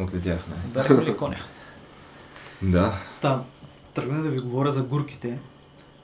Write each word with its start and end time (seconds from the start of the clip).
Отлетяхме. 0.00 0.54
Ударихме 0.70 1.04
ли 1.04 1.16
коня? 1.16 1.36
Да. 2.62 2.94
Та, 3.20 3.42
тръгна 3.94 4.22
да 4.22 4.28
ви 4.28 4.38
говоря 4.38 4.72
за 4.72 4.82
гурките. 4.82 5.38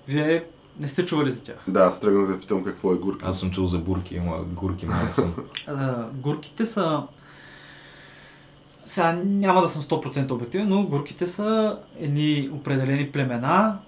Вие 0.08 0.44
не 0.78 0.88
сте 0.88 1.06
чували 1.06 1.30
за 1.30 1.42
тях. 1.42 1.56
Да, 1.68 1.80
аз 1.80 2.00
тръгнах 2.00 2.26
да 2.28 2.40
питам 2.40 2.64
какво 2.64 2.92
е 2.92 2.96
гурка. 2.96 3.26
Аз 3.28 3.38
съм 3.40 3.50
чул 3.50 3.66
за 3.66 3.78
бурки, 3.78 4.16
ама 4.16 4.38
гурки 4.44 4.86
май 4.86 5.04
не 5.04 5.12
съм. 5.12 5.34
А, 5.66 6.04
гурките 6.12 6.66
са... 6.66 7.02
Сега 8.86 9.12
няма 9.24 9.60
да 9.60 9.68
съм 9.68 9.82
100% 9.82 10.30
обективен, 10.30 10.68
но 10.68 10.82
гурките 10.82 11.26
са 11.26 11.78
едни 11.98 12.50
определени 12.52 13.10
племена 13.10 13.78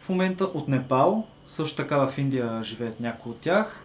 в 0.00 0.08
момента 0.08 0.44
от 0.44 0.68
Непал. 0.68 1.26
Също 1.48 1.76
така 1.76 1.96
в 1.96 2.18
Индия 2.18 2.64
живеят 2.64 3.00
някои 3.00 3.32
от 3.32 3.38
тях, 3.38 3.82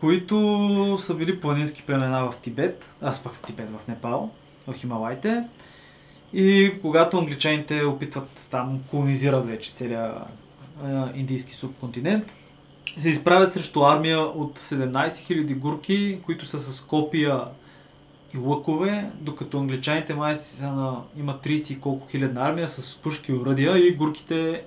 които 0.00 0.96
са 1.00 1.14
били 1.14 1.40
планински 1.40 1.82
племена 1.86 2.30
в 2.30 2.36
Тибет, 2.36 2.90
аз 3.02 3.22
пък 3.22 3.32
в 3.32 3.42
Тибет, 3.42 3.68
в 3.70 3.88
Непал, 3.88 4.30
в 4.66 4.74
Хималайте. 4.74 5.44
И 6.32 6.72
когато 6.82 7.18
англичаните 7.18 7.84
опитват 7.84 8.46
там, 8.50 8.80
колонизират 8.90 9.46
вече 9.46 9.72
целия 9.72 10.14
индийски 11.14 11.54
субконтинент, 11.54 12.32
се 12.96 13.10
изправят 13.10 13.54
срещу 13.54 13.84
армия 13.84 14.20
от 14.20 14.58
17 14.58 15.08
000 15.08 15.54
гурки, 15.54 16.18
които 16.24 16.46
са 16.46 16.58
с 16.58 16.82
копия 16.82 17.44
и 18.34 18.38
лъкове, 18.38 19.10
докато 19.20 19.58
англичаните 19.58 20.14
май 20.14 20.36
са 20.36 20.72
на, 20.72 21.02
има 21.18 21.38
30 21.44 21.72
и 21.72 21.80
колко 21.80 22.08
хилядна 22.08 22.40
армия 22.40 22.68
с 22.68 22.96
пушки 22.96 23.32
и 23.32 23.34
оръдия 23.34 23.78
и 23.78 23.96
гурките 23.96 24.62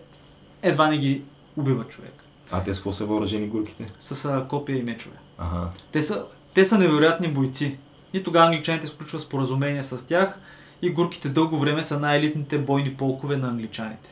едва 0.61 0.89
не 0.89 0.97
ги 0.97 1.21
убиват 1.57 1.89
човек. 1.89 2.23
А 2.51 2.63
те 2.63 2.73
с 2.73 2.77
какво 2.77 2.91
са 2.91 3.05
въоръжени 3.05 3.47
гурките? 3.47 3.85
С 3.99 4.25
а, 4.25 4.47
копия 4.49 4.77
и 4.77 4.83
мечове. 4.83 5.15
Ага. 5.37 5.69
Те 5.91 6.01
са, 6.01 6.25
те 6.53 6.65
са 6.65 6.77
невероятни 6.77 7.27
бойци. 7.27 7.77
И 8.13 8.23
тогава 8.23 8.45
англичаните 8.45 8.87
сключват 8.87 9.21
споразумение 9.21 9.83
с 9.83 10.07
тях 10.07 10.39
и 10.81 10.89
гурките 10.89 11.29
дълго 11.29 11.57
време 11.57 11.83
са 11.83 11.99
най-елитните 11.99 12.57
бойни 12.57 12.93
полкове 12.93 13.37
на 13.37 13.47
англичаните. 13.47 14.09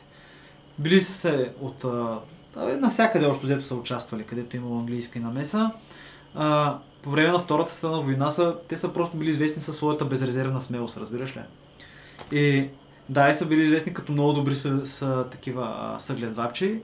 Били 0.78 1.00
са 1.00 1.12
се 1.12 1.52
от... 1.60 1.84
А, 1.84 2.18
насякъде 2.56 3.26
още 3.26 3.46
взето 3.46 3.64
са 3.64 3.74
участвали, 3.74 4.24
където 4.24 4.56
е 4.56 4.58
имало 4.58 4.78
английска 4.78 5.20
намеса. 5.20 5.70
А, 6.34 6.78
по 7.02 7.10
време 7.10 7.32
на 7.32 7.38
Втората 7.38 7.74
световна 7.74 8.00
война 8.00 8.30
са, 8.30 8.56
те 8.68 8.76
са 8.76 8.92
просто 8.92 9.16
били 9.16 9.28
известни 9.30 9.62
със 9.62 9.76
своята 9.76 10.04
безрезервна 10.04 10.60
смелост, 10.60 10.96
разбираш 10.96 11.36
ли? 11.36 11.40
И 12.32 12.68
да, 13.08 13.28
и 13.28 13.34
са 13.34 13.46
били 13.46 13.62
известни 13.62 13.94
като 13.94 14.12
много 14.12 14.32
добри 14.32 14.56
са, 14.56 14.86
са 14.86 15.26
такива 15.30 15.94
съгледвачи. 15.98 16.80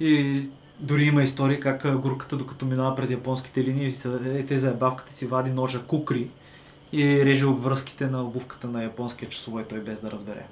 И 0.00 0.42
дори 0.80 1.04
има 1.04 1.22
истории 1.22 1.60
как 1.60 1.84
а, 1.84 1.96
гурката, 1.96 2.36
докато 2.36 2.66
минава 2.66 2.96
през 2.96 3.10
японските 3.10 3.64
линии, 3.64 3.90
се 3.90 4.44
те 4.48 4.58
за 4.58 4.68
ебавката 4.68 5.12
си 5.12 5.26
вади 5.26 5.50
ножа 5.50 5.82
кукри 5.82 6.28
и 6.92 7.24
реже 7.24 7.46
обвръзките 7.46 8.06
на 8.06 8.22
обувката 8.22 8.66
на 8.66 8.82
японския 8.82 9.28
часовой, 9.28 9.64
той 9.64 9.78
без 9.78 10.00
да 10.00 10.10
разбере. 10.10 10.46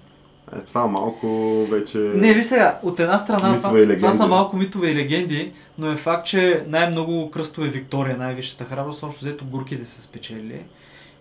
Е, 0.57 0.61
това 0.61 0.87
малко 0.87 1.27
вече... 1.71 1.99
Не, 1.99 2.35
виж 2.35 2.47
сега, 2.47 2.81
от 2.83 3.01
една 3.01 3.19
страна 3.19 3.57
това, 3.57 3.95
това 3.97 4.13
са 4.13 4.27
малко 4.27 4.57
митове 4.57 4.91
и 4.91 4.95
легенди, 4.95 5.53
но 5.79 5.93
е 5.93 5.97
факт, 5.97 6.27
че 6.27 6.65
най-много 6.69 7.31
кръстове 7.31 7.69
Виктория, 7.69 8.17
най-висшата 8.17 8.65
храброст, 8.65 9.03
общо 9.03 9.21
взето 9.21 9.45
горките 9.45 9.85
са 9.85 10.03
спечелили. 10.03 10.63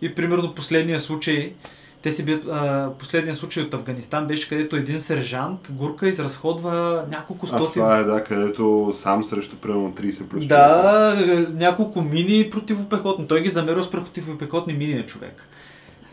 И 0.02 0.16
примерно 0.16 0.56
последния 0.56 1.00
случай, 1.00 1.54
те 2.02 2.12
си 2.12 2.26
бият, 2.26 2.44
а, 2.52 2.90
последния 3.00 3.36
случай 3.36 3.64
от 3.64 3.74
Афганистан 3.74 4.28
беше, 4.28 4.50
където 4.50 4.76
един 4.76 5.00
сержант, 5.00 5.68
гурка, 5.72 6.08
изразходва 6.08 7.04
няколко 7.12 7.46
А 7.46 7.48
стотин... 7.48 7.74
това 7.74 7.98
е, 7.98 8.04
да, 8.04 8.24
където 8.24 8.92
сам 8.94 9.24
срещу 9.24 9.56
примерно 9.56 9.92
30 9.92 10.28
плюс 10.28 10.48
Да, 10.48 11.16
е, 11.20 11.46
няколко 11.54 12.02
мини 12.02 12.50
противопехотни. 12.50 13.28
Той 13.28 13.42
ги 13.42 13.50
замерва 13.50 13.84
с 13.84 13.92
противопехотни 13.92 14.74
мини 14.74 14.96
на 14.96 15.06
човек. 15.06 15.48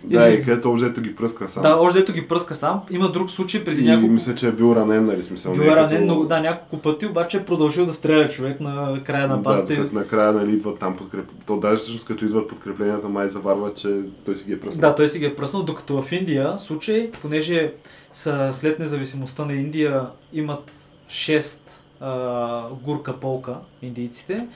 Да, 0.05 0.29
И- 0.29 0.43
където 0.45 0.71
обзето 0.71 1.01
ги 1.01 1.17
пръска 1.17 1.49
сам. 1.49 1.63
Да, 1.63 1.77
още 1.77 1.99
дето 1.99 2.13
ги 2.13 2.29
пръска 2.29 2.55
сам. 2.55 2.81
Има 2.91 3.13
друг 3.13 3.31
случай 3.31 3.65
преди 3.65 3.83
и 3.83 3.87
няколко... 3.87 4.13
мисля, 4.13 4.35
че 4.35 4.49
е 4.49 4.53
бил 4.53 4.75
ранен, 4.77 5.07
нали 5.07 5.23
смисъл. 5.23 5.53
Бил 5.53 5.63
не 5.63 5.69
е 5.69 5.77
ранен 5.77 6.03
много, 6.03 6.25
да, 6.25 6.41
няколко 6.41 6.79
пъти, 6.79 7.07
обаче 7.07 7.37
е 7.37 7.45
продължил 7.45 7.87
да 7.87 7.93
стреля 7.93 8.29
човек 8.29 8.61
на 8.61 9.01
края 9.05 9.29
на 9.29 9.35
Да, 9.37 9.41
базата. 9.41 9.75
и- 9.75 9.81
накрая 9.93 10.33
нали, 10.33 10.53
идват 10.53 10.79
там 10.79 10.97
подкреп... 10.97 11.25
То 11.47 11.57
даже 11.57 11.77
всъщност 11.77 12.07
като 12.07 12.25
идват 12.25 12.49
подкрепленията 12.49 13.09
май 13.09 13.29
заварва, 13.29 13.75
че 13.75 14.01
той 14.25 14.37
си 14.37 14.45
ги 14.45 14.53
е 14.53 14.61
пръснал. 14.61 14.81
Да, 14.81 14.95
той 14.95 15.09
си 15.09 15.19
ги 15.19 15.25
е 15.25 15.37
пръснал, 15.37 15.63
докато 15.63 16.03
в 16.03 16.13
Индия 16.13 16.59
случай, 16.59 17.11
понеже 17.23 17.73
са 18.13 18.49
след 18.53 18.79
независимостта 18.79 19.45
на 19.45 19.53
Индия 19.53 20.07
имат 20.33 20.73
6 21.09 21.59
а, 22.01 22.63
гурка 22.83 23.13
полка, 23.13 23.55
индийците. 23.83 24.47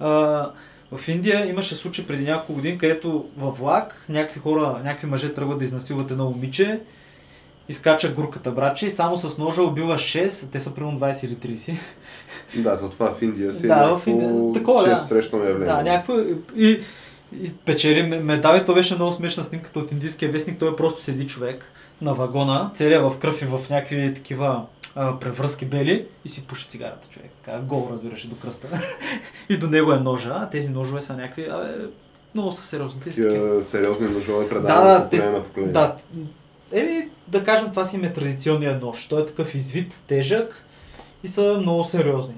А, 0.00 0.50
в 0.92 1.08
Индия 1.08 1.48
имаше 1.48 1.74
случай 1.74 2.06
преди 2.06 2.24
няколко 2.24 2.52
години, 2.52 2.78
където 2.78 3.24
във 3.36 3.58
влак 3.58 4.04
някакви 4.08 4.40
хора, 4.40 4.80
някакви 4.84 5.06
мъже 5.06 5.34
тръгват 5.34 5.58
да 5.58 5.64
изнасилват 5.64 6.10
едно 6.10 6.24
момиче, 6.24 6.80
изкача 7.68 8.08
гурката 8.08 8.50
братче 8.50 8.86
и 8.86 8.90
само 8.90 9.16
с 9.16 9.38
ножа 9.38 9.62
убива 9.62 9.94
6, 9.94 10.50
те 10.52 10.60
са 10.60 10.74
примерно 10.74 10.98
20 11.00 11.24
или 11.24 11.56
30. 11.56 11.76
Да, 12.56 12.78
то 12.78 12.88
това 12.88 13.14
в 13.14 13.22
Индия 13.22 13.54
си 13.54 13.66
е 13.66 13.68
Да, 13.68 13.76
в 13.76 13.80
някакво 14.06 14.10
Индия- 14.10 14.52
такова, 14.54 14.82
да. 14.82 14.90
често 14.90 15.06
срещано 15.06 15.44
явление. 15.44 15.66
Да, 15.66 15.82
някакво. 15.82 16.14
И, 16.56 16.80
и 17.34 17.52
печели 17.54 18.02
ме- 18.02 18.18
медали. 18.18 18.64
То 18.64 18.74
беше 18.74 18.94
много 18.94 19.12
смешна 19.12 19.44
снимката 19.44 19.78
от 19.78 19.92
индийския 19.92 20.30
вестник. 20.32 20.58
Той 20.58 20.76
просто 20.76 21.02
седи 21.02 21.26
човек 21.26 21.64
на 22.00 22.14
вагона, 22.14 22.70
целият 22.74 23.12
в 23.12 23.18
кръв 23.18 23.42
и 23.42 23.46
в 23.46 23.60
някакви 23.70 24.14
такива 24.14 24.62
а, 24.98 25.18
превръзки 25.18 25.64
бели 25.64 26.06
и 26.24 26.28
си 26.28 26.46
пуши 26.46 26.68
цигарата 26.68 27.08
човек. 27.08 27.30
Така, 27.44 27.58
гол 27.58 27.88
разбираше 27.92 28.28
до 28.28 28.36
кръста. 28.36 28.80
и 29.48 29.58
до 29.58 29.66
него 29.66 29.92
е 29.92 29.98
ножа, 29.98 30.34
а 30.34 30.50
тези 30.50 30.70
ножове 30.70 31.00
са 31.00 31.16
някакви, 31.16 31.48
абе, 31.50 31.74
много 32.34 32.52
са 32.52 32.62
сериозни. 32.62 33.00
Те 33.00 33.12
са 33.12 33.62
сериозни 33.64 34.08
ножове 34.08 34.44
Да, 34.44 34.50
предават 34.50 35.02
да, 35.02 35.04
поколение 35.04 35.30
те- 35.30 35.38
на 35.38 35.44
поколение. 35.44 35.72
Да. 35.72 35.96
Еми, 36.72 37.08
да 37.28 37.44
кажем, 37.44 37.70
това 37.70 37.84
си 37.84 37.96
им 37.96 38.04
е 38.04 38.12
традиционният 38.12 38.82
нож. 38.82 39.06
Той 39.06 39.22
е 39.22 39.26
такъв 39.26 39.54
извит, 39.54 40.00
тежък 40.06 40.64
и 41.22 41.28
са 41.28 41.58
много 41.60 41.84
сериозни. 41.84 42.34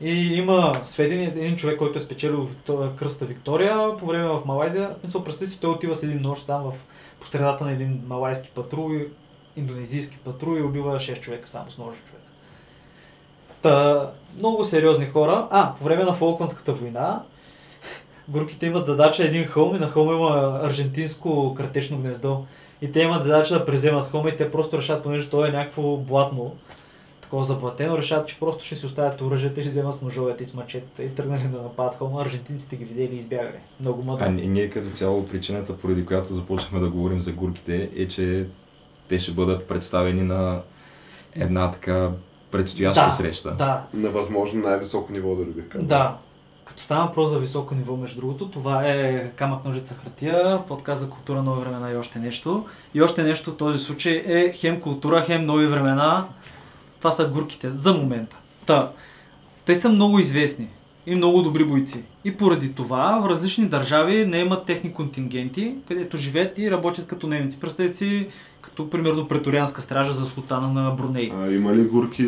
И, 0.00 0.12
има 0.12 0.80
сведения, 0.82 1.28
един 1.28 1.56
човек, 1.56 1.78
който 1.78 1.98
е 1.98 2.02
спечелил 2.02 2.42
Виктор... 2.42 2.94
кръста 2.94 3.24
Виктория 3.24 3.96
по 3.96 4.06
време 4.06 4.28
в 4.28 4.42
Малайзия. 4.46 4.90
Мисъл, 5.04 5.24
представи 5.24 5.50
си, 5.50 5.60
той 5.60 5.70
отива 5.70 5.94
с 5.94 6.02
един 6.02 6.20
нож 6.22 6.38
сам 6.38 6.62
в 6.62 6.72
по 7.20 7.26
средата 7.26 7.64
на 7.64 7.72
един 7.72 8.02
малайски 8.08 8.50
патрул 8.54 8.94
и 8.94 9.06
индонезийски 9.60 10.18
патрул 10.18 10.56
и 10.56 10.62
убива 10.62 10.94
6 10.94 11.20
човека 11.20 11.48
само 11.48 11.70
с 11.70 11.78
ножа 11.78 11.98
човек. 12.06 12.22
Та, 13.62 14.10
много 14.38 14.64
сериозни 14.64 15.06
хора. 15.06 15.48
А, 15.50 15.74
по 15.74 15.84
време 15.84 16.04
на 16.04 16.12
Фолкландската 16.12 16.72
война 16.72 17.22
горките 18.28 18.66
имат 18.66 18.86
задача 18.86 19.24
един 19.24 19.44
хълм 19.44 19.76
и 19.76 19.78
на 19.78 19.86
хълма 19.88 20.12
има 20.12 20.60
аржентинско 20.62 21.54
кратечно 21.54 21.98
гнездо. 21.98 22.44
И 22.82 22.92
те 22.92 23.00
имат 23.00 23.22
задача 23.22 23.58
да 23.58 23.64
преземат 23.64 24.08
хълма 24.08 24.28
и 24.28 24.36
те 24.36 24.50
просто 24.50 24.78
решат, 24.78 25.02
понеже 25.02 25.30
то 25.30 25.46
е 25.46 25.50
някакво 25.50 25.96
блатно, 25.96 26.54
такова 27.20 27.44
заплатено, 27.44 27.98
решат, 27.98 28.28
че 28.28 28.38
просто 28.40 28.64
ще 28.64 28.74
си 28.74 28.86
оставят 28.86 29.20
оръжията 29.20 29.60
и 29.60 29.62
ще 29.62 29.70
вземат 29.70 29.94
с 29.94 30.02
ножовете 30.02 30.42
и 30.42 30.46
с 30.46 30.54
мачетата 30.54 31.02
и 31.02 31.14
тръгнали 31.14 31.42
да 31.42 31.62
нападат 31.62 31.94
хълма. 31.94 32.22
Аржентинците 32.22 32.76
ги 32.76 32.84
видели 32.84 33.14
и 33.14 33.18
избягали. 33.18 33.58
Много 33.80 34.02
мъдро. 34.02 34.24
А 34.24 34.28
ни- 34.28 34.46
ние 34.46 34.70
като 34.70 34.90
цяло 34.90 35.26
причината, 35.26 35.76
поради 35.76 36.06
която 36.06 36.32
започнахме 36.32 36.80
да 36.80 36.90
говорим 36.90 37.20
за 37.20 37.32
гурките, 37.32 37.90
е, 37.96 38.08
че 38.08 38.46
те 39.10 39.18
ще 39.18 39.32
бъдат 39.32 39.68
представени 39.68 40.22
на 40.22 40.60
една 41.34 41.70
така 41.70 42.10
предстояща 42.50 43.04
Да, 43.04 43.10
среща. 43.10 43.50
Да, 43.50 43.82
На 43.94 44.10
възможно 44.10 44.62
най-високо 44.62 45.12
ниво, 45.12 45.34
да 45.34 45.44
бих 45.44 45.68
казал. 45.68 45.86
Да. 45.86 46.16
Като 46.64 46.82
става 46.82 47.06
въпрос 47.06 47.30
за 47.30 47.38
високо 47.38 47.74
ниво, 47.74 47.96
между 47.96 48.20
другото, 48.20 48.48
това 48.50 48.86
е 48.86 49.30
камък, 49.36 49.64
ножица, 49.64 49.94
хартия, 49.94 50.58
подкаст 50.68 51.00
за 51.00 51.10
култура, 51.10 51.42
нови 51.42 51.60
времена 51.60 51.90
и 51.92 51.96
още 51.96 52.18
нещо. 52.18 52.66
И 52.94 53.02
още 53.02 53.22
нещо 53.22 53.50
в 53.50 53.56
този 53.56 53.84
случай 53.84 54.22
е 54.26 54.52
хем 54.52 54.80
култура, 54.80 55.22
хем 55.22 55.46
нови 55.46 55.66
времена. 55.66 56.24
Това 56.98 57.12
са 57.12 57.28
гурките 57.28 57.70
за 57.70 57.92
момента. 57.92 58.36
Та, 58.66 58.92
те 59.64 59.76
са 59.76 59.88
много 59.88 60.18
известни 60.18 60.68
и 61.06 61.14
много 61.14 61.42
добри 61.42 61.64
бойци. 61.64 62.04
И 62.24 62.36
поради 62.36 62.74
това 62.74 63.20
в 63.22 63.28
различни 63.28 63.66
държави 63.66 64.26
не 64.26 64.38
имат 64.38 64.66
техни 64.66 64.92
контингенти, 64.92 65.74
където 65.88 66.16
живеят 66.16 66.58
и 66.58 66.70
работят 66.70 67.06
като 67.06 67.26
немци. 67.26 67.60
Представете 67.60 67.96
си, 67.96 68.28
като 68.60 68.90
примерно 68.90 69.28
преторианска 69.28 69.82
стража 69.82 70.12
за 70.12 70.26
султана 70.26 70.68
на 70.68 70.90
Бруней. 70.90 71.32
А, 71.34 71.50
има 71.50 71.74
ли 71.74 71.84
гурки 71.84 72.22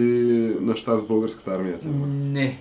на 0.61 0.76
щат 0.76 1.00
в 1.00 1.06
българската 1.06 1.50
армия? 1.50 1.79
Не. 2.08 2.58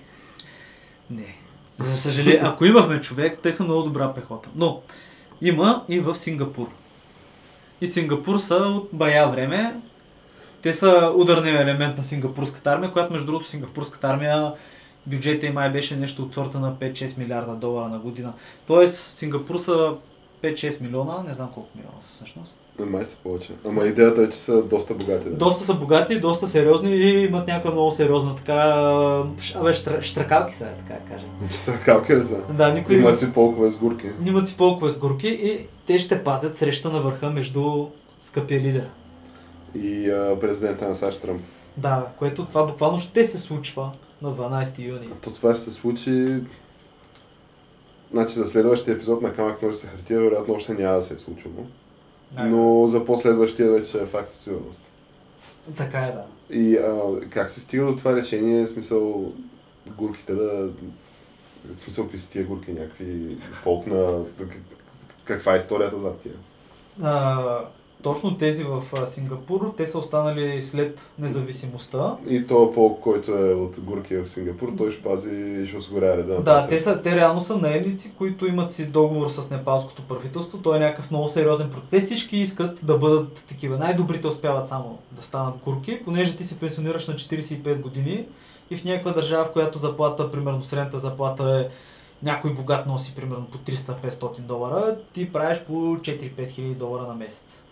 Не. 1.09 1.35
За 1.79 1.97
съжаление, 1.97 2.41
ако 2.43 2.65
имахме 2.65 3.01
човек, 3.01 3.39
те 3.43 3.51
са 3.51 3.63
много 3.63 3.83
добра 3.83 4.13
пехота. 4.13 4.49
Но 4.55 4.81
има 5.41 5.85
и 5.89 5.99
в 5.99 6.15
Сингапур. 6.15 6.67
И 7.81 7.87
Сингапур 7.87 8.37
са 8.37 8.55
от 8.55 8.89
бая 8.93 9.27
време. 9.27 9.81
Те 10.61 10.73
са 10.73 11.13
ударния 11.15 11.61
елемент 11.61 11.97
на 11.97 12.03
сингапурската 12.03 12.71
армия, 12.71 12.91
която 12.91 13.13
между 13.13 13.25
другото 13.25 13.47
сингапурската 13.49 14.07
армия 14.07 14.53
бюджета 15.05 15.45
им 15.45 15.53
май 15.53 15.71
беше 15.71 15.95
нещо 15.95 16.23
от 16.23 16.33
сорта 16.33 16.59
на 16.59 16.75
5-6 16.75 17.17
милиарда 17.17 17.55
долара 17.55 17.89
на 17.89 17.99
година. 17.99 18.33
Тоест 18.67 19.17
Сингапур 19.17 19.57
са 19.57 19.93
5-6 20.43 20.81
милиона, 20.81 21.23
не 21.27 21.33
знам 21.33 21.51
колко 21.53 21.69
милиона 21.75 22.01
са 22.01 22.13
всъщност. 22.13 22.57
Е, 22.81 22.85
Май 22.85 23.05
са 23.05 23.17
повече. 23.23 23.53
Ама 23.65 23.85
идеята 23.85 24.21
е, 24.21 24.29
че 24.29 24.37
са 24.37 24.63
доста 24.63 24.93
богати. 24.93 25.29
Да. 25.29 25.35
Доста 25.35 25.63
са 25.63 25.73
богати, 25.73 26.19
доста 26.19 26.47
сериозни 26.47 26.95
и 26.95 27.25
имат 27.25 27.47
някаква 27.47 27.71
много 27.71 27.91
сериозна 27.91 28.35
така... 28.35 28.53
Абе, 29.55 29.73
штра, 29.73 30.01
штракалки 30.01 30.53
са, 30.53 30.67
така 30.77 30.99
да 31.03 31.11
кажем. 31.11 31.29
Калки 31.85 32.15
ли 32.15 32.23
са? 32.23 32.37
Да, 32.49 32.73
никой... 32.73 32.95
Имат 32.95 33.19
си 33.19 33.33
полкове 33.33 33.69
с 33.69 33.77
гурки. 33.77 34.07
Имат 34.25 34.47
си 34.47 34.57
полкове 34.57 34.91
с 34.91 34.97
горки 34.97 35.27
и 35.27 35.67
те 35.85 35.99
ще 35.99 36.23
пазят 36.23 36.57
среща 36.57 36.89
на 36.89 37.01
върха 37.01 37.29
между 37.29 37.87
скъпия 38.21 38.61
лидер. 38.61 38.89
И 39.75 40.09
а, 40.09 40.37
президента 40.41 40.89
на 40.89 40.95
САЩ 40.95 41.21
Тръмп. 41.21 41.41
Да, 41.77 42.05
което 42.19 42.45
това 42.45 42.63
буквално 42.63 42.97
ще 42.99 43.23
се 43.23 43.37
случва 43.37 43.91
на 44.21 44.29
12 44.29 44.79
юни. 44.79 45.07
То 45.23 45.31
това 45.31 45.55
ще 45.55 45.63
се 45.63 45.71
случи... 45.71 46.39
Значи 48.13 48.33
за 48.33 48.47
следващия 48.47 48.93
епизод 48.95 49.21
на 49.21 49.33
Камък 49.33 49.61
ножица 49.61 49.87
хартия, 49.87 50.21
вероятно 50.21 50.53
още 50.53 50.73
няма 50.73 50.95
да 50.95 51.03
се 51.03 51.13
е 51.13 51.17
случило. 51.17 51.53
Но 52.39 52.87
за 52.87 53.05
последващия 53.05 53.71
вече 53.71 54.01
е 54.01 54.05
факт 54.05 54.29
със 54.29 54.37
сигурност. 54.37 54.81
Така 55.77 55.99
е, 55.99 56.11
да. 56.11 56.25
И 56.57 56.77
а, 56.77 57.19
как 57.29 57.49
се 57.49 57.59
стига 57.59 57.85
до 57.85 57.95
това 57.95 58.15
решение, 58.15 58.65
в 58.65 58.69
смисъл 58.69 59.33
гурките 59.87 60.33
да... 60.33 60.69
В 61.65 61.75
смисъл 61.75 62.03
какви 62.05 62.19
са 62.19 62.29
тия 62.29 62.45
гурки, 62.45 62.71
някакви 62.71 63.37
полк 63.63 63.87
на... 63.87 64.23
Каква 65.25 65.53
е 65.53 65.57
историята 65.57 65.99
зад 65.99 66.19
тия? 66.19 66.33
А, 67.01 67.59
точно 68.01 68.37
тези 68.37 68.63
в 68.63 68.83
Сингапур, 69.05 69.73
те 69.77 69.87
са 69.87 69.97
останали 69.97 70.61
след 70.61 71.01
независимостта. 71.19 72.15
И 72.29 72.47
то 72.47 72.71
полк, 72.73 72.99
който 72.99 73.31
е 73.31 73.53
от 73.53 73.79
гурки 73.79 74.17
в 74.17 74.27
Сингапур, 74.27 74.73
той 74.77 74.91
ще 74.91 75.03
пази 75.03 75.61
и 75.63 75.67
ще 75.67 75.77
осигурява 75.77 76.17
реда 76.17 76.35
Да, 76.35 76.43
тази 76.43 76.67
те, 76.67 76.79
са, 76.79 77.01
те 77.01 77.15
реално 77.15 77.41
са 77.41 77.57
наемници, 77.57 78.13
които 78.17 78.47
имат 78.47 78.71
си 78.71 78.85
договор 78.85 79.29
с 79.29 79.49
непалското 79.49 80.01
правителство. 80.01 80.57
Той 80.57 80.77
е 80.77 80.79
някакъв 80.79 81.11
много 81.11 81.27
сериозен 81.27 81.69
процес. 81.69 81.89
Те 81.89 81.99
всички 81.99 82.37
искат 82.37 82.79
да 82.83 82.97
бъдат 82.97 83.43
такива. 83.47 83.77
Най-добрите 83.77 84.27
успяват 84.27 84.67
само 84.67 84.99
да 85.11 85.21
станат 85.21 85.59
курки, 85.59 85.99
понеже 86.05 86.35
ти 86.35 86.43
се 86.43 86.59
пенсионираш 86.59 87.07
на 87.07 87.13
45 87.13 87.81
години 87.81 88.25
и 88.69 88.77
в 88.77 88.83
някаква 88.83 89.11
държава, 89.11 89.45
в 89.45 89.51
която 89.51 89.79
заплата, 89.79 90.31
примерно 90.31 90.63
средната 90.63 90.99
заплата 90.99 91.59
е 91.59 91.71
някой 92.23 92.53
богат 92.53 92.87
носи 92.87 93.15
примерно 93.15 93.45
по 93.45 93.57
300-500 93.57 94.39
долара, 94.39 94.97
ти 95.13 95.33
правиш 95.33 95.59
по 95.67 95.73
4-5 95.73 96.49
хиляди 96.49 96.75
долара 96.75 97.07
на 97.07 97.13
месец. 97.13 97.63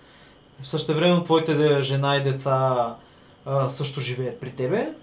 Също 0.64 0.94
време 0.94 1.24
твоите 1.24 1.82
жена 1.82 2.16
и 2.16 2.24
деца 2.24 2.96
а, 3.46 3.70
също 3.70 4.00
живеят 4.00 4.40
при 4.40 4.52
тебе 4.52 4.94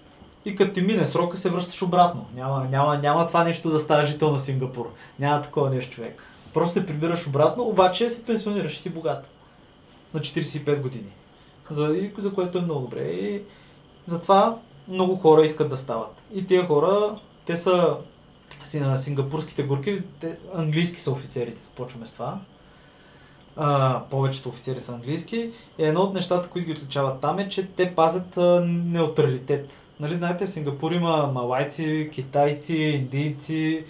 и 0.47 0.55
като 0.55 0.73
ти 0.73 0.81
мине 0.81 1.05
срока 1.05 1.37
се 1.37 1.49
връщаш 1.49 1.81
обратно. 1.81 2.25
Няма, 2.35 2.67
няма, 2.71 2.97
няма 2.97 3.27
това 3.27 3.43
нещо 3.43 3.69
да 3.69 3.79
ставаш 3.79 4.05
жител 4.05 4.31
на 4.31 4.39
Сингапур. 4.39 4.93
Няма 5.19 5.41
такова 5.41 5.69
нещо 5.69 5.91
човек. 5.91 6.23
Просто 6.53 6.73
се 6.73 6.85
прибираш 6.85 7.27
обратно, 7.27 7.63
обаче 7.63 8.09
се 8.09 8.25
пенсионираш 8.25 8.75
и 8.75 8.79
си 8.79 8.89
богат. 8.89 9.27
На 10.13 10.19
45 10.19 10.81
години. 10.81 11.09
За, 11.69 12.09
за 12.17 12.33
което 12.33 12.57
е 12.57 12.61
много 12.61 12.81
добре. 12.81 13.01
И 13.01 13.41
затова 14.05 14.57
много 14.87 15.15
хора 15.15 15.45
искат 15.45 15.69
да 15.69 15.77
стават. 15.77 16.21
И 16.33 16.47
тези 16.47 16.67
хора, 16.67 17.19
те 17.45 17.55
са 17.55 17.95
си 18.63 18.79
на 18.79 18.97
сингапурските 18.97 19.63
горки, 19.63 20.01
те, 20.19 20.37
английски 20.55 20.99
са 20.99 21.11
офицерите, 21.11 21.61
започваме 21.61 22.05
с 22.05 22.11
това. 22.11 22.39
А, 23.57 24.01
повечето 24.09 24.49
офицери 24.49 24.79
са 24.79 24.93
английски. 24.93 25.51
И 25.77 25.83
едно 25.83 26.01
от 26.01 26.13
нещата, 26.13 26.49
които 26.49 26.65
ги 26.65 26.71
отличават 26.71 27.21
там 27.21 27.39
е, 27.39 27.49
че 27.49 27.67
те 27.67 27.95
пазят 27.95 28.37
а, 28.37 28.65
неутралитет. 28.65 29.69
Нали 29.99 30.15
знаете, 30.15 30.47
в 30.47 30.51
Сингапур 30.51 30.91
има 30.91 31.31
малайци, 31.33 32.09
китайци, 32.13 32.75
индийци 32.75 33.83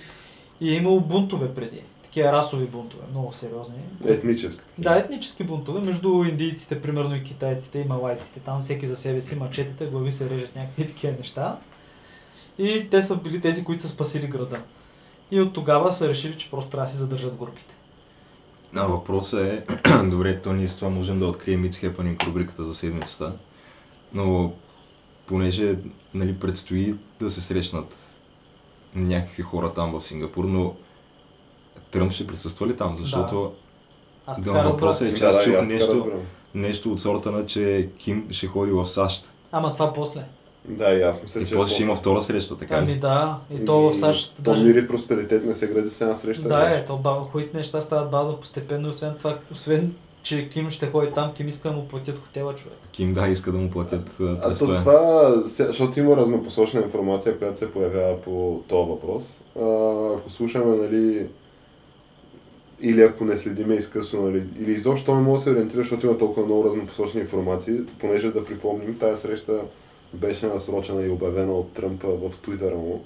и 0.62 0.69
е 0.69 0.75
имало 0.75 1.00
бунтове 1.00 1.54
преди. 1.54 1.81
Такива 2.04 2.31
расови 2.31 2.66
бунтове, 2.66 3.04
много 3.12 3.34
сериозни. 3.34 3.75
Етнически. 4.06 4.64
Да, 4.78 4.96
етнически 4.96 5.44
бунтове 5.44 5.80
между 5.80 6.24
индийците, 6.24 6.81
примерно 6.81 7.16
и 7.16 7.24
китайците 7.24 7.80
и 7.80 7.84
малайците. 7.84 8.40
Там 8.40 8.62
всеки 8.62 8.86
за 8.86 8.96
себе 8.96 9.22
си 9.22 9.36
мачетите, 9.36 9.86
глави 9.86 10.12
се 10.12 10.30
режат 10.30 10.56
някакви 10.56 10.88
такива 10.88 11.14
неща. 11.18 11.58
И 12.58 12.88
те 12.92 13.02
са 13.02 13.16
били 13.16 13.42
тези, 13.42 13.64
които 13.64 13.81
са 13.81 13.90
спасили 13.90 14.28
града. 14.28 14.60
И 15.31 15.42
от 15.42 15.54
тогава 15.54 15.94
са 15.94 16.10
решили, 16.10 16.38
че 16.38 16.52
просто 16.52 16.72
трябва 16.72 16.86
да 16.86 16.92
си 16.92 16.98
задържат 16.98 17.36
горките. 17.36 17.74
А 18.75 18.86
въпросът 18.88 19.40
е, 19.40 19.64
добре, 20.04 20.42
то 20.42 20.54
ние 20.54 20.68
с 20.68 20.75
това 20.75 20.90
можем 20.90 21.19
да 21.19 21.28
открием 21.28 21.64
It's 21.64 21.92
Happening 21.92 22.28
рубриката 22.28 22.64
за 22.64 22.75
седмицата, 22.75 23.34
но 24.14 24.54
понеже 25.25 25.75
нали, 26.14 26.40
предстои 26.40 26.96
да 27.19 27.31
се 27.31 27.42
срещнат 27.42 28.22
някакви 28.96 29.44
хора 29.44 29.74
там 29.74 29.92
в 30.00 30.02
Сингапур, 30.04 30.46
но 30.46 30.75
Тръмп 31.92 32.12
ще 32.12 32.28
присъства 32.28 32.68
ли 32.68 32.75
там? 32.75 32.98
Защото 32.98 33.54
Аз 34.25 34.42
Да, 34.42 34.52
така 34.52 34.69
въпросът 34.69 35.12
е, 35.12 35.16
че 35.16 35.25
аз 35.25 35.36
да, 35.36 35.44
чух 35.44 35.66
нещо- 35.66 36.12
нещо 36.54 36.92
от 36.92 37.02
сорта 37.02 37.31
на, 37.31 37.46
че 37.46 37.90
Ким 37.98 38.28
ще 38.31 38.48
ходи 38.48 38.72
в 38.72 38.86
САЩ. 38.86 39.31
Ама 39.52 39.74
това 39.74 39.94
после. 39.94 40.24
Да, 40.68 40.94
и 40.94 41.02
аз 41.02 41.24
мисля, 41.24 41.42
И 41.42 41.46
че... 41.46 41.56
после 41.56 41.74
ще 41.74 41.84
има 41.84 41.96
втора 41.96 42.22
среща, 42.22 42.58
така 42.58 42.75
Ами 42.75 42.94
ли? 42.94 43.00
да, 43.00 43.38
и 43.52 43.66
то 43.66 43.81
в 43.81 43.96
САЩ 43.96 44.36
То 44.36 44.42
даже... 44.42 44.64
мир 44.64 44.75
и 44.75 44.88
просперитет 44.88 45.46
не 45.46 45.56
се 45.56 45.68
гради 45.68 45.90
с 45.90 46.02
една 46.02 46.16
среща. 46.16 46.48
Да, 46.48 46.69
е, 46.69 46.86
то 46.86 46.98
бавно, 46.98 47.24
хубавите 47.24 47.58
неща 47.58 47.81
стават 47.81 48.12
бавно 48.12 48.38
постепенно, 48.38 48.90
освен 48.90 49.14
това, 49.18 49.38
освен 49.52 49.94
че 50.24 50.50
Ким 50.50 50.69
ще 50.69 50.88
ходи 50.88 51.12
там, 51.14 51.34
Ким 51.34 51.48
иска 51.48 51.69
да 51.69 51.75
му 51.75 51.88
платят 51.88 52.19
хотела 52.19 52.56
човек. 52.56 52.78
Ким 52.92 53.14
да 53.14 53.28
иска 53.28 53.52
да 53.52 53.58
му 53.58 53.69
платят 53.69 54.18
а, 54.22 54.38
А 54.42 54.54
то 54.58 54.74
това, 54.74 55.34
защото 55.46 56.00
има 56.00 56.18
разнопосочна 56.18 56.81
информация, 56.81 57.38
която 57.38 57.60
се 57.60 57.72
появява 57.72 58.22
по 58.22 58.62
този 58.68 58.90
въпрос. 58.90 59.42
А, 59.60 59.64
ако 60.18 60.30
слушаме, 60.30 60.75
нали, 60.75 61.28
или 62.81 63.02
ако 63.02 63.25
не 63.25 63.38
следиме 63.38 63.75
изкъсно, 63.75 64.22
нали, 64.22 64.44
или 64.60 64.72
изобщо 64.72 65.16
не 65.16 65.22
може 65.22 65.38
да 65.40 65.44
се 65.44 65.52
ориентира, 65.52 65.81
защото 65.81 66.06
има 66.06 66.18
толкова 66.18 66.46
много 66.46 66.64
разнопосочни 66.64 67.22
информации, 67.22 67.80
понеже 68.00 68.31
да 68.31 68.46
припомним, 68.46 68.98
тази 69.00 69.22
среща 69.22 69.62
беше 70.18 70.48
насрочена 70.48 71.06
и 71.06 71.10
обявена 71.10 71.54
от 71.54 71.74
Тръмпа 71.74 72.08
в 72.08 72.38
Твитъра 72.42 72.75
му, 72.75 73.04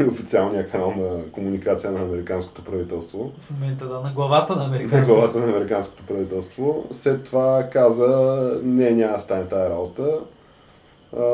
официалния 0.08 0.68
канал 0.70 0.94
на 0.96 1.30
комуникация 1.32 1.90
на 1.90 2.00
американското 2.00 2.64
правителство. 2.64 3.32
В 3.38 3.50
момента 3.50 3.86
да, 3.86 4.00
на 4.00 4.12
главата 4.12 4.56
на 4.56 4.62
на 4.62 4.68
американското. 4.68 5.14
главата 5.14 5.38
на 5.38 5.46
американското 5.46 6.02
правителство. 6.02 6.84
След 6.90 7.24
това 7.24 7.68
каза, 7.72 8.60
не, 8.62 8.90
няма 8.90 9.12
да 9.12 9.20
стане 9.20 9.48
тази 9.48 9.70
работа. 9.70 10.18
А, 11.16 11.24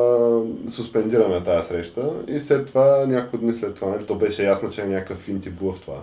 суспендираме 0.71 1.45
тази 1.45 1.69
среща. 1.69 2.11
И 2.29 2.41
след 2.41 2.67
това, 2.67 3.07
няколко 3.07 3.39
дни 3.39 3.55
след 3.55 3.75
това, 3.75 3.89
нали, 3.89 4.07
то 4.07 4.15
беше 4.15 4.45
ясно, 4.45 4.71
че 4.71 4.83
е 4.83 4.87
някакъв 4.87 5.19
финт 5.19 5.47
и 5.47 5.51
блъв 5.51 5.81
това. 5.81 6.01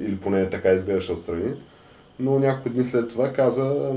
Или 0.00 0.16
поне 0.16 0.50
така 0.50 0.72
изглеждаше 0.72 1.12
отстрани. 1.12 1.54
Но 2.20 2.38
няколко 2.38 2.68
дни 2.68 2.84
след 2.84 3.08
това 3.08 3.32
каза, 3.32 3.92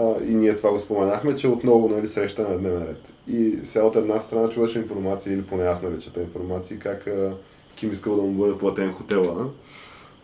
а, 0.00 0.14
и 0.24 0.34
ние 0.34 0.56
това 0.56 0.70
го 0.70 0.78
споменахме, 0.78 1.34
че 1.34 1.48
отново 1.48 1.88
нали, 1.88 2.08
среща 2.08 2.42
на 2.42 2.58
дневен 2.58 2.82
ред. 2.82 3.13
И 3.28 3.58
сега 3.64 3.84
от 3.84 3.96
една 3.96 4.20
страна 4.20 4.50
чуваш 4.50 4.74
информация, 4.74 5.34
или 5.34 5.42
поне 5.42 5.64
аз 5.64 5.82
наричата 5.82 6.20
информации, 6.20 6.78
как 6.78 7.06
а, 7.06 7.36
Ким 7.76 7.92
искал 7.92 8.16
да 8.16 8.22
му 8.22 8.32
бъде 8.32 8.58
платен 8.58 8.92
хотела. 8.92 9.46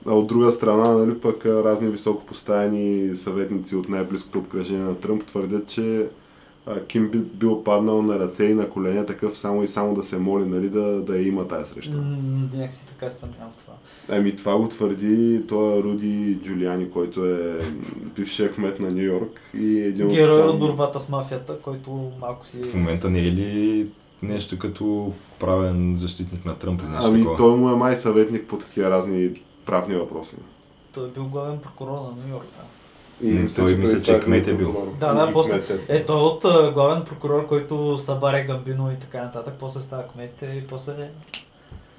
А 0.06 0.14
от 0.14 0.26
друга 0.26 0.50
страна, 0.50 0.92
нали, 0.92 1.20
пък 1.20 1.46
разни 1.46 1.88
високо 1.88 2.26
поставени 2.26 3.16
съветници 3.16 3.76
от 3.76 3.88
най-близкото 3.88 4.38
обкръжение 4.38 4.84
на 4.84 5.00
Тръмп 5.00 5.24
твърдят, 5.24 5.66
че 5.66 6.06
а, 6.66 6.84
Ким 6.84 7.10
би 7.10 7.18
бил 7.18 7.64
паднал 7.64 8.02
на 8.02 8.18
ръце 8.18 8.44
и 8.44 8.54
на 8.54 8.70
коленя, 8.70 9.06
такъв 9.06 9.38
само 9.38 9.62
и 9.62 9.68
само 9.68 9.94
да 9.94 10.02
се 10.02 10.18
моли, 10.18 10.44
нали, 10.44 10.68
да, 10.68 11.00
да 11.00 11.16
я 11.16 11.28
има 11.28 11.48
тази 11.48 11.72
среща. 11.72 11.96
Някакси 12.54 12.86
така 12.86 13.10
съмнявам 13.10 13.52
в 13.52 13.56
това. 13.56 13.69
Ами 14.12 14.36
това 14.36 14.56
го 14.56 14.68
твърди 14.68 15.46
той 15.48 15.82
Руди 15.82 16.38
Джулиани, 16.42 16.90
който 16.90 17.26
е 17.26 17.60
бившия 18.16 18.52
кмет 18.52 18.80
на 18.80 18.90
Нью 18.90 19.02
Йорк 19.02 19.40
и 19.54 19.80
един 19.80 20.06
от 20.06 20.12
Герой 20.12 20.40
там- 20.40 20.50
от 20.50 20.58
борбата 20.58 21.00
с 21.00 21.08
мафията, 21.08 21.58
който 21.62 22.10
малко 22.20 22.46
си... 22.46 22.62
В 22.62 22.74
момента 22.74 23.10
не 23.10 23.18
е 23.18 23.32
ли 23.32 23.86
нещо 24.22 24.58
като 24.58 25.12
правен 25.40 25.96
защитник 25.96 26.44
на 26.44 26.54
Тръмп 26.54 26.82
нещо 26.82 26.98
Ами 27.02 27.18
такова? 27.18 27.36
той 27.36 27.56
му 27.56 27.70
е 27.70 27.76
май 27.76 27.96
съветник 27.96 28.48
по 28.48 28.58
такива 28.58 28.90
разни 28.90 29.30
правни 29.66 29.94
въпроси. 29.94 30.36
Той 30.94 31.08
е 31.08 31.10
бил 31.10 31.24
главен 31.24 31.58
прокурор 31.58 31.90
на 31.90 32.22
Нью 32.22 32.30
Йорк. 32.30 32.46
Да. 32.58 33.28
И 33.28 33.32
Не, 33.32 33.46
той 33.46 33.74
мисля, 33.74 34.02
че 34.02 34.12
това 34.12 34.24
кмет 34.24 34.48
е 34.48 34.54
бил. 34.54 34.94
Да, 35.00 35.14
да, 35.14 35.30
И 35.30 35.34
после-. 35.34 35.84
Е, 35.88 36.04
той 36.04 36.16
е 36.16 36.22
от 36.22 36.42
главен 36.74 37.04
прокурор, 37.04 37.46
който 37.46 37.98
събаре 37.98 38.44
Гамбино 38.44 38.92
и 38.92 38.98
така 39.00 39.22
нататък, 39.22 39.54
после 39.60 39.80
става 39.80 40.02
кмет 40.02 40.42
и 40.42 40.66
после... 40.66 41.10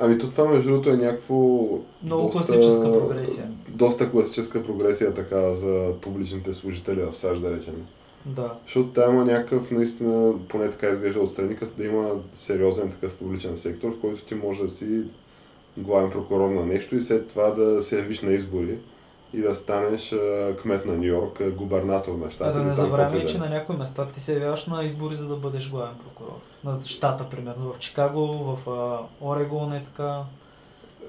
Ами 0.03 0.17
то 0.17 0.29
това 0.29 0.47
между 0.47 0.69
другото 0.69 0.89
е 0.89 0.97
някакво... 0.97 1.67
Много 2.03 2.29
класическа 2.29 2.91
прогресия. 2.91 3.51
Доста 3.69 4.11
класическа 4.11 4.63
прогресия 4.63 5.13
така 5.13 5.53
за 5.53 5.91
публичните 6.01 6.53
служители 6.53 7.01
в 7.01 7.17
САЩ, 7.17 7.41
да 7.41 7.51
речем. 7.51 7.85
Да. 8.25 8.53
Защото 8.65 8.89
там 8.89 9.15
има 9.15 9.25
някакъв, 9.25 9.71
наистина, 9.71 10.33
поне 10.49 10.69
така 10.69 10.87
изглежда 10.87 11.19
отстрани, 11.19 11.55
като 11.55 11.77
да 11.77 11.85
има 11.85 12.11
сериозен 12.33 12.89
такъв 12.89 13.17
публичен 13.17 13.57
сектор, 13.57 13.91
в 13.91 14.01
който 14.01 14.25
ти 14.25 14.35
може 14.35 14.63
да 14.63 14.69
си 14.69 15.03
главен 15.77 16.11
прокурор 16.11 16.49
на 16.49 16.65
нещо 16.65 16.95
и 16.95 17.01
след 17.01 17.27
това 17.27 17.49
да 17.49 17.81
се 17.81 17.97
явиш 17.97 18.21
на 18.21 18.33
избори 18.33 18.77
и 19.33 19.41
да 19.41 19.55
станеш 19.55 20.13
а, 20.13 20.55
кмет 20.61 20.85
на 20.85 20.93
Нью 20.93 21.03
Йорк, 21.05 21.41
а, 21.41 21.51
губернатор 21.51 22.13
на 22.13 22.25
А 22.25 22.31
щата. 22.31 22.59
да 22.59 22.65
не 22.65 22.73
забравяме, 22.73 23.17
и 23.17 23.27
че 23.27 23.37
на 23.37 23.49
някои 23.49 23.75
места 23.75 24.07
ти 24.07 24.19
се 24.19 24.33
явяваш 24.33 24.65
на 24.65 24.83
избори, 24.83 25.15
за 25.15 25.27
да 25.27 25.35
бъдеш 25.35 25.69
главен 25.69 25.93
прокурор. 26.03 26.35
На 26.63 26.79
щата, 26.85 27.29
примерно, 27.29 27.73
в 27.73 27.79
Чикаго, 27.79 28.27
в 28.27 28.69
а, 28.69 28.99
Орегон 29.27 29.73
е 29.73 29.83
така. 29.83 30.19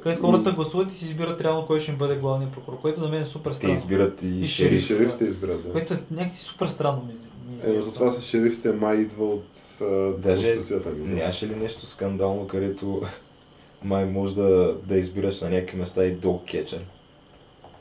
Където 0.03 0.21
хората 0.21 0.53
гласуват 0.53 0.93
и 0.93 0.95
си 0.95 1.05
избират 1.05 1.41
реално 1.41 1.67
кой 1.67 1.81
ще 1.81 1.91
им 1.91 1.99
бъде 1.99 2.17
главният 2.17 2.53
прокурор, 2.53 2.81
което 2.81 3.01
за 3.01 3.09
мен 3.09 3.21
е 3.21 3.25
супер 3.25 3.51
Те 3.51 3.57
странно. 3.57 3.75
избират 3.75 4.23
и, 4.23 4.27
И 4.29 4.41
И 4.41 4.47
шериф. 4.47 4.87
шериф 4.87 5.17
те 5.19 5.25
избират, 5.25 5.63
да. 5.67 5.73
Което 5.73 5.95
е 5.95 6.03
някакси 6.11 6.39
супер 6.39 6.67
странно 6.67 7.03
ми, 7.07 7.13
ми 7.49 7.75
Е, 7.75 7.79
но 7.79 7.93
това 7.93 8.11
с 8.11 8.23
шерифите 8.23 8.73
май 8.73 8.97
идва 8.97 9.25
от 9.25 9.45
а, 9.81 9.85
Даже 10.19 10.43
Конституцията 10.43 10.91
ни. 10.91 11.15
Нямаше 11.15 11.49
ли 11.49 11.57
нещо 11.57 11.87
скандално, 11.87 12.47
където 12.47 13.03
май 13.85 14.05
може 14.05 14.35
да, 14.35 14.75
да 14.85 14.97
избираш 14.97 15.41
на 15.41 15.51
някакви 15.51 15.77
места 15.77 16.05
и 16.05 16.11
дог 16.11 16.45
кетчер? 16.45 16.85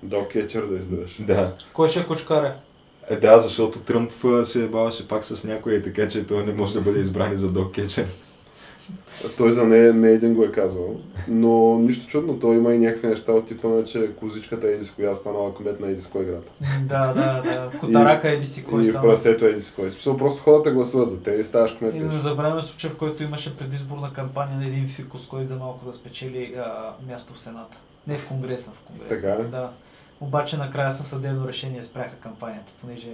До 0.04 0.28
кетчер 0.28 0.66
да 0.66 0.76
избираш. 0.76 1.18
Да. 1.20 1.54
Кой 1.74 1.88
ще 1.88 2.00
е 2.00 2.06
кучкаря? 2.06 2.56
Е, 3.10 3.16
да, 3.16 3.40
защото 3.40 3.80
Тръмп 3.80 4.12
се 4.44 4.68
баваше 4.68 5.08
пак 5.08 5.24
с 5.24 5.44
някой, 5.44 5.74
е 5.74 5.82
така 5.82 6.08
че 6.08 6.26
той 6.26 6.46
не 6.46 6.54
може 6.54 6.74
да 6.74 6.82
бъде 6.82 7.00
избран 7.00 7.36
за 7.36 7.52
дог 7.52 7.72
кетчер. 7.72 8.08
Той 9.38 9.52
за 9.52 9.64
не, 9.64 9.92
не 9.92 10.10
един 10.10 10.34
го 10.34 10.44
е 10.44 10.52
казвал. 10.52 10.96
Но 11.28 11.80
нищо 11.80 12.08
чудно, 12.08 12.40
той 12.40 12.56
има 12.56 12.74
и 12.74 12.80
някакви 12.80 13.08
неща 13.08 13.32
от 13.32 13.48
типа 13.48 13.68
на, 13.68 13.84
че 13.84 14.16
козичката 14.16 14.68
е 14.68 14.84
с 14.84 14.92
коя 14.92 15.16
станала 15.16 15.56
кмет 15.56 15.80
на 15.80 15.88
еди 15.88 16.02
с 16.02 16.08
кой 16.08 16.26
град. 16.26 16.52
да, 16.82 17.14
да, 17.14 17.42
да. 17.42 17.72
Котарака 17.80 18.30
еди 18.30 18.46
си 18.46 18.64
кой 18.64 18.90
и 18.90 18.94
прасето 18.94 19.46
е 19.46 19.50
еди 19.50 19.62
с 19.62 19.72
кой. 19.72 19.92
Смисъл, 19.92 20.18
просто 20.18 20.44
хората 20.44 20.72
гласуват 20.72 21.10
за 21.10 21.20
те 21.20 21.32
и 21.32 21.46
ставаш 21.46 21.72
кмет. 21.72 21.96
И 21.96 22.00
да 22.00 22.08
не 22.08 22.20
забравяме 22.20 22.62
случая, 22.62 22.94
в 22.94 22.98
който 22.98 23.24
имаше 23.24 23.58
предизборна 23.58 24.14
кампания 24.14 24.58
на 24.58 24.66
един 24.66 24.88
фикус, 24.88 25.28
който 25.28 25.48
за 25.48 25.56
малко 25.56 25.86
да 25.86 25.94
спечели 25.94 26.56
а, 26.58 26.94
място 27.10 27.34
в 27.34 27.40
Сената. 27.40 27.78
Не 28.08 28.18
в 28.18 28.28
Конгреса, 28.28 28.72
в 28.72 28.80
Конгреса. 28.88 29.22
Така 29.22 29.44
ли? 29.44 29.48
Да. 29.48 29.70
Обаче 30.22 30.58
накрая 30.58 30.92
със 30.92 31.08
съдебно 31.08 31.48
решение 31.48 31.84
спряха 31.84 32.16
кампанията, 32.16 32.72
понеже... 32.82 33.10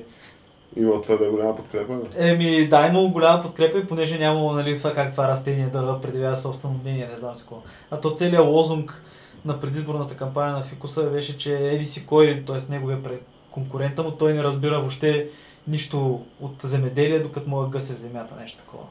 Има 0.75 1.01
твърде 1.01 1.29
голяма 1.29 1.55
подкрепа. 1.55 1.99
Еми, 2.17 2.67
да, 2.67 2.87
имало 2.87 3.09
голяма 3.09 3.43
подкрепа 3.43 3.77
и 3.77 3.87
понеже 3.87 4.17
нямало, 4.17 4.53
нали, 4.53 4.77
това 4.77 4.93
как 4.93 5.11
това 5.11 5.27
растение 5.27 5.67
да 5.67 6.01
предявява 6.01 6.37
собствено 6.37 6.79
мнение, 6.83 7.07
не 7.07 7.17
знам 7.17 7.35
си 7.35 7.43
какво. 7.43 7.61
А 7.91 7.99
то 7.99 8.15
целият 8.15 8.45
лозунг 8.45 9.03
на 9.45 9.59
предизборната 9.59 10.15
кампания 10.15 10.55
на 10.55 10.63
Фикуса 10.63 11.03
беше, 11.03 11.37
че 11.37 11.57
еди 11.57 11.85
си 11.85 12.05
кой, 12.05 12.43
т.е. 12.47 12.71
неговия 12.71 13.03
пре- 13.03 13.19
конкурента 13.51 14.03
му, 14.03 14.11
той 14.11 14.33
не 14.33 14.43
разбира 14.43 14.79
въобще 14.79 15.29
нищо 15.67 16.21
от 16.41 16.61
земеделие, 16.63 17.19
докато 17.19 17.49
му 17.49 17.63
е 17.63 17.69
гъсе 17.69 17.93
в 17.93 17.97
земята, 17.97 18.35
нещо 18.39 18.57
такова. 18.57 18.83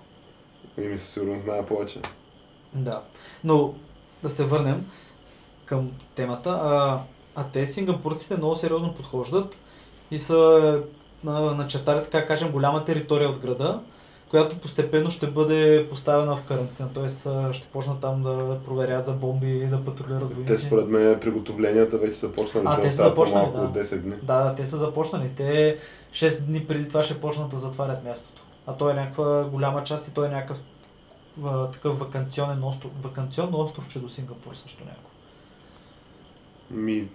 И 0.79 0.81
ми 0.81 0.99
със 0.99 1.09
сигурност 1.09 1.43
знае 1.43 1.67
повече. 1.67 2.01
Да. 2.75 3.03
Но 3.45 3.75
да 4.23 4.29
се 4.29 4.45
върнем 4.45 4.91
към 5.65 5.91
темата. 6.15 6.51
А, 6.51 7.01
а 7.37 7.45
те 7.45 7.67
сингапурците 7.67 8.37
много 8.37 8.55
сериозно 8.55 8.95
подхождат 8.95 9.57
и 10.11 10.19
са 10.19 10.81
на, 11.25 11.41
начертали, 11.55 12.03
така 12.03 12.27
кажем, 12.27 12.53
голяма 12.53 12.85
територия 12.85 13.29
от 13.31 13.39
града, 13.39 13.81
която 14.31 14.59
постепенно 14.59 15.11
ще 15.11 15.27
бъде 15.27 15.87
поставена 15.91 16.37
в 16.37 16.43
карантина. 16.43 16.89
Тоест 16.95 17.29
ще 17.53 17.67
почнат 17.67 18.01
там 18.01 18.23
да 18.23 18.59
проверят 18.65 19.07
за 19.07 19.13
бомби 19.13 19.51
и 19.51 19.67
да 19.67 19.85
патрулират 19.85 20.29
Те 20.29 20.35
войници. 20.35 20.67
според 20.67 20.89
мен 20.89 21.21
приготовленията 21.21 21.99
вече 21.99 22.15
са 22.19 22.33
почнали. 22.33 22.65
А, 22.69 22.77
Те 22.77 22.83
те 22.83 22.91
са 22.91 23.03
започнали, 23.03 23.53
да. 23.53 23.61
от 23.61 23.75
10 23.75 23.99
дни. 23.99 24.15
Да, 24.23 24.45
да, 24.45 24.55
те 24.55 24.67
са 24.67 24.77
започнали. 24.77 25.31
Те 25.37 25.79
6 26.13 26.41
дни 26.45 26.67
преди 26.67 26.89
това 26.89 27.03
ще 27.03 27.21
почнат 27.21 27.49
да 27.49 27.59
затварят 27.59 28.05
мястото. 28.05 28.43
А 28.67 28.73
то 28.77 28.91
е 28.91 28.95
някаква 28.95 29.45
голяма 29.45 29.85
част 29.85 30.09
и 30.09 30.15
той 30.15 30.27
е 30.27 30.31
някакъв 30.31 30.59
такъв 31.73 31.99
вакансионен 31.99 32.65
остров, 32.65 32.91
вакансионно 33.03 33.59
островче 33.61 33.99
до 33.99 34.09
Сингапур 34.09 34.55
също 34.55 34.85
някакво. 34.85 35.09
Ми, 36.71 37.09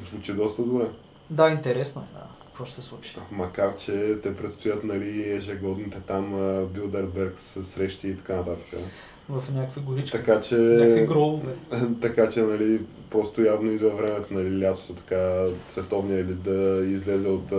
звучи 0.00 0.32
доста 0.32 0.62
добре. 0.62 0.86
Да, 1.30 1.50
интересно 1.50 2.02
е, 2.02 2.14
да. 2.14 2.26
Какво 2.46 2.64
ще 2.64 2.74
се 2.74 2.82
случи? 2.82 3.16
Макар, 3.30 3.76
че 3.76 4.18
те 4.22 4.36
предстоят 4.36 4.84
нали, 4.84 5.32
ежегодните 5.32 6.00
там 6.00 6.30
Билдерберг 6.74 7.38
с 7.38 7.64
срещи 7.64 8.08
и 8.08 8.16
така 8.16 8.36
нататък. 8.36 8.80
В 9.28 9.54
някакви 9.54 9.80
горички. 9.80 10.18
Така 10.18 10.40
че... 10.40 10.54
Някакви 10.54 11.06
гробове. 11.06 11.52
така 12.00 12.28
че, 12.28 12.42
нали, 12.42 12.80
просто 13.10 13.42
явно 13.42 13.72
идва 13.72 13.90
времето, 13.90 14.34
нали, 14.34 14.60
лятото, 14.60 14.94
така, 14.94 15.46
световния 15.68 16.18
елит 16.18 16.42
да 16.42 16.84
излезе 16.86 17.28
от 17.28 17.52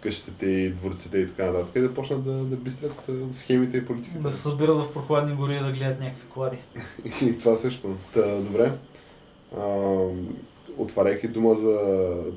къщите 0.00 0.46
и 0.46 0.70
дворците 0.70 1.18
и 1.18 1.26
така 1.26 1.44
нататък 1.44 1.76
и 1.76 1.80
да 1.80 1.94
почнат 1.94 2.24
да, 2.24 2.32
да 2.32 2.56
бистрят 2.56 3.10
схемите 3.32 3.76
и 3.76 3.86
политиките. 3.86 4.18
Да 4.18 4.32
се 4.32 4.42
събират 4.42 4.76
в 4.76 4.92
прохладни 4.92 5.34
гори 5.34 5.54
и 5.54 5.58
да 5.58 5.72
гледат 5.72 6.00
някакви 6.00 6.28
клади. 6.28 6.56
И 7.22 7.36
това 7.36 7.56
също. 7.56 7.96
Та, 8.14 8.36
добре. 8.36 8.72
А, 9.56 9.96
отваряйки 10.78 11.28
дума 11.28 11.54
за 11.54 11.78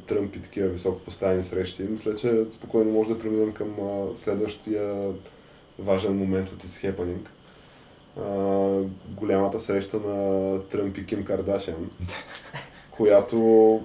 Тръмп 0.08 0.36
и 0.36 0.42
такива 0.42 0.68
високо 0.68 1.00
поставени 1.00 1.44
срещи, 1.44 1.84
мисля, 1.84 2.16
че 2.16 2.46
спокойно 2.50 2.92
може 2.92 3.10
да 3.10 3.20
преминем 3.20 3.54
към 3.54 3.76
а, 3.80 4.16
следващия 4.16 5.14
важен 5.80 6.18
момент 6.18 6.50
от 6.50 6.64
It's 6.64 6.92
Happening. 6.92 7.28
А, 8.20 9.16
голямата 9.16 9.60
среща 9.60 10.00
на 10.00 10.60
Тръмп 10.60 10.98
и 10.98 11.06
Ким 11.06 11.26
Кардашиан, 11.26 11.90
която 12.92 13.36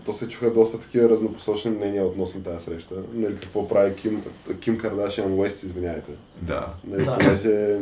то 0.04 0.14
се 0.14 0.28
чуха 0.28 0.52
доста 0.52 0.80
такива 0.80 1.09
разнопосочни 1.09 1.71
мнения 1.71 2.06
относно 2.06 2.42
тази 2.42 2.64
среща. 2.64 2.95
Нали, 3.12 3.37
какво 3.37 3.68
прави 3.68 3.95
Ким, 3.95 4.25
Ким 4.61 4.78
Кардашиан 4.78 5.38
Уест, 5.38 5.62
извиняйте. 5.62 6.12
Да. 6.42 6.75
Нали. 6.87 7.06
Понеже 7.06 7.80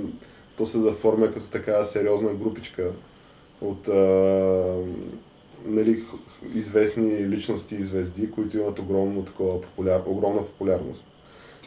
то 0.57 0.67
се 0.67 0.79
заформя 0.79 1.33
като 1.33 1.51
така 1.51 1.85
сериозна 1.85 2.35
групичка 2.35 2.91
от 3.61 3.89
а, 3.89 4.77
нали, 5.65 6.05
известни 6.55 7.29
личности 7.29 7.75
и 7.75 7.83
звезди, 7.83 8.31
които 8.31 8.59
имат 8.59 8.79
огромно, 8.79 9.25
такова 9.25 9.61
популяр, 9.61 10.03
огромна 10.07 10.47
популярност. 10.47 11.07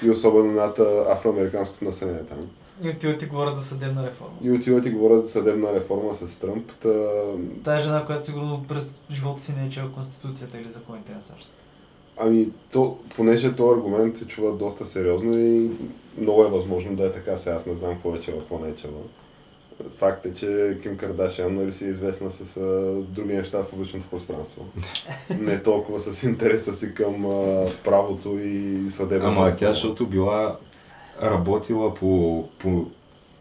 И 0.04 0.10
особено 0.10 0.52
над 0.52 0.80
афроамериканското 1.10 1.86
население 1.86 2.24
там. 2.24 2.40
И 2.84 2.90
отиват 2.90 3.22
и 3.22 3.26
говорят 3.26 3.58
за 3.58 3.64
съдебна 3.64 4.08
реформа. 4.08 4.34
И 4.44 4.52
отиват 4.52 4.86
и 4.86 4.90
говорят 4.90 5.26
за 5.26 5.32
съдебна 5.32 5.74
реформа 5.74 6.16
с 6.16 6.36
Тръмп. 6.36 6.72
Та, 6.82 6.90
Тая 7.64 7.80
жена, 7.80 8.06
която 8.06 8.26
сигурно 8.26 8.66
през 8.68 8.96
живота 9.12 9.42
си 9.42 9.54
не 9.60 9.68
е 9.68 9.70
чела 9.70 9.92
Конституцията 9.92 10.58
или 10.58 10.72
законите 10.72 11.12
на 11.12 11.22
САЩ. 11.22 11.50
ами, 12.18 12.50
то, 12.72 13.00
понеже 13.16 13.56
този 13.56 13.80
аргумент 13.80 14.18
се 14.18 14.28
чува 14.28 14.52
доста 14.52 14.86
сериозно 14.86 15.38
и 15.38 15.70
много 16.18 16.44
е 16.44 16.50
възможно 16.50 16.96
да 16.96 17.06
е 17.06 17.12
така. 17.12 17.38
Сега 17.38 17.56
аз 17.56 17.66
не 17.66 17.76
знам 17.76 17.92
е 17.92 18.20
чела, 18.20 18.40
какво 18.40 18.60
не 18.60 18.70
е 18.70 18.76
чела. 18.76 18.94
Факт 19.98 20.26
е, 20.26 20.34
че 20.34 20.78
Ким 20.82 20.98
Кардашиан 20.98 21.56
нали, 21.56 21.72
си 21.72 21.86
е 21.86 21.90
известна 21.90 22.32
с 22.32 22.58
а, 22.58 22.94
други 23.10 23.34
неща 23.34 23.58
в 23.60 23.70
публичното 23.70 24.10
пространство. 24.10 24.66
Не 25.40 25.64
толкова 25.64 26.00
с 26.00 26.24
интереса 26.24 26.74
си 26.74 26.94
към 26.94 27.26
а, 27.26 27.66
правото 27.84 28.40
и 28.44 28.86
съдебната. 28.90 29.28
Ама 29.28 29.56
тя, 29.56 29.74
защото 29.74 30.06
била 30.08 30.58
работила 31.22 31.94
по, 31.96 32.44
по 32.60 32.86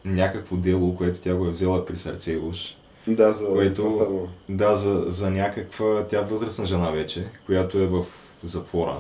някакво 0.05 0.57
дело, 0.57 0.97
което 0.97 1.21
тя 1.21 1.35
го 1.35 1.47
е 1.47 1.51
взела 1.51 1.87
при 1.87 1.97
сърце 1.97 2.37
уж. 2.37 2.77
Да, 3.07 3.33
за, 3.33 3.47
което- 3.47 3.91
за 3.91 3.99
това. 3.99 4.27
Да, 4.49 4.77
за, 4.77 5.05
за 5.07 5.31
някаква, 5.31 6.05
тя 6.09 6.21
възрастна 6.21 6.65
жена 6.65 6.91
вече, 6.91 7.27
която 7.47 7.79
е 7.79 7.87
в 7.87 8.05
затвора. 8.45 8.97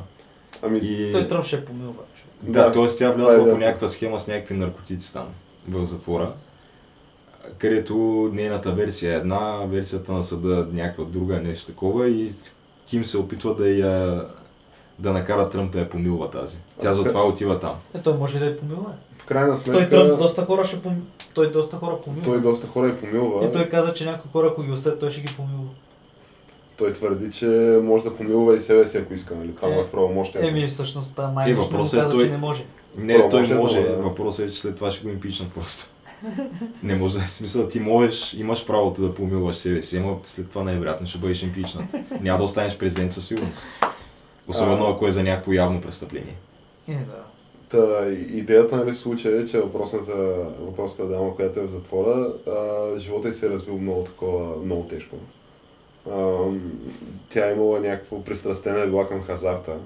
Ами, 0.62 0.78
И... 0.82 1.12
Той 1.12 1.28
Тръмп 1.28 1.44
ще 1.44 1.56
е 1.56 1.64
помилва. 1.64 2.02
Да, 2.42 2.64
Да, 2.64 2.72
т.е. 2.72 2.86
тя 2.86 2.94
това 2.96 3.08
е 3.08 3.12
влязла 3.12 3.36
по 3.36 3.42
идеята. 3.42 3.58
някаква 3.66 3.88
схема 3.88 4.18
с 4.18 4.26
някакви 4.26 4.54
наркотици 4.54 5.12
там, 5.12 5.26
в 5.68 5.84
затвора, 5.84 6.32
където 7.58 7.94
нейната 8.32 8.72
версия 8.72 9.12
е 9.12 9.16
една, 9.16 9.64
версията 9.66 10.12
на 10.12 10.24
съда 10.24 10.68
някаква 10.72 11.04
друга, 11.04 11.40
нещо 11.40 11.66
такова 11.66 12.08
и 12.08 12.30
Ким 12.86 13.04
се 13.04 13.18
опитва 13.18 13.54
да 13.54 13.68
я 13.68 14.24
да 14.98 15.12
накара 15.12 15.48
Тръмп 15.48 15.72
да 15.72 15.78
я 15.80 15.90
помилва 15.90 16.30
тази. 16.30 16.56
Тя 16.80 16.94
затова 16.94 17.24
отива 17.26 17.60
там. 17.60 17.74
Е, 17.94 17.98
той 17.98 18.14
може 18.14 18.36
и 18.36 18.40
да 18.40 18.46
е 18.46 18.56
помилва. 18.56 18.92
в 19.18 19.24
крайна 19.24 19.48
Той 19.48 19.56
сметка, 19.56 19.88
Тръмп 19.88 20.18
доста 20.18 20.44
хора 20.44 20.64
ще 20.64 20.82
пом... 20.82 21.06
Той 21.34 21.52
доста 21.52 21.76
хора 21.76 21.96
помилва. 22.04 22.24
той 22.24 22.40
доста 22.40 22.66
хора 22.66 22.88
е 22.88 22.96
помилва. 22.96 23.46
И 23.46 23.52
той 23.52 23.68
каза, 23.68 23.94
че 23.94 24.04
някои 24.04 24.30
хора, 24.32 24.48
ако 24.52 24.62
ги 24.62 24.70
усет, 24.72 24.98
той 25.00 25.10
ще 25.10 25.20
ги 25.20 25.34
помилва. 25.36 25.68
Той 26.76 26.92
твърди, 26.92 27.30
че 27.30 27.80
може 27.82 28.04
да 28.04 28.16
помилва 28.16 28.56
и 28.56 28.60
себе 28.60 28.86
си, 28.86 28.98
ако 28.98 29.14
иска, 29.14 29.36
нали? 29.36 29.54
Това 29.54 29.68
Е, 29.68 29.78
е 29.78 29.82
в 29.84 29.90
правомощията. 29.90 30.48
Еми, 30.48 30.66
всъщност, 30.66 31.14
та 31.16 31.28
Е, 31.28 31.32
май 31.32 31.54
му 31.54 31.60
въпросът 31.62 31.94
е 32.00 32.02
каза, 32.02 32.12
той- 32.12 32.24
че 32.24 32.30
не 32.30 32.36
може. 32.38 32.64
Не, 32.96 33.28
той 33.28 33.54
може. 33.54 33.80
му, 33.80 33.86
да. 33.86 34.02
Въпросът 34.02 34.48
е, 34.48 34.50
че 34.50 34.58
след 34.58 34.76
това 34.76 34.90
ще 34.90 35.02
го 35.02 35.08
импичнат 35.08 35.52
просто. 35.52 35.90
Не 36.82 36.96
може 36.96 37.18
да 37.18 37.24
е 37.24 37.28
смисъл. 37.28 37.68
Ти 37.68 37.80
можеш, 37.80 38.34
имаш 38.34 38.66
правото 38.66 39.02
да 39.02 39.14
помилваш 39.14 39.56
себе 39.56 39.82
си, 39.82 39.96
ама 39.96 40.16
след 40.22 40.48
това 40.48 40.64
най-вероятно 40.64 41.06
ще 41.06 41.18
бъдеш 41.18 41.42
импичнат. 41.42 41.84
Няма 42.20 42.38
да 42.38 42.44
останеш 42.44 42.78
президент 42.78 43.12
със 43.12 43.26
сигурност. 43.26 43.66
Особено 44.48 44.86
А. 44.86 44.90
ако 44.90 45.06
е 45.06 45.10
за 45.10 45.22
някакво 45.22 45.52
явно 45.52 45.80
престъпление. 45.80 46.36
Е, 46.88 46.94
да. 46.94 47.22
Та, 47.68 48.10
идеята 48.10 48.76
нали, 48.76 48.90
в 48.90 48.98
случая 48.98 49.40
е, 49.40 49.44
че 49.44 49.60
въпросната, 49.60 50.14
въпросната 50.60 51.10
дама, 51.12 51.36
която 51.36 51.60
е 51.60 51.62
в 51.62 51.68
затвора, 51.68 52.32
а, 52.48 52.98
живота 52.98 53.28
й 53.28 53.32
се 53.32 53.46
е 53.46 53.50
развил 53.50 53.78
много 53.78 54.04
такова, 54.04 54.56
много 54.64 54.82
тежко. 54.82 55.16
А, 56.10 56.38
тя 57.28 57.48
е 57.48 57.52
имала 57.52 57.80
някакво 57.80 58.24
пристрастение 58.24 58.86
била 58.86 59.08
към 59.08 59.22
хазарта 59.22 59.76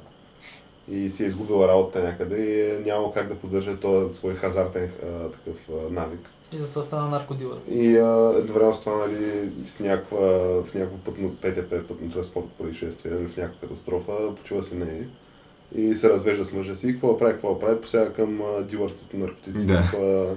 и 0.89 1.11
си 1.11 1.25
е 1.25 1.27
изгубила 1.27 1.69
работа 1.69 2.03
някъде 2.03 2.37
и 2.37 2.71
е 2.71 2.81
нямало 2.87 3.13
как 3.13 3.29
да 3.29 3.35
поддържа 3.35 3.77
този 3.77 4.15
свой 4.15 4.35
хазартен 4.35 4.91
а, 5.03 5.29
такъв 5.29 5.69
а, 5.69 5.93
навик. 5.93 6.21
И 6.53 6.59
затова 6.59 6.83
стана 6.83 7.09
наркодилър. 7.09 7.59
И 7.69 7.97
а, 7.97 8.35
едновременно 8.39 8.75
с 8.75 8.81
това, 8.81 8.97
нали, 8.97 9.51
в, 9.67 9.81
някаква, 9.81 10.19
в 10.65 10.75
някакво 10.75 10.97
пътно, 10.97 11.37
ПТП, 11.37 11.89
пътно 11.89 12.11
транспорт 12.11 12.47
происшествие, 12.59 13.13
нали, 13.13 13.29
в 13.29 13.37
някаква 13.37 13.61
катастрофа, 13.61 14.13
почува 14.37 14.63
се 14.63 14.75
нея 14.75 15.07
и 15.75 15.97
се 15.97 16.11
развежда 16.11 16.45
с 16.45 16.53
мъжа 16.53 16.77
си. 16.77 16.89
И 16.89 16.93
какво 16.93 17.13
да 17.13 17.19
прави, 17.19 17.33
какво 17.33 17.55
да 17.55 17.61
прави, 17.61 17.81
посяга 17.81 18.13
към 18.13 18.41
а, 18.43 18.63
дилърството 18.63 19.17
на 19.17 19.25
наркотици. 19.25 19.67
Да. 19.67 19.83
В, 19.83 19.95
а, 19.95 20.35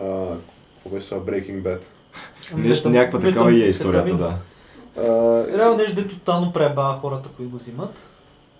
а, 0.00 0.36
какво 0.74 0.90
беше 0.90 1.08
това, 1.08 1.20
Breaking 1.20 1.62
Bad. 1.62 1.80
Нещо, 2.56 2.88
някаква 2.88 3.20
такава 3.20 3.52
и 3.52 3.62
е 3.62 3.68
историята, 3.68 4.16
да. 4.16 4.38
Реално 5.58 5.76
нещо, 5.76 5.94
де 5.94 6.08
тотално 6.08 6.52
пребава 6.52 6.98
хората, 6.98 7.28
които 7.36 7.50
го 7.50 7.56
взимат. 7.56 7.94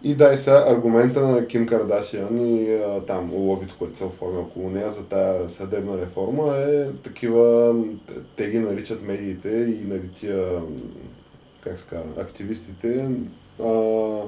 И 0.02 0.14
да, 0.14 0.32
и 0.32 0.38
сега 0.38 0.64
аргумента 0.68 1.20
на 1.20 1.46
Ким 1.46 1.66
Кардашиан 1.66 2.56
и 2.56 2.74
а, 2.74 3.00
там 3.00 3.32
лобито, 3.32 3.74
което 3.78 3.98
се 3.98 4.04
оформя 4.04 4.40
около 4.40 4.70
нея 4.70 4.90
за 4.90 5.04
тази 5.04 5.54
съдебна 5.54 6.00
реформа 6.00 6.56
е 6.56 6.90
такива, 6.92 7.74
те- 8.36 8.50
ги 8.50 8.58
наричат 8.58 9.02
медиите 9.02 9.48
и 9.48 9.86
нали 9.86 10.08
тия, 10.10 10.60
как 11.60 11.86
казва, 11.90 12.22
активистите, 12.22 13.10
а, 13.64 14.20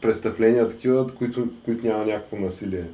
престъпления 0.00 0.68
такива, 0.68 1.06
които, 1.08 1.40
в 1.40 1.64
които 1.64 1.86
няма 1.86 2.04
някакво 2.04 2.36
насилие. 2.36 2.84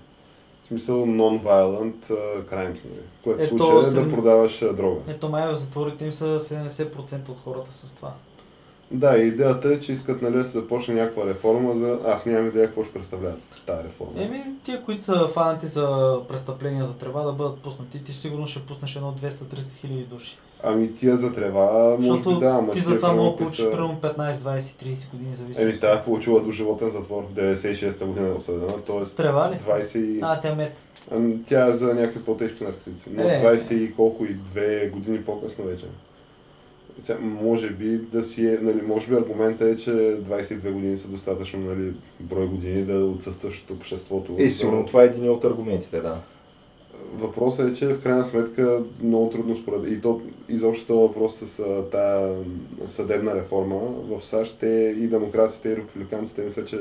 В 0.65 0.69
смисъл 0.69 1.07
non-violent 1.07 2.11
а, 2.11 2.15
crimes, 2.45 2.85
нали? 2.85 3.01
Което 3.25 3.43
Ето, 3.43 3.49
случая 3.59 3.79
е 3.79 3.83
да 3.83 3.91
съм- 3.91 4.09
продаваш 4.11 4.63
а, 4.63 4.73
дрога. 4.73 5.01
Ето 5.09 5.29
май 5.29 5.49
в 5.49 5.55
затворите 5.55 6.05
им 6.05 6.13
са 6.13 6.25
70% 6.41 7.29
от 7.29 7.41
хората 7.45 7.73
с 7.73 7.95
това. 7.95 8.13
Да, 8.91 9.17
идеята 9.17 9.69
е, 9.69 9.81
че 9.81 9.93
искат 9.93 10.23
нали, 10.23 10.35
да 10.35 10.45
се 10.45 10.51
започне 10.51 10.95
някаква 10.95 11.27
реформа 11.27 11.75
за... 11.75 11.99
Аз 12.07 12.27
нямам 12.27 12.47
идея 12.49 12.67
какво 12.67 12.85
ще 12.85 12.93
представляват 12.93 13.41
тази 13.67 13.85
реформа. 13.85 14.13
Еми, 14.17 14.45
тия, 14.65 14.83
които 14.83 15.05
са 15.05 15.29
фанати 15.29 15.67
за 15.67 16.19
престъпления 16.29 16.85
за 16.85 16.95
трева 16.95 17.23
да 17.23 17.33
бъдат 17.33 17.59
пуснати, 17.59 18.05
ти 18.05 18.13
сигурно 18.13 18.47
ще 18.47 18.61
пуснеш 18.61 18.97
едно 18.97 19.15
200-300 19.23 19.73
хиляди 19.81 20.03
души. 20.03 20.39
Ами 20.63 20.95
тия 20.95 21.17
за 21.17 21.33
трева, 21.33 21.97
може 21.97 22.09
Защото 22.09 22.35
би 22.35 22.45
да, 22.45 22.51
ама 22.51 22.71
ти 22.73 22.81
за 22.81 22.97
това 22.97 23.13
мога 23.13 23.31
да 23.31 23.37
получиш 23.37 23.65
са- 23.65 23.71
примерно 23.71 23.99
15, 24.03 24.33
20, 24.33 24.59
30 24.59 25.11
години, 25.11 25.37
зависи. 25.37 25.63
Еми, 25.63 25.81
тя 25.81 25.95
е 25.95 26.05
получила 26.05 26.41
до 26.41 26.51
животен 26.51 26.91
затвор, 26.91 27.25
96-та 27.35 28.07
година 28.07 28.29
е 28.29 28.33
осъдена, 28.33 28.67
т.е. 28.87 29.05
Трева 29.05 29.51
ли? 29.51 29.55
20 29.55 29.99
и... 29.99 30.19
А, 30.23 30.41
тя 30.41 30.55
мет. 30.55 30.81
Ами, 31.11 31.45
тя 31.45 31.67
е 31.67 31.73
за 31.73 31.95
някакви 31.95 32.25
по-тежки 32.25 32.65
наркотици, 32.65 33.11
но 33.13 33.23
Е. 33.23 33.43
20 33.59 33.75
и 33.75 33.95
колко 33.95 34.25
и 34.25 34.37
2 34.37 34.91
години 34.91 35.25
по-късно 35.25 35.65
вече. 35.65 35.85
Може 37.21 37.71
би 37.71 37.99
да 37.99 38.23
си 38.23 38.47
е, 38.47 38.59
нали, 38.63 38.83
може 38.83 39.09
би 39.09 39.15
аргумента 39.15 39.69
е, 39.69 39.77
че 39.77 39.91
22 39.91 40.73
години 40.73 40.97
са 40.97 41.09
достатъчно 41.09 41.61
нали, 41.61 41.93
брой 42.21 42.47
години 42.47 42.83
да 42.83 43.05
отсъстваш 43.05 43.63
от 43.63 43.71
обществото. 43.71 44.33
Е, 44.39 44.45
Да- 44.45 44.51
сигурно 44.51 44.87
това 44.87 45.03
е 45.03 45.07
един 45.07 45.31
от 45.31 45.45
аргументите, 45.45 46.01
да. 46.01 46.21
Въпросът 47.15 47.71
е, 47.71 47.73
че 47.73 47.89
в 47.89 48.03
крайна 48.03 48.25
сметка 48.25 48.83
много 49.03 49.31
трудно 49.31 49.57
според... 49.57 49.93
И 49.93 50.01
то 50.01 50.21
изобщо 50.49 51.01
въпрос 51.01 51.35
с 51.37 51.65
тая 51.91 52.37
съдебна 52.87 53.35
реформа 53.35 53.79
в 53.81 54.25
САЩ, 54.25 54.57
те 54.61 54.95
и 54.99 55.07
демократите, 55.07 55.69
и 55.69 55.77
републиканците 55.77 56.43
мисля, 56.43 56.65
че 56.65 56.79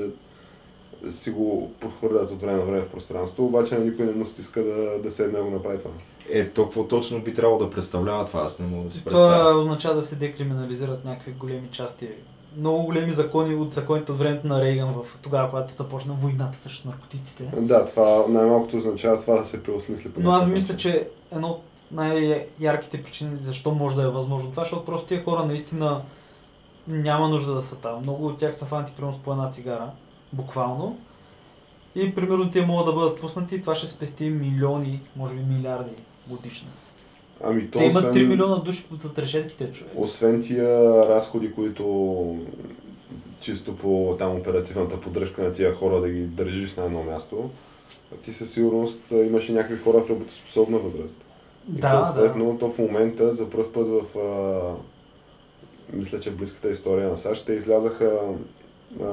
си 1.12 1.32
го 1.32 1.72
подхвърлят 1.80 2.32
от 2.32 2.42
време 2.42 2.58
на 2.58 2.66
време 2.66 2.82
в 2.82 2.90
пространството, 2.90 3.46
обаче 3.46 3.78
на 3.78 3.86
никой 3.86 4.06
не 4.06 4.12
му 4.12 4.26
стиска 4.26 4.64
да, 4.64 5.00
да 5.04 5.12
седне 5.12 5.38
да 5.38 5.44
го 5.44 5.52
направи 5.52 5.78
това. 5.78 5.92
Е, 6.32 6.50
то 6.50 6.64
какво 6.64 6.84
точно 6.84 7.20
би 7.20 7.34
трябвало 7.34 7.60
да 7.60 7.70
представлява 7.70 8.26
това, 8.26 8.42
аз 8.42 8.60
не 8.60 8.68
мога 8.68 8.84
да 8.84 8.92
си 8.92 9.04
представя. 9.04 9.40
Това 9.40 9.62
означава 9.62 9.96
да 9.96 10.02
се 10.02 10.16
декриминализират 10.16 11.06
някакви 11.06 11.32
големи 11.32 11.68
части. 11.72 12.10
Много 12.58 12.84
големи 12.84 13.12
закони 13.12 13.56
от 13.56 13.74
законите 13.74 14.12
от 14.12 14.18
времето 14.18 14.48
на 14.48 14.62
Рейган 14.62 14.94
в 14.94 15.06
тогава, 15.22 15.50
когато 15.50 15.78
започна 15.78 16.14
войната 16.14 16.58
срещу 16.58 16.88
наркотиците. 16.88 17.52
Да, 17.58 17.86
това 17.86 18.26
най-малкото 18.30 18.78
означава 18.78 19.18
това 19.18 19.40
да 19.40 19.46
се 19.46 19.64
преосмисли. 19.64 20.12
Но 20.18 20.32
аз 20.32 20.48
мисля, 20.48 20.78
че 20.78 21.08
едно 21.32 21.48
от 21.48 21.62
най-ярките 21.92 23.04
причини 23.04 23.38
защо 23.38 23.72
може 23.72 23.96
да 23.96 24.04
е 24.04 24.08
възможно 24.08 24.52
това, 24.52 24.64
защото 24.64 24.86
просто 24.86 25.08
тия 25.08 25.24
хора 25.24 25.46
наистина 25.46 26.02
няма 26.88 27.30
нужда 27.30 27.54
да 27.54 27.62
са 27.62 27.76
там. 27.76 28.02
Много 28.02 28.28
от 28.28 28.38
тях 28.38 28.56
са 28.56 28.66
фанти 28.66 28.92
примерно 28.96 29.18
с 29.18 29.24
по 29.24 29.32
една 29.32 29.50
цигара, 29.50 29.92
буквално. 30.34 30.98
И 31.96 32.16
примерно 32.16 32.52
тия 32.52 32.66
могат 32.66 32.86
да 32.86 32.94
бъдат 32.94 33.22
пуснати 33.22 33.56
и 33.56 33.62
това 33.62 33.76
ще 33.76 33.88
спести 33.88 34.30
милиони, 34.30 35.02
може 35.16 35.36
би 35.36 35.42
милиарди 35.44 35.92
годишно. 36.28 36.68
Ами, 37.44 37.72
то 37.72 37.78
Те 37.80 37.86
имат 37.86 38.04
освен- 38.04 38.14
3 38.14 38.28
милиона 38.28 38.56
души 38.56 38.86
за 38.98 39.10
решетките, 39.18 39.72
човек. 39.72 39.94
Освен 39.96 40.44
тия 40.44 40.80
разходи, 41.10 41.54
които 41.54 42.38
чисто 43.40 43.76
по 43.78 44.16
там 44.20 44.36
оперативната 44.36 45.02
поддръжка 45.02 45.44
на 45.44 45.54
тия 45.54 45.74
хора 45.74 46.02
да 46.02 46.10
ги 46.10 46.22
държиш 46.22 46.76
на 46.76 46.84
едно 46.86 47.04
място, 47.04 47.50
ти 48.24 48.34
със 48.34 48.52
сигурност 48.52 49.00
а, 49.12 49.16
имаш 49.16 49.50
и 49.50 49.54
някакви 49.54 49.78
хора 49.78 50.04
в 50.04 50.10
работоспособна 50.10 50.78
възраст. 50.78 51.26
И 51.70 51.80
Да, 51.80 51.90
съответно, 51.90 52.58
то 52.60 52.70
в 52.70 52.78
момента 52.78 53.34
за 53.34 53.50
първ 53.50 53.72
път 53.74 53.88
в 53.88 54.20
а, 54.20 54.76
мисля, 55.94 56.20
че 56.20 56.32
близката 56.32 56.70
история 56.70 57.10
на 57.10 57.18
САЩ, 57.18 57.46
те 57.46 57.54
излязаха 57.54 58.20
а, 59.02 59.06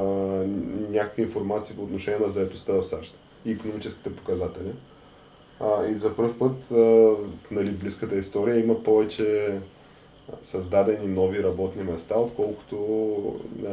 някакви 0.91 1.23
информации 1.23 1.77
по 1.77 1.83
отношение 1.83 2.19
на 2.19 2.29
заетостта 2.29 2.73
в 2.73 2.83
САЩ 2.83 3.15
и 3.45 3.53
економическите 3.53 4.17
показатели. 4.17 4.73
А, 5.61 5.87
и 5.87 5.95
за 5.95 6.17
първ 6.17 6.39
път 6.39 6.71
а, 6.73 6.75
в 6.77 7.17
нали, 7.51 7.71
близката 7.71 8.17
история 8.17 8.61
има 8.61 8.83
повече 8.83 9.59
създадени 10.43 11.07
нови 11.09 11.43
работни 11.43 11.83
места, 11.83 12.15
отколкото 12.19 12.77
а, 13.67 13.71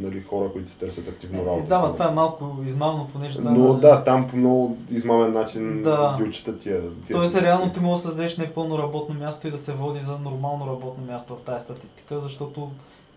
нали, 0.00 0.22
хора, 0.22 0.48
които 0.52 0.70
се 0.70 0.78
търсят 0.78 1.08
активно 1.08 1.42
Е, 1.42 1.46
работа. 1.46 1.68
да, 1.68 1.78
ма 1.78 1.92
това 1.92 2.08
е 2.08 2.14
малко 2.14 2.56
измамно, 2.66 3.08
понеже 3.12 3.38
това 3.38 3.50
Но 3.50 3.72
е... 3.72 3.76
да, 3.76 4.04
там 4.04 4.28
по 4.28 4.36
много 4.36 4.76
измамен 4.90 5.32
начин 5.32 5.82
Да. 5.82 6.14
ги 6.18 6.28
отчитат 6.28 6.60
тия, 6.60 6.80
тия 6.80 6.90
Тоест, 6.90 7.30
статистики. 7.30 7.44
реално 7.44 7.72
ти 7.72 7.80
можеш 7.80 8.02
да 8.02 8.08
създадеш 8.08 8.36
непълно 8.36 8.78
работно 8.78 9.14
място 9.14 9.48
и 9.48 9.50
да 9.50 9.58
се 9.58 9.72
води 9.72 10.00
за 10.00 10.18
нормално 10.18 10.66
работно 10.66 11.04
място 11.06 11.36
в 11.36 11.40
тази 11.40 11.64
статистика, 11.64 12.20
защото 12.20 12.70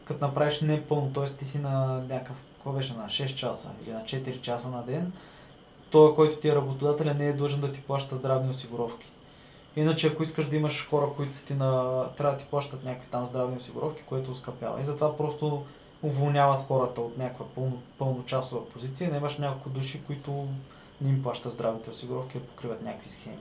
като 0.06 0.26
направиш 0.26 0.62
непълно, 0.62 1.13
т.е. 1.13 1.24
ти 1.24 1.46
си 1.46 1.60
на 1.60 2.04
някакъв, 2.10 2.36
какво 2.54 2.72
беше, 2.72 2.94
на 2.94 3.06
6 3.06 3.36
часа 3.36 3.72
или 3.84 3.94
на 3.94 4.02
4 4.04 4.41
часа 4.41 4.70
на 4.70 4.84
ден, 4.84 5.12
той, 5.89 6.15
който 6.15 6.39
ти 6.39 6.48
е 6.48 6.56
работодателя, 6.56 7.13
не 7.13 7.28
е 7.28 7.34
длъжен 7.34 7.62
да 7.62 7.72
ти 7.72 7.82
плаща 7.82 8.15
здравни 8.15 8.50
осигуровки. 8.50 9.12
Иначе, 9.76 10.08
ако 10.08 10.24
искаш 10.24 10.46
да 10.46 10.56
имаш 10.56 10.88
хора, 10.88 11.08
които 11.15 11.36
са 11.36 11.46
ти 11.46 11.54
на... 11.54 12.04
трябва 12.18 12.36
да 12.36 12.44
ти 12.44 12.50
плащат 12.50 12.86
някакви 12.86 13.10
там 13.10 13.26
здравни 13.26 13.58
осигуровки, 13.58 14.04
което 14.06 14.32
ускъпява. 14.32 14.82
И 14.82 14.86
затова 14.86 15.18
просто 15.18 15.63
уволняват 16.04 16.68
хората 16.68 17.02
от 17.02 17.18
някаква 17.18 17.46
пълно, 17.56 17.82
пълночасова 17.98 18.70
позиция. 18.70 19.12
Не 19.12 19.18
имаш 19.18 19.38
няколко 19.38 19.70
души, 19.70 20.02
които 20.08 20.48
не 21.02 21.10
им 21.10 21.24
плащат 21.24 21.54
здравните 21.54 21.89
осигуровки, 21.89 22.38
а 22.38 22.41
покриват 22.41 22.84
някакви 22.84 23.10
схеми. 23.10 23.38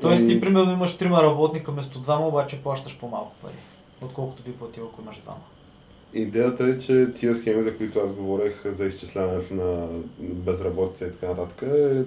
Тоест 0.00 0.26
ти 0.26 0.40
примерно 0.40 0.72
имаш 0.72 0.96
трима 0.96 1.22
работника 1.22 1.72
вместо 1.72 1.98
двама, 1.98 2.26
обаче 2.26 2.62
плащаш 2.62 2.98
по-малко 2.98 3.32
пари, 3.42 3.54
отколкото 4.02 4.42
би 4.42 4.52
платил, 4.52 4.84
ако 4.92 5.02
имаш 5.02 5.18
двама. 5.18 5.40
Идеята 6.14 6.64
е, 6.64 6.78
че 6.78 7.12
тия 7.12 7.34
схеми, 7.34 7.62
за 7.62 7.76
които 7.76 7.98
аз 7.98 8.12
говорех 8.12 8.62
за 8.64 8.84
изчисляването 8.84 9.54
на 9.54 9.88
безработица 10.20 11.06
и 11.06 11.10
така 11.10 11.26
нататък, 11.26 11.62
е, 11.62 12.02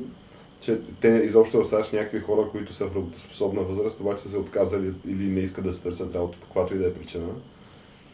че 0.62 0.80
те 1.02 1.08
изобщо 1.08 1.64
в 1.64 1.68
САЩ 1.68 1.94
някакви 1.94 2.20
хора, 2.20 2.50
които 2.52 2.74
са 2.74 2.88
в 2.88 2.96
работоспособна 2.96 3.62
възраст, 3.62 4.00
обаче 4.00 4.22
са 4.22 4.30
се 4.30 4.38
отказали 4.38 4.94
или 5.08 5.24
не 5.24 5.40
искат 5.40 5.64
да 5.64 5.74
се 5.74 5.84
търсят 5.84 6.16
работа 6.16 6.38
по 6.40 6.46
каквато 6.46 6.76
и 6.76 6.78
да 6.78 6.88
е 6.88 6.94
причина. 6.94 7.26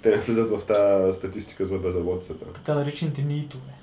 Те 0.01 0.09
не 0.09 0.17
влизат 0.17 0.49
в 0.49 0.65
тази 0.65 1.17
статистика 1.17 1.65
за 1.65 1.77
безработицата. 1.77 2.45
Така 2.45 2.73
наречените 2.73 3.21
ниитове. 3.21 3.73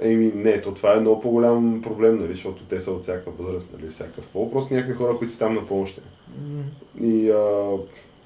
Еми, 0.00 0.32
не, 0.34 0.62
то 0.62 0.74
това 0.74 0.96
е 0.96 1.00
много 1.00 1.20
по-голям 1.20 1.82
проблем, 1.82 2.18
нали, 2.18 2.32
защото 2.32 2.64
те 2.64 2.80
са 2.80 2.90
от 2.90 3.02
всяка 3.02 3.30
възраст, 3.30 3.72
нали, 3.72 3.90
всякакъв 3.90 4.28
пол. 4.28 4.50
Просто 4.50 4.74
някакви 4.74 4.94
хора, 4.94 5.18
които 5.18 5.32
са 5.32 5.38
там 5.38 5.54
на 5.54 5.66
помощи. 5.66 6.00
М, 6.42 6.62
И 7.06 7.30
а, 7.30 7.70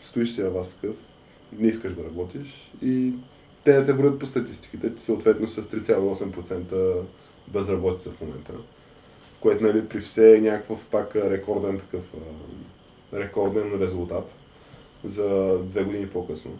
стоиш 0.00 0.30
си 0.30 0.42
във 0.42 0.54
вас 0.54 0.74
такъв, 0.74 0.96
не 1.58 1.68
искаш 1.68 1.92
да 1.92 2.04
работиш 2.04 2.72
и 2.82 3.12
те 3.64 3.78
не 3.78 3.84
те 3.84 3.92
броят 3.92 4.18
по 4.18 4.26
статистиките, 4.26 4.94
ти 4.94 5.02
съответно 5.02 5.48
с 5.48 5.62
3,8% 5.62 7.02
безработица 7.48 8.10
в 8.10 8.20
момента. 8.20 8.52
Което 9.40 9.64
нали, 9.64 9.88
при 9.88 10.00
все 10.00 10.36
е 10.36 10.40
някакъв 10.40 10.86
пак 10.90 11.16
рекорден 11.16 11.78
такъв 11.78 12.02
рекорден 13.14 13.80
резултат 13.80 14.34
за 15.04 15.58
две 15.62 15.84
години 15.84 16.06
по-късно. 16.06 16.58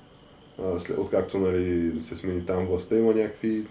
След, 0.79 0.99
откакто 0.99 1.39
нали, 1.39 2.01
се 2.01 2.17
смени 2.17 2.47
там 2.47 2.67
властта, 2.67 2.97
има 2.97 3.15
някакви 3.15 3.67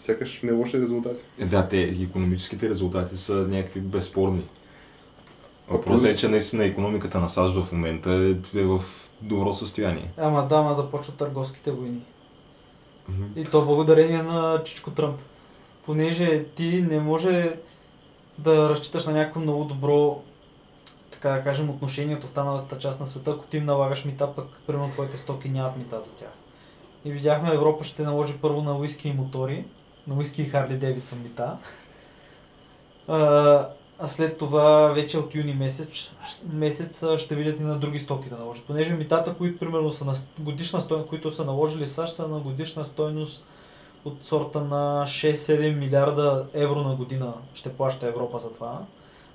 сякаш 0.00 0.42
не 0.42 0.52
лоши 0.52 0.80
резултати. 0.80 1.24
Е, 1.38 1.44
Да, 1.44 1.68
те 1.68 1.82
економическите 1.82 2.68
резултати 2.68 3.16
са 3.16 3.34
някакви 3.34 3.80
безспорни. 3.80 4.44
Въпросът 5.68 6.10
е, 6.10 6.16
че 6.16 6.28
наистина 6.28 6.64
економиката 6.64 7.20
на 7.20 7.28
САЩ 7.28 7.54
в 7.54 7.72
момента 7.72 8.10
е, 8.54 8.58
е 8.60 8.64
в 8.64 8.84
добро 9.20 9.52
състояние. 9.52 10.12
Ама 10.16 10.46
да, 10.46 10.56
ама 10.56 10.74
започват 10.74 11.16
търговските 11.16 11.70
войни. 11.70 12.00
И 13.36 13.44
то 13.44 13.64
благодарение 13.64 14.22
на 14.22 14.62
Чичко 14.64 14.90
Тръмп. 14.90 15.20
Понеже 15.86 16.44
ти 16.44 16.82
не 16.82 17.00
може 17.00 17.56
да 18.38 18.68
разчиташ 18.68 19.06
на 19.06 19.12
някакво 19.12 19.40
много 19.40 19.64
добро 19.64 20.22
така 21.24 21.36
да 21.36 21.42
кажем, 21.42 21.70
отношение 21.70 22.16
от 22.16 22.24
останалата 22.24 22.78
част 22.78 23.00
на 23.00 23.06
света, 23.06 23.30
ако 23.30 23.44
ти 23.44 23.56
им 23.56 23.64
налагаш 23.64 24.04
мита, 24.04 24.34
пък 24.34 24.46
примерно 24.66 24.90
твоите 24.90 25.16
стоки 25.16 25.48
нямат 25.48 25.76
мита 25.76 26.00
за 26.00 26.12
тях. 26.12 26.32
И 27.04 27.12
видяхме 27.12 27.54
Европа 27.54 27.84
ще 27.84 28.02
наложи 28.02 28.34
първо 28.42 28.62
на 28.62 28.76
уиски 28.76 29.08
и 29.08 29.12
мотори, 29.12 29.64
на 30.06 30.14
уиски 30.14 30.42
и 30.42 30.44
Харли 30.44 30.76
Девидсън 30.76 31.22
мита. 31.22 31.56
А, 33.98 34.08
след 34.08 34.38
това 34.38 34.86
вече 34.86 35.18
от 35.18 35.34
юни 35.34 35.54
месец, 35.54 36.10
месец 36.52 37.04
ще 37.16 37.34
видят 37.34 37.60
и 37.60 37.62
на 37.62 37.78
други 37.78 37.98
стоки 37.98 38.28
да 38.28 38.36
наложат. 38.36 38.64
Понеже 38.64 38.94
митата, 38.94 39.34
които 39.34 39.58
примерно 39.58 39.92
са 39.92 40.04
на 40.04 40.14
годишна 40.38 40.80
стойност, 40.80 41.08
които 41.08 41.34
са 41.34 41.44
наложили 41.44 41.88
САЩ, 41.88 42.14
са 42.14 42.28
на 42.28 42.38
годишна 42.38 42.84
стойност 42.84 43.46
от 44.04 44.24
сорта 44.24 44.60
на 44.60 45.04
6-7 45.06 45.74
милиарда 45.74 46.46
евро 46.54 46.82
на 46.82 46.94
година 46.94 47.34
ще 47.54 47.76
плаща 47.76 48.06
Европа 48.06 48.38
за 48.38 48.52
това. 48.52 48.82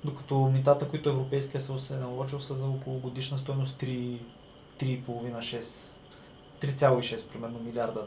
Докато 0.04 0.39
митата, 0.39 0.88
които 0.88 1.10
Европейския 1.10 1.62
съюз 1.62 1.89
е 1.89 1.95
наложил, 1.95 2.39
са 2.39 2.54
за 2.54 2.65
около 2.65 3.00
годишна 3.00 3.38
стойност 3.38 3.82
3, 3.82 4.17
3,5-6, 4.80 5.60
3,6 6.62 7.28
примерно 7.28 7.60
милиарда 7.60 8.02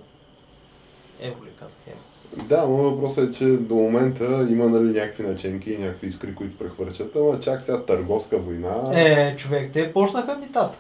евро 1.21 1.45
ли 1.45 1.51
казах 1.59 1.79
евро. 1.87 2.12
Да, 2.37 2.67
но 2.67 2.77
въпросът 2.77 3.29
е, 3.29 3.39
че 3.39 3.45
до 3.45 3.75
момента 3.75 4.47
има 4.51 4.69
нали, 4.69 5.01
някакви 5.01 5.23
наченки 5.23 5.73
и 5.73 5.79
някакви 5.79 6.07
искри, 6.07 6.35
които 6.35 6.59
прехвърчат, 6.59 7.17
ама 7.17 7.41
чак 7.41 7.63
сега 7.63 7.83
търговска 7.83 8.39
война. 8.39 8.91
Е, 8.95 9.37
човек, 9.37 9.71
те 9.73 9.93
почнаха 9.93 10.37
митата. 10.37 10.77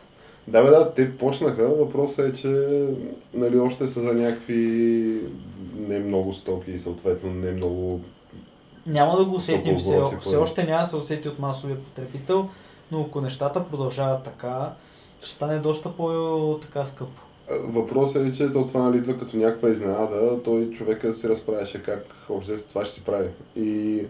Да, 0.49 0.63
бе, 0.63 0.71
да, 0.71 0.95
те 0.95 1.17
почнаха. 1.17 1.69
Въпросът 1.69 2.29
е, 2.29 2.41
че 2.41 2.85
нали, 3.35 3.59
още 3.59 3.89
са 3.89 4.01
за 4.01 4.15
някакви 4.15 5.21
не 5.77 5.99
много 5.99 6.33
стоки 6.33 6.71
и 6.71 6.79
съответно 6.79 7.35
не 7.35 7.51
много... 7.51 8.01
Няма 8.87 9.17
да 9.17 9.25
го 9.25 9.35
усетим 9.35 9.77
все, 9.77 10.01
все 10.21 10.37
още 10.37 10.65
няма 10.65 10.83
да 10.83 10.89
се 10.89 10.97
усети 10.97 11.29
от 11.29 11.39
масовия 11.39 11.77
потребител, 11.77 12.49
но 12.93 13.01
ако 13.01 13.21
нещата 13.21 13.65
продължават 13.65 14.23
така, 14.23 14.73
ще 15.21 15.31
стане 15.31 15.59
доста 15.59 15.93
по-така 15.97 16.85
скъпо. 16.85 17.23
Въпросът 17.65 18.27
е, 18.27 18.33
че 18.33 18.53
то 18.53 18.67
това 18.67 18.83
нали, 18.83 18.99
идва 18.99 19.19
като 19.19 19.37
някаква 19.37 19.69
изненада. 19.69 20.43
Той 20.45 20.71
човека 20.71 21.15
си 21.15 21.29
разправяше 21.29 21.83
как 21.83 22.07
общо 22.29 22.59
това 22.69 22.85
ще 22.85 22.95
си 22.95 23.05
прави. 23.05 23.29
И 23.57 24.01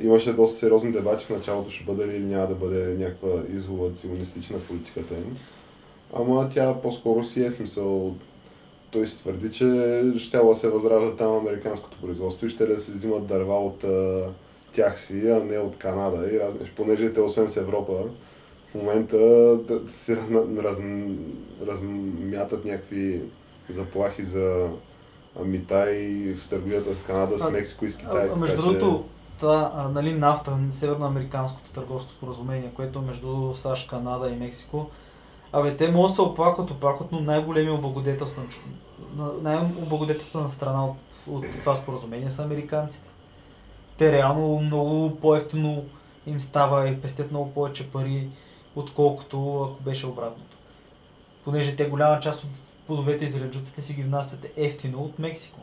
имаше 0.00 0.32
доста 0.32 0.58
сериозни 0.58 0.92
дебати 0.92 1.24
в 1.24 1.30
началото, 1.30 1.70
ще 1.70 1.84
бъде 1.84 2.06
ли 2.06 2.16
или 2.16 2.24
няма 2.24 2.46
да 2.46 2.54
бъде 2.54 2.94
някаква 2.94 3.28
изолационистична 3.56 4.58
политиката 4.58 5.14
им. 5.14 5.36
Ама 6.14 6.48
тя 6.54 6.80
по-скоро 6.82 7.24
си 7.24 7.44
е 7.44 7.50
смисъл. 7.50 8.14
Той 8.90 9.08
си 9.08 9.18
твърди, 9.18 9.50
че 9.50 10.02
ще 10.18 10.38
да 10.38 10.56
се 10.56 10.68
възражда 10.68 11.16
там 11.16 11.36
американското 11.36 11.96
производство 12.02 12.46
и 12.46 12.50
ще 12.50 12.66
да 12.66 12.80
се 12.80 12.92
взимат 12.92 13.26
дърва 13.26 13.54
от 13.54 13.84
тях 14.72 15.00
си, 15.00 15.28
а 15.28 15.44
не 15.44 15.58
от 15.58 15.78
Канада. 15.78 16.34
И 16.34 16.40
разни, 16.40 16.70
понеже 16.76 17.12
те 17.12 17.20
освен 17.20 17.48
с 17.48 17.56
Европа, 17.56 17.92
в 18.72 18.74
момента 18.74 19.18
да 19.56 19.88
се 19.88 20.16
разма, 20.16 20.40
раз, 20.58 20.78
размятат 21.66 22.64
някакви 22.64 23.22
заплахи 23.68 24.24
за 24.24 24.70
мита 25.44 25.92
и 25.92 26.34
в 26.34 26.48
търговията 26.48 26.94
с 26.94 27.02
Канада, 27.02 27.38
с 27.38 27.50
Мексико 27.50 27.84
и 27.84 27.90
с 27.90 27.96
Китай. 27.96 28.28
А, 28.28 28.32
а, 28.32 28.36
между 28.36 28.56
че- 28.56 28.62
другото, 28.62 29.04
та, 29.40 29.72
а, 29.76 29.88
нали, 29.88 30.14
нафта, 30.14 30.58
северноамериканското 30.70 31.70
търговско 31.70 32.10
споразумение, 32.10 32.70
което 32.74 32.98
е 32.98 33.02
между 33.02 33.54
САЩ, 33.54 33.90
Канада 33.90 34.28
и 34.28 34.36
Мексико, 34.36 34.90
абе, 35.52 35.76
те 35.76 35.90
могат 35.90 36.10
да 36.10 36.14
се 36.14 36.22
оплакват, 36.22 36.70
оплакват, 36.70 37.12
но 37.12 37.20
най-големи 37.20 37.70
облагодетелствен, 37.70 38.48
най-облагодетелствена 39.42 40.48
страна 40.50 40.86
от, 40.86 40.96
от 41.26 41.44
това 41.60 41.74
споразумение 41.76 42.30
са 42.30 42.42
американците. 42.42 43.08
Те 43.98 44.12
реално 44.12 44.60
много 44.60 45.16
по-ефтино 45.16 45.84
им 46.26 46.40
става 46.40 46.88
и 46.88 47.00
пестят 47.00 47.30
много 47.30 47.50
повече 47.50 47.90
пари, 47.90 48.28
отколкото 48.76 49.36
ако 49.64 49.82
беше 49.82 50.06
обратното. 50.06 50.56
Понеже 51.44 51.76
те 51.76 51.84
голяма 51.84 52.20
част 52.20 52.44
от 52.44 52.50
плодовете 52.86 53.24
и 53.24 53.28
зеленчуците 53.28 53.80
си 53.80 53.94
ги 53.94 54.02
внасят 54.02 54.46
ефтино 54.56 54.98
от 54.98 55.18
Мексико. 55.18 55.60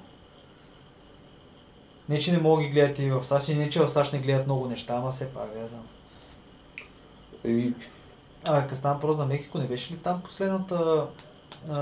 Не, 2.09 2.19
че 2.19 2.31
не 2.31 2.37
мога 2.37 2.61
да 2.61 2.67
ги 2.67 2.73
гледат 2.73 2.99
и 2.99 3.09
в 3.11 3.23
САЩ, 3.23 3.49
и 3.49 3.55
не, 3.55 3.69
че 3.69 3.79
в 3.79 3.89
САЩ 3.89 4.13
не 4.13 4.19
гледат 4.19 4.45
много 4.45 4.67
неща, 4.67 4.93
ама 4.93 5.11
все 5.11 5.29
пак, 5.29 5.49
я 5.57 5.67
знам. 5.67 5.87
Еми, 7.43 7.73
А, 8.47 8.61
като 8.63 8.75
стана 8.75 8.93
въпрос 8.93 9.17
за 9.17 9.25
Мексико, 9.25 9.57
не 9.57 9.67
беше 9.67 9.93
ли 9.93 9.97
там 9.97 10.21
последната 10.21 11.05
а, 11.69 11.81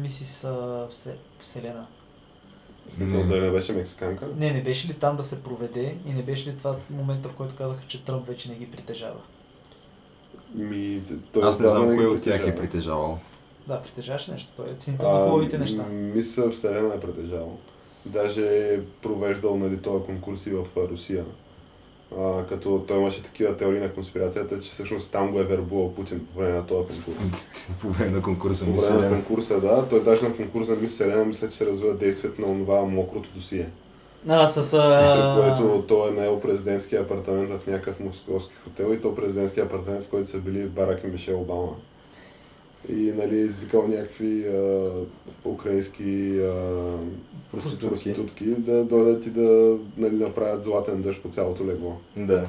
мисис 0.00 0.44
а, 0.44 0.88
Все- 0.90 1.16
Вселена? 1.40 1.86
в 2.88 2.92
смисъл 2.92 3.24
да 3.24 3.40
не 3.40 3.50
беше 3.50 3.72
мексиканка. 3.72 4.26
Не, 4.36 4.52
не 4.52 4.62
беше 4.62 4.88
ли 4.88 4.94
там 4.94 5.16
да 5.16 5.24
се 5.24 5.42
проведе 5.42 5.96
и 6.06 6.12
не 6.12 6.22
беше 6.22 6.50
ли 6.50 6.56
това 6.56 6.76
момента, 6.90 7.28
в 7.28 7.34
който 7.34 7.56
казаха, 7.56 7.82
че 7.86 8.04
Тръмп 8.04 8.26
вече 8.26 8.48
не 8.48 8.54
ги 8.54 8.70
притежава? 8.70 9.20
Ми, 10.54 11.02
той 11.32 11.48
Аз 11.48 11.60
не 11.60 11.68
знам 11.68 11.96
кой 11.96 12.06
от 12.06 12.22
тях 12.22 12.34
е 12.34 12.38
притежава. 12.38 12.60
притежавал. 12.60 13.18
Да, 13.68 13.82
притежаваше 13.82 14.32
нещо. 14.32 14.52
Той 14.56 14.66
е 14.66 14.74
ценител 14.78 15.10
на 15.10 15.30
хубавите 15.30 15.58
неща. 15.58 15.84
Мисля, 15.92 16.50
Вселена 16.50 16.94
е 16.94 17.00
притежавал. 17.00 17.58
Даже 18.06 18.46
е 18.46 18.80
провеждал 19.02 19.56
нали, 19.56 19.76
този 19.76 20.04
конкурс 20.04 20.46
и 20.46 20.50
в 20.50 20.64
а, 20.76 20.80
Русия. 20.80 21.24
А, 22.18 22.44
като 22.48 22.84
той 22.88 22.98
имаше 22.98 23.22
такива 23.22 23.56
теории 23.56 23.80
на 23.80 23.92
конспирацията, 23.92 24.60
че 24.60 24.70
всъщност 24.70 25.12
там 25.12 25.32
го 25.32 25.40
е 25.40 25.44
вербувал 25.44 25.94
Путин 25.94 26.26
по 26.26 26.38
време 26.38 26.54
на 26.54 26.66
този 26.66 27.02
конкурс. 27.02 27.48
По 27.80 27.88
време 27.88 28.10
на 28.10 28.22
конкурса 28.22 28.64
По 28.64 28.72
време 28.72 29.08
на 29.08 29.10
конкурса, 29.10 29.60
да. 29.60 29.88
Той 29.88 30.04
даже 30.04 30.22
на 30.28 30.36
конкурса 30.36 30.76
Мис 30.76 30.96
Селена 30.96 31.24
мисля, 31.24 31.48
че 31.48 31.56
се 31.56 31.66
развива 31.66 31.94
действието 31.94 32.40
на 32.40 32.64
това 32.64 32.82
мокрото 32.82 33.28
досие. 33.34 33.68
А, 34.28 34.46
с... 34.46 34.74
А... 34.74 35.36
което 35.40 35.84
той 35.88 36.08
е 36.08 36.12
наел 36.12 36.40
президентския 36.40 37.02
апартамент 37.02 37.50
в 37.50 37.66
някакъв 37.66 38.00
московски 38.00 38.54
хотел 38.64 38.92
и 38.92 39.00
то 39.00 39.14
президентския 39.14 39.64
апартамент, 39.64 40.04
в 40.04 40.08
който 40.08 40.28
са 40.28 40.38
били 40.38 40.66
Барак 40.66 41.04
и 41.04 41.06
Мишел 41.06 41.40
Обама. 41.40 41.72
И 42.88 43.12
нали, 43.16 43.36
извикал 43.36 43.88
някакви 43.88 44.46
а, 44.48 44.90
украински 45.44 46.38
а, 46.38 46.54
Проститутки. 47.50 47.88
проститутки 47.88 48.44
да 48.44 48.84
дойдат 48.84 49.26
и 49.26 49.30
да 49.30 49.78
нали, 49.96 50.14
направят 50.14 50.62
златен 50.62 51.02
дъжд 51.02 51.22
по 51.22 51.28
цялото 51.28 51.66
легло. 51.66 51.96
Да. 52.16 52.46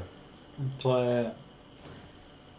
Това 0.79 1.19
е... 1.19 1.25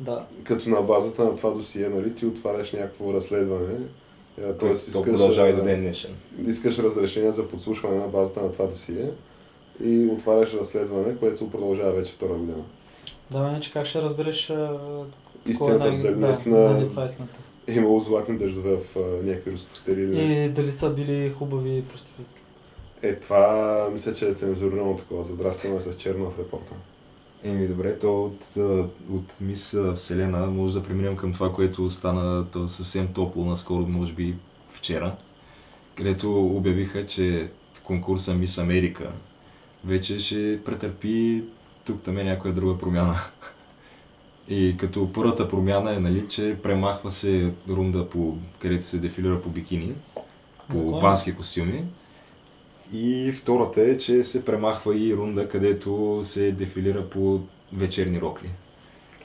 Да. 0.01 0.25
Като 0.45 0.69
на 0.69 0.83
базата 0.83 1.25
на 1.25 1.37
това 1.37 1.51
досие, 1.51 1.89
нали, 1.89 2.15
ти 2.15 2.27
отваряш 2.27 2.73
някакво 2.73 3.13
разследване, 3.13 3.79
е, 4.39 4.43
т.е. 4.43 4.59
То 4.59 4.73
искаш, 4.73 5.03
продължава 5.03 5.49
и 5.49 5.53
до 5.53 5.63
ден 5.63 5.81
днешен. 5.81 6.11
искаш 6.47 6.79
разрешение 6.79 7.33
за 7.33 7.49
подслушване 7.49 7.97
на 7.97 8.09
базата 8.09 8.43
на 8.43 8.53
това 8.53 8.67
досие 8.67 9.11
и 9.85 10.07
отваряш 10.07 10.55
разследване, 10.55 11.17
което 11.17 11.51
продължава 11.51 11.93
вече 11.93 12.13
втора 12.13 12.33
година. 12.35 12.65
Да, 13.31 13.39
иначе 13.39 13.73
как 13.73 13.87
ще 13.87 14.03
разбереш... 14.03 14.51
А... 14.51 14.79
Истината 15.49 15.87
е 15.87 15.91
най- 15.91 16.03
дали 16.03 16.15
да, 16.15 16.27
наистина 16.27 16.75
дали 16.75 16.89
това 16.89 17.03
е 17.03 17.07
истината. 17.07 17.35
е 17.67 17.75
имало 17.75 18.01
златни 18.01 18.39
дъждове 18.39 18.77
в 18.77 18.97
някакви 19.25 19.51
руски 19.51 19.69
хотели 19.79 20.03
или 20.03 20.27
не. 20.27 20.45
И 20.45 20.49
дали 20.49 20.71
са 20.71 20.91
били 20.91 21.31
хубави 21.31 21.85
проститутки. 21.89 22.41
Е, 23.03 23.15
това 23.15 23.89
мисля, 23.93 24.15
че 24.15 24.29
е 24.29 24.35
цензурирано 24.35 24.97
такова, 24.97 25.25
задраскано 25.25 25.77
е 25.77 25.81
с 25.81 25.97
черно 25.97 26.31
в 26.31 26.39
репорта. 26.39 26.73
Еми 27.45 27.69
добре, 27.69 27.99
то 27.99 28.25
от, 28.25 28.57
от 29.11 29.41
мис 29.41 29.77
Вселена 29.95 30.47
може 30.47 30.75
да 30.75 30.83
преминем 30.83 31.17
към 31.17 31.33
това, 31.33 31.53
което 31.53 31.91
стана 31.91 32.47
то 32.51 32.69
съвсем 32.69 33.09
топло 33.13 33.45
наскоро, 33.45 33.87
може 33.87 34.13
би 34.13 34.35
вчера, 34.71 35.17
където 35.95 36.47
обявиха, 36.47 37.07
че 37.07 37.51
конкурса 37.85 38.35
Мис 38.35 38.59
Америка 38.59 39.13
вече 39.85 40.19
ще 40.19 40.61
претърпи 40.65 41.45
тук 41.87 42.03
там 42.03 42.19
е 42.19 42.25
някоя 42.25 42.55
друга 42.55 42.79
промяна. 42.79 43.17
И 44.49 44.77
като 44.79 45.13
първата 45.13 45.49
промяна 45.49 45.95
е, 45.95 45.99
нали, 45.99 46.29
че 46.29 46.57
премахва 46.63 47.11
се 47.11 47.53
рунда, 47.69 48.11
по, 48.11 48.37
където 48.59 48.85
се 48.85 48.99
дефилира 48.99 49.43
по 49.43 49.49
бикини, 49.49 49.93
по 50.69 51.01
бански 51.01 51.35
костюми. 51.35 51.85
И 52.93 53.33
втората 53.33 53.83
е, 53.83 53.99
че 53.99 54.25
се 54.25 54.45
премахва 54.45 54.97
и 54.97 55.17
рунда, 55.17 55.49
където 55.49 56.21
се 56.23 56.53
дефилира 56.53 57.11
по 57.11 57.41
вечерни 57.73 58.21
рокли. 58.21 58.51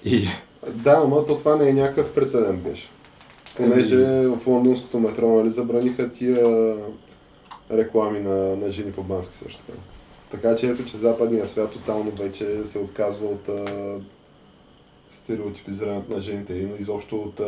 И 0.06 0.28
Да, 0.69 1.02
ама 1.04 1.26
то 1.26 1.38
това 1.38 1.56
не 1.56 1.69
е 1.69 1.74
някакъв 1.74 2.13
прецедент 2.13 2.62
беше. 2.62 2.89
Понеже 3.58 4.06
в 4.28 4.47
лондонското 4.47 5.00
метро 5.00 5.28
нали, 5.28 5.52
забраниха 5.52 6.10
тия 6.10 6.76
реклами 7.71 8.19
на, 8.19 8.56
на 8.56 8.71
жени 8.71 8.91
по 8.91 9.04
бански 9.04 9.38
също 9.38 9.63
така. 9.63 9.80
Така 10.32 10.56
че 10.56 10.67
ето, 10.67 10.86
че 10.86 10.97
западния 10.97 11.47
свят 11.47 11.71
тотално 11.71 12.12
вече 12.12 12.65
се 12.65 12.80
отказва 12.80 13.28
от 13.28 13.50
стереотипизирането 15.12 16.13
на 16.13 16.19
жените 16.21 16.54
и 16.54 16.69
изобщо 16.80 17.15
от 17.15 17.39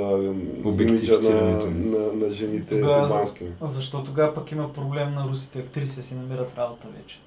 имиджа 0.81 1.19
на, 1.19 1.65
на, 1.65 2.13
на 2.13 2.31
жените 2.31 2.79
Тогава 2.81 3.07
бански. 3.07 3.43
Защо 3.61 4.03
тогава 4.03 4.33
пък 4.33 4.51
има 4.51 4.73
проблем 4.73 5.13
на 5.13 5.27
русите 5.27 5.59
актриси 5.59 5.95
да 5.95 6.03
си 6.03 6.15
намират 6.15 6.57
работа 6.57 6.87
вече? 6.97 7.19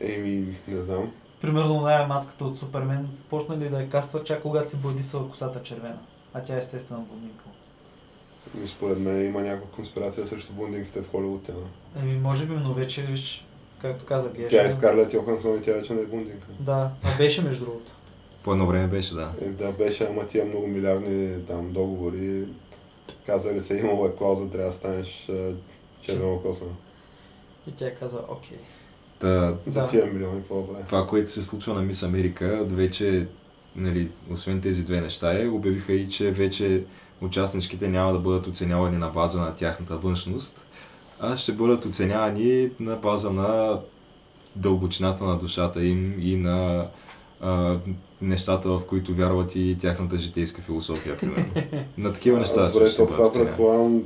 Еми, 0.00 0.56
не 0.68 0.82
знам. 0.82 1.12
Примерно 1.40 1.80
най 1.80 2.06
мацката 2.06 2.44
от 2.44 2.58
Супермен 2.58 3.08
почна 3.30 3.58
ли 3.58 3.68
да 3.68 3.80
я 3.80 3.88
каства 3.88 4.24
чак 4.24 4.42
когато 4.42 4.70
си 4.70 4.76
бладисала 4.76 5.28
косата 5.28 5.62
червена. 5.62 5.98
А 6.34 6.42
тя 6.42 6.54
е 6.54 6.58
естествено 6.58 7.00
блондинка. 7.00 7.44
И 8.64 8.68
според 8.68 8.98
мен 8.98 9.26
има 9.26 9.40
някаква 9.40 9.70
конспирация 9.70 10.26
срещу 10.26 10.52
блондинките 10.52 11.00
в 11.00 11.10
Холивуд. 11.10 11.42
Тя, 11.42 11.52
Еми, 12.02 12.18
може 12.20 12.46
би, 12.46 12.54
но 12.54 12.74
вече, 12.74 13.02
виж, 13.02 13.46
както 13.82 14.04
каза 14.04 14.30
Геша. 14.30 14.48
тя 14.48 14.62
е 14.62 14.70
Скарлет 14.70 15.14
Йохансон 15.14 15.58
и 15.58 15.62
тя 15.62 15.72
вече 15.72 15.94
не 15.94 16.00
е 16.00 16.06
блондинка. 16.06 16.46
Да, 16.60 16.90
а 17.02 17.16
беше 17.16 17.42
между 17.42 17.64
другото. 17.64 17.92
По 18.42 18.52
едно 18.52 18.66
време 18.66 18.86
беше, 18.86 19.14
да. 19.14 19.32
Е, 19.42 19.48
да, 19.48 19.72
беше, 19.72 20.06
ама 20.10 20.26
тия 20.26 20.44
много 20.44 20.66
милиардни 20.66 21.46
там 21.46 21.72
договори. 21.72 22.44
Казали 23.26 23.60
се, 23.60 23.76
имало 23.78 24.06
е 24.06 24.14
клауза, 24.18 24.50
трябва 24.50 24.66
да 24.66 24.72
станеш 24.72 25.30
червено 26.02 26.38
коса. 26.38 26.64
И 27.68 27.72
тя 27.72 27.94
каза, 27.94 28.18
окей. 28.28 28.58
Та, 29.18 29.54
За 29.66 29.80
Да. 29.80 29.86
тия 29.86 30.06
милиони, 30.06 30.42
прави? 30.42 30.84
това, 30.86 31.06
което 31.06 31.30
се 31.30 31.42
случва 31.42 31.74
на 31.74 31.82
Мис 31.82 32.02
Америка, 32.02 32.64
вече, 32.70 33.26
нали, 33.76 34.10
освен 34.30 34.60
тези 34.60 34.84
две 34.84 35.00
неща, 35.00 35.42
е, 35.42 35.48
обявиха 35.48 35.92
и, 35.92 36.10
че 36.10 36.30
вече 36.30 36.84
участничките 37.20 37.88
няма 37.88 38.12
да 38.12 38.18
бъдат 38.18 38.46
оценявани 38.46 38.96
на 38.96 39.08
база 39.08 39.40
на 39.40 39.54
тяхната 39.54 39.96
външност, 39.96 40.66
а 41.20 41.36
ще 41.36 41.52
бъдат 41.52 41.84
оценявани 41.84 42.70
на 42.80 42.96
база 42.96 43.30
на 43.30 43.80
дълбочината 44.56 45.24
на 45.24 45.38
душата 45.38 45.84
им 45.84 46.14
и 46.20 46.36
на 46.36 46.88
а, 47.40 47.78
нещата, 48.22 48.68
в 48.68 48.82
които 48.88 49.14
вярват 49.14 49.56
и 49.56 49.76
тяхната 49.80 50.18
житейска 50.18 50.62
философия, 50.62 51.18
примерно. 51.18 51.44
На 51.98 52.12
такива 52.12 52.38
неща 52.38 52.66
А, 52.66 52.72
Добре, 52.72 52.86
ще 52.86 52.96
то 52.96 53.06
това 53.06 53.32
предполагам 53.32 54.02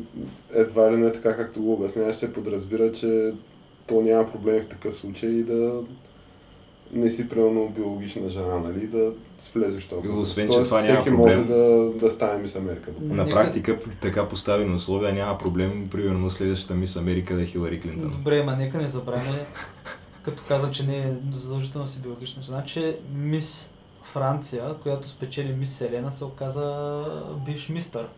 едва 0.54 0.92
ли 0.92 0.96
не 0.96 1.12
така, 1.12 1.36
както 1.36 1.62
го 1.62 1.72
обясняваш, 1.72 2.16
се 2.16 2.32
подразбира, 2.32 2.92
че 2.92 3.32
то 3.86 4.00
няма 4.00 4.32
проблеми 4.32 4.62
в 4.62 4.66
такъв 4.68 4.96
случай 4.96 5.30
и 5.30 5.42
да 5.42 5.82
не 6.92 7.10
си 7.10 7.28
примерно 7.28 7.68
биологична 7.68 8.28
жена, 8.28 8.58
нали, 8.58 8.86
да 8.86 9.10
влезеш 9.54 9.84
в 9.84 9.88
конкурс. 9.88 10.12
освен, 10.16 10.48
че 10.48 10.62
това 10.62 10.82
няма 10.82 11.00
всеки 11.00 11.16
проблем. 11.16 11.38
може 11.38 11.48
да, 11.48 11.90
да 12.00 12.10
стане 12.10 12.42
мис 12.42 12.56
Америка. 12.56 12.90
На 13.02 13.28
практика, 13.28 13.78
така 14.00 14.28
поставени 14.28 14.74
условия, 14.74 15.12
няма 15.12 15.38
проблем, 15.38 15.88
примерно 15.90 16.30
следващата 16.30 16.74
мис 16.74 16.96
Америка 16.96 17.36
да 17.36 17.42
е 17.42 17.46
Хилари 17.46 17.80
Клинтон. 17.80 18.10
Добре, 18.10 18.42
ма 18.42 18.56
нека 18.56 18.78
не 18.78 18.88
забравяме, 18.88 19.46
като 20.24 20.42
каза, 20.48 20.70
че 20.70 20.86
не 20.86 20.98
е 20.98 21.12
задължително 21.32 21.86
си 21.86 22.00
биологична 22.00 22.42
жена, 22.42 22.64
че 22.64 22.98
мис 23.14 23.74
Франция, 24.02 24.74
която 24.82 25.08
спечели 25.08 25.52
мис 25.52 25.76
Селена, 25.76 26.10
се 26.10 26.24
оказа 26.24 27.04
бивш 27.46 27.68
мистър, 27.68 28.08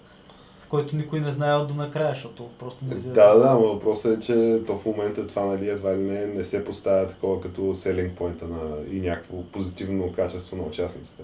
в 0.60 0.68
който 0.68 0.96
никой 0.96 1.20
не 1.20 1.30
знаел 1.30 1.66
до 1.66 1.74
накрая, 1.74 2.14
защото 2.14 2.48
просто 2.58 2.84
не 2.84 2.90
известно. 2.90 3.12
Да, 3.12 3.34
да, 3.34 3.54
но 3.54 3.60
въпросът 3.60 4.18
е, 4.18 4.26
че 4.26 4.62
то 4.66 4.78
в 4.78 4.86
момента 4.86 5.26
това 5.26 5.44
нали, 5.44 5.68
едва 5.68 5.96
ли 5.96 6.00
не, 6.00 6.26
не 6.26 6.44
се 6.44 6.64
поставя 6.64 7.08
такова 7.08 7.40
като 7.40 7.74
селинг 7.74 8.16
поинта 8.16 8.48
на 8.48 8.76
и 8.90 9.00
някакво 9.00 9.42
позитивно 9.42 10.12
качество 10.12 10.56
на 10.56 10.62
участниците. 10.62 11.22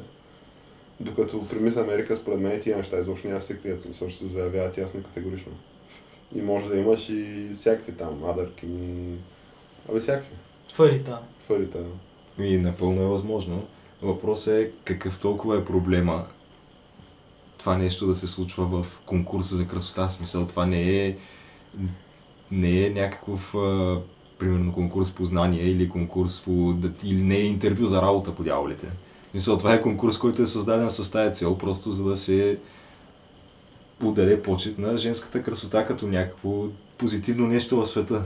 Докато 1.01 1.49
при 1.49 1.61
Мис 1.61 1.77
Америка, 1.77 2.17
според 2.17 2.41
мен, 2.41 2.61
тия 2.61 2.77
неща 2.77 2.99
изобщо 2.99 3.29
няма 3.29 3.41
се 3.41 3.59
крият, 3.59 3.83
смисъл 3.83 4.09
ще 4.09 4.19
се 4.19 4.27
заявяват 4.27 4.79
ясно 4.79 5.01
и 5.01 5.03
категорично. 5.03 5.53
И 6.35 6.43
може 6.43 6.69
да 6.69 6.77
имаш 6.77 7.09
и 7.09 7.51
всякакви 7.55 7.93
там, 7.93 8.25
адърки, 8.25 8.67
абе 9.89 10.01
всякакви. 10.01 10.37
Фарита. 10.73 11.19
Фарите. 11.47 11.79
И 12.39 12.57
напълно 12.57 13.03
е 13.03 13.07
възможно. 13.07 13.67
Въпросът 14.03 14.55
е 14.55 14.71
какъв 14.85 15.19
толкова 15.19 15.57
е 15.57 15.65
проблема 15.65 16.27
това 17.59 17.79
нещо 17.79 18.07
да 18.07 18.15
се 18.15 18.27
случва 18.27 18.67
в 18.67 19.01
конкурса 19.07 19.57
за 19.57 19.67
красота. 19.67 20.11
Смисъл, 20.11 20.47
това 20.47 20.67
не 20.67 21.07
е, 21.07 21.17
не 22.51 22.87
е 22.87 22.91
някакъв, 22.91 23.55
примерно, 24.39 24.73
конкурс 24.73 25.11
по 25.11 25.25
знание 25.25 25.65
или 25.65 25.89
конкурс 25.89 26.41
по, 26.41 26.75
или 27.05 27.23
не 27.23 27.37
е 27.37 27.45
интервю 27.45 27.87
за 27.87 28.03
работа 28.03 28.35
по 28.35 28.43
дяволите. 28.43 28.87
Смисъл, 29.31 29.59
това 29.59 29.75
е 29.75 29.83
конкурс, 29.83 30.19
който 30.19 30.43
е 30.43 30.47
създаден 30.47 30.91
с 30.91 31.11
тази 31.11 31.35
цел, 31.35 31.59
просто 31.59 31.91
за 31.91 32.05
да 32.05 32.17
се 32.17 32.59
отдаде 34.03 34.43
почет 34.43 34.79
на 34.79 34.99
женската 34.99 35.43
красота 35.43 35.87
като 35.87 36.07
някакво 36.07 36.67
позитивно 36.99 37.47
нещо 37.47 37.77
в 37.77 37.87
света. 37.87 38.23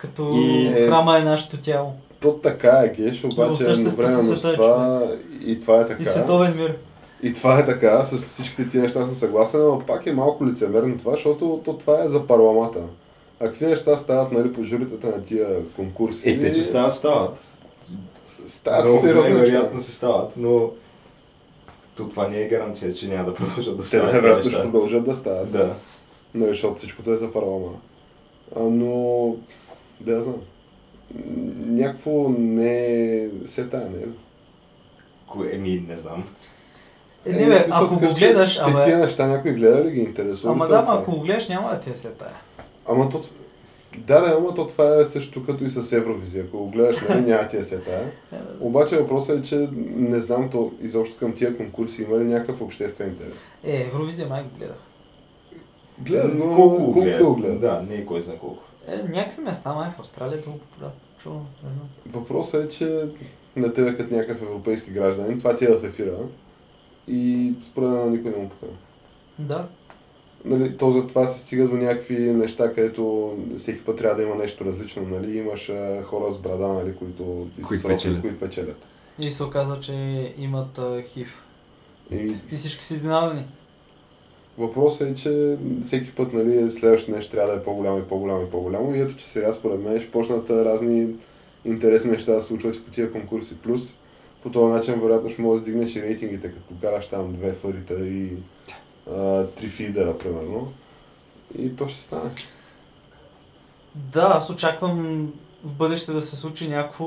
Като 0.00 0.32
И- 0.34 0.72
храма 0.86 1.18
е 1.18 1.22
нашето 1.22 1.56
тяло. 1.56 1.92
То 2.20 2.32
така 2.32 2.82
е, 2.84 2.88
Геш, 2.92 3.24
обаче 3.24 3.62
едновременно 3.64 4.36
с 4.36 4.52
това 4.54 5.02
и 5.40 5.58
това 5.58 5.80
е 5.80 5.86
така. 5.86 6.02
И 6.02 6.06
световен 6.06 6.56
мир. 6.56 6.76
И 7.22 7.32
това 7.32 7.58
е 7.58 7.66
така, 7.66 8.04
с 8.04 8.16
всичките 8.18 8.68
тия 8.68 8.82
неща 8.82 9.00
съм 9.00 9.16
съгласен, 9.16 9.60
но 9.60 9.78
пак 9.78 10.06
е 10.06 10.12
малко 10.12 10.46
лицемерно 10.46 10.98
това, 10.98 11.12
защото 11.12 11.60
то, 11.64 11.72
това 11.72 12.04
е 12.04 12.08
за 12.08 12.26
парламата. 12.26 12.78
А 13.40 13.44
какви 13.44 13.66
неща 13.66 13.96
стават 13.96 14.32
нали, 14.32 14.52
по 14.52 14.64
журитата 14.64 15.06
на 15.06 15.22
тия 15.24 15.46
конкурси? 15.66 16.30
Е, 16.30 16.40
те, 16.40 16.52
че 16.52 16.62
стават, 16.62 16.94
стават. 16.94 17.38
Стават 18.46 18.84
Много 18.84 19.00
сериозни 19.00 19.30
неща. 19.30 19.44
невероятно 19.44 19.80
се 19.80 19.92
стават, 19.92 20.30
но 20.36 20.70
то 21.96 22.08
това 22.08 22.28
не 22.28 22.40
е 22.40 22.48
гаранция, 22.48 22.94
че 22.94 23.08
няма 23.08 23.24
да 23.24 23.34
продължат 23.34 23.76
да 23.76 23.82
Те 23.82 23.88
стават. 23.88 24.06
най-вероятно 24.06 24.42
тези 24.42 24.54
ще 24.54 24.62
продължат 24.62 25.04
да 25.04 25.14
стават. 25.14 25.50
Да. 25.50 25.74
Нали, 26.34 26.48
защото 26.48 26.74
всичкото 26.74 27.12
е 27.12 27.16
за 27.16 27.32
парлама. 27.32 27.72
А, 28.56 28.60
но, 28.60 29.34
да 30.00 30.12
я 30.12 30.22
знам. 30.22 30.36
Някакво 31.66 32.28
не 32.38 33.28
се 33.46 33.68
тая, 33.68 33.90
не 33.90 34.02
е 34.02 34.06
ли? 34.06 34.12
Кое 35.26 35.52
ми, 35.52 35.84
не 35.88 35.96
знам. 35.96 36.24
Е, 37.26 37.30
Е, 37.30 37.32
не 37.32 37.46
бе, 37.46 37.58
смисъл 37.58 37.84
ако 37.84 37.94
такъв, 37.94 38.10
го 38.10 38.18
че 38.18 38.26
гледаш, 38.26 38.54
Те 38.54 38.62
ама... 38.64 38.84
тия 38.84 38.98
неща 38.98 39.26
някой 39.26 39.52
гледа 39.52 39.84
ли 39.84 39.90
ги 39.90 40.00
интересува? 40.00 40.52
Ама 40.52 40.66
да, 40.68 40.84
ама 40.88 41.00
ако 41.00 41.10
го 41.10 41.20
гледаш, 41.20 41.48
няма 41.48 41.70
да 41.70 41.80
ти 41.80 41.90
е 41.90 41.96
се 41.96 42.10
тая. 42.10 42.34
Ама 42.88 43.08
то... 43.08 43.20
Да, 43.98 44.20
да, 44.20 44.36
ама 44.38 44.54
то 44.54 44.66
това 44.66 45.00
е 45.00 45.04
също 45.04 45.46
като 45.46 45.64
и 45.64 45.70
с 45.70 45.92
Евровизия. 45.92 46.44
Ако 46.44 46.58
го 46.58 46.70
гледаш, 46.70 47.00
нали, 47.08 47.20
няма 47.26 47.48
ти 47.48 47.56
да 47.56 47.64
се 47.64 47.78
тая. 47.78 48.12
Е, 48.32 48.36
Обаче 48.60 48.96
въпросът 48.96 49.38
е, 49.38 49.42
че 49.42 49.68
не 49.96 50.20
знам 50.20 50.50
то 50.50 50.72
изобщо 50.80 51.16
към 51.16 51.32
тия 51.34 51.56
конкурси 51.56 52.02
има 52.02 52.18
ли 52.18 52.24
някакъв 52.24 52.60
обществен 52.60 53.08
интерес. 53.08 53.50
Е, 53.64 53.82
Евровизия 53.82 54.28
май 54.28 54.42
го 54.42 54.58
гледах. 54.58 54.82
Гледат 55.98 56.36
го, 56.36 56.56
колко 56.56 56.76
колко 56.76 56.92
го 56.92 57.00
да 57.00 57.06
гледат? 57.06 57.26
го 57.26 57.34
гледат. 57.34 57.60
Да, 57.60 57.84
не 57.88 57.94
е 57.94 58.06
кой 58.06 58.20
знае 58.20 58.36
колко. 58.36 58.62
Е, 58.90 59.02
някакви 59.08 59.42
места 59.42 59.72
май 59.72 59.90
в 59.90 60.00
Австралия 60.00 60.38
е 60.38 60.42
било 60.42 60.58
популярно. 60.58 60.96
Чувам, 61.22 61.46
не 61.64 61.70
знам. 61.70 61.88
Въпросът 62.06 62.64
е, 62.64 62.76
че 62.76 63.08
на 63.56 63.74
тебе 63.74 63.96
като 63.96 64.14
някакъв 64.14 64.42
европейски 64.42 64.90
гражданин, 64.90 65.38
това 65.38 65.56
ти 65.56 65.64
е 65.64 65.68
в 65.68 65.84
ефира 65.84 66.16
и 67.08 67.52
според 67.62 67.88
мен 67.90 68.10
никой 68.12 68.30
не 68.30 68.36
му 68.36 68.48
пука. 68.48 68.72
Да. 69.38 69.66
Нали, 70.44 70.76
то 70.76 70.90
за 70.90 71.06
това 71.06 71.26
се 71.26 71.40
стига 71.40 71.68
до 71.68 71.76
някакви 71.76 72.18
неща, 72.18 72.74
където 72.74 73.34
всеки 73.58 73.84
път 73.84 73.98
трябва 73.98 74.16
да 74.16 74.22
има 74.22 74.34
нещо 74.34 74.64
различно. 74.64 75.02
Нали? 75.02 75.38
Имаш 75.38 75.68
а, 75.68 76.02
хора 76.02 76.32
с 76.32 76.38
брада, 76.38 76.68
нали, 76.68 76.94
които, 76.96 77.48
и 77.58 77.62
с 77.62 77.66
Които 77.66 77.84
роки, 77.84 77.94
печелят. 77.94 78.20
които 78.20 78.40
печелят. 78.40 78.86
И 79.18 79.30
се 79.30 79.44
оказа, 79.44 79.80
че 79.80 79.92
имат 80.38 80.78
а, 80.78 81.02
хив. 81.02 81.42
И 82.10 82.36
И 82.52 82.56
всички 82.56 82.84
са 82.84 82.94
изненадани. 82.94 83.44
Въпросът 84.60 85.08
е, 85.08 85.14
че 85.14 85.56
всеки 85.84 86.14
път 86.14 86.32
нали, 86.32 86.70
следващото 86.70 87.16
нещо 87.16 87.30
трябва 87.30 87.52
да 87.52 87.58
е 87.58 87.62
по-голямо 87.64 87.98
и 87.98 88.08
по-голямо 88.08 88.42
и 88.42 88.50
по-голямо. 88.50 88.94
И 88.94 89.00
ето, 89.00 89.16
че 89.16 89.28
сега 89.28 89.52
според 89.52 89.80
мен 89.80 90.00
ще 90.00 90.10
почнат 90.10 90.50
разни 90.50 91.08
интересни 91.64 92.10
неща 92.10 92.32
да 92.32 92.40
се 92.40 92.46
случват 92.46 92.76
и 92.76 92.84
по 92.84 92.90
тия 92.90 93.12
конкурси. 93.12 93.58
Плюс 93.58 93.94
по 94.42 94.50
този 94.50 94.72
начин 94.72 95.00
вероятно 95.00 95.30
ще 95.30 95.42
можеш 95.42 95.64
да 95.64 95.70
дигнеш 95.70 95.96
и 95.96 96.02
рейтингите, 96.02 96.52
като 96.52 96.74
караш 96.80 97.06
там 97.06 97.32
две 97.32 97.52
фарита 97.52 97.94
и 97.94 98.32
а, 99.10 99.46
три 99.46 99.68
фидера, 99.68 100.18
примерно. 100.18 100.72
И 101.58 101.76
то 101.76 101.88
ще 101.88 102.00
стане. 102.00 102.30
Да, 103.94 104.32
аз 104.34 104.50
очаквам 104.50 105.26
в 105.64 105.72
бъдеще 105.72 106.12
да 106.12 106.22
се 106.22 106.36
случи 106.36 106.68
някакво, 106.68 107.06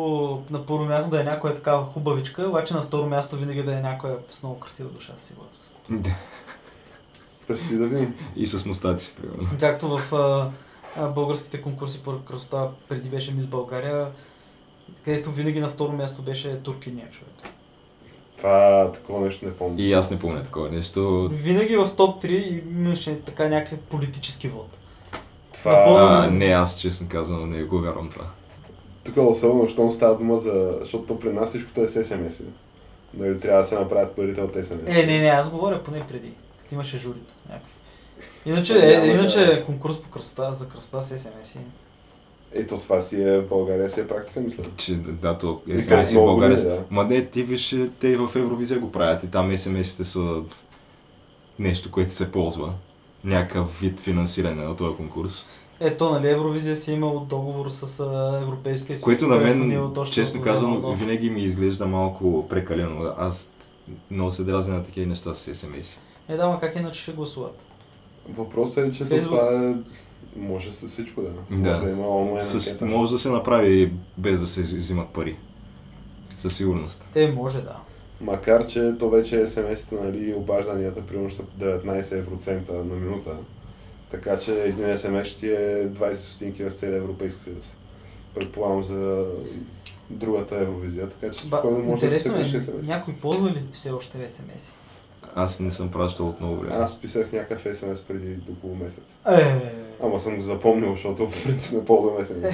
на 0.50 0.66
първо 0.66 0.86
място 0.86 1.10
да 1.10 1.22
е 1.22 1.24
някоя 1.24 1.56
такава 1.56 1.86
хубавичка, 1.86 2.48
обаче 2.48 2.74
на 2.74 2.82
второ 2.82 3.06
място 3.08 3.38
винаги 3.38 3.64
да 3.64 3.78
е 3.78 3.82
някоя 3.82 4.18
с 4.32 4.44
много 4.44 4.60
красива 4.60 4.90
душа, 4.90 5.14
със 5.16 5.38
видим. 7.50 8.16
И 8.36 8.46
с 8.46 8.66
мустаци, 8.66 9.16
примерно. 9.16 9.48
Както 9.60 9.98
в 9.98 10.14
а, 10.14 10.52
а, 10.98 11.08
българските 11.08 11.62
конкурси 11.62 12.04
по 12.04 12.20
красота 12.20 12.68
преди 12.90 13.10
беше 13.10 13.32
Мис 13.32 13.48
България, 13.48 14.08
където 15.06 15.32
винаги 15.32 15.60
на 15.60 15.70
второ 15.70 15.92
място 15.92 16.22
беше 16.22 16.58
туркиния 16.58 17.10
човек. 17.12 17.34
Това 18.38 18.92
такова 18.94 19.20
нещо 19.20 19.46
не 19.46 19.54
помня. 19.54 19.82
И 19.82 19.94
аз 19.94 20.12
не 20.12 20.20
помня 20.20 20.44
такова 20.44 20.70
нещо. 20.70 21.30
Винаги 21.34 21.78
в 21.78 21.90
топ 21.98 22.24
3 22.24 22.64
имаше 22.70 23.20
така 23.20 23.48
някакъв 23.48 23.80
политически 23.80 24.48
вод. 24.48 24.78
Това 25.54 25.72
Напълно- 25.72 26.00
А, 26.00 26.32
не, 26.32 26.46
аз 26.46 26.80
честно 26.80 27.08
казвам, 27.10 27.50
не 27.50 27.64
го 27.64 27.80
вярвам 27.80 28.10
това. 28.10 28.26
тук 29.04 29.18
особено, 29.18 29.68
щом 29.70 29.92
става 29.92 30.18
дума 30.18 30.40
за... 30.40 30.78
Защото 30.80 31.06
то 31.06 31.20
при 31.20 31.34
нас 31.34 31.50
всичкото 31.50 31.82
е 31.82 31.88
с 31.88 32.04
СМС. 32.04 32.42
Нали, 33.14 33.40
трябва 33.40 33.60
да 33.60 33.66
се 33.66 33.80
направят 33.80 34.16
парите 34.16 34.42
от 34.42 34.54
СМС. 34.56 34.96
Е, 34.96 35.06
не, 35.06 35.22
не, 35.22 35.28
аз 35.28 35.50
говоря 35.50 35.84
поне 35.84 36.04
преди, 36.08 36.32
имаше 36.74 36.98
журито 36.98 37.34
някакви. 37.50 37.72
Иначе, 38.46 38.80
е, 38.80 39.08
иначе 39.08 39.46
да- 39.46 39.66
конкурс 39.66 39.98
по 40.02 40.10
красота, 40.10 40.54
за 40.54 40.68
красота 40.68 41.02
с 41.02 41.18
СМС. 41.18 41.58
Ето 42.56 42.78
това 42.78 43.02
си 43.02 43.24
е 43.24 43.40
в 43.40 43.50
България 43.50 43.90
си 43.90 44.00
е 44.00 44.08
практика, 44.08 44.40
мисля. 44.40 44.64
Че 44.78 44.96
да, 44.96 45.38
то 45.38 45.62
SMS 45.68 46.14
и 46.14 46.18
в 46.18 46.24
България. 46.24 46.58
да. 46.58 46.84
Ма 46.90 47.04
не, 47.04 47.26
ти 47.26 47.44
виж, 47.44 47.76
те 48.00 48.08
и 48.08 48.16
в 48.16 48.30
Евровизия 48.36 48.80
го 48.80 48.92
правят 48.92 49.24
и 49.24 49.28
там 49.28 49.52
SMS-ите 49.52 50.04
са 50.04 50.42
нещо, 51.60 51.92
което 51.92 52.12
се 52.12 52.32
ползва. 52.32 52.74
Някакъв 53.24 53.80
вид 53.80 54.00
финансиране 54.00 54.64
на 54.64 54.76
този 54.76 54.96
конкурс. 54.96 55.46
Ето, 55.80 56.10
нали, 56.10 56.30
Евровизия 56.30 56.76
си 56.76 56.92
имал 56.92 57.26
договор 57.30 57.70
с 57.70 58.04
Европейския 58.44 58.96
съюз. 58.98 59.02
Което 59.02 59.28
на 59.28 59.36
е 59.36 59.54
мен, 59.54 59.92
точно 59.94 60.14
честно 60.14 60.42
казано, 60.42 60.92
винаги 60.92 61.30
ми 61.30 61.42
изглежда 61.42 61.86
малко 61.86 62.48
прекалено. 62.50 63.14
Аз 63.18 63.52
много 64.12 64.32
се 64.32 64.44
дразня 64.44 64.74
на 64.74 64.84
такива 64.84 65.08
неща 65.08 65.34
с 65.34 65.54
SMS. 65.54 65.86
Е, 66.30 66.36
да, 66.36 66.48
ма 66.48 66.60
как 66.60 66.76
иначе 66.76 67.02
ще 67.02 67.12
гласуват? 67.12 67.60
Въпросът 68.30 68.88
е, 68.88 68.92
че 68.92 69.06
Фейсбук. 69.06 69.40
това 69.40 69.70
е... 69.70 69.76
Може 70.36 70.74
с 70.74 70.88
всичко 70.88 71.22
да. 71.22 71.30
Да. 71.30 71.72
Може 71.72 71.86
да 71.86 71.92
има 71.92 72.08
онлайн 72.08 72.46
С, 72.46 72.82
може 72.82 73.12
да 73.12 73.20
се 73.20 73.30
направи 73.30 73.94
без 74.18 74.40
да 74.40 74.48
се 74.48 74.62
взимат 74.62 75.10
пари. 75.10 75.38
Със 76.38 76.58
сигурност. 76.58 77.06
Е, 77.16 77.32
може 77.32 77.62
да. 77.62 77.78
Макар, 78.22 78.66
че 78.66 78.94
то 79.00 79.10
вече 79.10 79.48
СМС-те, 79.48 79.96
нали, 79.96 80.34
обажданията, 80.34 81.06
примерно 81.06 81.32
са 81.32 81.44
19 81.44 82.18
евроцента 82.18 82.74
на 82.74 82.96
минута. 82.96 83.32
Така 84.12 84.38
че 84.38 84.64
един 84.64 84.98
СМС 84.98 85.28
ще 85.28 85.40
ти 85.40 85.50
е 85.50 85.90
20 85.90 86.14
стотинки 86.14 86.64
в 86.64 86.72
целия 86.72 86.98
Европейски 86.98 87.44
съюз. 87.44 87.76
предполагам 88.36 88.84
за 88.84 89.26
другата 90.10 90.56
Евровизия, 90.56 91.10
така 91.10 91.34
че 91.34 91.40
спокойно 91.40 91.80
може 91.80 92.06
да 92.06 92.20
се 92.20 92.30
е, 92.30 92.32
SMS. 92.32 92.88
някой 92.88 93.14
ползва 93.14 93.50
ли 93.50 93.64
все 93.74 93.92
още 93.92 94.30
СМС? 94.30 94.74
Аз 95.36 95.60
не 95.60 95.72
съм 95.72 95.92
пращал 95.92 96.28
от 96.28 96.40
много 96.40 96.56
време. 96.56 96.76
Аз 96.76 97.02
писах 97.02 97.32
някакъв 97.32 97.78
СМС 97.78 98.02
преди 98.02 98.38
около 98.52 98.76
месец. 98.76 99.16
Е, 99.28 99.74
Ама 100.04 100.20
съм 100.20 100.36
го 100.36 100.42
запомнил, 100.42 100.92
защото 100.92 101.30
по 101.30 101.44
принцип 101.44 101.72
не 101.72 101.86
ползвам 101.86 102.26
СМС. 102.26 102.54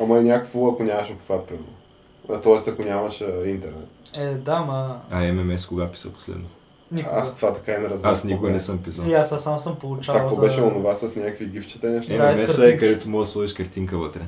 Ама 0.00 0.18
е 0.18 0.22
някакво, 0.22 0.68
ако 0.68 0.82
нямаш 0.82 1.10
обхват, 1.10 1.46
примерно. 1.46 2.42
Тоест, 2.42 2.68
ако 2.68 2.82
нямаш 2.82 3.20
интернет. 3.46 3.88
е, 4.16 4.34
да, 4.34 4.60
ма 4.60 5.00
А 5.10 5.32
ММС 5.32 5.66
кога 5.66 5.90
писа 5.90 6.12
последно? 6.12 6.46
никога. 6.92 7.16
Аз 7.16 7.34
това 7.34 7.52
така 7.52 7.72
и 7.72 7.78
не 7.78 7.88
разбрах. 7.88 8.12
Аз 8.12 8.24
никога 8.24 8.50
не 8.50 8.56
е. 8.56 8.60
съм 8.60 8.78
писал. 8.82 9.04
И 9.04 9.14
аз 9.14 9.42
сам 9.42 9.58
съм 9.58 9.72
Това 9.72 9.78
получавал 9.80 10.20
какво 10.20 10.34
за... 10.34 10.42
беше 10.42 10.60
онова 10.60 10.94
с 10.94 11.16
някакви 11.16 11.46
гифчета 11.46 11.90
неща? 11.90 12.16
Да, 12.16 12.34
с 12.34 12.40
ММС 12.40 12.58
е 12.58 12.76
където 12.76 13.08
можеш 13.08 13.28
да 13.28 13.32
сложиш 13.32 13.54
картинка 13.54 13.98
вътре. 13.98 14.20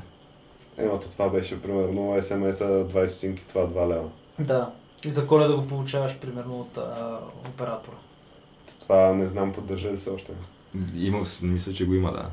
Ема, 0.79 1.01
то 1.01 1.09
това 1.09 1.29
беше, 1.29 1.62
примерно, 1.62 2.17
СМС-а 2.23 2.64
20 2.64 3.07
стотинки, 3.07 3.47
това 3.49 3.67
2 3.67 3.88
лева. 3.88 4.09
Да. 4.38 4.71
И 5.05 5.11
за 5.11 5.27
коледа 5.27 5.57
го 5.57 5.67
получаваш 5.67 6.19
примерно 6.19 6.61
от 6.61 6.77
а, 6.77 7.19
оператора. 7.49 7.97
Това 8.81 9.12
не 9.12 9.27
знам, 9.27 9.53
поддържа 9.53 9.93
ли 9.93 9.99
се 9.99 10.11
още. 10.11 10.33
Има, 10.97 11.25
мисля, 11.43 11.73
че 11.73 11.87
го 11.87 11.95
има, 11.95 12.12
да. 12.12 12.31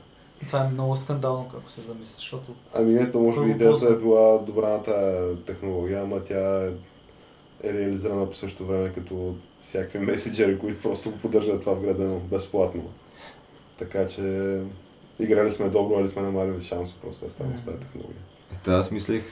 Това 0.48 0.66
е 0.66 0.70
много 0.70 0.96
скандално, 0.96 1.52
ако 1.58 1.72
се 1.72 1.82
замисля, 1.82 2.16
защото 2.16 2.56
Ами 2.74 2.94
не, 2.94 3.12
то 3.12 3.20
може 3.20 3.42
би 3.42 3.52
идеята 3.52 3.86
е 3.86 3.96
била 3.96 4.38
добраната 4.38 5.24
технология, 5.46 6.04
ама 6.04 6.24
тя 6.24 6.66
е, 6.66 6.72
е 7.64 7.74
реализирана 7.74 8.30
по 8.30 8.36
същото 8.36 8.66
време 8.66 8.92
като 8.94 9.36
всякакви 9.60 10.00
меседжери, 10.00 10.60
които 10.60 10.82
просто 10.82 11.12
го 11.12 11.18
поддържат 11.18 11.62
това 11.62 11.74
вградено 11.74 12.20
безплатно. 12.20 12.84
Така 13.78 14.08
че 14.08 14.62
играли 15.20 15.52
сме 15.52 15.70
добро, 15.70 16.00
или 16.00 16.08
сме 16.08 16.22
намалили 16.22 16.62
шанса 16.62 16.96
просто 17.02 17.26
да 17.26 17.32
стане 17.32 17.58
с 17.58 17.66
тази 17.66 17.80
технология. 17.80 18.22
Та 18.64 18.74
аз 18.74 18.92
мислех 18.92 19.24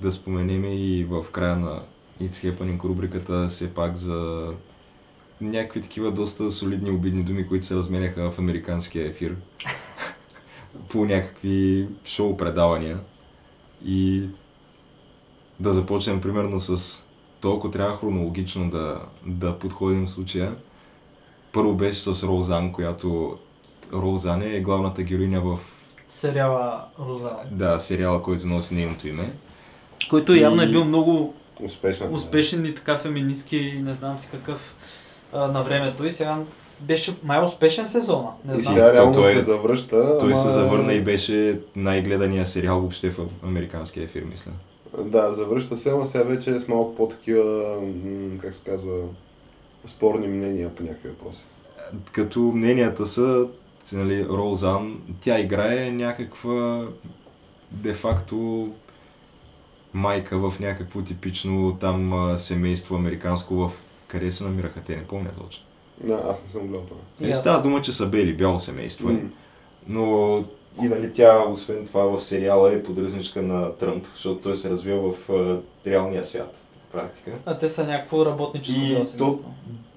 да 0.00 0.12
споменем 0.12 0.64
и 0.64 1.04
в 1.04 1.26
края 1.32 1.56
на 1.56 1.82
It's 2.22 2.30
Happening 2.30 2.84
рубриката 2.84 3.48
все 3.48 3.74
пак 3.74 3.96
за 3.96 4.52
някакви 5.40 5.80
такива 5.82 6.10
доста 6.12 6.50
солидни 6.50 6.90
обидни 6.90 7.22
думи, 7.22 7.48
които 7.48 7.66
се 7.66 7.74
разменяха 7.74 8.30
в 8.30 8.38
американския 8.38 9.06
ефир. 9.06 9.36
по 10.88 11.04
някакви 11.04 11.88
шоу 12.04 12.36
предавания. 12.36 12.98
И 13.84 14.24
да 15.60 15.72
започнем 15.72 16.20
примерно 16.20 16.60
с 16.60 17.02
толкова 17.40 17.72
трябва 17.72 17.96
хронологично 17.96 18.70
да, 18.70 19.02
да 19.26 19.58
подходим 19.58 20.06
в 20.06 20.10
случая. 20.10 20.56
Първо 21.52 21.74
беше 21.74 22.00
с 22.00 22.22
Роузан, 22.26 22.72
която 22.72 23.38
Роузан 23.92 24.42
е 24.42 24.60
главната 24.60 25.02
героиня 25.02 25.40
в 25.40 25.58
сериала 26.06 26.84
Роза. 27.00 27.32
да, 27.50 27.78
сериала, 27.78 28.22
който 28.22 28.46
носи 28.46 28.74
нейното 28.74 29.08
име. 29.08 29.32
Който 30.10 30.34
И- 30.34 30.40
явно 30.40 30.62
е 30.62 30.68
бил 30.70 30.84
много 30.84 31.34
Успешна. 31.64 32.06
успешен 32.10 32.66
и 32.66 32.74
така 32.74 32.98
феминистки, 32.98 33.80
не 33.84 33.94
знам 33.94 34.18
си 34.18 34.28
какъв 34.30 34.74
а, 35.32 35.48
на 35.48 35.62
времето. 35.62 36.04
И 36.06 36.10
сега 36.10 36.38
беше 36.80 37.14
май 37.22 37.44
успешен 37.44 37.86
сезона. 37.86 38.28
Не 38.44 38.54
И 38.54 38.62
знам. 38.62 38.74
сега 38.74 38.92
реално 38.92 39.12
той- 39.14 39.34
се 39.34 39.40
завръща. 39.40 40.18
Той 40.18 40.32
ама... 40.32 40.42
се 40.42 40.50
завърна 40.50 40.92
и 40.92 41.00
беше 41.00 41.60
най-гледания 41.76 42.46
сериал 42.46 42.80
въобще 42.80 43.10
в 43.10 43.18
американския 43.44 44.04
ефир, 44.04 44.22
мисля. 44.22 44.52
Да, 44.98 45.34
завръща 45.34 45.78
се, 45.78 45.90
ама 45.90 46.06
сега 46.06 46.24
вече 46.24 46.50
е 46.50 46.60
с 46.60 46.68
малко 46.68 46.94
по-такива, 46.94 47.76
как 48.40 48.54
се 48.54 48.64
казва, 48.70 48.98
спорни 49.84 50.26
мнения 50.28 50.74
по 50.74 50.82
някакви 50.82 51.08
въпроси. 51.08 51.44
Като 52.12 52.40
мненията 52.40 53.06
са, 53.06 53.46
нали, 53.92 54.26
Роузан, 54.28 55.00
тя 55.20 55.40
играе 55.40 55.90
някаква 55.90 56.86
де-факто 57.70 58.68
майка 59.92 60.50
в 60.50 60.60
някакво 60.60 61.02
типично 61.02 61.76
там 61.80 62.34
семейство 62.38 62.96
американско 62.96 63.54
в 63.54 63.72
къде 64.06 64.30
се 64.30 64.44
намираха 64.44 64.80
те, 64.80 64.96
не 64.96 65.04
помня 65.04 65.30
точно. 65.44 65.64
Да, 66.04 66.22
аз 66.24 66.42
не 66.42 66.48
съм 66.48 66.60
гледал 66.60 66.80
това. 66.82 67.00
И 67.20 67.26
Не 67.26 67.34
става 67.34 67.62
дума, 67.62 67.82
че 67.82 67.92
са 67.92 68.06
бели, 68.06 68.36
бяло 68.36 68.58
семейство. 68.58 69.10
е. 69.10 69.12
М. 69.12 69.20
Но 69.86 70.38
и 70.82 70.88
нали 70.88 71.12
тя, 71.12 71.44
освен 71.48 71.86
това 71.86 72.02
в 72.02 72.24
сериала 72.24 72.72
е 72.72 72.82
поддръжничка 72.82 73.42
на 73.42 73.76
Тръмп, 73.76 74.06
защото 74.14 74.40
той 74.40 74.56
се 74.56 74.70
развива 74.70 75.12
в 75.12 75.30
а, 75.30 75.60
реалния 75.90 76.24
свят, 76.24 76.56
практика. 76.92 77.30
А 77.46 77.58
те 77.58 77.68
са 77.68 77.86
някакво 77.86 78.26
работническо 78.26 78.80
И 78.80 79.18
то, 79.18 79.38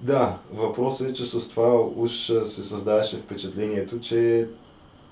да, 0.00 0.38
въпросът 0.52 1.10
е, 1.10 1.12
че 1.12 1.24
с 1.24 1.48
това 1.48 1.80
уж 1.96 2.12
се 2.44 2.64
създаваше 2.64 3.16
впечатлението, 3.16 4.00
че 4.00 4.48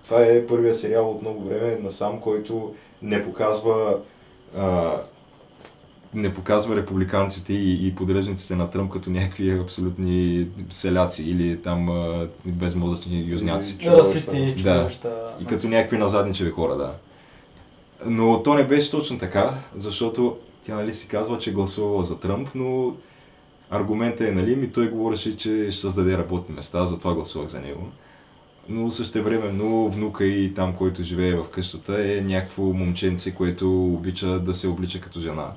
това 0.05 0.23
е 0.23 0.47
първия 0.47 0.75
сериал 0.75 1.11
от 1.11 1.23
много 1.23 1.45
време 1.45 1.79
насам, 1.83 2.21
който 2.21 2.75
не 3.03 3.25
показва 3.25 3.99
а, 4.57 4.93
не 6.15 6.35
показва 6.35 6.77
републиканците 6.77 7.53
и, 7.53 7.87
и 7.87 7.95
поддръжниците 7.95 8.57
на 8.57 8.71
Тръмп 8.71 8.93
като 8.93 9.11
някакви 9.11 9.59
абсолютни 9.59 10.47
селяци 10.71 11.25
или 11.25 11.63
там 11.63 11.89
а, 11.89 12.29
безмозъчни 12.45 13.25
юзняци. 13.29 13.79
Расисти, 13.85 14.55
Да. 14.63 15.35
И 15.41 15.47
като 15.47 15.69
някакви 15.69 15.99
назадничеви 15.99 16.51
хора, 16.51 16.77
да. 16.77 16.95
Но 18.07 18.43
то 18.43 18.55
не 18.55 18.67
беше 18.67 18.91
точно 18.91 19.19
така, 19.19 19.55
защото 19.77 20.37
тя 20.67 20.75
нали 20.75 20.93
си 20.93 21.09
казва, 21.09 21.39
че 21.39 21.53
гласувала 21.53 22.05
за 22.05 22.19
Тръмп, 22.19 22.49
но 22.55 22.95
аргументът 23.71 24.29
е, 24.29 24.33
нали, 24.33 24.57
ми 24.57 24.73
той 24.73 24.89
говореше, 24.89 25.37
че 25.37 25.71
ще 25.71 25.81
създаде 25.81 26.19
работни 26.19 26.55
места, 26.55 26.87
затова 26.87 27.15
гласувах 27.15 27.49
за 27.49 27.61
него. 27.61 27.89
Но 28.73 28.91
същевременно 28.91 29.89
внука 29.89 30.25
и 30.25 30.55
там, 30.55 30.77
който 30.77 31.03
живее 31.03 31.35
в 31.35 31.49
къщата 31.49 32.13
е 32.13 32.21
някакво 32.21 32.63
момченце, 32.63 33.35
което 33.35 33.85
обича 33.85 34.41
да 34.41 34.55
се 34.55 34.69
облича 34.69 35.01
като 35.01 35.21
жена. 35.21 35.53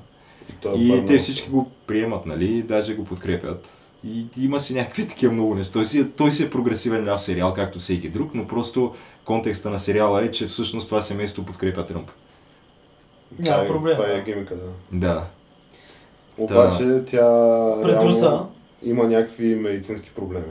той 0.62 0.72
е 0.72 0.76
И 0.76 1.04
те 1.04 1.18
всички 1.18 1.50
го 1.50 1.70
приемат, 1.86 2.26
нали, 2.26 2.62
даже 2.62 2.94
го 2.94 3.04
подкрепят. 3.04 3.68
И 4.04 4.26
има 4.38 4.60
си 4.60 4.74
някакви 4.74 5.06
такива 5.08 5.32
много 5.32 5.54
неща. 5.54 5.72
Той 5.72 5.84
си, 5.84 5.98
е- 6.00 6.10
той 6.10 6.32
си 6.32 6.42
е 6.42 6.50
прогресивен 6.50 7.08
ляв 7.08 7.22
сериал, 7.22 7.54
както 7.54 7.78
всеки 7.78 8.08
друг, 8.08 8.34
но 8.34 8.46
просто 8.46 8.94
контекста 9.24 9.70
на 9.70 9.78
сериала 9.78 10.24
е, 10.24 10.30
че 10.30 10.46
всъщност 10.46 10.88
това 10.88 11.00
семейство 11.00 11.44
подкрепя 11.44 11.86
Тръмп. 11.86 12.10
Това 13.42 13.50
Няма 13.50 13.64
е- 13.64 13.68
проблем. 13.68 13.94
Това 13.96 14.06
е 14.12 14.22
гимика, 14.24 14.56
да. 14.56 14.68
Да. 14.92 15.26
Обаче 16.38 17.02
тя 17.06 17.26
Предруса. 17.82 18.24
реално 18.26 18.50
има 18.82 19.04
някакви 19.04 19.54
медицински 19.54 20.10
проблеми. 20.10 20.44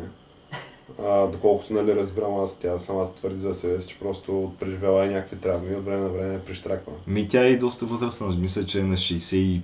А, 1.01 1.27
доколкото 1.27 1.73
нали 1.73 1.95
разбирам 1.95 2.35
аз, 2.39 2.59
тя 2.59 2.79
самата 2.79 3.13
твърди 3.15 3.39
за 3.39 3.53
себе 3.53 3.81
си, 3.81 3.87
че 3.87 3.99
просто 3.99 4.51
преживяла 4.59 5.05
и 5.05 5.09
някакви 5.09 5.37
травми 5.37 5.71
и 5.71 5.75
от 5.75 5.85
време 5.85 5.99
на 6.01 6.09
време 6.09 6.39
прищраква. 6.39 6.93
Ми 7.07 7.27
тя 7.27 7.45
е 7.47 7.55
доста 7.55 7.85
възрастна, 7.85 8.35
мисля, 8.39 8.65
че 8.65 8.79
е 8.79 8.83
на 8.83 8.97
67 8.97 9.61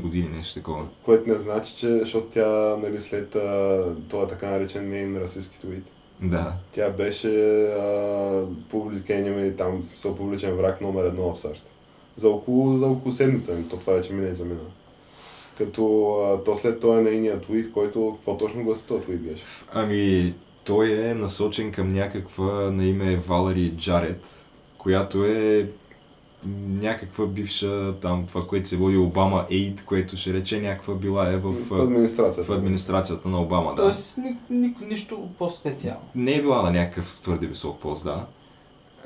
години, 0.00 0.28
нещо 0.28 0.54
такова. 0.54 0.86
Което 1.04 1.28
не 1.30 1.38
значи, 1.38 1.76
че, 1.76 1.88
защото 1.98 2.26
тя 2.26 2.76
нали, 2.82 3.00
след 3.00 3.36
а, 3.36 3.82
това 4.08 4.26
така 4.26 4.50
наречен 4.50 4.88
нейн 4.88 5.16
расистски 5.16 5.60
твит, 5.60 5.84
Да. 6.22 6.52
тя 6.72 6.90
беше 6.90 7.62
а, 7.64 8.46
публикейнием 8.70 9.46
и 9.46 9.56
там 9.56 9.82
в 9.82 9.86
смисъл 9.86 10.16
публичен 10.16 10.54
враг 10.56 10.80
номер 10.80 11.04
едно 11.04 11.34
в 11.34 11.40
САЩ. 11.40 11.62
За 12.16 12.28
около, 12.28 12.78
за 12.78 12.86
около 12.86 13.14
седмица, 13.14 13.56
то 13.70 13.76
това 13.76 13.92
вече 13.92 14.12
мина 14.12 14.28
и 14.28 14.34
замина. 14.34 14.60
Като 15.58 16.14
а, 16.14 16.44
то 16.44 16.56
след 16.56 16.80
това 16.80 16.98
е 16.98 17.02
нейният 17.02 17.42
твит, 17.42 17.72
който, 17.72 18.12
какво 18.16 18.36
точно 18.36 18.64
гласи 18.64 18.86
този 18.86 19.02
твит 19.02 19.22
беше? 19.22 19.44
Ами, 19.72 20.34
той 20.64 20.90
е 20.92 21.14
насочен 21.14 21.72
към 21.72 21.92
някаква 21.92 22.52
на 22.52 22.84
име 22.84 23.16
Валери 23.16 23.72
Джарет, 23.76 24.26
която 24.78 25.24
е 25.24 25.70
някаква 26.68 27.26
бивша 27.26 27.94
там, 28.00 28.26
това, 28.26 28.46
което 28.46 28.68
се 28.68 28.76
води 28.76 28.96
Обама 28.96 29.46
Aid, 29.50 29.84
което 29.84 30.16
ще 30.16 30.32
рече 30.32 30.60
някаква 30.60 30.94
била 30.94 31.32
е 31.32 31.36
в, 31.36 31.52
в 31.52 31.82
администрацията. 31.82 32.52
в 32.52 32.56
администрацията 32.56 33.28
на 33.28 33.40
Обама, 33.40 33.74
да. 33.74 33.82
Тоест, 33.82 34.18
ни, 34.18 34.36
ни, 34.50 34.76
нищо 34.80 35.28
по-специално. 35.38 36.08
не 36.14 36.32
е 36.32 36.40
била 36.40 36.62
на 36.62 36.70
някакъв 36.70 37.20
твърде 37.22 37.46
висок 37.46 37.80
пост, 37.80 38.04
да. 38.04 38.26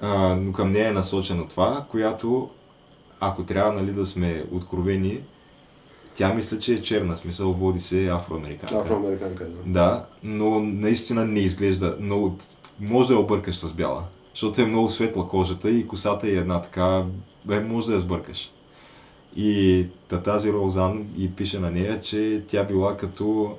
А, 0.00 0.34
но 0.34 0.52
към 0.52 0.72
нея 0.72 0.88
е 0.88 0.92
насочено 0.92 1.48
това, 1.48 1.86
която, 1.90 2.50
ако 3.20 3.44
трябва 3.44 3.72
нали, 3.72 3.92
да 3.92 4.06
сме 4.06 4.44
откровени, 4.52 5.20
тя 6.18 6.34
мисля, 6.34 6.58
че 6.58 6.74
е 6.74 6.82
черна, 6.82 7.16
смисъл 7.16 7.52
води 7.52 7.80
се 7.80 8.08
афроамериканка. 8.08 8.78
Афроамериканка, 8.78 9.44
да. 9.44 9.56
Да, 9.66 10.04
но 10.22 10.60
наистина 10.60 11.24
не 11.24 11.40
изглежда 11.40 11.96
много... 12.00 12.36
Може 12.80 13.08
да 13.08 13.14
я 13.14 13.20
объркаш 13.20 13.56
с 13.56 13.72
бяла, 13.72 14.02
защото 14.34 14.60
е 14.60 14.66
много 14.66 14.88
светла 14.88 15.28
кожата 15.28 15.70
и 15.70 15.86
косата 15.86 16.26
е 16.28 16.30
една 16.30 16.62
така... 16.62 17.04
Бе, 17.44 17.60
може 17.60 17.86
да 17.86 17.92
я 17.92 18.00
сбъркаш. 18.00 18.50
И 19.36 19.86
та 20.08 20.22
тази 20.22 20.52
Розан 20.52 21.06
и 21.18 21.32
пише 21.32 21.58
на 21.58 21.70
нея, 21.70 22.00
че 22.00 22.42
тя 22.48 22.64
била 22.64 22.96
като 22.96 23.56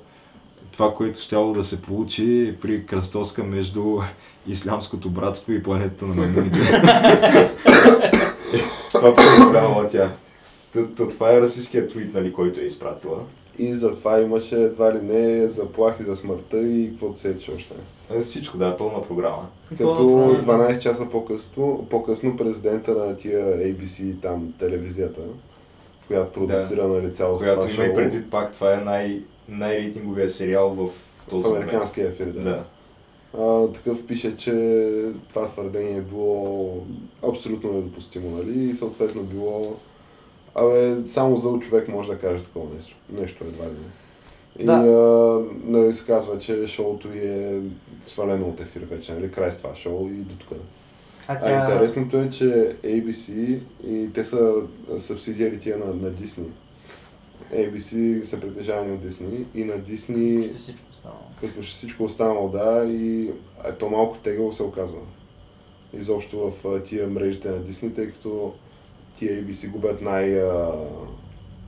това, 0.72 0.94
което 0.94 1.20
щяло 1.20 1.52
да 1.52 1.64
се 1.64 1.82
получи 1.82 2.54
при 2.60 2.86
кръстоска 2.86 3.44
между 3.44 3.98
Ислямското 4.46 5.10
братство 5.10 5.52
и 5.52 5.62
планетата 5.62 6.06
на 6.06 6.14
маймуните. 6.14 6.58
това 8.92 9.14
представлявала 9.14 9.88
тя. 9.88 10.12
Това 10.96 11.34
е 11.34 11.40
расистският 11.40 11.90
твит, 11.90 12.14
нали, 12.14 12.32
който 12.32 12.60
е 12.60 12.64
изпратила. 12.64 13.18
И 13.58 13.74
затова 13.74 14.20
имаше 14.20 14.62
едва 14.62 14.94
ли 14.94 15.02
не 15.02 15.46
заплахи 15.46 16.02
за 16.02 16.16
смъртта 16.16 16.60
и 16.60 16.90
каквото 16.90 17.18
се 17.18 17.30
ече 17.30 17.52
още. 17.56 17.74
Е, 18.10 18.20
Всичко, 18.20 18.58
да, 18.58 18.76
пълна 18.76 19.02
програма. 19.02 19.48
Като 19.68 19.84
Пълна 19.84 20.38
програма. 20.38 20.64
12 20.64 20.78
часа 20.78 21.08
по-късно, 21.10 21.86
по-късно 21.90 22.36
президента 22.36 22.94
на 22.94 23.16
тия 23.16 23.58
ABC, 23.58 24.20
там 24.22 24.54
телевизията, 24.58 25.20
която 26.06 26.32
продуцира 26.32 26.88
нали, 26.88 27.12
цялото 27.12 27.38
Която 27.38 27.60
това 27.60 27.74
има 27.74 27.84
и 27.84 27.86
шоу 27.86 27.94
предвид 27.94 28.30
пак, 28.30 28.52
това 28.52 28.74
е 28.74 28.84
най- 28.84 29.22
най-рейтинговия 29.48 30.28
сериал 30.28 30.70
в 30.70 30.88
този 31.30 31.44
в 31.44 31.46
американския 31.46 32.08
ефир. 32.08 32.26
Да. 32.26 32.40
Да. 32.40 32.64
А, 33.38 33.72
такъв 33.72 34.06
пише, 34.06 34.36
че 34.36 34.52
това 35.28 35.46
твърдение 35.46 35.96
е 35.96 36.00
било 36.00 36.76
абсолютно 37.28 37.72
недопустимо, 37.72 38.30
нали? 38.30 38.70
И 38.70 38.74
съответно 38.74 39.22
било... 39.22 39.76
Абе, 40.54 40.96
само 41.08 41.36
зъл 41.36 41.58
човек 41.60 41.88
може 41.88 42.08
да 42.08 42.18
каже 42.18 42.42
такова 42.42 42.74
нещо. 42.76 42.96
Нещо 43.20 43.44
едва 43.44 43.64
ли 43.64 43.70
не. 43.70 43.88
И 44.58 44.64
Да. 44.64 44.72
а, 44.72 45.44
нали, 45.64 45.94
се 45.94 46.06
казва, 46.06 46.38
че 46.38 46.66
шоуто 46.66 47.08
й 47.08 47.18
е 47.18 47.60
свалено 48.02 48.48
от 48.48 48.60
ефир 48.60 48.82
вече, 48.90 49.12
нали? 49.12 49.30
Край 49.32 49.52
с 49.52 49.58
това 49.58 49.74
шоу 49.74 50.08
и 50.08 50.16
до 50.16 50.34
тук. 50.36 50.58
А 51.28 51.34
А 51.34 51.40
тя... 51.40 51.62
интересното 51.62 52.16
е, 52.18 52.30
че 52.30 52.76
ABC 52.84 53.58
и 53.86 54.12
те 54.12 54.24
са 54.24 54.54
субсидиари 55.00 55.60
тия 55.60 55.78
на, 55.78 55.84
на 55.84 56.10
Disney. 56.12 56.46
ABC 57.52 58.22
са 58.24 58.40
притежавани 58.40 58.92
от 58.92 59.00
Disney 59.04 59.44
и 59.54 59.64
на 59.64 59.74
Disney 59.74 60.40
Почти 60.42 60.58
всичко 60.58 60.86
останало. 60.90 61.20
като 61.40 61.62
всичко 61.62 62.04
останало, 62.04 62.48
да, 62.48 62.86
и 62.88 63.30
е, 63.68 63.72
то 63.78 63.88
малко 63.90 64.18
тегаво 64.18 64.52
се 64.52 64.62
оказва. 64.62 64.98
Изобщо 65.98 66.50
в 66.62 66.82
тия 66.82 67.06
мрежите 67.08 67.50
на 67.50 67.56
Disney, 67.60 67.94
тъй 67.94 68.06
като 68.06 68.52
тия 69.20 69.44
ABC 69.44 69.70
губят 69.70 70.02
най 70.02 70.42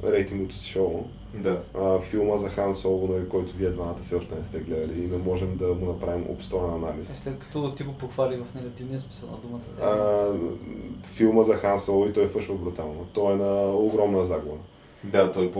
рейтингото 0.05 0.55
си 0.55 0.71
шоу. 0.71 1.05
Да. 1.35 1.63
А, 1.79 2.01
филма 2.01 2.37
за 2.37 2.49
Хан 2.49 2.75
Соло, 2.75 3.09
нали, 3.09 3.29
който 3.29 3.57
вие 3.57 3.71
двамата 3.71 3.99
все 4.03 4.15
още 4.15 4.35
не 4.35 4.45
сте 4.45 4.59
гледали 4.59 5.03
и 5.03 5.07
не 5.07 5.17
можем 5.19 5.57
да 5.57 5.67
му 5.67 5.87
направим 5.87 6.25
обстоен 6.29 6.71
Е, 6.73 6.75
анализ. 6.75 7.09
след 7.09 7.39
като 7.39 7.75
ти 7.75 7.83
го 7.83 7.93
похвали 7.93 8.37
в 8.37 8.55
негативния 8.55 9.01
смисъл 9.01 9.29
на 9.31 9.37
думата. 9.37 9.61
А, 9.83 11.07
филма 11.09 11.43
за 11.43 11.55
Хан 11.55 11.81
Соло 11.81 12.07
и 12.07 12.13
той 12.13 12.29
фъшва 12.29 12.55
брутално. 12.55 13.07
Той 13.13 13.33
е 13.33 13.37
на 13.37 13.75
огромна 13.77 14.25
загуба. 14.25 14.57
Да, 15.05 15.33
той 15.33 15.53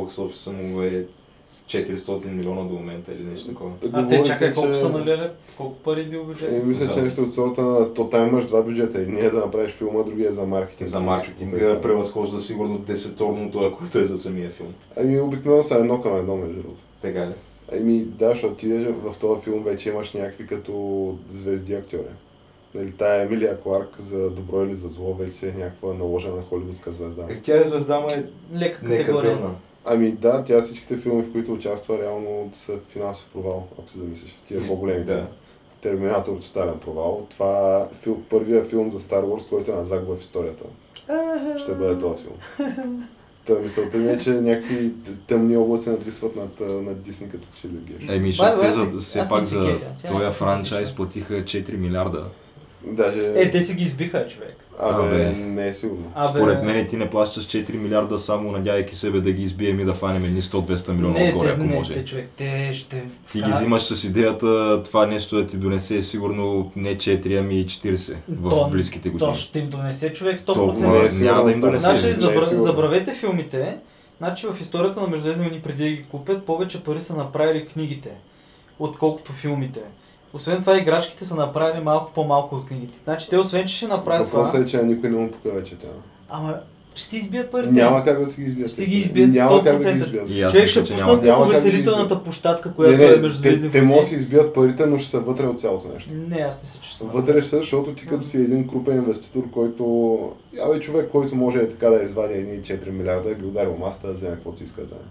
му 0.53 0.83
е 0.83 1.07
с 1.53 1.63
400 1.63 2.27
милиона 2.27 2.63
до 2.63 2.75
момента 2.75 3.13
или 3.13 3.23
нещо 3.23 3.49
такова. 3.49 3.71
а 3.85 3.89
Говори 3.89 4.09
те 4.09 4.17
се, 4.17 4.23
чакай 4.25 4.53
колко 4.53 4.69
че- 4.69 4.75
са 4.75 4.89
налили, 4.89 5.29
колко 5.57 5.75
пари 5.75 6.05
бил 6.05 6.25
бюджет? 6.25 6.53
Е, 6.53 6.63
мисля, 6.65 6.85
За- 6.85 6.95
че 6.95 7.03
нещо 7.03 7.23
от 7.23 7.33
сорта 7.35 7.63
то 7.95 8.05
там 8.05 8.29
имаш 8.29 8.45
два 8.45 8.63
бюджета. 8.63 9.01
Едния 9.01 9.25
е 9.27 9.31
да 9.31 9.39
направиш 9.39 9.73
филма, 9.73 10.03
другия 10.03 10.29
е 10.29 10.33
за 10.33 10.45
маркетинг. 10.45 10.91
За 10.91 11.01
маркетинга 11.01 11.81
превъзхожда 11.81 12.41
сигурно 12.41 12.79
десеторното, 12.79 13.59
ако 13.59 13.99
е 13.99 14.05
за 14.05 14.19
самия 14.19 14.51
филм. 14.51 14.75
Ами 14.97 15.21
обикновено 15.21 15.63
са 15.63 15.75
едно 15.75 16.03
към 16.03 16.17
едно, 16.17 16.37
между 16.37 16.55
другото. 16.55 16.81
Така 17.03 17.27
ли? 17.27 17.33
Ами 17.73 17.99
да, 17.99 18.29
защото 18.29 18.55
ти 18.55 18.69
в 18.79 19.15
този 19.21 19.43
филм 19.43 19.63
вече 19.63 19.89
имаш 19.89 20.13
някакви 20.13 20.47
като 20.47 20.73
звезди 21.31 21.75
актьори. 21.75 22.03
Нали, 22.75 22.91
тая 22.91 23.23
Емилия 23.23 23.61
Кларк 23.61 23.89
за 23.99 24.31
добро 24.31 24.65
или 24.65 24.75
за 24.75 24.89
зло 24.89 25.15
вече 25.15 25.49
е 25.49 25.53
някаква 25.53 25.95
наложена 25.95 26.43
холивудска 26.43 26.93
звезда. 26.93 27.23
Е, 27.31 27.35
Тя 27.35 27.57
е 27.57 27.65
звезда, 27.65 28.01
ма 28.01 28.13
е 28.13 28.25
Лека 28.55 28.87
нека 28.87 29.03
категория. 29.03 29.35
дърна. 29.35 29.51
Ами 29.85 30.13
да, 30.13 30.45
тя 30.45 30.63
всичките 30.63 30.97
филми, 30.97 31.23
в 31.23 31.33
които 31.33 31.53
участва, 31.53 31.99
реално 31.99 32.51
са 32.55 32.73
финансов 32.89 33.29
провал, 33.33 33.67
ако 33.79 33.89
се 33.89 33.99
замислиш. 33.99 34.39
Тия 34.47 34.67
по-големите. 34.67 35.15
Да. 35.15 35.27
Терминатор 35.81 36.39
тотален 36.39 36.79
провал. 36.79 37.27
Това 37.31 37.81
е 37.81 37.95
фил, 37.97 38.23
първия 38.31 38.65
филм 38.65 38.91
за 38.91 39.01
Star 39.01 39.25
Wars, 39.25 39.49
който 39.49 39.71
е 39.71 39.75
на 39.75 39.85
загуба 39.85 40.17
в 40.17 40.21
историята. 40.21 40.65
Ще 41.59 41.75
бъде 41.75 41.99
този 41.99 42.23
филм. 42.23 42.69
Та 43.47 43.55
мисълта 43.55 43.97
ми 43.97 44.11
е, 44.11 44.19
че 44.19 44.31
някакви 44.31 44.93
тъмни 45.27 45.57
облаци 45.57 45.91
надвисват 45.91 46.37
над, 46.37 46.61
над 46.61 47.03
Дисни 47.03 47.31
като 47.31 47.47
че 47.61 47.69
ли 47.69 47.71
геш. 47.71 48.09
Еми, 48.09 48.33
защото 48.33 48.61
те 48.61 48.73
за, 48.73 48.83
аз 48.83 49.03
все 49.03 49.23
пак 49.31 49.43
за 49.43 49.71
е 49.71 50.07
този 50.09 50.31
франчайз 50.31 50.95
платиха 50.95 51.35
4 51.35 51.77
милиарда. 51.77 52.27
Даже... 52.85 53.19
Е, 53.35 53.51
те 53.51 53.61
си 53.61 53.75
ги 53.75 53.83
избиха, 53.83 54.29
човек. 54.29 54.57
Абе, 54.81 55.07
Абе. 55.07 55.33
не 55.33 55.67
е 55.67 55.73
сигурно. 55.73 56.13
Абе, 56.15 56.29
Според 56.29 56.65
мен 56.65 56.87
ти 56.87 56.97
не 56.97 57.11
плащаш 57.11 57.45
4 57.45 57.75
милиарда 57.75 58.19
само 58.19 58.53
надявайки 58.53 58.95
себе 58.95 59.21
да 59.21 59.33
ги 59.33 59.43
избием 59.43 59.81
и 59.81 59.85
да 59.85 59.95
фанем 59.95 60.25
едни 60.25 60.43
100-200 60.43 60.93
милиона 60.93 61.19
не, 61.19 61.29
отгоре, 61.29 61.49
те, 61.49 61.55
ако 61.55 61.65
не, 61.65 61.75
може. 61.75 61.93
те, 61.93 62.05
човек, 62.05 62.29
те 62.37 62.71
ще... 62.73 63.03
Ти 63.33 63.43
ги 63.43 63.51
взимаш 63.51 63.83
с 63.83 64.05
идеята 64.05 64.83
това 64.83 65.07
нещо 65.07 65.37
да 65.37 65.47
ти 65.47 65.57
донесе 65.57 66.03
сигурно 66.03 66.73
не 66.77 66.97
4, 66.97 67.39
ами 67.39 67.67
40 67.67 68.17
в 68.29 68.51
То- 68.51 68.69
близките 68.71 69.09
То 69.09 69.13
години. 69.13 69.35
ще 69.35 69.59
им 69.59 69.69
донесе 69.69 70.13
човек 70.13 70.41
100%. 70.41 70.45
Толкова 70.45 70.89
Не 70.89 70.99
е 70.99 71.11
няма 71.25 71.45
да 71.45 71.53
им 71.53 71.61
донесе. 71.61 71.87
Значи, 71.87 72.05
Не 72.05 72.11
е 72.11 72.15
забра... 72.15 72.43
сигурно. 72.43 72.65
забравете 72.65 73.15
филмите. 73.15 73.77
Значи 74.19 74.47
в 74.47 74.57
историята 74.61 75.01
на 75.01 75.07
Междузвездни 75.07 75.61
преди 75.63 75.83
да 75.83 75.91
ги 75.91 76.03
купят, 76.03 76.45
повече 76.47 76.85
пари 76.85 77.01
са 77.01 77.17
направили 77.17 77.67
книгите, 77.67 78.11
отколкото 78.79 79.33
филмите. 79.33 79.81
Освен 80.35 80.61
това, 80.61 80.79
играчките 80.79 81.25
са 81.25 81.35
направили 81.35 81.85
малко 81.85 82.13
по-малко 82.15 82.55
от 82.55 82.67
книгите. 82.67 82.99
Значи 83.05 83.31
те 83.31 83.39
освен, 83.39 83.67
че 83.67 83.77
ще 83.77 83.87
направят 83.87 84.29
Въпросът 84.29 84.53
това, 84.53 84.65
е, 84.65 84.67
че 84.67 84.83
никой 84.83 85.11
не 85.11 85.17
му 85.17 85.31
пука 85.31 85.51
вече 85.55 85.79
тя. 85.79 85.89
ама 86.31 86.59
ще 86.95 87.09
си 87.11 87.17
избият 87.17 87.51
парите. 87.51 87.73
Няма 87.73 88.05
как 88.05 88.25
да 88.25 88.31
си 88.31 88.41
ги 88.41 88.49
избият. 88.49 88.71
Ще 88.71 88.87
ги 88.87 88.97
избият 88.97 89.33
Няма 89.33 89.65
как 89.65 89.79
да 89.79 89.85
100%. 89.85 89.93
ги 89.95 89.99
избият. 89.99 90.53
Човек 90.53 90.69
ще 90.69 90.81
пуснат 90.81 91.25
по 91.25 91.43
увеселителната 91.43 92.23
площадка, 92.25 92.75
която 92.75 92.97
не, 92.97 93.05
е 93.05 93.17
Междузвездни 93.17 93.71
те, 93.71 93.79
те 93.79 93.83
могат 93.83 94.03
да 94.03 94.09
си 94.09 94.15
избият 94.15 94.55
парите, 94.55 94.87
но 94.87 94.99
ще 94.99 95.11
са 95.11 95.21
вътре 95.21 95.47
от 95.47 95.61
цялото 95.61 95.89
нещо. 95.95 96.11
Не, 96.29 96.37
аз 96.37 96.61
мисля, 96.63 96.81
че 96.83 96.97
са. 96.97 97.05
Вътре 97.05 97.43
са, 97.43 97.59
защото 97.59 97.95
ти 97.95 98.07
като 98.07 98.25
си 98.25 98.37
един 98.37 98.69
крупен 98.69 98.97
инвеститор, 98.97 99.51
който... 99.51 100.19
Абе, 100.67 100.81
човек, 100.81 101.09
който 101.13 101.37
може 101.37 101.59
е 101.59 101.69
така 101.69 101.91
да 101.91 102.03
извади 102.03 102.35
едни 102.35 102.61
4 102.61 102.91
милиарда, 102.91 103.35
ги 103.35 103.45
удари 103.45 103.69
у 103.69 103.79
масата, 103.79 104.07
да 104.07 104.13
вземе 104.13 104.35
каквото 104.35 104.59
си 104.59 104.65
иска 104.65 104.81
да 104.81 104.87
вземе. 104.87 105.03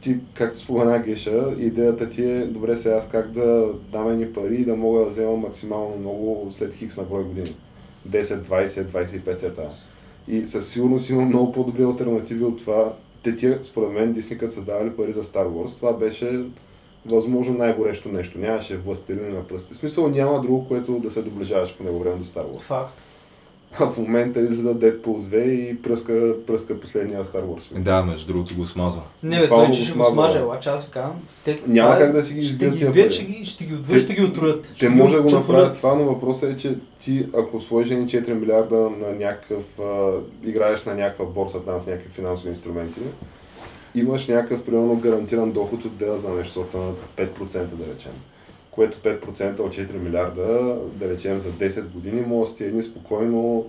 Ти, 0.00 0.18
както 0.34 0.58
спомена 0.58 0.98
Геша, 0.98 1.54
идеята 1.58 2.10
ти 2.10 2.24
е, 2.24 2.46
добре 2.46 2.76
сега 2.76 2.96
аз 2.96 3.08
как 3.08 3.30
да 3.30 3.72
дам 3.92 4.08
едни 4.08 4.32
пари 4.32 4.54
и 4.54 4.64
да 4.64 4.76
мога 4.76 5.00
да 5.00 5.06
взема 5.06 5.36
максимално 5.36 5.96
много 5.98 6.48
след 6.50 6.74
хикс 6.74 6.96
на 6.96 7.02
брой 7.02 7.24
години. 7.24 7.56
10, 8.08 8.22
20, 8.22 8.66
25 8.66 9.36
сета. 9.36 9.70
И 10.28 10.46
със 10.46 10.68
сигурност 10.68 11.10
има 11.10 11.22
много 11.22 11.52
по-добри 11.52 11.82
альтернативи 11.82 12.44
от 12.44 12.58
това. 12.58 12.92
Те 13.22 13.36
тия, 13.36 13.58
според 13.62 13.90
мен, 13.90 14.12
Дисни 14.12 14.38
са 14.48 14.62
давали 14.62 14.90
пари 14.90 15.12
за 15.12 15.24
Star 15.24 15.46
Wars, 15.46 15.76
това 15.76 15.92
беше 15.92 16.44
възможно 17.06 17.58
най-горещо 17.58 18.08
нещо. 18.08 18.38
Нямаше 18.38 18.76
властелина 18.76 19.28
на 19.28 19.46
пръсти. 19.46 19.74
В 19.74 19.76
смисъл 19.76 20.08
няма 20.08 20.40
друго, 20.40 20.68
което 20.68 20.98
да 20.98 21.10
се 21.10 21.22
доближаваш 21.22 21.76
по 21.76 21.84
него 21.84 21.98
време 21.98 22.16
до 22.16 22.24
Star 22.24 22.44
Wars. 22.44 22.60
Факт. 22.60 22.92
А 23.80 23.86
в 23.86 23.96
момента 23.98 24.40
излиза 24.40 24.74
Deadpool 24.74 25.20
2 25.20 25.44
и 25.44 25.82
пръска, 25.82 26.34
пръска 26.46 26.80
последния 26.80 27.24
Star 27.24 27.44
Wars. 27.44 27.78
Да, 27.78 28.02
между 28.02 28.26
другото 28.26 28.54
го 28.54 28.66
смазва. 28.66 29.02
Не, 29.22 29.40
бе, 29.40 29.48
той 29.48 29.72
ще 29.72 29.92
го 29.92 30.04
смаже, 30.04 30.42
обаче 30.42 30.68
аз 30.68 30.84
ви 30.84 30.90
казвам. 30.90 31.20
Те, 31.44 31.60
Няма 31.66 31.90
това 31.90 32.02
е- 32.02 32.06
как 32.06 32.16
да 32.16 32.22
си 32.22 32.34
ги 32.34 32.44
Ще 32.44 32.52
избият 32.52 32.72
ги 32.72 32.78
тия 32.78 32.88
избият, 32.88 33.12
ще 33.12 33.24
ги, 33.24 33.46
ще 33.46 33.64
ги 33.64 33.74
отвъж, 33.74 34.02
ще 34.02 34.14
ги 34.14 34.22
отруят. 34.22 34.62
Те 34.62 34.76
Ще 34.76 34.88
ги 34.88 34.94
може 34.94 35.16
да 35.16 35.22
го 35.22 35.30
направят 35.30 35.76
това, 35.76 35.94
но 35.94 36.04
въпросът 36.04 36.52
е, 36.52 36.56
че 36.56 36.74
ти 37.00 37.26
ако 37.38 37.60
сложиш 37.60 37.92
едни 37.92 38.06
4 38.06 38.32
милиарда 38.32 38.76
на 38.76 39.12
някакъв, 39.12 39.64
а, 39.80 40.10
играеш 40.44 40.84
на 40.84 40.94
някаква 40.94 41.24
борса 41.24 41.64
там 41.64 41.80
с 41.80 41.86
някакви 41.86 42.08
финансови 42.10 42.50
инструменти, 42.50 43.00
имаш 43.94 44.26
някакъв 44.26 44.64
примерно 44.64 44.96
гарантиран 44.96 45.50
доход 45.52 45.84
от 45.84 45.96
да 45.96 46.16
знам 46.16 46.38
нещо, 46.38 46.66
на 46.74 46.92
5% 47.16 47.52
да 47.52 47.92
речем. 47.94 48.12
Което 48.72 48.98
5% 48.98 49.60
от 49.60 49.72
4 49.72 49.92
милиарда, 49.92 50.78
да 50.94 51.08
речем 51.08 51.38
за 51.38 51.48
10 51.48 51.88
години, 51.88 52.20
може 52.26 52.50
да 52.50 52.56
ти 52.56 52.64
едни 52.64 52.82
спокойно 52.82 53.66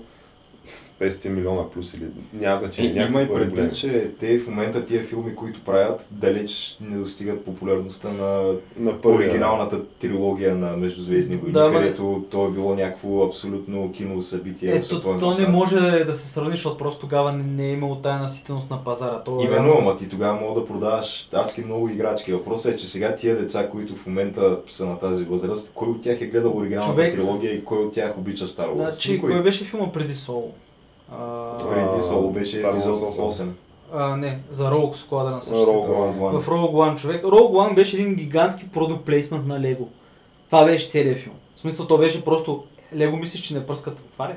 500 1.04 1.30
милиона 1.30 1.70
плюс 1.70 1.94
или 1.94 2.06
няма 2.34 2.56
Е, 2.56 2.60
значение. 2.60 2.92
има 2.92 3.20
някакви 3.20 3.24
и 3.24 3.36
предвид, 3.36 3.76
че 3.76 4.12
те 4.20 4.38
в 4.38 4.48
момента 4.48 4.86
тия 4.86 5.04
филми, 5.04 5.36
които 5.36 5.62
правят, 5.62 6.08
далеч 6.12 6.54
не 6.82 6.98
достигат 6.98 7.46
популярността 7.46 8.10
на 8.10 8.54
на 8.78 9.02
първия. 9.02 9.20
оригиналната 9.20 9.86
трилогия 9.86 10.56
на 10.56 10.78
Междузвездни 10.78 11.36
войни, 11.36 11.54
Да, 11.54 11.72
където 11.72 12.26
то 12.30 12.48
е 12.48 12.52
било 12.52 12.76
някакво 12.76 13.24
абсолютно 13.24 13.92
кино 13.92 14.22
събитие. 14.22 14.72
Ето, 14.72 14.86
световен 14.86 15.20
то 15.20 15.38
не 15.38 15.48
може 15.48 15.76
да 15.80 16.14
се 16.14 16.28
сравни, 16.28 16.52
защото 16.52 16.78
просто 16.78 17.00
тогава 17.00 17.32
не, 17.34 17.44
не 17.44 17.66
е 17.66 17.72
имало 17.72 17.96
тая 17.96 18.20
наситеност 18.20 18.70
на 18.70 18.84
пазара. 18.84 19.20
То 19.20 19.42
е 19.42 19.46
Именно, 19.46 19.74
ама 19.74 19.96
ти 19.96 20.10
тогава 20.10 20.40
мога 20.40 20.60
да 20.62 20.68
продаваш 20.68 21.30
адски 21.34 21.62
много 21.62 21.90
играчки. 21.90 22.34
Въпросът 22.34 22.74
е, 22.74 22.78
че 22.78 22.88
сега 22.88 23.16
тия 23.16 23.38
деца, 23.38 23.70
които 23.70 23.96
в 23.96 24.06
момента 24.06 24.60
са 24.68 24.86
на 24.86 25.00
тази 25.00 25.24
възраст, 25.24 25.72
кой 25.74 25.88
от 25.88 26.02
тях 26.02 26.22
е 26.22 26.26
гледал 26.26 26.52
оригиналната 26.54 26.94
Човек- 26.94 27.14
трилогия 27.14 27.54
и 27.54 27.64
кой 27.64 27.78
от 27.78 27.94
тях 27.94 28.18
обича 28.18 28.46
Star 28.46 28.68
Wars? 28.68 28.76
Значи, 28.76 29.12
Никой. 29.12 29.32
кой 29.32 29.44
беше 29.44 29.64
филма 29.66 29.92
преди 29.92 30.14
Соло? 30.14 30.52
Преди 31.62 32.02
Соло 32.02 32.30
беше 32.30 32.62
епизод 32.62 32.96
8. 32.98 33.22
8. 33.22 33.48
а, 33.94 34.18
не, 34.18 34.40
за 34.52 34.66
Rogue 34.66 34.96
Squadron 34.96 35.24
на 35.32 35.42
Rogue. 35.42 35.88
One. 36.20 36.40
В 36.40 36.48
Rogue 36.48 36.72
One 36.72 36.98
човек. 36.98 37.24
Rogue 37.24 37.32
One 37.70 37.76
беше 37.76 37.96
един 37.96 38.16
гигантски 38.16 38.70
продукт 38.70 39.06
плейсмент 39.06 39.48
на 39.48 39.60
Лего. 39.60 39.88
Това 40.46 40.66
беше 40.66 40.90
целият 40.90 41.20
филм. 41.20 41.36
В 41.56 41.60
смисъл, 41.60 41.88
то 41.88 41.98
беше 41.98 42.26
просто 42.26 42.64
Лего 42.96 43.18
мислиш, 43.18 43.42
че 43.42 43.54
не 43.54 43.66
пръскат 43.66 44.00
отваря. 44.02 44.36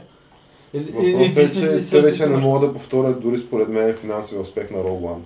Или- 0.74 0.95
или 1.01 1.12
Въпросът 1.14 1.57
е, 1.57 1.81
че 1.81 1.91
те 1.91 2.01
вече 2.01 2.27
не 2.27 2.37
могат 2.37 2.62
да 2.62 2.72
повторят 2.72 3.22
дори 3.22 3.39
според 3.39 3.68
мен 3.68 3.97
финансовия 3.97 4.43
успех 4.43 4.70
на 4.70 4.79
Rogue 4.79 5.01
One. 5.07 5.20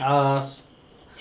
А, 0.00 0.40
с- 0.40 0.63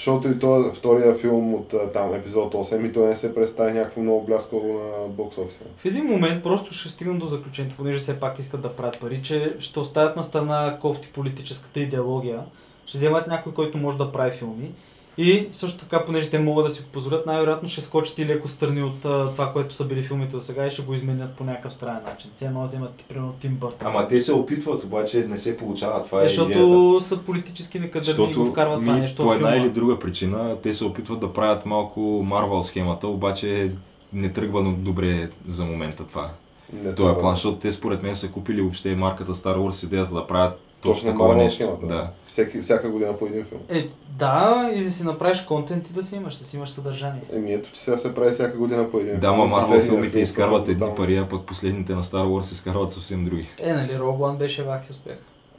Защото 0.03 0.27
и 0.27 0.39
то 0.39 0.63
втория 0.75 1.15
филм 1.15 1.53
от 1.53 1.73
там 1.93 2.13
епизод 2.13 2.53
8 2.53 2.89
и 2.89 2.91
той 2.91 3.07
не 3.07 3.15
се 3.15 3.35
представи 3.35 3.71
някакво 3.71 4.01
много 4.01 4.25
бляскаво 4.25 4.73
на 4.73 5.07
бокс 5.07 5.37
офиса. 5.37 5.59
в 5.77 5.85
един 5.85 6.05
момент 6.05 6.43
просто 6.43 6.73
ще 6.73 6.89
стигнат 6.89 7.19
до 7.19 7.27
заключението, 7.27 7.77
понеже 7.77 7.99
все 7.99 8.19
пак 8.19 8.39
искат 8.39 8.61
да 8.61 8.75
правят 8.75 8.99
пари, 8.99 9.21
че 9.23 9.55
ще 9.59 9.79
оставят 9.79 10.15
на 10.15 10.23
страна 10.23 10.77
кофти 10.81 11.09
политическата 11.13 11.79
идеология, 11.79 12.39
ще 12.85 12.97
вземат 12.97 13.27
някой, 13.27 13.53
който 13.53 13.77
може 13.77 13.97
да 13.97 14.11
прави 14.11 14.31
филми 14.31 14.71
И 15.17 15.47
също 15.51 15.77
така, 15.77 16.05
понеже 16.05 16.29
те 16.29 16.39
могат 16.39 16.65
да 16.65 16.71
си 16.75 16.81
го 16.81 16.87
позволят, 16.87 17.25
най-вероятно 17.25 17.69
ще 17.69 17.81
скочат 17.81 18.19
и 18.19 18.25
леко 18.25 18.47
страни 18.47 18.83
от 18.83 19.05
а, 19.05 19.31
това, 19.31 19.53
което 19.53 19.75
са 19.75 19.85
били 19.85 20.03
филмите 20.03 20.35
до 20.35 20.41
сега 20.41 20.67
и 20.67 20.71
ще 20.71 20.81
го 20.81 20.93
изменят 20.93 21.33
по 21.33 21.43
някакъв 21.43 21.73
странен 21.73 22.01
начин. 22.07 22.29
Все 22.33 22.45
едно 22.45 22.63
вземат, 22.63 23.05
примерно, 23.09 23.33
Тим 23.39 23.51
Бъртън. 23.55 23.87
Ама 23.87 24.07
те 24.07 24.19
се 24.19 24.33
опитват, 24.33 24.83
обаче 24.83 25.25
не 25.29 25.37
се 25.37 25.57
получава. 25.57 26.03
Това 26.03 26.21
е, 26.21 26.25
Е, 26.25 26.27
защото 26.27 26.51
идеята. 26.51 27.05
са 27.05 27.17
политически 27.17 27.79
некадърни 27.79 28.31
и 28.31 28.33
го 28.33 28.45
вкарват 28.45 28.81
това 28.81 28.95
нещо 28.95 29.23
по 29.23 29.33
една 29.33 29.49
филма. 29.51 29.65
или 29.65 29.73
друга 29.73 29.99
причина 29.99 30.57
те 30.63 30.73
се 30.73 30.85
опитват 30.85 31.19
да 31.19 31.33
правят 31.33 31.65
малко 31.65 31.99
Марвел 32.25 32.63
схемата, 32.63 33.07
обаче 33.07 33.71
не 34.13 34.29
тръгва 34.33 34.63
добре 34.63 35.29
за 35.49 35.65
момента 35.65 36.03
това. 36.07 36.29
Не 36.75 36.95
Това 36.95 37.11
е 37.11 37.17
план, 37.17 37.35
защото 37.35 37.57
те 37.57 37.71
според 37.71 38.03
мен 38.03 38.15
са 38.15 38.27
купили 38.27 38.61
въобще 38.61 38.95
марката 38.95 39.31
Star 39.33 39.57
Wars 39.57 39.71
с 39.71 39.83
идеята 39.83 40.13
да 40.13 40.27
правят 40.27 40.59
точно 40.81 40.93
Точно 40.93 41.09
такова 41.09 41.35
нещо. 41.35 41.63
схемата. 41.63 41.87
Да. 41.87 42.09
Всеки, 42.23 42.59
всяка 42.59 42.89
година 42.89 43.17
по 43.17 43.25
един 43.25 43.45
филм. 43.45 43.61
Е, 43.69 43.87
да, 44.09 44.71
и 44.75 44.83
да 44.83 44.91
си 44.91 45.03
направиш 45.03 45.41
контент 45.41 45.89
и 45.89 45.93
да 45.93 46.03
си 46.03 46.15
имаш, 46.15 46.35
да 46.35 46.45
си 46.45 46.55
имаш 46.55 46.69
съдържание. 46.69 47.21
Еми 47.33 47.53
ето, 47.53 47.69
че 47.71 47.81
сега 47.81 47.97
се 47.97 48.15
прави 48.15 48.31
всяка 48.31 48.57
година 48.57 48.89
по 48.89 48.97
един 48.99 49.19
Да, 49.19 49.27
филм. 49.27 49.37
ма 49.37 49.45
Марвел 49.45 49.79
филмите 49.81 50.11
филм 50.11 50.23
изкарват 50.23 50.55
става 50.55 50.61
едни 50.63 50.73
тотално. 50.75 50.95
пари, 50.95 51.17
а 51.17 51.29
пък 51.29 51.41
последните 51.41 51.95
на 51.95 52.03
Star 52.03 52.25
Wars 52.25 52.51
изкарват 52.51 52.91
съвсем 52.91 53.23
други. 53.23 53.47
Е, 53.59 53.73
нали, 53.73 53.91
Rogue 53.91 54.01
One 54.33 54.37
беше 54.37 54.63
вахти 54.63 54.91
успех. 54.91 55.15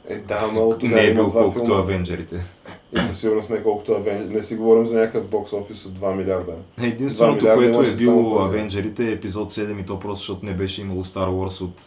Е, 0.09 0.17
да, 0.17 0.45
от 0.55 0.79
тогава 0.79 1.01
Не 1.01 1.07
е 1.07 1.13
бил 1.13 1.31
колкото 1.31 1.65
филма. 1.65 1.79
Авенджерите. 1.79 2.43
И 2.93 2.97
със 2.97 3.19
сигурност 3.19 3.49
не 3.49 3.63
колкото 3.63 3.91
Авенджер. 3.91 4.35
Не 4.35 4.43
си 4.43 4.55
говорим 4.55 4.85
за 4.85 4.99
някакъв 4.99 5.25
бокс 5.25 5.53
офис 5.53 5.85
от 5.85 5.93
2 5.93 6.15
милиарда. 6.15 6.53
Единственото, 6.81 7.45
милиарда 7.45 7.71
което 7.71 7.89
е 7.89 7.95
било. 7.95 8.39
Авенджерите 8.39 9.07
е 9.07 9.11
епизод 9.11 9.51
7 9.51 9.81
и 9.81 9.85
то 9.85 9.99
просто 9.99 10.21
защото 10.21 10.45
не 10.45 10.53
беше 10.53 10.81
имало 10.81 11.03
Star 11.03 11.29
Wars 11.29 11.61
от 11.61 11.85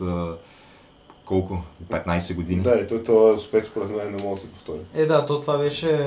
колко? 1.24 1.62
15 1.90 2.34
години. 2.34 2.62
Да, 2.62 2.74
и 2.74 2.88
той 2.88 3.04
този 3.04 3.34
успех 3.34 3.64
според 3.64 3.90
мен 3.90 4.16
не 4.16 4.22
може 4.22 4.34
да 4.34 4.46
се 4.46 4.52
повтори. 4.52 4.78
Е, 4.94 5.06
да, 5.06 5.26
то 5.26 5.40
това 5.40 5.58
беше... 5.58 5.98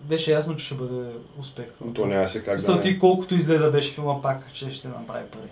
Беше 0.00 0.32
ясно, 0.32 0.56
че 0.56 0.66
ще 0.66 0.74
бъде 0.74 1.10
успех. 1.40 1.66
Но 1.84 1.92
то 1.92 2.06
нямаше 2.06 2.44
как 2.44 2.60
да 2.60 2.74
не. 2.74 2.80
ти 2.80 2.98
колкото 2.98 3.34
изгледа 3.34 3.70
беше 3.70 3.92
филма, 3.92 4.22
пак 4.22 4.52
че 4.52 4.70
ще 4.70 4.88
направи 4.88 5.24
пари. 5.32 5.50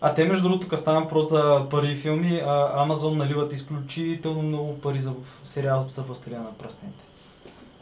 А 0.00 0.14
те, 0.14 0.24
между 0.24 0.42
другото, 0.42 0.68
тук 0.68 0.78
става 0.78 1.00
въпрос 1.00 1.28
за 1.28 1.66
пари 1.70 1.88
и 1.88 1.96
филми, 1.96 2.42
а 2.46 2.82
Амазон 2.82 3.16
наливат 3.16 3.52
изключително 3.52 4.42
много 4.42 4.78
пари 4.78 5.00
за 5.00 5.12
сериал 5.42 5.86
за 5.88 6.02
Властелина 6.02 6.40
на 6.40 6.52
пръстените. 6.52 7.04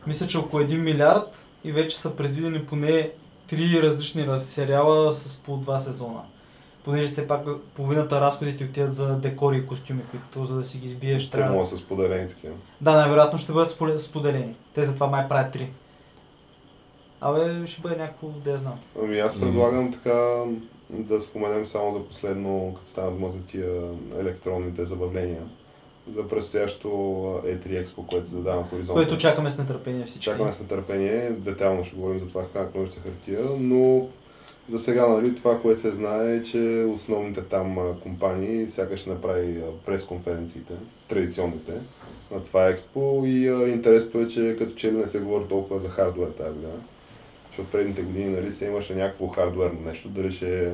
Мисля, 0.06 0.26
че 0.26 0.38
около 0.38 0.62
1 0.62 0.76
милиард 0.76 1.34
и 1.64 1.72
вече 1.72 1.98
са 1.98 2.16
предвидени 2.16 2.64
поне 2.64 3.10
три 3.46 3.82
различни 3.82 4.22
раз- 4.22 4.44
сериала 4.44 5.12
с 5.12 5.36
по 5.36 5.56
два 5.56 5.78
сезона. 5.78 6.20
Понеже 6.84 7.06
все 7.06 7.28
пак 7.28 7.44
половината 7.74 8.20
разходите 8.20 8.64
отиват 8.64 8.94
за 8.94 9.16
декори 9.16 9.56
и 9.56 9.66
костюми, 9.66 10.02
които 10.02 10.44
за 10.44 10.56
да 10.56 10.64
си 10.64 10.78
ги 10.78 10.86
избиеш 10.86 11.24
Те 11.24 11.30
трябва. 11.30 11.50
могат 11.50 11.62
да 11.62 11.68
са 11.68 11.76
споделени 11.76 12.28
такива. 12.28 12.54
Да, 12.80 12.92
най-вероятно 12.92 13.38
ще 13.38 13.52
бъдат 13.52 13.70
споделе- 13.70 13.98
споделени. 13.98 14.54
Те 14.74 14.84
затова 14.84 15.06
май 15.06 15.28
правят 15.28 15.52
три. 15.52 15.70
Абе, 17.20 17.66
ще 17.66 17.80
бъде 17.80 17.96
някакво, 17.96 18.28
да 18.28 18.50
я 18.50 18.58
знам. 18.58 18.78
Ами 19.02 19.18
аз 19.18 19.40
предлагам 19.40 19.92
така 19.92 20.44
да 20.90 21.20
споменем 21.20 21.66
само 21.66 21.92
за 21.92 22.04
последно, 22.04 22.74
като 22.74 22.88
стана 22.88 23.10
дума 23.10 23.30
за 23.30 23.42
тия 23.42 23.82
електронните 24.18 24.84
забавления. 24.84 25.42
За 26.14 26.28
предстоящо 26.28 26.88
E3 27.46 27.84
Expo, 27.84 28.06
което 28.06 28.28
се 28.28 28.34
задава 28.34 28.60
на 28.60 28.66
хоризонта. 28.66 28.92
Което 28.92 29.18
чакаме 29.18 29.50
с 29.50 29.58
нетърпение 29.58 30.04
всички. 30.04 30.24
Чакаме 30.24 30.52
с 30.52 30.60
нетърпение, 30.60 31.30
детайлно 31.30 31.84
ще 31.84 31.96
говорим 31.96 32.20
за 32.20 32.26
това 32.26 32.44
как 32.52 32.74
ножица 32.74 33.00
хартия, 33.00 33.40
но 33.60 34.08
за 34.68 34.78
сега 34.78 35.08
нали, 35.08 35.34
това, 35.34 35.60
което 35.60 35.80
се 35.80 35.90
знае 35.90 36.36
е, 36.36 36.42
че 36.42 36.86
основните 36.94 37.42
там 37.42 37.78
компании 38.02 38.68
сякаш 38.68 39.00
ще 39.00 39.10
направи 39.10 39.60
пресконференциите, 39.86 40.74
традиционните, 41.08 41.72
на 42.30 42.42
това 42.42 42.66
експо 42.66 43.22
и 43.24 43.46
интересното 43.72 44.20
е, 44.20 44.26
че 44.26 44.56
като 44.58 44.74
че 44.74 44.92
ли 44.92 44.96
не 44.96 45.06
се 45.06 45.20
говори 45.20 45.44
толкова 45.48 45.78
за 45.78 45.88
хардвер 45.88 46.28
тази 46.28 46.54
година. 46.54 46.72
Защото 47.56 47.72
предните 47.72 48.02
години 48.02 48.28
нали, 48.28 48.52
се 48.52 48.66
имаше 48.66 48.94
някакво 48.94 49.28
хардверно 49.28 49.80
нещо, 49.80 50.08
дали 50.08 50.32
ще 50.32 50.68
е 50.68 50.72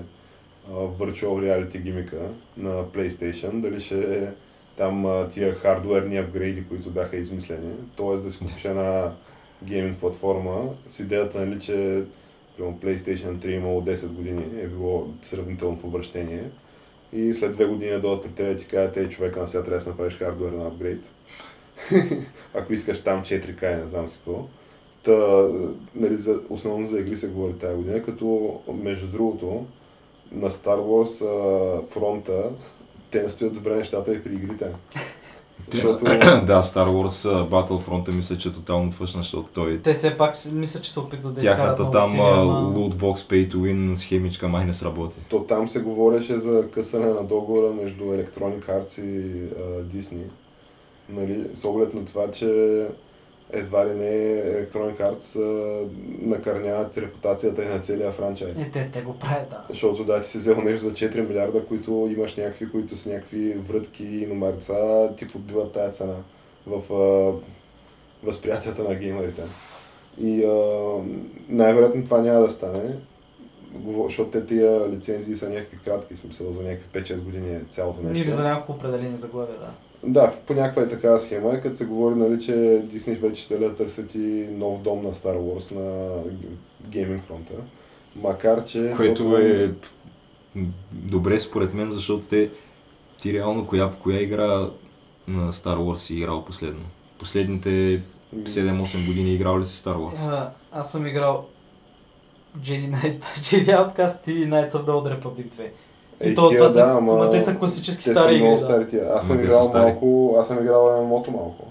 Virtual 0.70 1.24
Reality 1.24 1.78
гимика 1.78 2.20
на 2.56 2.84
PlayStation, 2.84 3.60
дали 3.60 3.80
ще 3.80 4.16
е 4.16 4.28
там 4.76 5.26
тия 5.32 5.54
хардуерни 5.54 6.18
апгрейди, 6.18 6.68
които 6.68 6.90
бяха 6.90 7.16
измислени. 7.16 7.74
Тоест 7.96 8.22
да 8.22 8.30
си 8.30 8.38
купиш 8.38 8.64
една 8.64 9.12
гейминг 9.64 9.98
платформа 9.98 10.74
с 10.88 11.00
идеята, 11.00 11.46
нали, 11.46 11.60
че 11.60 12.02
примерно 12.56 12.78
PlayStation 12.78 13.36
3 13.36 13.46
имало 13.46 13.82
10 13.82 14.06
години, 14.06 14.44
е 14.62 14.66
било 14.66 15.08
сравнително 15.22 15.76
в 15.76 15.84
обращение. 15.84 16.44
И 17.12 17.34
след 17.34 17.52
две 17.52 17.64
години 17.64 17.90
да 17.90 18.00
дойдат 18.00 18.22
при 18.22 18.30
теб 18.32 18.56
и 18.56 18.60
ти 18.60 18.66
кажат, 18.66 18.96
ей 18.96 19.08
човека 19.08 19.40
на 19.40 19.48
сега 19.48 19.64
трябва 19.64 19.84
да 19.84 19.90
направиш 19.90 20.18
хардуерен 20.18 20.66
апгрейд. 20.66 21.10
Ако 22.54 22.72
искаш 22.72 23.02
там 23.02 23.22
4K, 23.22 23.82
не 23.82 23.88
знам 23.88 24.08
си 24.08 24.18
какво. 24.18 24.48
Та, 25.02 25.48
нали, 25.94 26.14
за, 26.16 26.40
основно 26.50 26.86
за 26.86 26.98
игри 27.00 27.16
се 27.16 27.28
говори 27.28 27.52
тази 27.52 27.76
година, 27.76 28.02
като 28.02 28.58
между 28.82 29.06
другото 29.06 29.64
на 30.32 30.50
Star 30.50 30.78
Wars 30.78 31.24
а, 31.24 31.86
фронта 31.86 32.50
те 33.10 33.22
не 33.22 33.30
стоят 33.30 33.54
добре 33.54 33.76
нещата 33.76 34.14
и 34.14 34.24
при 34.24 34.32
игрите. 34.32 34.66
Те- 35.70 35.76
Защото 35.76 36.04
да, 36.46 36.62
Star 36.62 36.88
Wars 36.88 37.48
Battlefront 37.48 38.16
мисля, 38.16 38.38
че 38.38 38.48
е 38.48 38.52
тотално 38.52 38.92
фъшна, 38.92 39.22
защото 39.22 39.50
той 39.54 39.78
Те 39.78 39.94
все 39.94 40.16
пак 40.16 40.34
мисля, 40.52 40.80
че 40.80 40.92
се 40.92 41.00
опитват 41.00 41.34
да 41.34 41.40
тяхната 41.40 41.90
там 41.90 42.10
lootbox 42.10 43.14
pay 43.14 43.52
to 43.52 43.54
win 43.54 43.94
схемичка 43.94 44.48
май 44.48 44.64
не 44.64 44.74
сработи. 44.74 45.20
то 45.28 45.40
там 45.44 45.68
се 45.68 45.80
говореше 45.80 46.38
за 46.38 46.70
късане 46.70 47.06
на 47.06 47.24
договора 47.24 47.72
между 47.72 48.04
Electronic 48.04 48.64
Arts 48.68 49.00
и 49.00 49.42
Disney. 49.96 50.24
Нали, 51.08 51.44
с 51.54 51.64
оглед 51.64 51.94
на 51.94 52.04
това, 52.04 52.30
че 52.30 52.86
едва 53.52 53.86
ли 53.86 53.94
не 53.94 54.04
Electronic 54.42 54.96
Arts 54.96 55.36
а, 55.36 55.88
накърняват 56.28 56.98
репутацията 56.98 57.64
и 57.64 57.68
на 57.68 57.78
целия 57.78 58.12
франчайз. 58.12 58.66
Е, 58.66 58.70
те, 58.70 58.90
те 58.92 59.02
го 59.02 59.18
правят, 59.18 59.50
да. 59.50 59.64
Защото 59.70 60.04
да, 60.04 60.22
ти 60.22 60.28
си 60.28 60.38
взел 60.38 60.62
нещо 60.62 60.84
за 60.84 60.92
4 60.92 61.28
милиарда, 61.28 61.66
които 61.66 62.10
имаш 62.16 62.36
някакви, 62.36 62.70
които 62.70 62.96
с 62.96 63.06
някакви 63.06 63.54
врътки 63.54 64.04
и 64.04 64.26
номерца, 64.26 65.10
ти 65.16 65.26
подбиват 65.26 65.72
тая 65.72 65.90
цена 65.90 66.16
в 66.66 66.92
а, 66.92 67.32
възприятията 68.26 68.82
на 68.82 68.94
геймерите. 68.94 69.42
И 70.18 70.44
а, 70.44 70.52
най-вероятно 71.48 72.04
това 72.04 72.20
няма 72.20 72.40
да 72.40 72.50
стане, 72.50 72.96
защото 74.04 74.30
те 74.30 74.46
тия 74.46 74.88
лицензии 74.90 75.36
са 75.36 75.48
някакви 75.48 75.78
кратки, 75.84 76.16
смисъл 76.16 76.52
за 76.52 76.62
някакви 76.62 77.00
5-6 77.00 77.20
години 77.20 77.54
е 77.54 77.60
цялото 77.70 78.02
нещо. 78.02 78.22
Или 78.22 78.30
за 78.30 78.42
няколко 78.42 78.72
определени 78.72 79.18
заглавия, 79.18 79.58
да. 79.58 79.70
Да, 80.04 80.34
по 80.46 80.54
някаква 80.54 80.82
е 80.82 80.88
такава 80.88 81.18
схема, 81.18 81.60
като 81.60 81.76
се 81.76 81.84
говори, 81.84 82.14
нали, 82.14 82.40
че 82.40 82.52
Disney 82.92 83.20
вече 83.20 83.42
ще 83.42 83.58
да 83.58 83.76
търсят 83.76 84.14
и 84.14 84.46
нов 84.50 84.82
дом 84.82 85.02
на 85.02 85.14
Star 85.14 85.36
Wars 85.36 85.74
на 85.74 86.16
гейминг 86.88 87.24
фронта. 87.24 87.52
Макар, 88.16 88.64
че... 88.64 88.94
Което 88.96 89.36
е 89.36 89.74
добре 90.92 91.40
според 91.40 91.74
мен, 91.74 91.90
защото 91.90 92.26
те 92.26 92.50
ти 93.20 93.32
реално 93.32 93.66
коя, 93.66 93.90
коя 94.02 94.20
игра 94.20 94.68
на 95.28 95.52
Star 95.52 95.76
Wars 95.76 95.96
си 95.96 96.14
играл 96.14 96.44
последно? 96.44 96.84
Последните 97.18 98.02
7-8 98.36 99.06
години 99.06 99.34
играл 99.34 99.60
ли 99.60 99.64
си 99.64 99.82
Star 99.82 99.96
Wars? 99.96 100.28
А, 100.28 100.52
аз 100.72 100.92
съм 100.92 101.06
играл 101.06 101.46
Jedi 102.58 102.90
Knight, 102.90 103.20
Jedi 103.38 103.66
Outcast 103.66 104.28
и 104.28 104.50
Knights 104.50 104.70
of 104.70 104.84
the 104.84 104.90
Old 104.90 105.20
Republic 105.20 105.46
2. 105.58 105.68
Е, 106.22 106.28
И 106.28 106.34
то, 106.34 106.48
тия, 106.48 106.58
това 106.58 106.68
са, 106.68 106.74
да, 106.74 106.94
ама, 106.98 107.12
ама 107.12 107.30
те 107.30 107.40
са 107.40 107.56
класически 107.56 108.04
те 108.04 108.10
стари 108.10 108.24
са 108.24 108.32
игри. 108.32 108.42
много 108.42 108.58
стари 108.58 108.88
тия. 108.88 109.12
Аз 109.14 109.26
съм 109.26 109.40
играл 109.40 109.62
са 109.62 109.78
малко, 109.78 110.36
аз 110.40 110.46
съм 110.46 110.58
играл 110.58 111.04
ММО-то 111.04 111.30
малко. 111.30 111.66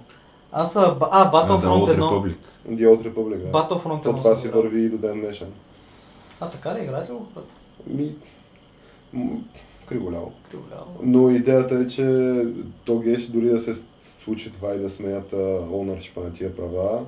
Аз 0.51 0.73
съм, 0.73 0.97
а, 1.01 1.31
Battlefront 1.31 1.61
The 1.61 1.67
Old 1.67 1.95
1. 1.95 1.99
Republic. 1.99 2.35
The 2.69 2.89
Old 2.89 3.11
Republic, 3.11 3.37
да. 3.37 3.51
Battlefront 3.51 4.03
То 4.03 4.09
1 4.09 4.15
това 4.15 4.23
съм 4.23 4.35
си 4.35 4.47
играл. 4.47 4.61
върви 4.61 4.81
и 4.81 4.89
до 4.89 4.97
ден 4.97 5.21
днешен. 5.21 5.47
А, 6.41 6.49
така 6.49 6.75
ли 6.75 6.83
играете 6.83 7.11
го? 7.11 7.25
Ми, 7.87 8.15
криголяво. 9.85 10.31
Криволяво. 10.51 10.85
Но 11.03 11.29
идеята 11.29 11.75
е, 11.75 11.87
че 11.87 12.35
то 12.85 12.99
геш 12.99 13.23
дори 13.23 13.45
да 13.45 13.59
се 13.59 13.73
случи 13.99 14.51
това 14.51 14.75
и 14.75 14.79
да 14.79 14.89
сменят 14.89 15.31
ownership 15.71 16.23
на 16.23 16.33
тия 16.33 16.55
права, 16.55 16.99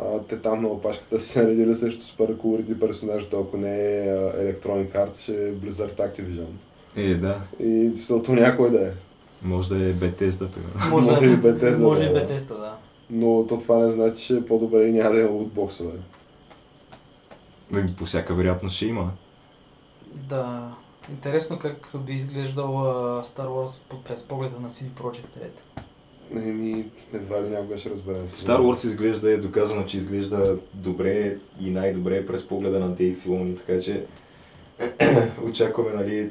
а, 0.00 0.18
те 0.28 0.40
там 0.40 0.62
на 0.62 0.68
опашката 0.68 1.20
са 1.20 1.42
наредили 1.42 1.74
също 1.74 2.02
супер 2.02 2.38
колоритни 2.38 2.80
персонажи, 2.80 3.26
то 3.30 3.40
ако 3.40 3.56
не 3.56 3.98
е 3.98 4.06
Electronic 4.16 4.92
Arts, 4.94 5.20
ще 5.22 5.48
е 5.48 5.52
Blizzard 5.52 5.96
Activision. 5.96 6.46
Е, 6.96 7.14
да. 7.14 7.40
И 7.60 7.90
съото 7.94 8.32
някой 8.32 8.70
да 8.70 8.86
е. 8.86 8.90
Може 9.42 9.68
да 9.68 9.76
е 9.76 9.94
Bethesda, 9.94 10.48
примерно. 10.48 10.90
Може, 10.90 11.06
Може 11.10 11.20
да, 11.20 11.26
и 11.26 11.36
Bethesda, 11.36 11.82
Може 11.82 12.00
да, 12.00 12.10
и 12.10 12.12
да. 12.12 12.20
Bethesda, 12.20 12.48
да. 12.48 12.76
Но 13.10 13.46
то 13.46 13.58
това 13.58 13.78
не 13.78 13.90
значи, 13.90 14.26
че 14.26 14.36
е 14.36 14.46
по-добре 14.46 14.84
и 14.84 14.92
няма 14.92 15.14
да 15.14 15.20
има 15.20 15.30
лутбоксове. 15.30 15.92
Ами, 17.72 17.94
По 17.98 18.04
всяка 18.04 18.34
вероятност 18.34 18.76
ще 18.76 18.86
има. 18.86 19.10
Да. 20.14 20.74
Интересно 21.10 21.58
как 21.58 21.90
би 21.94 22.12
изглеждал 22.12 22.70
Star 23.22 23.46
Wars 23.46 23.80
през 24.04 24.22
погледа 24.22 24.60
на 24.60 24.70
CD 24.70 24.88
Projekt 24.88 25.38
Red. 25.38 25.82
Еми, 26.36 26.84
едва 27.14 27.42
ли 27.42 27.48
някога 27.48 27.78
ще 27.78 27.90
разберем. 27.90 28.28
Star 28.28 28.60
Wars 28.60 28.86
изглежда, 28.86 29.32
е 29.32 29.36
доказано, 29.36 29.84
че 29.84 29.96
изглежда 29.96 30.56
добре 30.74 31.36
и 31.60 31.70
най-добре 31.70 32.26
през 32.26 32.48
погледа 32.48 32.80
на 32.80 32.88
Дейв 32.88 33.18
Филони, 33.18 33.56
така 33.56 33.80
че 33.80 34.04
очакваме, 35.48 35.90
нали, 35.94 36.30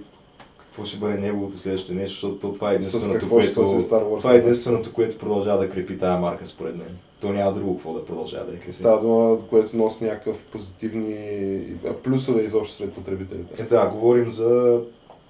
какво 0.58 0.86
ще 0.86 0.98
бъде 0.98 1.18
неговото 1.18 1.58
следващото 1.58 1.94
нещо, 1.94 2.14
защото 2.14 2.36
то 2.36 2.54
това 2.54 2.72
е 2.72 2.76
единственото, 2.76 3.30
което, 3.30 3.62
Wars? 3.62 4.18
това 4.18 4.34
е 4.34 4.38
единственото, 4.38 4.94
което 4.94 5.18
продължава 5.18 5.60
да 5.60 5.70
крепи 5.70 5.98
тая 5.98 6.20
марка 6.20 6.46
според 6.46 6.78
мен. 6.78 6.98
То 7.22 7.34
няма 7.34 7.54
друго 7.54 7.76
какво 7.76 7.94
да 7.94 8.06
продължава 8.06 8.46
да 8.46 8.52
я 8.52 8.60
крепи. 8.60 8.74
Става 8.74 9.02
дума, 9.02 9.38
което 9.50 9.78
носи 9.78 10.04
някакъв 10.04 10.46
позитивни 10.46 11.62
плюсове 12.04 12.42
изобщо 12.42 12.76
сред 12.76 12.94
потребителите. 12.94 13.62
Е, 13.64 13.66
да, 13.66 13.88
говорим 13.88 14.32
за 14.32 14.82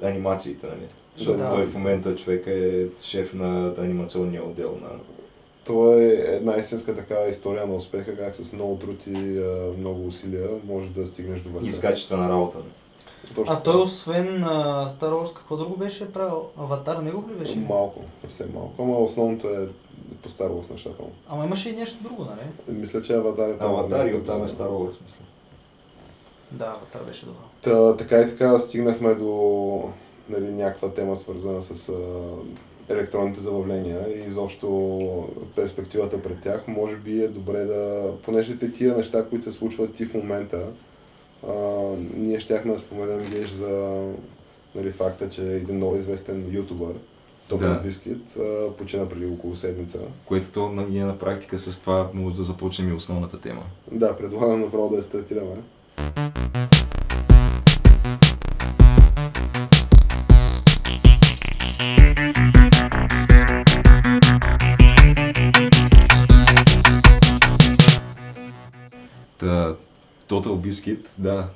анимациите, 0.03 0.67
нали? 0.67 0.87
Защото 1.19 1.37
Да. 1.37 1.49
той 1.49 1.63
в 1.63 1.73
момента 1.73 2.15
човек 2.15 2.43
е 2.47 2.85
шеф 3.01 3.33
на 3.33 3.73
анимационния 3.77 4.43
отдел 4.43 4.77
на... 4.81 4.89
Това 5.65 5.95
е 5.95 6.05
една 6.07 6.57
истинска 6.57 6.95
такава 6.95 7.27
история 7.29 7.67
на 7.67 7.75
успеха, 7.75 8.17
как 8.17 8.35
с 8.35 8.53
много 8.53 8.75
труд 8.75 9.07
и 9.07 9.41
много 9.77 10.07
усилия 10.07 10.49
можеш 10.67 10.89
да 10.89 11.07
стигнеш 11.07 11.39
до 11.41 11.49
върха. 11.49 11.67
и 11.67 11.71
с 11.71 11.79
качествена 11.81 12.29
работа. 12.29 12.57
Точно 13.35 13.53
А 13.53 13.61
той 13.61 13.81
освен 13.81 14.43
а, 14.43 14.87
Star 14.87 15.11
Wars, 15.11 15.33
какво 15.33 15.57
друго 15.57 15.77
беше 15.77 16.13
правил? 16.13 16.45
Аватар, 16.57 16.97
него 16.97 17.23
ли 17.29 17.33
беше? 17.33 17.55
Малко, 17.55 18.01
съвсем 18.21 18.49
малко. 18.53 18.83
Ама 18.83 18.97
основното 18.97 19.47
е 19.49 19.67
по 20.21 20.29
Star 20.29 20.49
Wars 20.49 20.71
нещата 20.71 21.01
му. 21.03 21.11
Ама 21.29 21.45
имаше 21.45 21.69
и 21.69 21.75
нещо 21.75 22.03
друго, 22.03 22.23
нали? 22.25 22.77
Мисля, 22.79 23.01
че 23.01 23.13
Аватар 23.13 23.49
е 23.49 23.57
там. 23.57 23.71
Аватар 23.71 24.05
и 24.05 24.13
оттам 24.15 24.43
е 24.43 24.47
Star 24.47 24.67
Wars, 24.69 24.97
мисля. 25.05 25.23
Да, 26.51 26.65
Аватар 26.65 27.01
беше 27.07 27.25
добро. 27.25 27.39
Та, 27.61 27.97
така 27.97 28.21
и 28.21 28.27
така 28.27 28.59
стигнахме 28.59 29.15
до 29.15 29.83
нали, 30.29 30.51
някаква 30.51 30.89
тема 30.89 31.17
свързана 31.17 31.61
с 31.61 31.89
а, 31.89 31.93
електронните 32.89 33.39
забавления 33.39 33.99
и 34.17 34.29
изобщо 34.29 35.29
перспективата 35.55 36.21
пред 36.21 36.41
тях. 36.41 36.67
Може 36.67 36.95
би 36.95 37.23
е 37.23 37.27
добре 37.27 37.65
да, 37.65 38.11
понеже 38.23 38.57
те 38.57 38.71
тия 38.71 38.97
неща, 38.97 39.25
които 39.29 39.45
се 39.45 39.51
случват 39.51 39.99
и 39.99 40.05
в 40.05 40.13
момента, 40.13 40.63
а, 41.47 41.53
ние 42.15 42.39
щяхме 42.39 42.73
да 42.73 42.79
споменем 42.79 43.29
геш 43.31 43.49
за 43.49 44.03
нали, 44.75 44.91
факта, 44.91 45.29
че 45.29 45.53
един 45.53 45.75
много 45.75 45.95
известен 45.95 46.55
ютубър, 46.55 46.93
Добър 47.49 47.67
Да. 47.67 47.81
Бискит, 47.81 48.37
а, 48.39 48.71
почина 48.77 49.09
преди 49.09 49.25
около 49.25 49.55
седмица. 49.55 49.99
Което 50.25 50.51
то 50.51 50.69
на, 50.69 50.87
ние 50.87 51.05
на 51.05 51.17
практика 51.17 51.57
с 51.57 51.79
това 51.79 52.09
може 52.13 52.35
да 52.35 52.43
започнем 52.43 52.89
и 52.89 52.93
основната 52.93 53.39
тема. 53.39 53.63
Да, 53.91 54.17
предлагам 54.17 54.61
направо 54.61 54.89
да 54.89 54.95
я 54.95 55.03
стартираме. 55.03 55.55
Та, 69.39 69.75
Total 70.27 70.69
Biscuit, 70.69 71.07
да, 71.17 71.49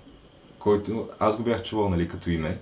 който 0.59 1.09
аз 1.19 1.37
го 1.37 1.43
бях 1.43 1.63
чувал 1.63 1.89
нали, 1.89 2.07
като 2.07 2.29
име. 2.29 2.59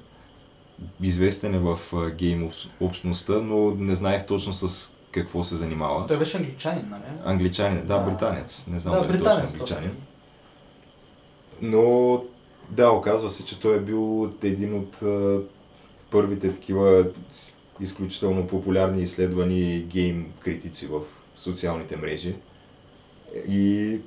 Известен 1.01 1.55
е 1.55 1.59
в 1.59 1.80
гейм 2.15 2.49
общ- 2.49 2.69
общността, 2.80 3.34
но 3.34 3.72
не 3.76 3.95
знаех 3.95 4.26
точно 4.26 4.53
с 4.53 4.93
какво 5.11 5.43
се 5.43 5.55
занимава. 5.55 6.07
Той 6.07 6.17
беше 6.17 6.38
англичанин, 6.38 6.86
нали? 6.89 7.01
Англичанин, 7.26 7.86
да, 7.86 7.99
британец. 7.99 8.67
Не 8.67 8.80
знам 8.80 8.93
да, 8.93 8.99
дали 8.99 9.11
британец. 9.11 9.41
точно 9.41 9.53
англичанин. 9.53 9.91
Но 11.61 12.24
да, 12.69 12.91
оказва 12.91 13.30
се, 13.30 13.45
че 13.45 13.59
той 13.59 13.78
е 13.78 13.80
бил 13.80 14.34
един 14.43 14.76
от 14.76 15.01
а, 15.01 15.39
първите 16.11 16.51
такива 16.51 17.05
изключително 17.80 18.47
популярни 18.47 19.01
изследвани 19.01 19.82
гейм 19.82 20.34
критици 20.39 20.88
в 20.88 20.99
социалните 21.36 21.95
мрежи. 21.95 22.36
И 23.47 23.99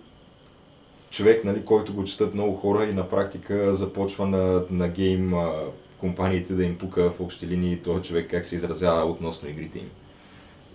човек, 1.14 1.44
нали, 1.44 1.64
който 1.64 1.94
го 1.94 2.04
четат 2.04 2.34
много 2.34 2.54
хора 2.54 2.84
и 2.84 2.92
на 2.92 3.08
практика 3.08 3.74
започва 3.74 4.26
на, 4.26 4.62
на 4.70 4.88
гейм 4.88 5.34
компаниите 5.98 6.54
да 6.54 6.64
им 6.64 6.78
пука 6.78 7.10
в 7.10 7.20
общи 7.20 7.46
линии 7.46 7.76
този 7.76 8.02
човек 8.02 8.30
как 8.30 8.44
се 8.44 8.56
изразява 8.56 9.04
относно 9.04 9.48
игрите 9.48 9.78
им. 9.78 9.90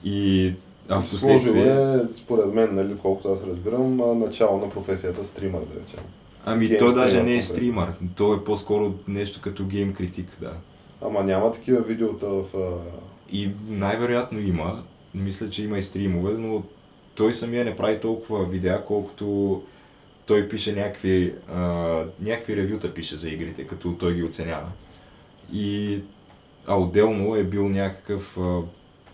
И 0.04 0.54
а 0.90 1.02
в 1.02 1.10
последствие... 1.10 1.64
е, 1.64 2.14
според 2.14 2.54
мен, 2.54 2.76
нали, 2.76 2.98
колкото 3.02 3.32
аз 3.32 3.44
разбирам, 3.44 4.20
начало 4.20 4.58
на 4.58 4.70
професията 4.70 5.26
стримър, 5.26 5.60
да 5.60 5.82
речем. 5.82 6.04
Ами 6.46 6.68
Гейм 6.68 6.80
той 6.80 6.94
даже 6.94 7.24
не 7.24 7.36
е 7.36 7.42
стримър, 7.42 7.92
той 8.16 8.38
е 8.38 8.44
по-скоро 8.44 8.94
нещо 9.08 9.42
като 9.42 9.66
гейм 9.66 9.94
критик, 9.94 10.28
да. 10.42 10.52
Ама 11.02 11.24
няма 11.24 11.52
такива 11.52 11.82
видеота 11.82 12.28
в... 12.28 12.44
И 13.32 13.50
най-вероятно 13.70 14.40
има, 14.40 14.84
мисля, 15.16 15.50
че 15.50 15.64
има 15.64 15.78
и 15.78 15.82
стримове, 15.82 16.34
но 16.34 16.64
той 17.16 17.34
самия 17.34 17.66
не 17.66 17.76
прави 17.76 18.00
толкова 18.00 18.46
видеа, 18.46 18.84
колкото 18.88 19.62
той 20.30 20.48
пише 20.48 20.74
някакви, 20.76 21.34
а, 21.54 21.62
някакви 22.20 22.56
ревюта 22.56 22.94
пише 22.94 23.16
за 23.16 23.30
игрите, 23.30 23.68
като 23.68 23.94
той 23.94 24.14
ги 24.14 24.24
оценява. 24.24 24.68
И 25.54 26.00
а 26.68 26.80
отделно 26.80 27.36
е 27.36 27.44
бил 27.44 27.70
някакъв 27.70 28.38
а, 28.38 28.62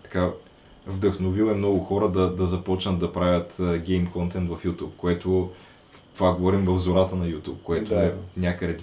така 0.02 0.30
вдъхновил 0.86 1.44
е 1.44 1.54
много 1.54 1.78
хора 1.78 2.08
да, 2.08 2.34
да 2.34 2.46
започнат 2.46 2.98
да 2.98 3.12
правят 3.12 3.56
гейм 3.84 4.06
контент 4.06 4.50
в 4.50 4.64
YouTube, 4.64 4.90
което 4.96 5.50
това 6.14 6.34
говорим 6.34 6.64
в 6.64 6.78
зората 6.78 7.16
на 7.16 7.26
YouTube, 7.26 7.62
което 7.62 7.94
Да. 7.94 8.06
е 8.06 8.12
някъде 8.36 8.76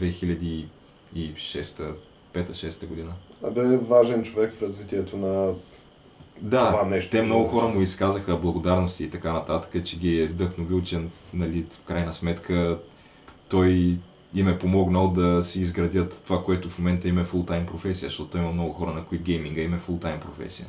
2006-5-6 1.15 2.85
година. 2.87 3.13
Абе, 3.43 3.77
важен 3.77 4.23
човек 4.23 4.53
в 4.53 4.61
развитието 4.61 5.17
на... 5.17 5.53
Да, 6.43 6.71
Това 6.71 6.83
нещо. 6.83 7.11
те 7.11 7.21
много 7.21 7.47
хора 7.47 7.67
му 7.67 7.81
изказаха 7.81 8.37
благодарности 8.37 9.03
и 9.03 9.09
така 9.09 9.33
нататък, 9.33 9.85
че 9.85 9.99
ги 9.99 10.21
е 10.21 10.27
вдъхновил, 10.27 10.81
че 10.81 11.01
нали, 11.33 11.65
в 11.71 11.81
крайна 11.81 12.13
сметка 12.13 12.79
той 13.49 13.97
им 14.35 14.47
е 14.47 14.59
помогнал 14.59 15.07
да 15.07 15.43
си 15.43 15.61
изградят 15.61 16.21
това, 16.25 16.43
което 16.43 16.69
в 16.69 16.79
момента 16.79 17.07
им 17.07 17.19
е 17.19 17.23
фултайм 17.23 17.65
професия, 17.65 18.09
защото 18.09 18.37
има 18.37 18.51
много 18.51 18.73
хора, 18.73 18.93
на 18.93 19.05
които 19.05 19.23
гейминга 19.23 19.61
им 19.61 19.73
е 19.73 19.77
фултайм 19.77 20.19
професия. 20.19 20.67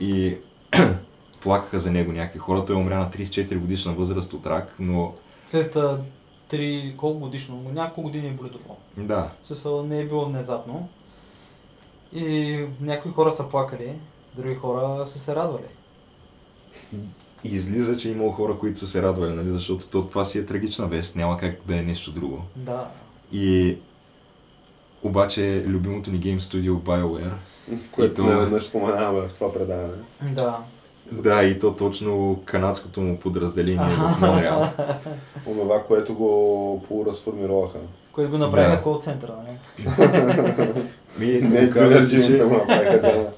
И 0.00 0.36
плакаха 1.42 1.78
за 1.78 1.90
него 1.90 2.12
някакви 2.12 2.38
хора. 2.38 2.64
Той 2.64 2.76
умря 2.76 2.98
на 2.98 3.10
34 3.10 3.58
годишна 3.58 3.92
възраст 3.92 4.32
от 4.32 4.46
рак, 4.46 4.74
но 4.78 5.14
След 5.46 5.76
а, 5.76 6.00
три, 6.48 6.94
колко 6.96 7.18
годишно, 7.18 7.62
няколко 7.74 8.02
години 8.02 8.26
е 8.26 8.30
добро. 8.30 8.76
да, 8.96 9.30
смисъл 9.42 9.82
не 9.82 10.00
е 10.00 10.04
било 10.06 10.24
внезапно. 10.26 10.88
И 12.12 12.64
някои 12.80 13.12
хора 13.12 13.30
са 13.30 13.48
плакали, 13.48 13.92
други 14.36 14.54
хора 14.54 15.06
са 15.06 15.18
се 15.18 15.36
радвали. 15.36 15.62
И 17.44 17.48
излиза, 17.48 17.96
че 17.96 18.08
е 18.08 18.12
имало 18.12 18.30
хора, 18.30 18.54
които 18.54 18.78
са 18.78 18.86
се 18.86 19.02
радвали, 19.02 19.32
нали? 19.32 19.48
защото 19.48 19.86
то, 19.86 20.02
това 20.02 20.24
си 20.24 20.38
е 20.38 20.46
трагична 20.46 20.86
вест, 20.86 21.16
няма 21.16 21.38
как 21.38 21.56
да 21.66 21.76
е 21.76 21.82
нещо 21.82 22.10
друго. 22.12 22.42
Да. 22.56 22.86
И 23.32 23.76
обаче 25.02 25.64
любимото 25.66 26.10
ни 26.10 26.18
гейм 26.18 26.40
студио 26.40 26.74
BioWare, 26.76 27.32
Което 27.92 28.12
И 28.12 28.14
то- 28.16 28.24
не 28.24 28.34
веднъж 28.36 28.64
споменаваме 28.64 29.28
в 29.28 29.34
това 29.34 29.52
предаване. 29.52 29.92
Да. 30.22 30.58
да 31.12 31.42
и 31.42 31.58
то 31.58 31.72
точно 31.72 32.40
канадското 32.44 33.00
му 33.00 33.18
подразделение 33.18 33.86
в 33.88 34.16
Монреал. 34.20 34.68
Онова, 35.46 35.82
което 35.82 36.14
го 36.14 36.84
полуразформироваха. 36.88 37.78
Което 38.12 38.30
го 38.30 38.38
направиха 38.38 38.76
Да. 38.76 38.82
кол 38.82 38.98
центъра, 39.00 39.34
нали? 39.38 39.58
Ми, 41.18 41.26
Не, 41.40 41.64
оказа, 41.64 41.84
Джулия 41.84 42.02
се, 42.02 42.08
Симонса 42.08 42.36
че, 42.36 42.44
му 42.44 42.56
направиха 42.56 43.00
да. 43.00 43.30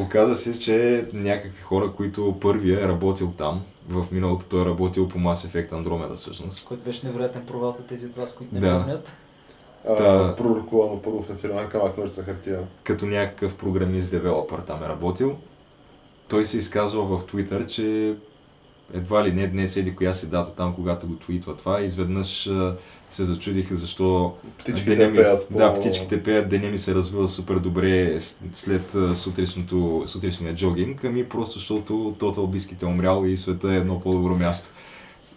Оказа 0.00 0.36
се, 0.36 0.58
че 0.58 1.06
някакви 1.12 1.62
хора, 1.62 1.92
които 1.92 2.36
първия 2.40 2.84
е 2.84 2.88
работил 2.88 3.32
там, 3.38 3.62
в 3.88 4.06
миналото 4.12 4.46
той 4.50 4.62
е 4.62 4.66
работил 4.66 5.08
по 5.08 5.18
Mass 5.18 5.48
Effect 5.48 5.70
Andromeda 5.70 6.14
всъщност. 6.14 6.64
Който 6.66 6.84
беше 6.84 7.06
невероятен 7.06 7.46
провал 7.46 7.70
за 7.70 7.86
тези 7.86 8.06
от 8.06 8.16
вас, 8.16 8.34
които 8.34 8.54
не 8.54 8.60
Да. 8.60 8.78
помнят. 8.78 9.12
Та- 9.86 10.36
Пророкувано 10.36 11.02
първо 11.02 11.22
в 11.22 11.30
ефира 11.30 11.54
на 11.54 11.68
камък 11.68 11.98
ножица 11.98 12.22
хартия. 12.22 12.60
Като 12.84 13.06
някакъв 13.06 13.56
програмист 13.56 14.10
девелопър 14.10 14.58
там 14.58 14.82
е 14.84 14.88
работил. 14.88 15.36
Той 16.28 16.46
се 16.46 16.58
изказва 16.58 17.02
в 17.02 17.24
Twitter, 17.24 17.66
че 17.66 18.14
едва 18.94 19.24
ли 19.24 19.32
не 19.32 19.46
днес 19.46 19.76
еди 19.76 19.96
коя 19.96 20.14
си 20.14 20.30
дата 20.30 20.54
там, 20.54 20.74
когато 20.74 21.06
го 21.06 21.16
твитва 21.16 21.56
това. 21.56 21.80
Изведнъж 21.80 22.50
се 23.14 23.24
зачудиха 23.24 23.76
защо 23.76 24.32
Птичките 24.58 24.96
деня 24.96 25.10
ми, 25.10 25.16
пеят 25.16 25.48
по... 25.48 25.58
Да, 25.58 25.74
птичките 25.74 26.22
пеят, 26.22 26.48
деня 26.48 26.68
ми 26.68 26.78
се 26.78 26.94
развива 26.94 27.28
супер 27.28 27.54
добре 27.54 28.18
след 28.54 28.96
сутрешното, 29.14 30.02
сутрешния 30.06 30.54
джогинг, 30.54 31.04
ами 31.04 31.28
просто 31.28 31.58
защото 31.58 31.92
Total 31.92 32.56
Biscuit 32.56 32.82
е 32.82 32.86
умрял 32.86 33.24
и 33.24 33.36
света 33.36 33.72
е 33.72 33.76
едно 33.76 34.00
по-добро 34.00 34.34
място. 34.34 34.74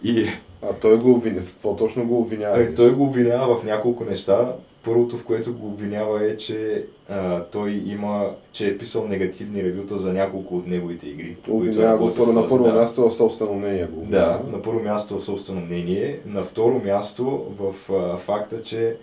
И 0.04 0.28
А 0.62 0.72
той 0.72 0.98
го 0.98 1.12
обвиня. 1.12 1.42
В 1.42 1.52
какво 1.52 1.76
точно 1.76 2.06
го 2.06 2.20
обвинява? 2.20 2.54
той, 2.54 2.74
той 2.74 2.92
го 2.92 3.04
обвинява 3.04 3.56
в 3.56 3.64
няколко 3.64 4.04
неща. 4.04 4.52
Първото, 4.88 5.18
в 5.18 5.24
което 5.24 5.54
го 5.54 5.66
обвинява 5.66 6.24
е, 6.24 6.36
че 6.36 6.84
а, 7.08 7.44
той 7.44 7.82
има, 7.86 8.30
че 8.52 8.68
е 8.68 8.78
писал 8.78 9.08
негативни 9.08 9.62
ревюта 9.62 9.98
за 9.98 10.12
няколко 10.12 10.56
от 10.56 10.66
неговите 10.66 11.08
игри. 11.08 11.36
Обвинява 11.48 11.98
го 11.98 12.14
първо, 12.14 12.32
на 12.32 12.48
първо 12.48 12.64
да. 12.64 12.72
място 12.72 13.10
в 13.10 13.14
собствено 13.14 13.54
мнение 13.54 13.86
го 13.86 14.06
Да, 14.10 14.40
на 14.52 14.62
първо 14.62 14.80
място 14.80 15.18
в 15.18 15.24
собствено 15.24 15.60
мнение, 15.60 16.20
на 16.26 16.42
второ 16.42 16.80
място 16.84 17.46
в 17.58 17.92
а, 17.92 18.16
факта, 18.16 18.62
че 18.62 18.96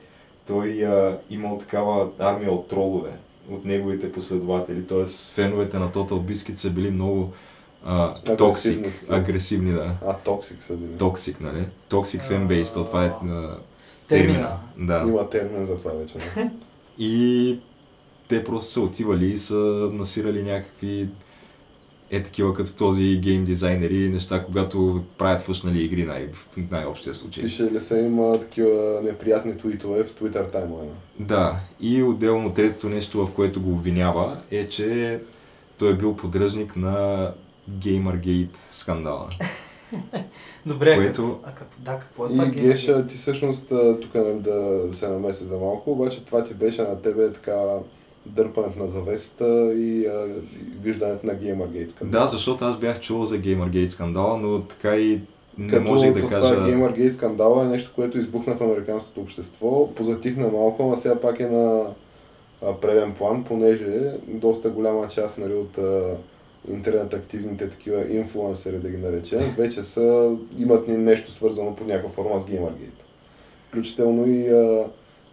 той 0.47 0.85
а, 0.85 1.17
имал 1.29 1.57
такава 1.57 2.09
армия 2.19 2.51
от 2.51 2.67
тролове 2.67 3.11
от 3.51 3.65
неговите 3.65 4.11
последователи, 4.11 4.87
т.е. 4.87 5.05
феновете 5.33 5.79
на 5.79 5.91
Total 5.91 6.19
Biscuit 6.19 6.53
са 6.53 6.69
били 6.69 6.91
много 6.91 7.31
а, 7.85 8.09
Агресивни 8.09 8.37
токсик, 8.37 9.05
агресивни, 9.09 9.71
да. 9.71 9.91
А, 10.05 10.13
токсик 10.13 10.63
са 10.63 10.73
били. 10.73 10.97
Токсик, 10.97 11.41
нали? 11.41 11.65
Токсик 11.89 12.23
фенбейс, 12.23 12.73
то 12.73 12.85
това 12.85 13.05
е 13.05 13.07
а, 13.07 13.57
Термина. 14.07 14.59
термина. 14.75 15.03
Да. 15.03 15.09
Има 15.09 15.29
термин 15.29 15.65
за 15.65 15.77
това 15.77 15.91
вече. 15.91 16.17
Да. 16.17 16.49
И 16.97 17.59
те 18.27 18.43
просто 18.43 18.71
са 18.71 18.81
отивали 18.81 19.25
и 19.25 19.37
са 19.37 19.89
насирали 19.93 20.43
някакви 20.43 21.09
е 22.11 22.23
такива 22.23 22.53
като 22.53 22.75
този 22.75 23.17
гейм 23.17 23.45
дизайнери, 23.45 24.09
неща, 24.09 24.43
когато 24.43 25.03
правят 25.17 25.41
фъшнали 25.41 25.83
игри 25.83 26.03
най- 26.03 26.27
в 26.33 26.57
най-общия 26.71 27.13
случай. 27.13 27.43
Пише 27.43 27.63
ли 27.63 27.79
се 27.79 27.99
има 27.99 28.39
такива 28.39 29.01
неприятни 29.03 29.57
твитове 29.57 30.03
в 30.03 30.13
Twitter 30.15 30.51
таймлайна? 30.51 30.91
Да, 31.19 31.59
и 31.79 32.03
отделно 32.03 32.53
третото 32.53 32.89
нещо, 32.89 33.25
в 33.25 33.31
което 33.33 33.61
го 33.61 33.71
обвинява, 33.71 34.37
е, 34.51 34.69
че 34.69 35.19
той 35.77 35.91
е 35.91 35.95
бил 35.95 36.15
поддръжник 36.15 36.75
на 36.75 37.31
Gamergate 37.71 38.57
скандала. 38.71 39.29
Добре, 40.65 40.95
Което- 40.95 41.39
а 41.43 41.51
какво, 41.51 41.81
да, 41.83 41.99
какво 41.99 42.25
е 42.25 42.29
това 42.29 42.45
И? 42.45 42.49
Геша, 42.49 43.07
ти 43.07 43.15
всъщност 43.15 43.67
тук 44.01 44.15
нали, 44.15 44.39
да 44.39 44.87
се 44.91 45.07
намеси 45.07 45.43
за 45.43 45.57
малко, 45.57 45.91
обаче 45.91 46.25
това 46.25 46.43
ти 46.43 46.53
беше 46.53 46.81
на 46.81 47.01
тебе 47.01 47.33
така 47.33 47.61
дърпането 48.25 48.79
на 48.79 48.87
завесата 48.87 49.73
и, 49.75 50.05
а, 50.07 50.27
и 50.27 50.79
виждането 50.81 51.25
на 51.25 51.33
Gamergate 51.33 51.89
скандала. 51.89 52.23
Да, 52.23 52.31
защото 52.31 52.65
аз 52.65 52.77
бях 52.77 52.99
чувал 52.99 53.25
за 53.25 53.37
Gamergate 53.37 53.87
скандала, 53.87 54.37
но 54.37 54.61
така 54.61 54.95
и 54.95 55.21
не 55.57 55.73
Като 55.73 55.83
можех 55.83 56.13
да 56.13 56.19
това 56.19 56.29
кажа... 56.29 56.55
Gamergate 56.55 57.11
скандала 57.11 57.65
е 57.65 57.67
нещо, 57.67 57.91
което 57.95 58.17
избухна 58.17 58.55
в 58.55 58.61
американското 58.61 59.21
общество, 59.21 59.95
позатихна 59.95 60.47
малко, 60.47 60.83
ама 60.83 60.97
сега 60.97 61.15
пак 61.15 61.39
е 61.39 61.47
на 61.47 61.85
преден 62.81 63.13
план, 63.13 63.43
понеже 63.43 64.13
доста 64.27 64.69
голяма 64.69 65.07
част 65.07 65.37
нали, 65.37 65.53
от 65.53 65.77
а, 65.77 66.17
интернет 66.69 67.13
активните 67.13 67.69
такива 67.69 68.13
инфлуенсери, 68.15 68.79
да 68.79 68.89
ги 68.89 68.97
наречем, 68.97 69.55
вече 69.57 69.83
са, 69.83 70.37
имат 70.57 70.87
ни 70.87 70.97
нещо 70.97 71.31
свързано 71.31 71.75
по 71.75 71.83
някаква 71.83 72.09
форма 72.09 72.39
с 72.39 72.45
Gamergate. 72.45 73.03
Включително 73.67 74.27
и 74.27 74.47
а, 74.47 74.85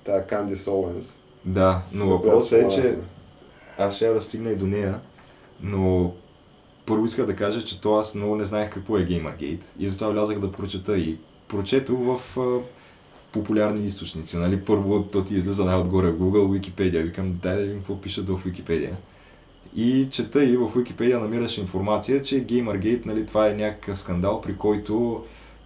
тая 0.04 0.26
Candice 0.26 0.54
Owens. 0.54 1.14
Да, 1.44 1.82
но 1.92 2.06
въпросът 2.06 2.62
е, 2.62 2.68
че 2.68 2.96
аз 3.78 3.96
ще 3.96 4.08
да 4.08 4.20
стигна 4.20 4.50
и 4.50 4.56
до 4.56 4.66
нея, 4.66 5.00
но 5.62 6.12
първо 6.86 7.04
исках 7.04 7.26
да 7.26 7.36
кажа, 7.36 7.64
че 7.64 7.80
то 7.80 7.94
аз 7.94 8.14
много 8.14 8.36
не 8.36 8.44
знаех 8.44 8.70
какво 8.70 8.98
е 8.98 9.06
Gamergate 9.06 9.64
и 9.78 9.88
затова 9.88 10.10
влязах 10.10 10.38
да 10.38 10.52
прочета 10.52 10.98
и 10.98 11.18
прочетох 11.48 11.98
в 11.98 12.38
а, 12.40 12.60
популярни 13.32 13.86
източници. 13.86 14.36
Нали? 14.36 14.60
Първо 14.60 15.02
то 15.02 15.24
ти 15.24 15.34
излиза 15.34 15.64
най-отгоре 15.64 16.12
Google, 16.12 16.60
Wikipedia. 16.60 17.02
Викам, 17.02 17.38
дай 17.42 17.56
да 17.56 17.62
видим 17.62 17.78
какво 17.78 18.00
пишат 18.00 18.28
в 18.28 18.44
Wikipedia. 18.44 18.90
И 19.76 20.08
чета 20.10 20.44
и 20.44 20.56
в 20.56 20.70
Wikipedia 20.74 21.20
намираш 21.20 21.58
информация, 21.58 22.22
че 22.22 22.46
Gamergate, 22.46 23.06
нали, 23.06 23.26
това 23.26 23.48
е 23.48 23.54
някакъв 23.54 23.98
скандал, 23.98 24.40
при 24.40 24.56
който 24.56 25.24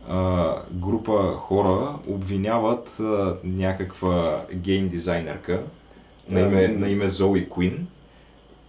а, 0.08 0.54
група 0.72 1.34
хора 1.36 1.98
обвиняват 2.06 3.00
а, 3.00 3.36
някаква 3.44 4.44
гейм 4.54 4.88
дизайнерка 4.88 5.62
на 6.28 6.40
име, 6.40 6.68
на 6.68 6.88
име 6.88 7.08
Зои 7.08 7.48
Куин, 7.48 7.86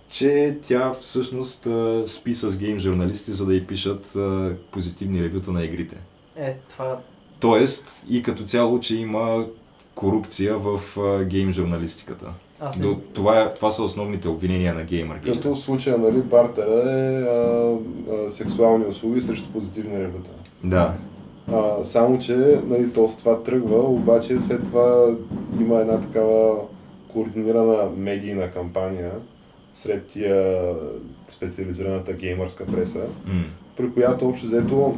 че 0.09 0.57
тя 0.67 0.93
всъщност 0.93 1.65
а, 1.65 2.03
спи 2.07 2.35
с 2.35 2.57
гейм 2.57 2.79
журналисти, 2.79 3.31
за 3.31 3.45
да 3.45 3.55
й 3.55 3.67
пишат 3.67 4.15
а, 4.15 4.55
позитивни 4.71 5.23
ревюта 5.23 5.51
на 5.51 5.63
игрите. 5.63 5.97
Е, 6.35 6.57
това... 6.69 6.99
Тоест 7.39 8.03
и 8.09 8.23
като 8.23 8.43
цяло, 8.43 8.79
че 8.79 8.95
има 8.97 9.45
корупция 9.95 10.57
в 10.57 10.99
а, 10.99 11.23
гейм 11.23 11.51
журналистиката. 11.51 12.33
Аз 12.61 12.75
не... 12.77 12.81
До, 12.81 12.99
това, 13.13 13.41
е, 13.41 13.53
това 13.53 13.71
са 13.71 13.83
основните 13.83 14.27
обвинения 14.27 14.73
на 14.73 14.81
Gamergate. 14.81 15.33
Като 15.33 15.55
в 15.55 15.59
случая, 15.59 15.97
нали, 15.97 16.21
бартера 16.21 16.91
е 16.91 17.21
а, 17.21 17.75
а, 18.27 18.31
сексуални 18.31 18.85
услуги 18.85 19.21
срещу 19.21 19.49
позитивни 19.49 19.99
ревюта. 19.99 20.29
Да, 20.63 20.93
А, 21.51 21.85
само, 21.85 22.19
че 22.19 22.35
нали, 22.67 22.93
то 22.93 23.07
с 23.07 23.15
това 23.15 23.43
тръгва, 23.43 23.77
обаче 23.77 24.39
след 24.39 24.63
това 24.63 25.15
има 25.59 25.79
една 25.79 25.99
такава 26.01 26.55
координирана 27.13 27.89
медийна 27.97 28.51
кампания 28.51 29.11
сред 29.75 30.07
тия 30.07 30.55
специализираната 31.27 32.13
геймърска 32.13 32.65
преса, 32.65 32.99
м- 33.25 33.43
при 33.77 33.91
която 33.93 34.27
общо 34.29 34.45
взето, 34.45 34.95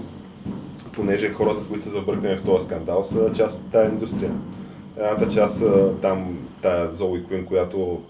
понеже 0.92 1.30
хората, 1.30 1.64
които 1.70 1.84
са 1.84 1.90
забъркани 1.90 2.36
в 2.38 2.44
този 2.44 2.66
скандал, 2.66 3.04
са 3.04 3.32
част 3.36 3.58
от 3.58 3.72
тази 3.72 3.92
индустрия. 3.92 4.32
Едната 5.00 5.34
част 5.34 5.64
там 6.02 6.38
тая 6.62 6.92
Зои 6.92 7.24
Куин, 7.24 7.46
която 7.46 8.02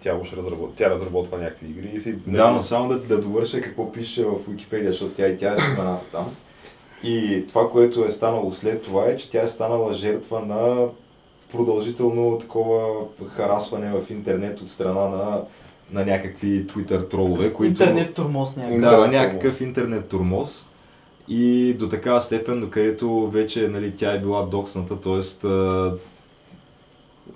тя, 0.00 0.16
уж 0.22 0.32
разработ... 0.32 0.74
тя 0.76 0.90
разработва 0.90 1.38
някакви 1.38 1.66
игри 1.66 1.90
и 1.94 2.00
си... 2.00 2.14
Да, 2.26 2.50
но 2.50 2.62
само 2.62 2.88
да, 2.88 2.98
да 2.98 3.20
довърша 3.20 3.60
какво 3.60 3.92
пише 3.92 4.24
в 4.24 4.34
Wikipedia, 4.48 4.86
защото 4.86 5.12
тя 5.12 5.26
и 5.26 5.36
тя 5.36 5.52
е 5.52 5.56
спомената 5.56 6.04
там. 6.12 6.26
И 7.02 7.44
това, 7.48 7.70
което 7.70 8.04
е 8.04 8.10
станало 8.10 8.50
след 8.50 8.82
това 8.82 9.06
е, 9.06 9.16
че 9.16 9.30
тя 9.30 9.42
е 9.42 9.48
станала 9.48 9.92
жертва 9.94 10.40
на 10.40 10.86
продължително 11.52 12.38
такова 12.38 13.04
харасване 13.28 13.90
в 13.90 14.10
интернет 14.10 14.60
от 14.60 14.68
страна 14.68 15.08
на, 15.08 15.42
на 15.92 16.04
някакви 16.04 16.66
Twitter 16.66 17.10
тролове, 17.10 17.52
които... 17.52 17.82
Интернет 17.82 18.14
турмоз 18.14 18.56
някакъв. 18.56 18.80
Да, 18.80 19.06
някакъв 19.06 19.60
интернет 19.60 20.08
турмоз. 20.08 20.68
И 21.28 21.74
до 21.78 21.88
такава 21.88 22.20
степен, 22.20 22.60
до 22.60 22.70
където 22.70 23.30
вече 23.30 23.68
нали, 23.68 23.96
тя 23.96 24.12
е 24.12 24.20
била 24.20 24.42
доксната, 24.42 25.00
т.е. 25.00 25.48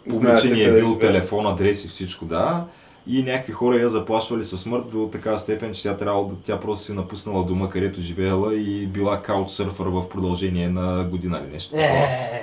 Публичен 0.09 0.53
е 0.53 0.81
бил 0.81 0.99
телефон, 0.99 1.47
адрес 1.47 1.85
и 1.85 1.89
всичко, 1.89 2.25
да. 2.25 2.65
И 3.07 3.23
някакви 3.23 3.53
хора 3.53 3.77
я 3.77 3.89
заплашвали 3.89 4.45
със 4.45 4.61
смърт 4.61 4.91
до 4.91 5.09
такава 5.13 5.39
степен, 5.39 5.75
че 5.75 5.83
тя 5.83 5.97
трябвало 5.97 6.29
да 6.29 6.35
тя 6.47 6.61
просто 6.61 6.87
си 6.87 6.93
напуснала 6.93 7.45
дома, 7.45 7.71
където 7.71 8.01
живеела 8.01 8.55
и 8.55 8.87
била 8.87 9.23
каучсърфър 9.23 9.87
в 9.87 10.09
продължение 10.09 10.69
на 10.69 11.05
година 11.05 11.41
или 11.45 11.53
нещо. 11.53 11.71
такова. 11.71 11.89
Е, 11.89 12.41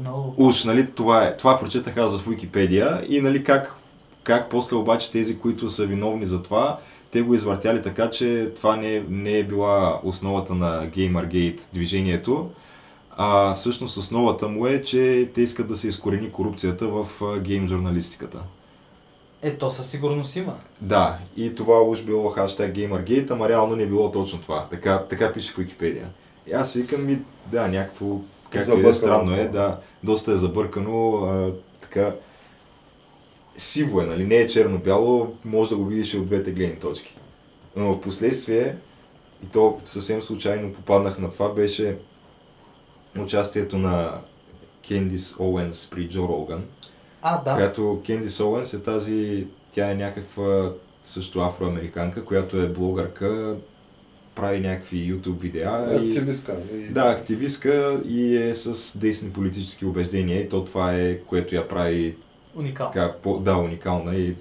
много. 0.00 0.34
Уж, 0.36 0.64
нали, 0.64 0.86
това 0.86 1.24
е. 1.24 1.36
Това 1.36 1.58
прочетах 1.60 1.96
аз 1.96 2.18
в 2.18 2.26
Wikipedia 2.26 3.06
и 3.08 3.20
нали 3.20 3.44
как, 3.44 3.74
как 4.22 4.50
после 4.50 4.76
обаче 4.76 5.10
тези, 5.10 5.38
които 5.38 5.70
са 5.70 5.86
виновни 5.86 6.26
за 6.26 6.42
това, 6.42 6.78
те 7.10 7.20
го 7.20 7.34
извъртяли 7.34 7.82
така, 7.82 8.10
че 8.10 8.50
това 8.56 8.76
не, 8.76 9.02
не 9.08 9.38
е 9.38 9.44
била 9.44 10.00
основата 10.04 10.54
на 10.54 10.88
Gamergate 10.88 11.60
движението, 11.72 12.50
а 13.20 13.54
всъщност 13.54 13.96
основата 13.96 14.48
му 14.48 14.66
е, 14.66 14.82
че 14.82 15.30
те 15.34 15.42
искат 15.42 15.68
да 15.68 15.76
се 15.76 15.88
изкорени 15.88 16.32
корупцията 16.32 16.88
в 16.88 17.06
гейм 17.40 17.66
журналистиката. 17.66 18.42
Е, 19.42 19.54
то 19.54 19.70
със 19.70 19.90
сигурност 19.90 20.36
има. 20.36 20.54
Да, 20.80 21.18
и 21.36 21.54
това 21.54 21.82
уж 21.82 22.02
било 22.02 22.28
хаштаг 22.28 22.74
Gamergate, 22.74 23.30
ама 23.30 23.48
реално 23.48 23.76
не 23.76 23.86
било 23.86 24.12
точно 24.12 24.40
това. 24.40 24.66
Така, 24.70 24.98
така 24.98 25.32
пише 25.32 25.52
в 25.52 25.56
Wikipedia. 25.56 26.04
И 26.46 26.52
аз 26.52 26.74
викам 26.74 27.08
и 27.08 27.18
да, 27.46 27.68
някакво, 27.68 28.06
както 28.50 28.78
и 28.78 28.82
да 28.82 28.88
е 28.88 28.92
странно 28.92 29.34
е, 29.34 29.48
да, 29.48 29.78
доста 30.02 30.32
е 30.32 30.36
забъркано, 30.36 31.24
а, 31.24 31.52
така, 31.80 32.14
сиво 33.56 34.00
е, 34.00 34.06
нали, 34.06 34.26
не 34.26 34.36
е 34.36 34.48
черно-бяло, 34.48 35.34
може 35.44 35.70
да 35.70 35.76
го 35.76 35.84
видиш 35.84 36.14
и 36.14 36.18
от 36.18 36.26
двете 36.26 36.50
гледни 36.52 36.76
точки. 36.76 37.16
Но 37.76 37.92
в 37.92 38.00
последствие, 38.00 38.76
и 39.44 39.46
то 39.46 39.80
съвсем 39.84 40.22
случайно 40.22 40.72
попаднах 40.72 41.18
на 41.18 41.30
това, 41.30 41.48
беше 41.48 41.96
участието 43.20 43.78
на 43.78 44.20
Кендис 44.88 45.36
Оуенс 45.38 45.88
при 45.90 46.08
Джо 46.08 46.28
Роган 46.28 46.64
А, 47.22 47.42
да. 47.42 47.54
която 47.54 48.02
Кендис 48.06 48.40
Оуенс 48.40 48.74
е 48.74 48.82
тази, 48.82 49.46
тя 49.72 49.90
е 49.90 49.94
някаква 49.94 50.72
също 51.04 51.40
афроамериканка, 51.40 52.24
която 52.24 52.56
е 52.60 52.68
блогърка, 52.68 53.56
прави 54.34 54.60
някакви 54.60 55.14
YouTube 55.14 55.38
видеа. 55.38 55.86
Активистка. 55.90 56.56
И... 56.74 56.88
Да, 56.88 57.10
активистка 57.10 58.02
и 58.08 58.36
е 58.36 58.54
с 58.54 58.98
десни 58.98 59.30
политически 59.30 59.84
убеждения 59.84 60.40
и 60.40 60.48
то 60.48 60.64
това 60.64 60.94
е, 60.94 61.18
което 61.18 61.54
я 61.54 61.68
прави 61.68 62.16
Уникално. 62.54 62.92
така, 62.92 63.12
по, 63.22 63.38
да, 63.38 63.56
уникална 63.56 64.16
и 64.16 64.34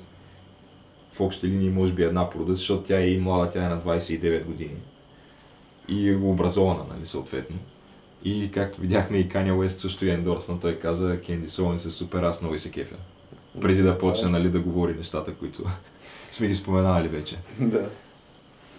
в 1.11 1.21
общи 1.21 1.47
линии 1.47 1.69
може 1.69 1.93
би 1.93 2.03
една 2.03 2.29
порода, 2.29 2.55
защото 2.55 2.83
тя 2.83 2.99
е 2.99 3.09
и 3.09 3.19
млада, 3.19 3.51
тя 3.51 3.65
е 3.65 3.69
на 3.69 3.81
29 3.81 4.45
години. 4.45 4.75
И 5.87 6.09
е 6.09 6.15
образована, 6.15 6.85
нали, 6.93 7.05
съответно. 7.05 7.57
И 8.23 8.51
както 8.51 8.81
видяхме 8.81 9.17
и 9.17 9.29
Kanye 9.29 9.53
West 9.53 9.77
също 9.77 10.05
я 10.05 10.13
ендорсна, 10.13 10.59
той 10.59 10.79
каза 10.79 11.21
Кенди 11.25 11.61
Оуенс 11.61 11.85
е 11.85 11.91
супер, 11.91 12.23
аз 12.23 12.41
много 12.41 12.55
и 12.55 12.59
се 12.59 12.71
кефя. 12.71 12.95
Преди 13.61 13.81
да 13.81 13.97
почне, 13.97 14.29
нали, 14.29 14.49
да 14.49 14.59
говори 14.59 14.93
нещата, 14.93 15.33
които 15.33 15.63
сме 16.31 16.47
ги 16.47 16.55
споменавали 16.55 17.07
вече. 17.07 17.37
да. 17.59 17.89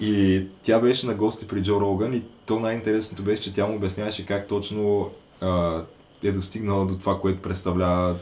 И 0.00 0.46
тя 0.62 0.80
беше 0.80 1.06
на 1.06 1.14
гости 1.14 1.46
при 1.46 1.62
Джо 1.62 1.80
Роган 1.80 2.14
и 2.14 2.22
то 2.46 2.60
най-интересното 2.60 3.22
беше, 3.22 3.42
че 3.42 3.54
тя 3.54 3.66
му 3.66 3.76
обясняваше 3.76 4.26
как 4.26 4.48
точно 4.48 5.10
а, 5.40 5.82
е 6.22 6.32
достигнала 6.32 6.86
до 6.86 6.98
това, 6.98 7.20
което 7.20 7.42
представлява 7.42 8.16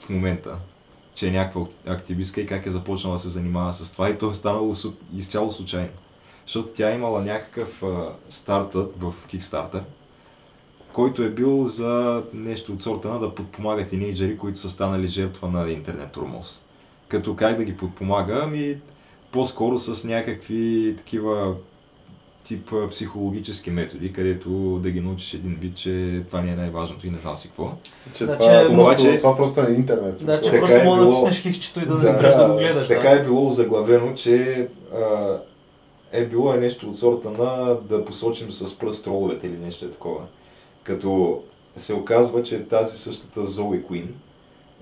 в 0.00 0.08
момента. 0.08 0.58
Че 1.14 1.28
е 1.28 1.30
някаква 1.30 1.66
активистка 1.86 2.40
и 2.40 2.46
как 2.46 2.66
е 2.66 2.70
започнала 2.70 3.16
да 3.16 3.22
се 3.22 3.28
занимава 3.28 3.72
с 3.72 3.92
това 3.92 4.10
и 4.10 4.18
то 4.18 4.30
е 4.30 4.34
станало 4.34 4.74
изцяло 5.16 5.52
случайно. 5.52 5.90
Защото 6.46 6.72
тя 6.74 6.90
е 6.90 6.94
имала 6.94 7.22
някакъв 7.22 7.82
а, 7.82 8.12
стартъп 8.28 9.00
в 9.00 9.14
Kickstarter, 9.32 9.82
който 10.92 11.22
е 11.22 11.30
бил 11.30 11.68
за 11.68 12.22
нещо 12.34 12.72
от 12.72 12.82
сорта 12.82 13.08
на 13.08 13.18
да 13.18 13.34
подпомага 13.34 13.86
тинейджери, 13.86 14.38
които 14.38 14.58
са 14.58 14.70
станали 14.70 15.06
жертва 15.08 15.48
на 15.48 15.70
интернет 15.70 16.10
турмоз. 16.10 16.62
Като 17.08 17.36
как 17.36 17.56
да 17.56 17.64
ги 17.64 17.76
подпомага? 17.76 18.40
Ами 18.44 18.76
по-скоро 19.32 19.78
с 19.78 20.04
някакви 20.04 20.94
такива 20.98 21.54
тип 22.44 22.70
психологически 22.90 23.70
методи, 23.70 24.12
където 24.12 24.50
да 24.78 24.90
ги 24.90 25.00
научиш 25.00 25.34
един 25.34 25.54
вид, 25.54 25.76
че 25.76 26.22
това 26.26 26.40
не 26.40 26.52
е 26.52 26.56
най-важното 26.56 27.06
и 27.06 27.10
не 27.10 27.18
знам 27.18 27.36
си 27.36 27.48
какво. 27.48 27.70
Че 28.14 28.26
Да, 28.26 28.38
това, 28.38 28.50
че- 28.52 28.66
просто, 28.66 28.80
Обаче- 29.02 29.16
това 29.18 29.36
просто 29.36 29.60
е 29.60 29.72
интернет. 29.72 30.26
Да, 30.26 30.40
че. 30.40 30.44
Така 30.44 30.58
просто 30.58 30.76
е 30.76 30.84
мога 30.84 30.96
да 30.96 31.02
било. 31.02 31.12
натиснеш 31.12 31.42
хихчето 31.44 31.80
и 31.80 31.86
да 31.86 31.94
не 31.94 32.00
Да, 32.02 32.08
спреш 32.08 32.34
да 32.34 32.48
го 32.48 32.56
гледаш. 32.56 32.88
Така 32.88 33.08
да. 33.08 33.14
е 33.14 33.22
било 33.22 33.50
заглавено, 33.50 34.14
че 34.14 34.68
а, 34.94 35.36
е 36.12 36.24
било 36.24 36.54
е 36.54 36.58
нещо 36.58 36.88
от 36.88 36.98
сорта 36.98 37.30
на 37.30 37.76
да 37.80 38.04
посочим 38.04 38.52
с 38.52 38.78
пръст 38.78 39.04
троловете 39.04 39.46
или 39.46 39.56
нещо 39.56 39.84
е 39.84 39.90
такова. 39.90 40.20
Като 40.82 41.42
се 41.76 41.94
оказва, 41.94 42.42
че 42.42 42.68
тази 42.68 42.96
същата 42.96 43.46
Зои 43.46 43.82
Куин, 43.82 44.14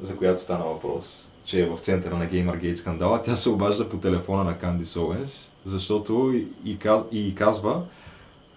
за 0.00 0.16
която 0.16 0.40
стана 0.40 0.64
въпрос, 0.64 1.30
че 1.44 1.62
е 1.62 1.66
в 1.66 1.78
центъра 1.78 2.16
на 2.16 2.28
Gamergate 2.28 2.74
скандала, 2.74 3.22
тя 3.22 3.36
се 3.36 3.48
обажда 3.48 3.88
по 3.88 3.96
телефона 3.96 4.44
на 4.44 4.54
Candice 4.54 4.82
Owens, 4.82 5.52
защото 5.64 6.32
и, 6.64 6.78
и 7.12 7.34
казва, 7.34 7.82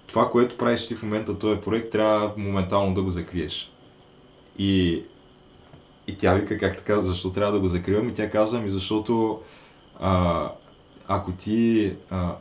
това, 0.07 0.29
което 0.29 0.57
правиш 0.57 0.87
ти 0.87 0.95
в 0.95 1.03
момента 1.03 1.39
този 1.39 1.61
проект, 1.61 1.91
трябва 1.91 2.31
моментално 2.37 2.93
да 2.93 3.03
го 3.03 3.09
закриеш. 3.09 3.71
И, 4.57 5.03
и 6.07 6.17
тя 6.17 6.33
вика 6.33 6.57
как 6.57 6.77
така, 6.77 7.01
защо 7.01 7.31
трябва 7.31 7.53
да 7.53 7.59
го 7.59 7.67
закривам? 7.67 8.09
И 8.09 8.13
тя 8.13 8.29
казва 8.29 8.59
ми, 8.59 8.69
защото 8.69 9.41
а, 9.99 10.51
ако 11.07 11.31
ти... 11.31 11.93
А, 12.09 12.35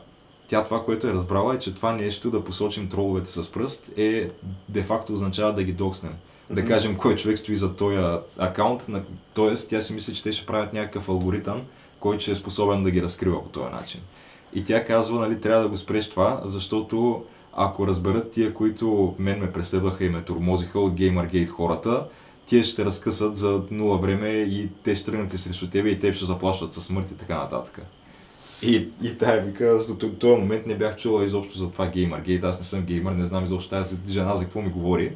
тя 0.53 0.63
това, 0.63 0.83
което 0.83 1.07
е 1.07 1.13
разбрала 1.13 1.55
е, 1.55 1.59
че 1.59 1.75
това 1.75 1.91
нещо 1.91 2.31
да 2.31 2.43
посочим 2.43 2.89
троловете 2.89 3.29
с 3.31 3.51
пръст 3.51 3.91
е 3.97 4.29
де-факто 4.69 5.13
означава 5.13 5.53
да 5.53 5.63
ги 5.63 5.73
докснем. 5.73 6.13
Да 6.49 6.65
кажем 6.65 6.97
кой 6.97 7.15
човек 7.15 7.37
стои 7.37 7.55
за 7.55 7.75
този 7.75 7.97
акаунт, 8.37 8.87
т.е. 9.33 9.55
тя 9.55 9.81
си 9.81 9.93
мисли, 9.93 10.13
че 10.13 10.23
те 10.23 10.31
ще 10.31 10.45
правят 10.45 10.73
някакъв 10.73 11.09
алгоритъм, 11.09 11.61
който 11.99 12.21
ще 12.21 12.31
е 12.31 12.35
способен 12.35 12.83
да 12.83 12.91
ги 12.91 13.01
разкрива 13.01 13.43
по 13.43 13.49
този 13.49 13.71
начин. 13.71 14.01
И 14.53 14.63
тя 14.63 14.85
казва, 14.85 15.19
нали, 15.19 15.41
трябва 15.41 15.63
да 15.63 15.69
го 15.69 15.77
спреш 15.77 16.09
това, 16.09 16.41
защото 16.45 17.23
ако 17.53 17.87
разберат 17.87 18.31
тия, 18.31 18.53
които 18.53 19.15
мен 19.19 19.39
ме 19.39 19.51
преследваха 19.51 20.05
и 20.05 20.09
ме 20.09 20.21
тормозиха 20.21 20.79
от 20.79 20.93
Gamergate 20.93 21.49
хората, 21.49 22.05
тия 22.45 22.63
ще 22.63 22.85
разкъсат 22.85 23.37
за 23.37 23.61
нула 23.71 23.97
време 23.97 24.29
и 24.29 24.69
те 24.83 24.95
ще 24.95 25.11
тръгнат 25.11 25.39
срещу 25.39 25.69
тебе 25.69 25.89
и 25.89 25.99
те 25.99 26.13
ще 26.13 26.25
заплашват 26.25 26.73
със 26.73 26.83
смърт 26.83 27.11
и 27.11 27.17
така 27.17 27.37
нататък. 27.37 27.81
И, 28.65 28.89
и 29.03 29.17
тая 29.17 29.41
вика, 29.41 29.77
до 29.87 29.95
т- 29.95 30.13
този 30.13 30.41
момент 30.41 30.65
не 30.65 30.75
бях 30.75 30.97
чула 30.97 31.23
изобщо 31.23 31.57
за 31.57 31.71
това 31.71 31.87
Gamergate, 31.87 32.43
аз 32.43 32.59
не 32.59 32.65
съм 32.65 32.81
геймър, 32.81 33.11
не 33.11 33.25
знам 33.25 33.43
изобщо 33.43 33.69
тази 33.69 33.95
жена 34.07 34.35
за 34.35 34.43
какво 34.43 34.61
ми 34.61 34.69
говори. 34.69 35.15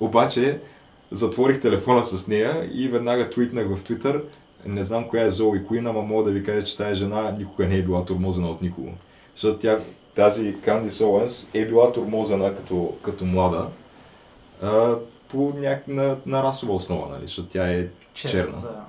Обаче, 0.00 0.60
затворих 1.12 1.60
телефона 1.60 2.04
с 2.04 2.28
нея 2.28 2.70
и 2.74 2.88
веднага 2.88 3.30
твитнах 3.30 3.66
в 3.68 3.84
Twitter, 3.84 4.22
не 4.66 4.82
знам 4.82 5.08
коя 5.08 5.24
е 5.24 5.30
Зои 5.30 5.64
Куин, 5.64 5.86
ама 5.86 6.02
мога 6.02 6.24
да 6.24 6.30
ви 6.30 6.44
кажа, 6.44 6.64
че 6.64 6.76
тази 6.76 6.94
жена 6.94 7.34
никога 7.38 7.66
не 7.66 7.76
е 7.76 7.82
била 7.82 8.04
тормозена 8.04 8.50
от 8.50 8.62
никого. 8.62 8.92
Защото 9.34 9.58
тя, 9.58 9.78
тази 10.14 10.56
Candice 10.56 10.88
Owens 10.88 11.54
е 11.54 11.66
била 11.66 11.92
тормозена 11.92 12.56
като, 12.56 12.94
като 13.02 13.24
млада 13.24 13.68
а, 14.62 14.94
по 15.28 15.52
няк... 15.60 15.88
на, 15.88 16.16
на 16.26 16.42
расова 16.42 16.74
основа, 16.74 17.08
нали? 17.08 17.26
защото 17.26 17.48
тя 17.48 17.72
е 17.72 17.86
черна. 18.14 18.60
Да. 18.62 18.84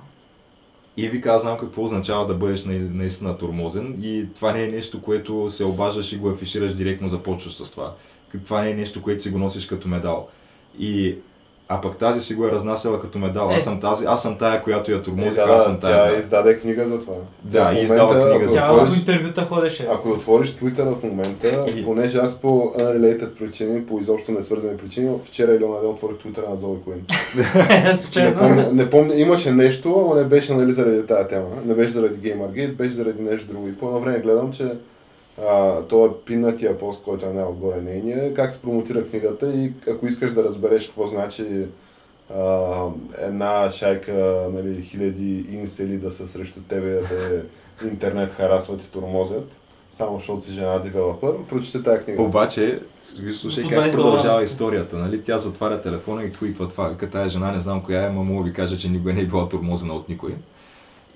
И 1.00 1.08
ви 1.08 1.20
казвам 1.20 1.58
какво 1.58 1.84
означава 1.84 2.26
да 2.26 2.34
бъдеш 2.34 2.64
на- 2.64 2.78
наистина 2.78 3.38
тормозен 3.38 3.98
и 4.02 4.26
това 4.34 4.52
не 4.52 4.64
е 4.64 4.70
нещо, 4.70 5.02
което 5.02 5.48
се 5.48 5.64
обаждаш 5.64 6.12
и 6.12 6.16
го 6.16 6.28
афишираш 6.28 6.74
директно, 6.74 7.08
започваш 7.08 7.54
с 7.54 7.70
това. 7.70 7.94
Това 8.44 8.62
не 8.62 8.70
е 8.70 8.74
нещо, 8.74 9.02
което 9.02 9.22
си 9.22 9.30
го 9.30 9.38
носиш 9.38 9.66
като 9.66 9.88
медал. 9.88 10.28
И 10.78 11.16
а 11.70 11.80
пък 11.80 11.96
тази 11.96 12.20
си 12.20 12.34
го 12.34 12.46
е 12.46 12.52
разнасяла 12.52 13.00
като 13.00 13.18
медал. 13.18 13.48
Аз 13.48 13.56
Е. 13.56 13.60
съм 13.60 13.80
тази, 13.80 14.04
аз 14.04 14.22
съм 14.22 14.38
тая, 14.38 14.62
която 14.62 14.92
я 14.92 14.98
Е, 14.98 15.02
тормозих, 15.02 15.34
да, 15.36 15.40
аз 15.42 15.64
съм 15.64 15.74
тя 15.74 15.88
тая. 15.88 16.18
издаде 16.18 16.56
книга 16.56 16.86
за 16.86 17.00
това. 17.00 17.14
Да, 17.42 17.72
и 17.74 17.82
издава 17.82 18.02
момента, 18.04 18.28
книга 18.28 18.44
ако 18.44 18.48
за 18.48 18.54
Тя 18.54 18.66
това. 18.66 18.82
отвориш- 18.82 18.98
интервюта 18.98 19.42
ходеше. 19.42 19.88
Ако 19.90 20.08
отвориш 20.10 20.50
Twitter 20.52 20.84
в 20.90 21.02
момента, 21.04 21.64
понеже 21.84 22.18
аз 22.18 22.34
по 22.34 22.48
unrelated 22.78 23.28
причини, 23.30 23.82
по 23.82 23.98
изобщо 23.98 24.32
не 24.32 24.42
свързани 24.42 24.76
причини, 24.76 25.10
вчера 25.24 25.52
или 25.52 25.64
онзи 25.64 25.80
ден 25.80 25.90
отворих 25.90 26.16
Twitter 26.16 26.50
на 26.50 26.56
Зои 26.56 26.76
Куин. 26.78 27.04
Не 28.16 28.34
помня, 28.34 28.68
не 28.72 28.90
помня, 28.90 29.14
имаше 29.14 29.52
нещо, 29.52 30.06
но 30.08 30.14
не 30.14 30.24
беше 30.24 30.54
нали, 30.54 30.72
заради 30.72 31.06
тази 31.06 31.28
тема. 31.28 31.46
Не 31.64 31.74
беше 31.74 31.92
заради 31.92 32.30
Gamergate, 32.30 32.72
беше 32.72 32.90
заради 32.90 33.22
нещо 33.22 33.46
друго. 33.46 33.68
И 33.68 33.72
по 33.72 33.86
едно 33.86 34.00
време 34.00 34.18
гледам, 34.18 34.52
че 34.52 34.72
а, 35.48 35.82
то 35.82 36.06
е 36.06 36.24
пинатия 36.24 36.78
пост, 36.78 37.02
който 37.02 37.26
е 37.26 37.32
най-отгоре 37.32 37.80
нейния, 37.80 38.34
как 38.34 38.52
се 38.52 38.62
промотира 38.62 39.06
книгата 39.06 39.54
и 39.54 39.72
ако 39.90 40.06
искаш 40.06 40.32
да 40.32 40.44
разбереш 40.44 40.86
какво 40.86 41.06
значи 41.06 41.66
а, 42.34 42.86
една 43.18 43.70
шайка, 43.70 44.46
нали, 44.52 44.82
хиляди 44.82 45.46
инсели 45.50 45.98
да 45.98 46.10
са 46.10 46.26
срещу 46.28 46.60
тебе, 46.68 46.90
да 46.90 47.08
те 47.80 47.86
интернет 47.86 48.32
харасват 48.32 48.82
и 48.82 48.90
тормозят, 48.90 49.60
само 49.90 50.18
защото 50.18 50.40
си 50.40 50.52
жена 50.52 50.78
девелопър, 50.78 51.34
прочете 51.48 51.82
тази 51.82 52.04
книга. 52.04 52.22
Обаче, 52.22 52.80
слушай 53.32 53.64
как 53.64 53.72
20 53.72 53.92
продължава 53.92 54.42
историята, 54.42 54.96
нали? 54.96 55.22
Тя 55.22 55.38
затваря 55.38 55.82
телефона 55.82 56.24
и 56.24 56.32
твитва 56.32 56.68
това. 56.68 56.88
Вика, 56.88 57.10
тая 57.10 57.28
жена 57.28 57.52
не 57.52 57.60
знам 57.60 57.82
коя 57.82 58.02
е, 58.02 58.06
ама 58.06 58.24
мога 58.24 58.44
ви 58.44 58.52
кажа, 58.52 58.78
че 58.78 58.88
никога 58.88 59.12
не 59.12 59.20
е 59.20 59.26
била 59.26 59.48
тормозена 59.48 59.94
от 59.94 60.08
никой. 60.08 60.34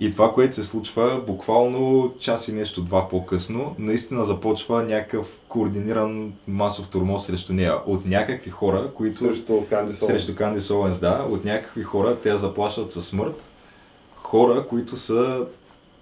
И 0.01 0.13
това, 0.13 0.33
което 0.33 0.55
се 0.55 0.63
случва, 0.63 1.23
буквално 1.27 2.15
час 2.21 2.49
и 2.49 2.53
нещо 2.53 2.83
два 2.83 3.09
по-късно, 3.09 3.75
наистина 3.79 4.25
започва 4.25 4.83
някакъв 4.83 5.39
координиран 5.49 6.33
масов 6.49 6.89
тормоз 6.89 7.27
срещу 7.27 7.53
нея. 7.53 7.79
От 7.87 8.07
някакви 8.07 8.51
хора, 8.51 8.91
които... 8.95 9.19
Срещу 10.07 10.33
Candice 10.33 10.59
Owens, 10.59 11.01
да. 11.01 11.27
От 11.31 11.45
някакви 11.45 11.83
хора 11.83 12.17
те 12.23 12.29
я 12.29 12.39
заплашват 12.39 12.91
със 12.91 13.07
смърт. 13.07 13.43
Хора, 14.17 14.67
които 14.69 14.97
са 14.97 15.47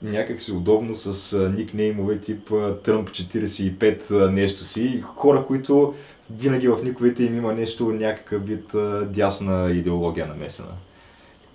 някакси 0.03 0.53
удобно 0.53 0.95
с 0.95 1.39
никнеймове 1.57 2.21
тип 2.21 2.53
Тръмп 2.83 3.11
45 3.11 4.11
а, 4.11 4.31
нещо 4.31 4.65
си. 4.65 5.01
Хора, 5.01 5.45
които 5.47 5.95
винаги 6.31 6.69
в 6.69 6.79
никовете 6.85 7.25
им 7.25 7.37
има 7.37 7.53
нещо, 7.53 7.93
някакъв 7.93 8.47
вид 8.47 8.73
дясна 9.13 9.71
идеология 9.71 10.27
намесена. 10.27 10.73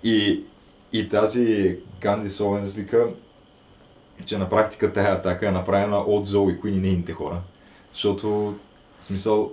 И, 0.04 0.44
и 0.92 1.08
тази 1.08 1.76
Candice 2.02 2.28
Owens 2.28 2.74
вика, 2.74 3.06
че 4.26 4.38
на 4.38 4.48
практика 4.48 4.92
тая 4.92 5.14
атака 5.14 5.48
е 5.48 5.50
направена 5.50 5.98
от 5.98 6.26
Зои 6.26 6.60
Куин 6.60 6.74
и 6.74 6.80
нейните 6.80 7.12
хора. 7.12 7.40
Защото, 7.92 8.54
в 9.00 9.04
смисъл, 9.04 9.52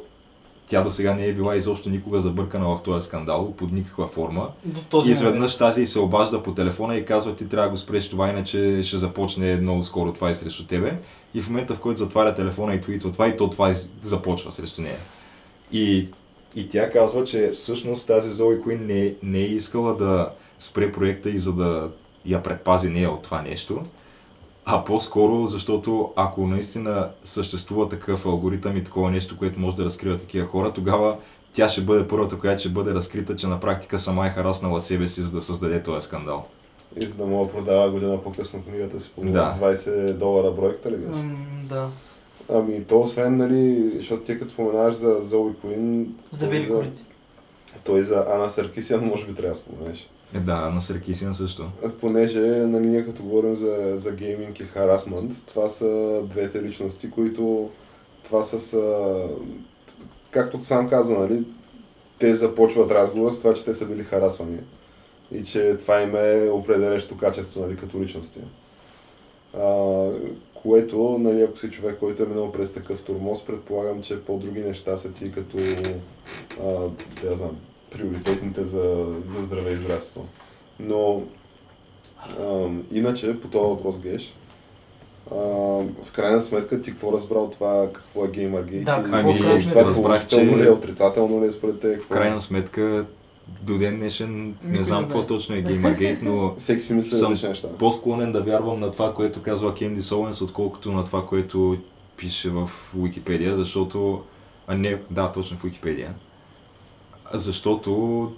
тя 0.68 0.82
до 0.82 0.92
сега 0.92 1.14
не 1.14 1.26
е 1.26 1.34
била 1.34 1.56
изобщо 1.56 1.90
никога 1.90 2.22
забъркана 2.22 2.66
в 2.66 2.84
този 2.84 3.08
скандал, 3.08 3.54
под 3.58 3.72
никаква 3.72 4.08
форма. 4.08 4.50
До 4.66 4.82
този 4.82 5.10
И 5.10 5.12
изведнъж 5.12 5.58
тази 5.58 5.86
се 5.86 6.00
обажда 6.00 6.44
по 6.44 6.54
телефона 6.54 6.96
и 6.96 7.06
казва, 7.06 7.36
ти 7.36 7.50
трябва 7.50 7.68
да 7.68 7.72
го 7.72 7.78
спреш 7.78 8.10
това, 8.10 8.30
иначе 8.30 8.84
ще 8.84 8.98
започне 8.98 9.56
много 9.56 9.84
скоро 9.84 10.14
това 10.14 10.32
и 10.32 10.36
срещу 10.36 10.66
тебе. 10.66 10.98
И 11.34 11.42
в 11.42 11.50
момента, 11.50 11.76
в 11.76 11.80
който 11.80 12.00
затваря 12.00 12.36
телефона 12.36 12.76
и 12.76 12.82
твитва 12.82 13.12
това, 13.12 13.28
и 13.28 13.38
то 13.38 13.50
това 13.50 13.72
и 13.72 13.76
започва 14.02 14.52
срещу 14.52 14.82
нея. 14.82 14.98
И, 15.72 16.08
и 16.56 16.70
тя 16.70 16.92
казва, 16.92 17.24
че 17.24 17.50
всъщност 17.50 18.08
тази 18.08 18.30
Зои 18.30 18.62
Куин 18.62 18.86
не, 18.86 19.14
не 19.24 19.40
е 19.40 19.46
искала 19.46 19.98
да 19.98 20.30
спре 20.60 20.92
проекта 20.92 21.30
и 21.30 21.38
за 21.38 21.54
да 21.54 21.90
я 22.26 22.44
предпази 22.44 22.90
нея 22.90 23.12
от 23.12 23.24
това 23.24 23.42
нещо, 23.42 23.84
а 24.66 24.84
по-скоро, 24.84 25.46
защото 25.46 26.14
ако 26.16 26.48
наистина 26.48 27.10
съществува 27.24 27.90
такъв 27.90 28.26
алгоритъм 28.26 28.78
и 28.78 28.84
такова 28.84 29.12
нещо, 29.12 29.38
което 29.38 29.60
може 29.60 29.76
да 29.76 29.86
разкрива 29.86 30.18
такива 30.18 30.48
хора, 30.48 30.74
тогава 30.74 31.18
тя 31.54 31.70
ще 31.70 31.82
бъде 31.82 32.08
първата, 32.08 32.40
която 32.40 32.60
ще 32.60 32.70
бъде 32.70 32.94
разкрита, 32.94 33.36
че 33.36 33.48
на 33.48 33.60
практика 33.60 34.00
сама 34.00 34.28
е 34.28 34.30
хараснала 34.30 34.82
себе 34.82 35.08
си, 35.08 35.22
за 35.22 35.32
да 35.32 35.42
създаде 35.42 35.84
този 35.84 36.06
скандал. 36.06 36.46
И 36.98 37.08
за 37.08 37.14
да 37.14 37.26
мога 37.26 37.46
да 37.46 37.54
продава 37.54 37.90
година 37.92 38.24
по-късно 38.24 38.64
книгата 38.64 39.00
си 39.00 39.12
по 39.16 39.22
Да. 39.22 39.58
20 39.62 40.14
долара 40.14 40.52
бройката 40.52 40.92
ли 40.92 40.98
беше? 40.98 41.20
М, 41.20 41.36
Да. 41.64 41.88
Ами 42.50 42.84
то 42.84 43.00
освен, 43.02 43.38
нали, 43.38 43.92
защото 43.96 44.24
ти 44.24 44.40
като 44.40 44.52
споменаваш 44.52 44.96
за 44.96 45.20
Зои 45.24 45.54
Куин, 45.54 46.16
дебели 46.40 46.68
той 46.68 46.84
за- 46.86 46.92
той 47.84 48.02
за 48.02 48.26
Ана 48.30 48.50
Саркисян 48.50 49.06
може 49.06 49.26
би 49.26 49.34
трябва 49.34 49.50
да 49.50 49.56
споменеш. 49.56 50.10
Е, 50.34 50.40
да, 50.40 50.70
на 50.70 50.82
Саркисиан 50.82 51.34
също. 51.34 51.70
Понеже, 52.02 52.40
нали, 52.40 52.88
ние 52.88 53.06
като 53.06 53.24
говорим 53.24 53.56
за, 53.56 53.92
за 53.96 54.12
гейминг 54.12 54.60
и 54.60 54.64
харасмент, 54.64 55.46
това 55.46 55.70
са 55.70 56.22
двете 56.24 56.64
личности, 56.64 57.12
които 57.12 57.70
това 58.24 58.44
са, 58.44 58.60
са 58.60 59.14
както 60.32 60.64
сам 60.64 60.90
каза, 60.90 61.14
нали, 61.14 61.46
те 62.20 62.36
започват 62.36 62.92
разговора 62.92 63.34
с 63.34 63.40
това, 63.40 63.54
че 63.54 63.66
те 63.66 63.74
са 63.74 63.86
били 63.86 64.04
харасвани. 64.04 64.60
И 65.32 65.44
че 65.44 65.78
това 65.78 66.02
им 66.02 66.16
е 66.16 66.50
определящо 66.50 67.18
качество, 67.18 67.62
нали, 67.62 67.76
като 67.76 68.02
личности. 68.02 68.40
А, 69.58 70.10
което, 70.54 71.18
нали, 71.20 71.42
ако 71.42 71.58
си 71.58 71.72
човек, 71.72 71.98
който 72.00 72.24
е 72.24 72.26
минал 72.26 72.52
през 72.52 72.72
такъв 72.74 73.02
турмоз, 73.02 73.46
предполагам, 73.46 74.02
че 74.02 74.22
по-други 74.22 74.60
неща 74.60 74.98
са 74.98 75.12
ти 75.14 75.32
като, 75.32 75.58
а, 76.64 76.90
да 77.24 77.36
знам, 77.36 77.58
приоритетните 77.96 78.64
за, 78.64 79.06
за 79.30 79.42
здраве 79.42 79.72
и 79.72 79.76
здравство. 79.76 80.26
Но 80.80 81.22
ам, 82.42 82.84
иначе, 82.92 83.42
по 83.42 83.48
този 83.48 83.70
въпрос, 83.70 84.00
Геш, 84.00 84.34
ам, 85.32 85.38
в 86.04 86.12
крайна 86.14 86.42
сметка 86.42 86.82
ти 86.82 86.92
какво 86.92 87.14
разбра 87.14 87.38
от 87.38 87.52
това, 87.52 87.90
какво 87.94 88.26
е 88.26 88.28
Gamergate? 88.28 88.84
Да, 88.84 88.98
и- 89.00 89.04
какво 89.04 89.18
Ами, 89.20 89.38
това 89.38 89.58
сметка? 89.58 89.86
разбрах, 89.86 90.28
положително 90.28 90.52
че- 90.52 90.64
ли 90.64 90.68
е, 90.68 90.72
отрицателно 90.72 91.44
ли 91.44 91.48
е 91.48 91.52
според 91.52 91.80
те? 91.80 91.98
В 91.98 92.08
крайна 92.08 92.42
сметка, 92.42 93.06
до 93.62 93.78
ден 93.78 93.98
днешен, 93.98 94.56
не 94.64 94.84
знам 94.84 95.04
какво 95.04 95.26
точно 95.26 95.56
е 95.56 95.64
Gamergate, 95.64 96.22
но 96.22 96.56
Всеки 96.60 96.82
си 96.82 96.94
мисли 96.94 97.12
съм 97.12 97.32
неща. 97.44 97.68
по-склонен 97.80 98.32
да 98.32 98.42
вярвам 98.42 98.80
на 98.80 98.92
това, 98.92 99.14
което 99.14 99.42
казва 99.42 99.76
Кенди 99.76 100.02
Соленс, 100.02 100.42
отколкото 100.42 100.92
на 100.92 101.06
това, 101.06 101.26
което 101.26 101.78
пише 102.18 102.50
в 102.50 102.70
Википедия, 102.96 103.56
защото... 103.56 104.22
А 104.68 104.76
не, 104.76 104.98
да, 105.12 105.32
точно 105.32 105.58
в 105.58 105.64
Википедия. 105.64 106.14
Защото 107.34 108.32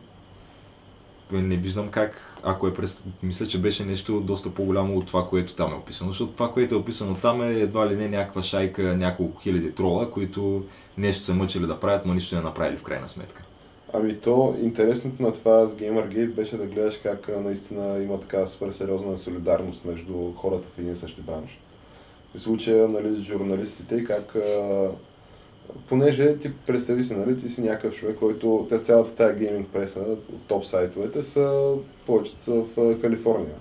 не 1.32 1.58
виждам 1.58 1.90
как, 1.90 2.40
ако 2.44 2.68
е 2.68 2.74
през... 2.74 3.04
Мисля, 3.24 3.48
че 3.48 3.62
беше 3.62 3.86
нещо 3.86 4.20
доста 4.20 4.50
по-голямо 4.50 4.98
от 4.98 5.06
това, 5.06 5.28
което 5.28 5.56
там 5.56 5.72
е 5.74 5.76
описано, 5.76 6.12
защото 6.12 6.32
това, 6.32 6.52
което 6.52 6.76
е 6.76 6.78
описано 6.78 7.16
там 7.16 7.42
е 7.42 7.54
едва 7.54 7.90
ли 7.90 7.96
не 7.96 8.08
някаква 8.08 8.42
шайка, 8.42 8.98
няколко 8.98 9.42
хиляди 9.42 9.72
трола, 9.72 10.12
които 10.12 10.64
нещо 10.98 11.24
са 11.24 11.34
мъчили 11.34 11.66
да 11.66 11.80
правят, 11.80 12.06
но 12.06 12.14
нищо 12.14 12.36
не 12.36 12.42
направили 12.42 12.78
в 12.78 12.84
крайна 12.84 13.08
сметка. 13.08 13.44
Ами 13.94 14.20
то, 14.20 14.56
интересното 14.62 15.24
на 15.24 15.34
това 15.34 15.68
с 15.68 15.76
Gamergate 15.76 16.34
беше 16.34 16.58
да 16.58 16.66
гледаш 16.66 16.98
как 17.04 17.30
наистина 17.44 18.04
има 18.04 18.20
така 18.20 18.48
супер 18.48 18.72
сериозна 18.72 19.18
солидарност 19.18 19.86
между 19.86 20.34
хората 20.36 20.68
в 20.76 20.80
един 20.80 20.94
и 20.94 20.96
същи 20.96 21.22
бранш. 21.22 21.60
В 22.36 22.40
случая, 22.40 22.88
нали, 22.88 23.24
журналистите 23.24 24.04
как 24.04 24.36
понеже 25.90 26.38
ти 26.38 26.52
представи 26.68 27.04
си, 27.04 27.16
нали, 27.16 27.38
ти 27.38 27.50
си 27.50 27.62
някакъв 27.62 27.96
човек, 27.96 28.18
който 28.20 28.66
те 28.70 28.80
цялата 28.80 29.12
тая 29.12 29.36
гейминг 29.36 29.68
преса 29.74 30.00
от 30.00 30.48
топ 30.48 30.66
сайтовете 30.66 31.24
са 31.24 31.74
повечето 32.06 32.44
са 32.44 32.54
в 32.54 33.02
Калифорния. 33.02 33.56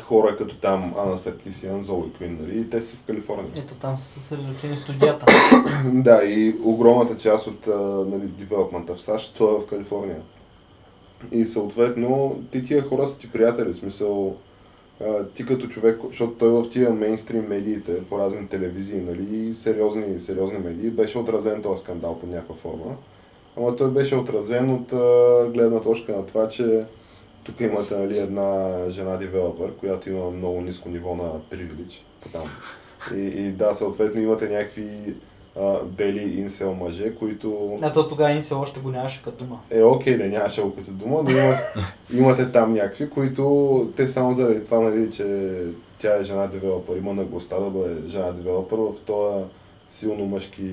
Хора 0.00 0.36
като 0.36 0.56
там 0.56 0.94
Ана 0.98 1.18
Саркисиан, 1.18 1.82
Зои 1.82 2.12
Куин, 2.18 2.38
нали, 2.40 2.60
и 2.60 2.70
те 2.70 2.80
са 2.80 2.96
в 2.96 3.02
Калифорния. 3.02 3.52
Ето 3.56 3.74
там 3.74 3.96
са 3.96 4.04
съсредоточени 4.04 4.76
студията. 4.76 5.26
да, 5.92 6.24
и 6.24 6.54
огромната 6.62 7.16
част 7.16 7.46
от 7.46 7.66
нали, 8.10 8.26
девелопмента 8.26 8.94
в 8.94 9.02
САЩ, 9.02 9.34
то 9.38 9.56
е 9.56 9.60
в 9.60 9.66
Калифорния. 9.66 10.22
И 11.32 11.44
съответно, 11.44 12.42
ти 12.50 12.64
тия 12.64 12.82
хора 12.82 13.08
са 13.08 13.18
ти 13.18 13.32
приятели, 13.32 13.74
смисъл, 13.74 14.36
ти 15.34 15.46
като 15.46 15.68
човек, 15.68 16.00
защото 16.08 16.32
той 16.32 16.48
в 16.48 16.70
тия 16.70 16.90
мейнстрим 16.90 17.48
медиите, 17.48 18.04
по 18.04 18.18
разни 18.18 18.48
телевизии, 18.48 19.00
нали, 19.00 19.54
сериозни, 19.54 20.20
сериозни 20.20 20.58
медии, 20.58 20.90
беше 20.90 21.18
отразен 21.18 21.62
този 21.62 21.82
скандал 21.82 22.18
по 22.20 22.26
някаква 22.26 22.54
форма. 22.54 22.96
Ама 23.56 23.76
той 23.76 23.90
беше 23.90 24.16
отразен 24.16 24.70
от 24.70 24.92
а, 24.92 25.46
гледна 25.54 25.80
точка 25.80 26.12
на 26.16 26.26
това, 26.26 26.48
че 26.48 26.84
тук 27.44 27.60
имате 27.60 27.96
нали, 27.96 28.18
една 28.18 28.84
жена 28.88 29.16
девелопър, 29.16 29.76
която 29.76 30.10
има 30.10 30.30
много 30.30 30.60
ниско 30.60 30.88
ниво 30.88 31.14
на 31.14 31.40
привилич. 31.50 32.04
Там. 32.32 32.42
И, 33.14 33.20
и 33.20 33.52
да, 33.52 33.74
съответно 33.74 34.20
имате 34.20 34.48
някакви 34.48 35.14
а, 35.60 35.78
бели 35.84 36.40
инсел 36.40 36.74
мъже, 36.74 37.14
които... 37.14 37.78
А 37.82 37.92
то 37.92 38.08
тогава 38.08 38.30
инсел 38.30 38.60
още 38.60 38.80
го 38.80 38.90
нямаше 38.90 39.22
като 39.22 39.44
дума. 39.44 39.60
Е, 39.70 39.82
окей, 39.82 40.16
да 40.16 40.24
нямаше 40.24 40.62
го 40.62 40.74
като 40.74 40.90
дума, 40.90 41.22
но 41.22 41.30
имат, 41.30 41.58
имате 42.12 42.52
там 42.52 42.72
някакви, 42.72 43.10
които 43.10 43.92
те 43.96 44.08
само 44.08 44.34
заради 44.34 44.64
това, 44.64 44.80
нали, 44.80 45.10
че 45.10 45.56
тя 45.98 46.16
е 46.16 46.24
жена 46.24 46.46
девелопър, 46.46 46.96
има 46.96 47.14
наглостта 47.14 47.60
да 47.60 47.70
бъде 47.70 48.08
жена 48.08 48.32
девелопър 48.32 48.78
в 48.78 49.00
този 49.06 49.44
силно 49.88 50.26
мъжки 50.26 50.70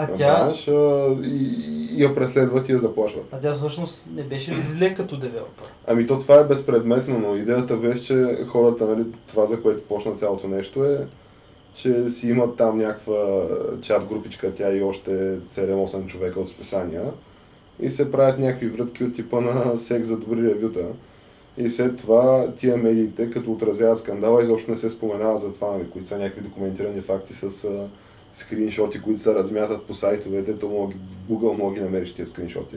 а 0.00 0.06
тя... 0.06 0.44
бранш 0.44 0.68
а, 0.68 1.16
и, 1.24 1.56
и 1.90 2.02
я 2.02 2.14
преследват 2.14 2.68
и 2.68 2.72
я 2.72 2.78
заплашват. 2.78 3.24
А 3.32 3.38
тя 3.38 3.54
всъщност 3.54 4.06
не 4.14 4.22
беше 4.22 4.54
ли 4.54 4.62
зле 4.62 4.94
като 4.94 5.16
девелопър? 5.16 5.66
Ами 5.86 6.06
то 6.06 6.18
това 6.18 6.34
е 6.34 6.44
безпредметно, 6.44 7.18
но 7.18 7.36
идеята 7.36 7.76
беше, 7.76 8.02
че 8.02 8.38
хората, 8.46 8.86
нали, 8.86 9.04
това 9.26 9.46
за 9.46 9.62
което 9.62 9.82
почна 9.82 10.14
цялото 10.14 10.48
нещо 10.48 10.84
е, 10.84 11.06
че 11.74 12.10
си 12.10 12.28
имат 12.28 12.56
там 12.56 12.78
някаква 12.78 13.46
чат 13.80 14.04
групичка, 14.04 14.54
тя 14.54 14.72
и 14.72 14.82
още 14.82 15.10
7-8 15.38 16.06
човека 16.06 16.40
от 16.40 16.48
списания 16.48 17.12
и 17.80 17.90
се 17.90 18.10
правят 18.10 18.38
някакви 18.38 18.68
врътки 18.68 19.04
от 19.04 19.14
типа 19.14 19.40
на 19.40 19.78
секс 19.78 20.08
за 20.08 20.16
добри 20.16 20.42
ревюта. 20.42 20.86
И 21.58 21.70
след 21.70 21.96
това 21.96 22.52
тия 22.56 22.76
медиите, 22.76 23.30
като 23.30 23.52
отразяват 23.52 23.98
скандала, 23.98 24.42
изобщо 24.42 24.70
не 24.70 24.76
се 24.76 24.90
споменава 24.90 25.38
за 25.38 25.52
това, 25.52 25.70
нали, 25.70 25.90
които 25.90 26.08
са 26.08 26.18
някакви 26.18 26.40
документирани 26.40 27.00
факти 27.00 27.34
с 27.34 27.64
а, 27.64 27.88
скриншоти, 28.32 29.02
които 29.02 29.20
се 29.20 29.34
размятат 29.34 29.84
по 29.84 29.94
сайтовете, 29.94 30.58
то 30.58 30.68
мога, 30.68 30.92
в 30.92 31.32
Google 31.32 31.58
мога 31.58 31.74
ги 31.74 31.80
намериш 31.80 32.14
тия 32.14 32.26
скриншоти 32.26 32.76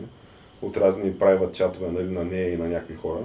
от 0.62 0.78
разни 0.78 1.12
private 1.12 1.52
чатове 1.52 1.92
нали, 1.92 2.10
на 2.10 2.24
нея 2.24 2.54
и 2.54 2.58
на 2.58 2.68
някакви 2.68 2.96
хора. 2.96 3.20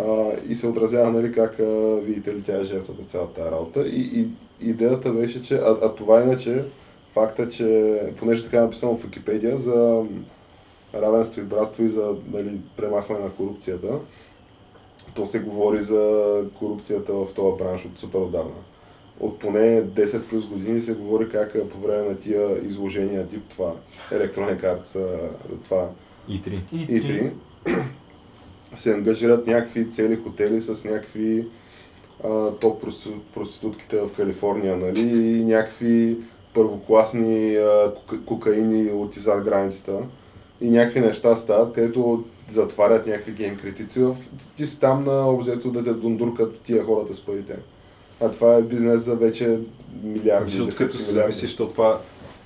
А, 0.00 0.32
и 0.48 0.56
се 0.56 0.66
отразява, 0.66 1.10
нали, 1.10 1.32
как, 1.32 1.60
а, 1.60 2.00
видите 2.02 2.34
ли, 2.34 2.42
тя 2.42 2.60
е 2.60 2.64
жертвата 2.64 3.04
цялата 3.04 3.50
работа. 3.50 3.88
И, 3.88 4.20
и 4.20 4.28
идеята 4.64 5.12
беше, 5.12 5.42
че, 5.42 5.54
а, 5.54 5.78
а 5.82 5.94
това 5.94 6.22
иначе, 6.22 6.64
факта, 7.14 7.48
че, 7.48 7.98
понеже 8.18 8.44
така 8.44 8.58
е 8.58 8.60
написано 8.60 8.96
в 8.96 9.02
Википедия, 9.02 9.58
за 9.58 10.04
равенство 10.94 11.40
и 11.40 11.44
братство 11.44 11.84
и 11.84 11.88
за 11.88 12.14
нали, 12.32 12.60
премахване 12.76 13.24
на 13.24 13.30
корупцията, 13.30 13.98
то 15.14 15.26
се 15.26 15.40
говори 15.40 15.82
за 15.82 16.44
корупцията 16.58 17.12
в 17.12 17.26
този 17.34 17.58
бранш 17.58 17.84
от 17.84 17.98
супер 17.98 18.18
отдавна. 18.18 18.54
От 19.20 19.38
поне 19.38 19.84
10 19.84 20.28
плюс 20.28 20.46
години 20.46 20.80
се 20.80 20.94
говори 20.94 21.28
как 21.28 21.68
по 21.70 21.78
време 21.78 22.08
на 22.08 22.18
тия 22.18 22.66
изложения 22.66 23.28
тип 23.28 23.42
това, 23.50 23.72
Electronic 24.10 24.60
Arts, 24.60 25.18
това 25.64 25.88
И3. 26.28 26.60
И3, 26.72 27.30
се 28.74 28.92
ангажират 28.92 29.46
някакви 29.46 29.90
цели 29.90 30.16
хотели 30.16 30.60
с 30.60 30.84
някакви 30.84 31.46
а, 32.24 32.50
топ 32.50 32.84
проститутките 33.34 34.00
в 34.00 34.12
Калифорния, 34.16 34.76
нали, 34.76 35.00
и 35.38 35.44
някакви 35.44 36.16
първокласни 36.54 37.56
а, 37.56 37.92
кокаини 38.26 38.90
от 38.92 39.16
иззад 39.16 39.44
границата 39.44 39.98
и 40.60 40.70
някакви 40.70 41.00
неща 41.00 41.36
стават, 41.36 41.74
където 41.74 42.24
затварят 42.48 43.06
някакви 43.06 43.32
гейм 43.32 43.56
критици. 43.56 44.00
В... 44.00 44.16
Ти 44.56 44.66
си 44.66 44.80
там 44.80 45.04
на 45.04 45.30
обзето 45.30 45.70
да 45.70 45.84
те 45.84 45.92
дундуркат 45.92 46.60
тия 46.60 46.84
хората 46.84 47.14
с 47.14 47.20
парите. 47.20 47.56
А 48.20 48.30
това 48.30 48.54
е 48.54 48.62
бизнес 48.62 49.02
за 49.02 49.16
вече 49.16 49.58
милиарди. 50.02 50.50
Защото 50.50 50.76
като 50.76 50.98
се 50.98 51.12
замислиш, 51.12 51.56
то 51.56 51.68
това 51.68 52.00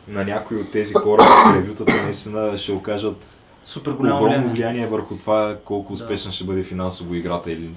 на 0.09 0.25
някои 0.25 0.57
от 0.57 0.73
тези 0.73 0.95
хора 0.95 1.23
ревютата 1.57 2.03
наистина 2.05 2.57
ще 2.57 2.73
окажат 2.73 3.41
Супер 3.65 3.93
голямо 3.93 4.19
огромно 4.19 4.39
влияние. 4.39 4.53
влияние 4.53 4.87
върху 4.87 5.17
това 5.17 5.57
колко 5.65 5.93
успешна 5.93 6.33
ще 6.33 6.45
бъде 6.45 6.63
финансово 6.63 7.15
играта 7.15 7.53
или 7.53 7.71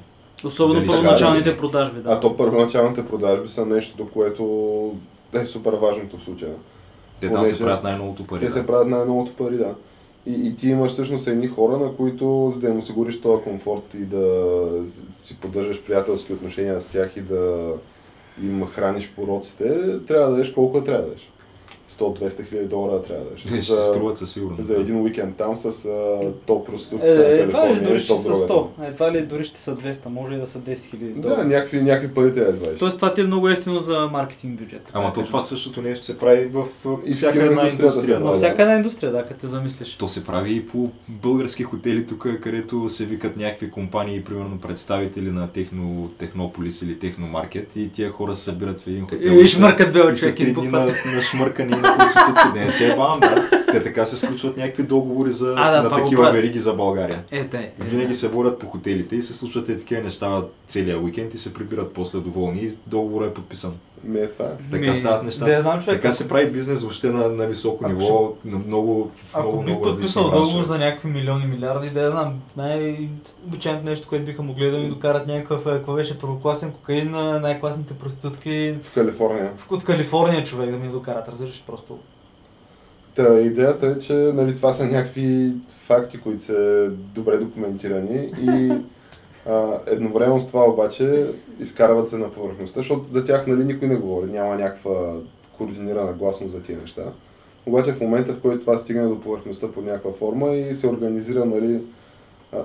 Особено 0.44 0.80
Дали 0.80 0.88
първоначалните 0.88 1.52
да, 1.52 1.58
продажби. 1.58 2.02
Да. 2.02 2.12
А 2.12 2.20
то 2.20 2.38
първоначалните 2.38 3.08
продажби 3.08 3.50
са 3.50 3.66
нещо, 3.66 4.08
което 4.14 4.94
е 5.34 5.46
супер 5.46 5.74
важното 5.74 6.18
в 6.18 6.24
случая. 6.24 6.54
те 7.20 7.32
там 7.32 7.46
се 7.46 7.60
правят 7.60 7.84
най-новото 7.84 8.28
пари. 8.28 8.40
Те 8.40 8.46
да. 8.46 8.52
се 8.52 8.68
правят 8.68 8.88
най-новото 8.88 9.34
пари, 9.34 9.58
да. 9.58 9.76
И, 10.26 10.48
и 10.48 10.56
ти 10.56 10.70
имаш 10.70 10.92
всъщност 10.92 11.28
едни 11.28 11.48
хора, 11.48 11.78
на 11.78 11.96
които, 11.96 12.52
за 12.54 12.60
да 12.60 12.68
им 12.68 12.80
осигуриш 12.80 13.22
този 13.22 13.44
комфорт 13.44 13.94
и 13.94 14.06
да 14.06 14.66
си 15.18 15.38
поддържаш 15.40 15.82
приятелски 15.82 16.34
отношения 16.34 16.82
с 16.82 16.88
тях 16.88 17.18
и 17.18 17.22
да 17.22 17.74
им 18.44 18.66
храниш 18.66 19.12
пороците, 19.16 20.00
трябва 20.08 20.26
да 20.26 20.32
дадеш 20.32 20.52
колко 20.52 20.84
трябва 20.84 21.02
да 21.02 21.08
дадеш. 21.08 21.30
100-200 21.90 22.50
хиляди 22.50 22.68
долара 22.68 23.04
трябва 23.04 23.24
да. 23.24 23.36
Те 23.36 23.62
ще 23.62 23.74
се 23.74 23.82
струват 23.82 24.18
със 24.18 24.32
сигурност. 24.32 24.64
за 24.64 24.76
един 24.76 25.02
уикенд 25.02 25.36
там 25.38 25.58
с 25.58 25.86
а, 25.86 26.20
топ 26.46 26.66
проститутките 26.66 27.14
Е, 27.14 27.18
на 27.18 27.24
едва 27.24 27.44
ли 27.44 27.52
Калифорния 27.52 27.90
дори 27.90 28.00
ще 28.00 28.18
са 28.18 28.30
дрогата. 28.30 28.54
100, 28.54 28.88
едва 28.88 29.12
ли 29.12 29.22
дори 29.22 29.44
ще 29.44 29.60
са 29.60 29.76
200, 29.76 30.06
може 30.06 30.34
и 30.34 30.38
да 30.38 30.48
са 30.48 30.60
10 30.60 30.90
хиляди 30.90 31.14
Да, 31.14 31.44
някакви, 31.44 31.82
някакви 31.82 32.14
пари 32.14 32.34
трябва 32.34 32.52
да 32.52 32.58
извадиш. 32.58 32.80
Тоест 32.80 32.96
това 32.96 33.14
ти 33.14 33.22
е 33.22 33.24
много 33.24 33.50
ефтино 33.50 33.80
за 33.80 34.08
маркетинг 34.12 34.60
бюджет. 34.60 34.92
Ама 34.94 35.08
то 35.08 35.14
кажем. 35.14 35.28
това 35.28 35.42
същото 35.42 35.82
нещо 35.82 36.06
се 36.06 36.18
прави 36.18 36.46
в 36.46 36.66
И 37.06 37.14
всяка 37.14 37.44
една 37.44 37.68
индустрия. 37.68 38.20
Във 38.20 38.32
да. 38.32 38.36
всяка 38.36 38.62
една 38.62 38.76
индустрия, 38.76 39.12
да, 39.12 39.26
като 39.26 39.40
те 39.40 39.48
замислиш. 39.48 39.96
То 39.96 40.08
се 40.08 40.26
прави 40.26 40.56
и 40.56 40.68
по 40.68 40.92
български 41.08 41.64
хотели 41.64 42.08
тук, 42.08 42.28
където 42.42 42.90
се 42.90 43.06
викат 43.06 43.38
някакви 43.38 43.72
компании, 43.72 44.24
примерно 44.24 44.60
представители 44.60 45.32
на 45.32 45.48
Техно, 45.48 46.12
Технополис 46.18 46.82
или 46.82 47.00
Техномаркет 47.00 47.76
и 47.76 47.90
тия 47.90 48.12
хора 48.12 48.36
се 48.36 48.44
събират 48.44 48.82
в 48.82 48.88
един 48.88 49.04
хотел. 49.04 49.32
И 49.32 49.48
шмъркат 49.48 49.94
бел 49.94 50.14
човек 50.14 50.40
и 50.40 50.54
дни 50.54 50.68
на, 50.68 50.86
на 51.16 51.22
шмъркане 51.22 51.79
и 51.80 51.82
на 51.82 51.98
проститутки. 51.98 52.60
Не 52.60 52.72
се 52.72 52.96
бавам, 52.96 53.20
да. 53.20 53.59
Те 53.72 53.84
така 53.84 54.06
се 54.06 54.18
сключват 54.18 54.58
някакви 54.58 54.84
договори 54.84 55.32
за, 55.32 55.54
А, 55.58 55.72
да, 55.72 55.82
на 55.84 55.90
такива 55.92 56.16
правят. 56.16 56.34
вериги 56.34 56.60
за 56.60 56.74
България. 56.74 57.24
Е, 57.32 57.46
те. 57.46 57.58
е, 57.58 57.72
Винаги 57.80 58.08
да. 58.08 58.14
се 58.14 58.30
борят 58.30 58.60
по 58.60 58.66
хотелите 58.68 59.16
и 59.16 59.22
се 59.22 59.34
случват 59.34 59.70
е 59.70 59.78
такива 59.78 60.02
неща 60.02 60.28
целия 60.68 61.00
уикенд 61.00 61.34
и 61.34 61.38
се 61.38 61.54
прибират 61.54 61.94
после 61.94 62.20
доволни 62.20 62.60
и 62.60 62.72
договорът 62.88 63.32
е 63.32 63.34
подписан. 63.34 63.74
Ми 64.04 64.20
е 64.20 64.30
това. 64.30 64.46
е. 64.46 64.50
Така 64.72 64.90
Ми, 64.90 64.96
стават 64.96 65.24
нещата. 65.24 65.46
Да, 65.48 65.62
знам, 65.62 65.82
човек. 65.82 65.96
Така 65.96 66.12
се 66.12 66.28
прави 66.28 66.46
бизнес 66.48 66.82
въобще 66.82 67.10
на, 67.10 67.30
на 67.30 67.46
високо 67.46 67.86
Ако 67.86 67.94
ниво, 67.94 68.34
на 68.46 68.58
много, 68.58 69.12
в 69.16 69.36
много, 69.36 69.50
Ако 69.50 69.62
много 69.62 69.86
различни 69.86 69.92
подписал 69.92 70.30
договор 70.32 70.62
за 70.62 70.78
някакви 70.78 71.10
милиони, 71.10 71.46
милиарди, 71.46 71.90
да 71.90 72.02
я 72.02 72.12
знам, 72.12 72.34
най-обичайното 72.58 73.86
нещо, 73.86 74.08
което 74.08 74.26
биха 74.26 74.42
могли 74.44 74.72
да 74.72 74.78
ми 74.78 74.90
докарат 74.90 75.28
някакъв, 75.28 75.62
е, 75.62 75.70
какво 75.70 75.94
беше, 75.94 76.20
първокласен 76.20 76.72
кокаин 76.72 77.12
на 77.12 77.40
най-класните 77.40 77.94
проститутки 77.94 78.76
В 78.84 78.94
Калифорния. 78.94 79.52
в- 79.58 79.72
от 79.72 79.84
Калифорния 79.84 80.44
човек 80.44 80.72
да 80.72 80.78
ми 80.78 80.88
докарат, 80.88 81.30
разбираш, 81.30 81.64
просто. 81.68 81.98
Та, 83.20 83.40
идеята 83.40 83.88
е, 83.88 84.00
че 84.00 84.14
нали, 84.14 84.56
това 84.56 84.74
са 84.74 84.86
някакви 84.86 85.52
факти, 85.68 86.20
които 86.20 86.44
са 86.44 86.90
добре 87.16 87.38
документирани 87.38 88.32
и 88.42 88.72
а, 89.50 89.80
едновременно 89.88 90.40
с 90.40 90.48
това 90.48 90.70
обаче 90.70 91.26
изкарват 91.60 92.10
се 92.10 92.18
на 92.18 92.32
повърхността, 92.32 92.80
защото 92.80 93.08
за 93.08 93.26
тях 93.26 93.48
нали, 93.48 93.66
никой 93.66 93.88
не 93.88 93.96
говори, 93.96 94.32
няма 94.32 94.56
някаква 94.56 95.16
координирана 95.58 96.14
гласност 96.14 96.56
за 96.56 96.62
тия 96.62 96.78
неща. 96.78 97.04
Обаче 97.66 97.94
в 97.94 98.02
момента, 98.02 98.34
в 98.34 98.42
който 98.42 98.60
това 98.60 98.78
стигне 98.78 99.04
до 99.04 99.22
повърхността 99.22 99.72
под 99.72 99.86
някаква 99.86 100.12
форма 100.12 100.50
и 100.50 100.76
се 100.76 100.88
организира, 100.88 101.46
нали, 101.46 101.82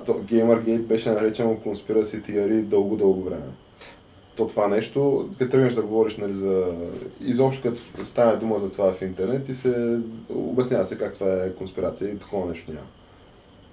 то, 0.05 0.13
Gamergate 0.13 0.81
беше 0.81 1.11
наречено 1.11 1.57
Conspiracy 1.65 2.29
Theory 2.29 2.61
дълго-дълго 2.61 3.23
време. 3.23 3.45
То 4.35 4.47
това 4.47 4.67
нещо, 4.67 5.29
като 5.39 5.51
тръгнеш 5.51 5.73
да 5.73 5.81
говориш 5.81 6.17
нали, 6.17 6.33
за... 6.33 6.73
Изобщо 7.21 7.61
като 7.61 8.05
стане 8.05 8.35
дума 8.35 8.59
за 8.59 8.71
това 8.71 8.93
в 8.93 9.01
интернет 9.01 9.49
и 9.49 9.55
се 9.55 9.99
обяснява 10.29 10.85
се 10.85 10.97
как 10.97 11.13
това 11.13 11.33
е 11.33 11.53
конспирация 11.53 12.11
и 12.11 12.19
такова 12.19 12.45
нещо 12.49 12.71
няма. 12.71 12.87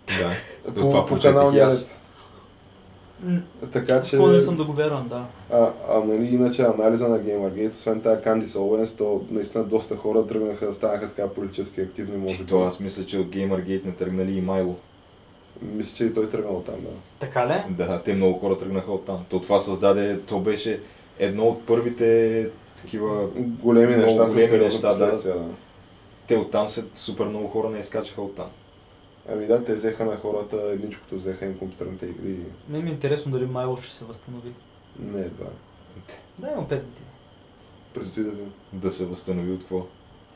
Да. 0.06 0.30
По, 0.74 0.80
това 0.80 1.06
по 1.06 1.18
каналния 1.18 1.66
аз. 1.66 1.86
Така 3.72 4.02
че... 4.02 4.16
Склонен 4.16 4.40
съм 4.40 4.56
да 4.56 4.64
го 4.64 4.72
вярвам, 4.72 5.08
да. 5.08 5.24
А, 5.52 5.70
а 5.88 6.00
нали, 6.04 6.34
иначе 6.34 6.62
анализа 6.62 7.08
на 7.08 7.18
Gamergate, 7.18 7.74
освен 7.74 8.00
тази 8.00 8.22
Candice 8.22 8.56
Owens, 8.56 8.98
то 8.98 9.24
наистина 9.30 9.64
доста 9.64 9.96
хора 9.96 10.26
тръгнаха, 10.26 10.72
станаха 10.72 11.08
така 11.08 11.28
политически 11.28 11.80
активни, 11.80 12.16
може 12.16 12.38
би. 12.38 12.46
То 12.46 12.62
аз 12.62 12.80
мисля, 12.80 13.06
че 13.06 13.18
от 13.18 13.26
Gamergate 13.26 13.84
не 13.84 13.92
тръгнали 13.92 14.32
и 14.32 14.40
Майло. 14.40 14.76
Мисля, 15.62 15.96
че 15.96 16.04
и 16.04 16.14
той 16.14 16.30
тръгнал 16.30 16.62
там, 16.66 16.80
да. 16.80 16.90
Така 17.18 17.48
ли? 17.48 17.74
Да, 17.74 18.02
те 18.02 18.14
много 18.14 18.38
хора 18.38 18.58
тръгнаха 18.58 18.92
от 18.92 19.04
там. 19.04 19.24
То 19.28 19.40
това 19.40 19.60
създаде, 19.60 20.20
то 20.20 20.40
беше 20.40 20.80
едно 21.18 21.44
от 21.44 21.66
първите 21.66 22.48
такива... 22.76 23.28
Големи 23.36 23.96
Много 23.96 24.10
неща 24.10 24.32
големи 24.32 24.64
неща, 24.64 24.94
да. 24.94 25.22
да. 25.22 25.44
Те 26.26 26.36
оттам 26.36 26.68
се 26.68 26.84
супер 26.94 27.24
много 27.24 27.48
хора 27.48 27.70
не 27.70 27.78
изкачаха 27.78 28.22
оттам. 28.22 28.50
Ами 29.32 29.46
да, 29.46 29.64
те 29.64 29.74
взеха 29.74 30.04
на 30.04 30.16
хората 30.16 30.56
едничкото, 30.56 31.16
взеха 31.16 31.44
им 31.44 31.58
компютърните 31.58 32.06
игри. 32.06 32.36
Не 32.68 32.78
ми 32.78 32.90
е 32.90 32.92
интересно 32.92 33.32
дали 33.32 33.46
Майло 33.46 33.76
ще 33.76 33.94
се 33.94 34.04
възстанови. 34.04 34.52
Не 34.98 35.20
едва. 35.20 35.46
Да, 36.38 36.50
имам 36.50 36.64
5 36.64 36.68
години. 36.68 37.06
Предстои 37.94 38.24
да 38.24 38.30
видим. 38.30 38.52
Да 38.72 38.90
се 38.90 39.06
възстанови 39.06 39.52
от 39.52 39.60
какво? 39.60 39.86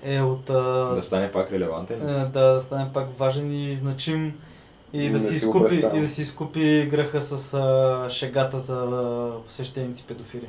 Е, 0.03 0.21
от... 0.21 0.51
А... 0.51 0.95
Да 0.95 1.03
стане 1.03 1.33
пак 1.33 1.53
релевантен? 1.53 2.09
Е, 2.09 2.13
да, 2.13 2.29
да 2.29 2.61
стане 2.61 2.91
пак 2.93 3.19
важен 3.19 3.53
и 3.53 3.77
значим 3.77 4.35
и 4.93 5.11
да 5.11 5.21
си, 5.21 5.35
изкупи, 5.35 5.75
и 5.95 6.01
да 6.01 6.09
си 6.09 6.23
изкупи 6.23 6.89
греха 6.91 7.23
с 7.23 7.55
а, 7.55 8.11
шегата 8.11 8.61
за 8.61 8.77
а, 8.77 9.33
свещеници 9.49 10.05
педофили. 10.07 10.49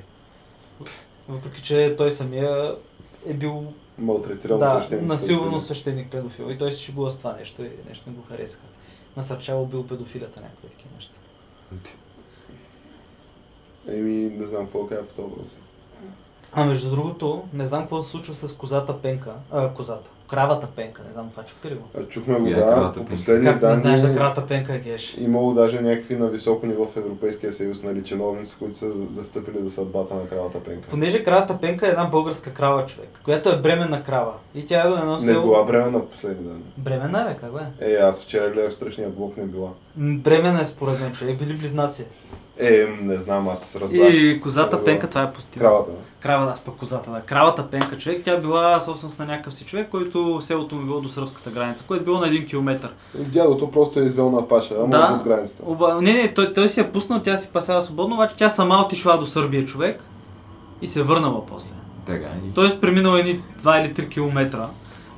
Въпреки, 1.30 1.62
че 1.62 1.96
той 1.98 2.12
самия 2.12 2.76
е 3.26 3.34
бил 3.34 3.74
Малтретирал 3.98 4.58
да, 4.58 4.70
свещениците. 4.70 5.14
насилвано 5.14 5.60
свещеник 5.60 6.12
педофил 6.12 6.52
и 6.52 6.58
той 6.58 6.72
се 6.72 6.84
шегува 6.84 7.12
с 7.12 7.18
това 7.18 7.34
нещо 7.34 7.64
и 7.64 7.70
нещо 7.90 8.10
не 8.10 8.16
го 8.16 8.24
харесаха. 8.30 8.64
Насърчавал 9.18 9.66
бил 9.66 9.88
педофилията, 9.88 10.42
някакви 10.42 10.68
такива 10.68 10.96
неща. 10.96 11.14
Еми, 13.88 14.30
не 14.30 14.48
знам 14.48 14.64
какво 14.66 14.88
кажа 14.88 15.02
по 15.06 15.14
този 15.14 15.30
въпрос. 15.30 15.60
А 16.52 16.66
между 16.66 16.90
другото, 16.90 17.44
не 17.54 17.66
знам 17.66 17.82
какво 17.82 18.04
се 18.04 18.10
случва 18.10 18.34
с 18.34 18.58
козата 18.58 19.02
Пенка, 19.02 19.34
а, 19.52 19.74
козата, 19.74 20.10
кравата 20.28 20.68
Пенка, 20.76 21.02
не 21.08 21.14
знам 21.14 21.30
това 21.30 21.44
чухте 21.44 21.72
ли 21.72 21.76
го? 21.76 21.84
А, 22.00 22.04
чухме 22.04 22.40
го, 22.40 22.48
е 22.48 22.50
да, 22.50 22.62
кравата 22.62 23.00
по 23.00 23.06
последни 23.06 23.46
Как 23.46 23.56
не 23.56 23.62
данни. 23.62 23.82
знаеш 23.82 24.00
за 24.00 24.14
кравата 24.16 24.48
Пенка, 24.48 24.78
Геш? 24.78 25.16
Имало 25.18 25.54
даже 25.54 25.82
някакви 25.82 26.16
на 26.16 26.28
високо 26.28 26.66
ниво 26.66 26.86
в 26.86 26.98
Европейския 26.98 27.54
съюз, 27.54 27.84
нали, 27.84 28.04
чиновници, 28.04 28.56
които 28.60 28.78
са 28.78 28.92
застъпили 29.12 29.60
за 29.60 29.72
съдбата 29.72 30.16
на 30.16 30.28
кравата 30.28 30.60
Пенка. 30.60 30.88
Понеже 30.90 31.24
кравата 31.24 31.58
Пенка 31.62 31.88
е 31.88 31.90
една 31.90 32.06
българска 32.06 32.54
крава 32.54 32.86
човек, 32.86 33.20
която 33.26 33.50
е 33.50 33.62
бременна 33.62 34.04
крава. 34.04 34.34
И 34.56 34.66
тя 34.66 34.82
е 34.82 34.90
до 34.90 34.98
едно 34.98 35.14
Не 35.14 35.20
село... 35.20 35.44
била 35.44 35.64
бременна 35.64 36.00
по 36.00 36.08
последни 36.08 36.48
данни. 36.48 36.64
Бременна 36.78 37.22
е, 37.22 37.34
бе, 37.34 37.40
как 37.40 37.54
бе? 37.54 37.92
Е, 37.92 37.96
аз 37.96 38.24
вчера 38.24 38.50
гледах 38.50 38.74
страшния 38.74 39.10
блок, 39.10 39.38
не 39.38 39.46
била. 39.46 39.70
М, 39.98 40.18
Бременна 40.18 40.62
е 40.62 40.66
според 40.66 41.00
мен, 41.02 41.14
човек. 41.14 41.40
Били 41.40 41.54
близнаци. 41.54 42.06
Е, 42.60 42.88
не 43.02 43.18
знам, 43.18 43.48
аз 43.50 43.76
разбрах. 43.76 44.14
И 44.14 44.40
козата. 44.42 44.84
Пенка, 44.86 45.08
това 45.10 45.24
е 45.24 45.34
позитивно. 45.34 45.68
Кравата. 45.70 45.92
Крава, 46.20 46.46
да, 46.46 46.52
аз 46.52 46.60
пък 46.60 46.76
козата, 46.76 47.12
да. 47.12 47.22
Кравата 47.22 47.68
Пенка, 47.68 47.98
човек, 47.98 48.22
тя 48.26 48.38
била 48.38 48.80
собственост 48.80 49.20
на 49.20 49.26
някакъв 49.26 49.54
си 49.54 49.66
човек, 49.66 49.88
който 49.92 50.40
селото 50.42 50.76
му 50.76 50.82
било 50.86 51.02
до 51.02 51.10
сръбската 51.10 51.50
граница, 51.50 51.84
което 51.88 52.06
било 52.06 52.20
на 52.20 52.28
един 52.28 52.46
километър. 52.46 52.90
Дядото 53.16 53.72
просто 53.72 54.00
е 54.00 54.04
извел 54.04 54.32
на 54.32 54.48
паша, 54.48 54.76
ама 54.78 54.90
Да. 54.90 55.18
от 55.20 55.24
границата. 55.24 55.64
Оба... 55.66 56.02
Не, 56.02 56.14
не, 56.14 56.34
той, 56.34 56.54
той 56.54 56.70
си 56.70 56.80
е 56.80 56.92
пуснал, 56.92 57.22
тя 57.22 57.38
си 57.38 57.50
пасява 57.54 57.82
свободно, 57.82 58.16
обаче 58.16 58.36
тя 58.36 58.50
сама 58.50 58.84
отишла 58.86 59.18
до 59.18 59.26
Сърбия 59.26 59.66
човек 59.66 60.04
и 60.82 60.88
се 60.88 61.04
върнала 61.04 61.46
после. 61.46 61.70
Така 62.06 62.28
и... 62.48 62.54
Тоест 62.54 62.82
преминал 62.82 63.16
едни 63.18 63.42
2 63.64 63.86
или 63.86 63.94
3 63.94 64.10
километра. 64.10 64.68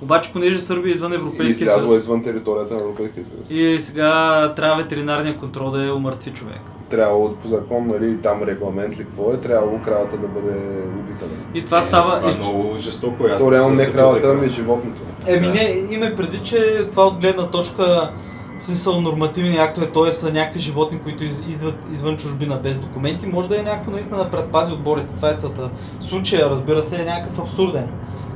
Обаче, 0.02 0.34
понеже 0.34 0.60
Сърбия 0.60 0.90
е 0.90 0.94
извън 0.94 1.14
Европейския 1.14 1.66
излязла 1.66 1.90
съюз. 1.90 2.04
извън 2.04 2.24
територията 2.24 2.74
на 2.74 2.80
Европейския 2.80 3.26
съюз. 3.26 3.52
И 3.52 3.80
сега 3.80 4.54
трябва 4.56 4.76
ветеринарния 4.78 5.38
контрол 5.38 5.72
да 5.72 5.86
е 5.86 5.92
умъртви 5.92 6.32
човек. 6.32 6.62
Трябвало 6.90 7.34
по 7.34 7.48
закон, 7.48 7.88
нали, 7.88 8.18
там 8.18 8.44
регламент 8.44 8.94
ли 8.94 9.04
какво 9.04 9.32
е, 9.34 9.38
трябвало 9.38 9.80
кравата 9.86 10.18
да 10.18 10.28
бъде 10.28 10.56
убита. 11.00 11.26
И 11.54 11.66
това 11.66 11.80
Е, 11.80 11.82
става... 11.82 12.18
Това 12.18 12.30
е 12.30 12.34
и- 12.34 12.38
много 12.38 12.78
жестоко. 12.78 13.24
То 13.38 13.52
реално 13.52 13.76
не 13.76 13.92
кравата, 13.92 14.28
ами 14.30 14.50
животното. 14.50 15.02
Еми 15.28 15.48
Да. 15.48 15.54
не, 15.54 15.84
има 15.90 16.16
предвид, 16.18 16.44
че 16.44 16.58
това 16.92 17.08
от 17.08 17.16
гледна 17.16 17.48
точка 17.48 18.12
в 18.60 18.64
смисъл 18.64 19.02
нормативни 19.02 19.58
актове, 19.58 19.88
т.е. 19.88 20.12
са 20.12 20.34
някакви 20.34 20.60
животни, 20.60 21.00
които 21.00 21.24
из, 21.24 21.44
идват 21.50 21.76
извън 21.94 22.18
чужбина 22.18 22.60
без 22.64 22.78
документи, 22.78 23.28
може 23.28 23.50
да 23.50 23.60
е 23.60 23.64
някакво 23.64 23.92
наистина 23.92 24.18
да 24.18 24.30
предпази 24.30 24.74
от 24.74 24.80
болести. 24.80 25.16
Това 25.16 25.30
е 25.30 25.36
целта. 25.36 25.70
Случая, 26.00 26.50
разбира 26.50 26.82
се, 26.82 27.02
е 27.02 27.06
някакъв 27.06 27.40
абсурден, 27.40 27.88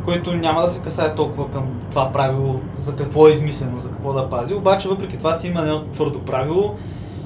който 0.05 0.33
няма 0.33 0.61
да 0.61 0.67
се 0.67 0.81
касае 0.81 1.15
толкова 1.15 1.51
към 1.51 1.63
това 1.89 2.11
правило, 2.11 2.59
за 2.77 2.95
какво 2.95 3.27
е 3.27 3.31
измислено, 3.31 3.79
за 3.79 3.89
какво 3.89 4.13
да 4.13 4.29
пази. 4.29 4.53
Обаче, 4.53 4.87
въпреки 4.89 5.17
това 5.17 5.33
си 5.33 5.47
има 5.47 5.61
едно 5.61 5.83
твърдо 5.83 6.19
правило 6.19 6.75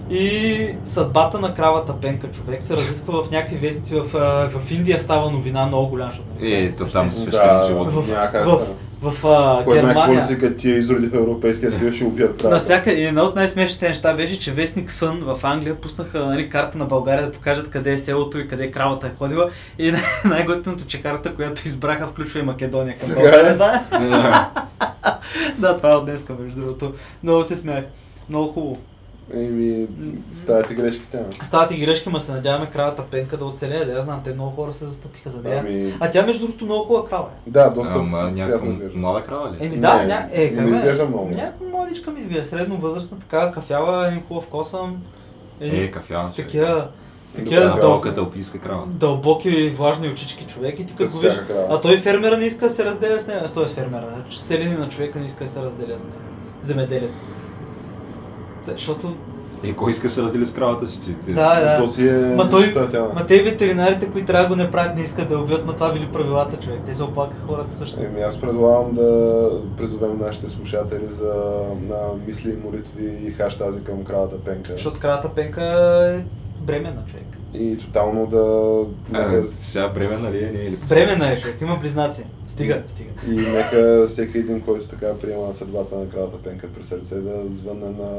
и 0.10 0.58
съдбата 0.84 1.40
на 1.40 1.54
кравата 1.54 1.94
Пенка 1.94 2.28
човек 2.28 2.64
се 2.64 2.74
разисква 2.74 3.24
в 3.24 3.32
някакви 3.32 3.56
вестници 3.58 3.96
в, 3.96 4.04
в 4.50 4.72
Индия 4.72 5.00
става 5.00 5.32
новина 5.32 5.66
много 5.66 5.88
голяма, 5.88 6.12
защото 6.12 6.30
Е, 6.42 6.72
то 6.72 6.86
там 6.86 7.12
свещени 7.12 7.32
Да. 7.42 7.74
В- 7.76 7.92
в- 7.92 8.06
стане. 8.50 8.66
В 9.02 9.28
а, 9.28 9.64
Кой 9.66 9.80
знае 9.80 9.94
Германия. 9.94 10.26
си 10.26 10.38
като 10.38 10.58
тия 10.58 10.78
изроди 10.78 11.08
в 11.08 11.14
Европейския 11.16 11.72
съюз 11.72 11.96
ще 11.96 12.04
убият 12.04 12.30
кравата. 12.32 12.50
Насяка, 12.50 12.92
и 12.92 13.06
едно 13.06 13.24
от 13.24 13.36
най-смешните 13.36 13.88
неща 13.88 14.14
беше, 14.14 14.40
че 14.40 14.52
вестник 14.52 14.92
Сън 14.92 15.20
в 15.20 15.40
Англия 15.44 15.76
пуснаха 15.76 16.26
нали, 16.26 16.50
карта 16.50 16.78
на 16.78 16.86
България 16.86 17.26
да 17.26 17.32
покажат 17.32 17.70
къде 17.70 17.92
е 17.92 17.98
селото 17.98 18.40
и 18.40 18.48
къде 18.48 18.72
кравата 18.72 19.08
е 19.08 19.12
ходила. 19.18 19.50
И 19.80 19.92
най- 19.92 20.02
най-готиното, 20.26 20.86
че 20.86 21.02
карта, 21.02 21.36
която 21.36 21.62
избраха, 21.66 22.08
включва 22.08 22.40
и 22.40 22.44
Македония 22.44 22.98
към 23.00 23.10
Така 23.10 23.22
България. 23.22 23.52
е? 23.52 23.56
Да, 23.56 23.84
Да. 23.92 24.50
да, 25.58 25.78
това 25.78 25.92
е 25.92 25.96
от 25.96 26.06
днеска, 26.06 26.34
между 26.40 26.60
другото. 26.60 26.94
Много 27.24 27.44
се 27.44 27.56
смях. 27.56 27.84
Много 28.30 28.48
хубаво. 28.52 28.78
Еми, 29.34 29.88
стават 30.36 30.72
и 30.72 30.76
грешките. 30.76 31.18
а. 31.42 31.46
Стават 31.46 31.72
и 31.72 31.78
грешки, 31.78 32.10
ма 32.10 32.20
се 32.20 32.32
надяваме 32.32 32.70
кравата 32.70 33.04
Пенка 33.12 33.38
да 33.38 33.46
оцелее. 33.46 33.86
Да, 33.86 33.92
я 33.92 34.02
знам, 34.02 34.22
те 34.24 34.34
много 34.34 34.52
хора 34.52 34.74
се 34.74 34.86
застъпиха 34.86 35.30
за 35.30 35.42
нея. 35.42 35.60
Ами, 35.60 35.94
А 36.00 36.10
тя, 36.10 36.26
между 36.26 36.46
другото, 36.46 36.66
много 36.66 36.84
хубава 36.84 37.06
крава 37.06 37.26
е. 37.48 37.50
да, 37.50 37.70
доста 37.70 37.94
Ама 37.96 38.32
някаква 38.32 38.68
млада 38.96 39.24
крава 39.24 39.52
ли? 39.52 39.66
Еми 39.66 39.76
Не, 39.76 39.82
да, 39.82 40.04
ня... 40.06 40.26
е, 40.32 40.42
не 40.42 40.54
как 40.54 40.66
ми 40.66 40.72
бе? 40.72 40.78
изглежда 40.78 41.06
много. 41.06 41.30
Някаква 41.30 41.68
младичка 41.68 42.12
ми 42.12 42.20
изглежда, 42.20 42.46
средно 42.46 42.78
възрастна, 42.78 43.20
така 43.20 43.52
кафява, 43.52 44.08
един 44.08 44.24
хубав 44.24 44.48
косъм. 44.48 44.98
Е, 45.62 45.92
кафяна. 45.92 46.22
човек. 46.26 46.36
такива, 46.36 46.88
такива 47.36 47.62
да, 47.62 47.70
дъл... 47.70 47.80
Дългата 47.92 48.20
алпийска 48.20 48.60
крава. 48.60 48.84
дълбоки 48.88 49.70
влажни 49.70 50.10
очички 50.10 50.44
човек 50.46 50.80
и 50.80 50.86
ти 50.86 50.96
като 50.96 51.18
виж. 51.18 51.34
А 51.70 51.82
той 51.82 51.98
фермера 51.98 52.38
не 52.38 52.46
иска 52.46 52.66
да 52.66 52.72
се 52.72 52.86
разделя 52.86 53.20
с. 53.20 53.52
Той 53.54 53.64
е 53.64 53.68
фермера. 53.68 54.06
че 54.30 54.42
Селени 54.42 54.74
на 54.74 54.90
човека 54.90 55.20
не 55.20 55.26
иска 55.26 55.44
да 55.44 55.50
се 55.50 55.62
разделя 55.62 55.88
с 55.88 56.00
него. 56.00 56.02
Земеделец. 56.62 57.22
Защото, 58.72 59.16
Е, 59.64 59.74
кой 59.74 59.92
иска 59.92 60.08
да 60.08 60.14
се 60.14 60.22
раздели 60.22 60.46
с 60.46 60.54
кравата 60.54 60.88
си? 60.88 61.16
Ти- 61.26 61.34
да, 61.34 61.60
да. 61.62 61.78
То 61.78 61.88
си 61.88 62.08
е 62.08 62.12
Ма 62.12 62.50
той-. 62.50 62.74
Ма 63.16 63.26
те 63.28 63.44
ветеринарите, 63.44 64.10
които 64.10 64.28
трябва 64.28 64.44
да 64.44 64.50
го 64.50 64.56
не 64.56 64.72
правят, 64.72 64.96
не 64.96 65.02
искат 65.02 65.28
да 65.30 65.34
я 65.34 65.40
убият, 65.40 65.66
ма 65.66 65.74
това 65.74 65.94
били 65.94 66.08
правилата, 66.14 66.58
човек. 66.58 66.80
Те 66.86 66.96
се 66.96 67.04
оплакаха 67.04 67.42
хората 67.48 67.76
също. 67.76 68.00
Еми, 68.04 68.22
аз 68.22 68.42
предлагам 68.42 68.94
да 68.94 69.50
призовем 69.78 70.18
нашите 70.20 70.50
слушатели 70.50 71.06
за 71.06 71.34
на 71.90 71.98
мисли 72.28 72.50
и 72.50 72.66
молитви 72.66 73.28
и 73.28 73.32
хаштази 73.32 73.84
към 73.84 74.04
кравата 74.04 74.40
Пенка. 74.40 74.72
Защото 74.72 75.00
кравата 75.00 75.30
пенка 75.30 75.64
е 76.16 76.24
бременна, 76.64 77.04
човек. 77.08 77.38
И 77.54 77.78
тотално 77.78 78.26
да... 78.26 78.84
А, 79.14 79.44
сега 79.60 79.88
бременна 79.90 80.32
ли 80.32 80.44
е? 80.44 80.52
Не 80.52 80.60
е 80.60 80.72
ли? 80.72 80.78
Бременна 80.90 81.32
е, 81.32 81.38
човек. 81.38 81.62
Има 81.62 81.76
близнаци. 81.76 82.26
Стига, 82.58 82.84
стига. 82.88 83.10
И 83.28 83.36
нека 83.36 84.08
всеки 84.08 84.38
един, 84.38 84.62
който 84.62 84.88
така 84.88 85.14
приема 85.18 85.54
съдбата 85.54 85.96
на 85.96 86.10
кравата 86.10 86.38
Пенка 86.38 86.68
при 86.76 86.84
сърце, 86.84 87.16
да 87.16 87.44
звънне 87.48 87.86
на, 87.86 88.10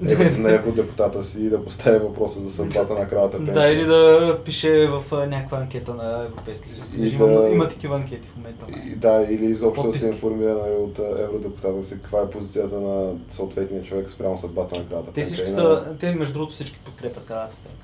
на 0.38 0.52
евродепутата 0.52 1.24
си 1.24 1.40
и 1.40 1.48
да 1.48 1.64
постави 1.64 1.98
въпроса 1.98 2.40
за 2.40 2.50
съдбата 2.50 2.94
на 2.94 3.08
кравата 3.08 3.36
Пенка. 3.36 3.52
Да, 3.52 3.68
или 3.68 3.84
да 3.84 4.38
пише 4.44 4.86
в 4.86 5.26
някаква 5.26 5.58
анкета 5.58 5.94
на 5.94 6.24
Европейския 6.24 6.72
съюз. 6.72 6.86
Да- 6.96 7.06
Има, 7.24 7.48
има 7.48 7.68
такива 7.68 7.96
анкети 7.96 8.28
в 8.28 8.36
момента. 8.36 8.64
И, 8.86 8.96
да, 8.96 9.26
или 9.30 9.44
изобщо 9.46 9.90
да 9.92 9.98
се 9.98 10.08
информира 10.08 10.54
нали, 10.54 10.74
от 10.78 10.98
евродепутата 10.98 11.84
си 11.84 11.94
каква 11.94 12.20
е 12.20 12.30
позицията 12.30 12.80
на 12.80 13.12
съответния 13.28 13.82
човек 13.82 14.10
спрямо 14.10 14.38
съдбата 14.38 14.78
на 14.78 14.88
кравата 14.88 15.08
Те 15.08 15.14
Пенка. 15.14 15.26
всички 15.26 15.50
И 15.50 15.54
са, 15.54 15.84
те 16.00 16.12
между 16.14 16.34
другото 16.34 16.54
всички 16.54 16.78
подкрепят 16.84 17.24
кравата 17.24 17.54
пенка. 17.64 17.78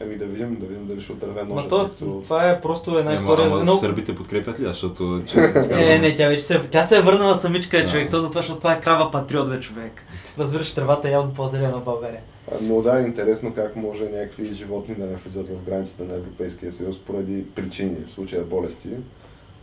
Еми 0.00 0.16
да 0.16 0.24
видим, 0.24 0.56
да 0.56 0.66
видим 0.66 0.86
дали 0.86 1.00
ще 1.00 1.12
отърве 1.12 1.42
Ма 1.42 1.54
ножа. 1.54 1.68
то, 1.68 1.88
като- 1.90 2.20
това 2.20 2.50
е 2.50 2.60
просто 2.60 2.98
една 2.98 3.14
история. 3.14 3.46
ама 3.46 3.60
Едно... 3.60 3.72
сърбите 3.72 4.14
подкрепят 4.14 4.60
ли? 4.60 4.64
Защото... 4.64 5.22
че- 5.26 5.40
Е, 5.70 5.98
не, 5.98 6.14
тя 6.14 6.28
вече 6.28 6.42
се, 6.42 6.60
тя 6.60 6.82
се 6.82 6.98
е 6.98 7.02
върнала 7.02 7.34
самичка, 7.36 7.78
е, 7.78 7.82
Да. 7.82 7.88
човек. 7.88 8.10
То 8.10 8.20
затова, 8.20 8.40
защото 8.40 8.58
това 8.58 8.72
е 8.72 8.80
крава 8.80 9.10
патриот, 9.10 9.48
бе, 9.48 9.60
човек. 9.60 10.02
Разбираш, 10.38 10.74
тревата 10.74 11.08
е 11.08 11.12
явно 11.12 11.34
по-зелена 11.34 11.72
в 11.72 11.84
България. 11.84 12.20
Но 12.62 12.82
да, 12.82 12.98
е 12.98 13.02
интересно 13.02 13.54
как 13.54 13.76
може 13.76 14.04
някакви 14.04 14.54
животни 14.54 14.94
да 14.94 15.04
не 15.04 15.16
влизат 15.16 15.46
в 15.48 15.64
границите 15.64 16.04
на 16.04 16.14
Европейския 16.14 16.72
съюз 16.72 16.98
поради 16.98 17.44
причини, 17.46 17.96
в 18.06 18.12
случая 18.12 18.42
болести. 18.42 18.88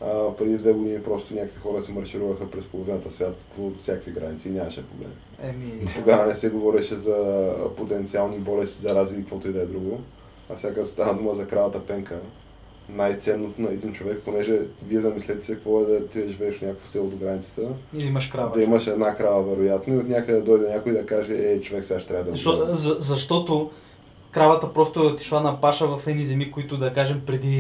А, 0.02 0.08
преди 0.34 0.58
две 0.58 0.74
години 0.74 1.00
просто 1.00 1.34
някакви 1.34 1.60
хора 1.60 1.82
се 1.82 1.92
маршируваха 1.94 2.52
през 2.52 2.66
половината 2.66 3.12
свят 3.12 3.36
по 3.56 3.72
всякакви 3.80 4.12
граници 4.12 4.48
и 4.48 4.52
нямаше 4.52 4.84
проблем. 4.84 5.12
Еми, 5.44 5.86
Тогава 5.96 6.26
не 6.26 6.36
се 6.36 6.50
говореше 6.50 6.96
за 6.96 7.16
потенциални 7.78 8.38
болести, 8.38 8.82
зарази 8.82 9.16
и 9.16 9.20
каквото 9.20 9.48
и 9.48 9.54
да 9.54 9.62
е 9.62 9.66
друго. 9.66 10.00
А 10.54 10.58
сега 10.58 10.86
става 10.86 11.14
дума 11.14 11.34
за 11.36 11.48
кравата 11.48 11.80
пенка, 11.86 12.20
най-ценното 12.90 13.62
на 13.62 13.70
един 13.70 13.94
човек, 13.94 14.22
понеже 14.26 14.60
вие 14.88 15.02
замислете 15.02 15.46
се 15.46 15.54
какво 15.56 15.82
е 15.82 15.86
да 15.86 16.08
ти 16.08 16.30
живееш 16.30 16.56
в 16.58 16.62
някакво 16.62 16.88
село 16.88 17.08
до 17.08 17.18
границата, 17.18 17.62
Или 17.94 18.06
имаш 18.08 18.28
крава. 18.28 18.52
да 18.58 18.64
имаш 18.64 18.88
една 18.88 19.16
крава 19.16 19.44
вероятно 19.44 19.94
и 19.94 19.98
от 19.98 20.10
някъде 20.10 20.42
дойде 20.42 20.70
някой 20.70 20.92
да 20.92 21.06
каже, 21.06 21.34
ей 21.34 21.62
човек 21.62 21.86
сега 21.86 22.00
ще 22.00 22.08
трябва 22.10 22.24
да 22.24 22.32
Защо, 22.32 22.52
убивам». 22.54 22.74
за, 22.76 22.96
защото 23.00 23.72
кравата 24.32 24.74
просто 24.74 25.00
е 25.00 25.08
отишла 25.08 25.42
на 25.42 25.62
паша 25.62 25.88
в 25.88 26.08
едни 26.08 26.26
земи, 26.26 26.52
които 26.52 26.78
да 26.78 26.94
кажем 26.94 27.22
преди 27.26 27.58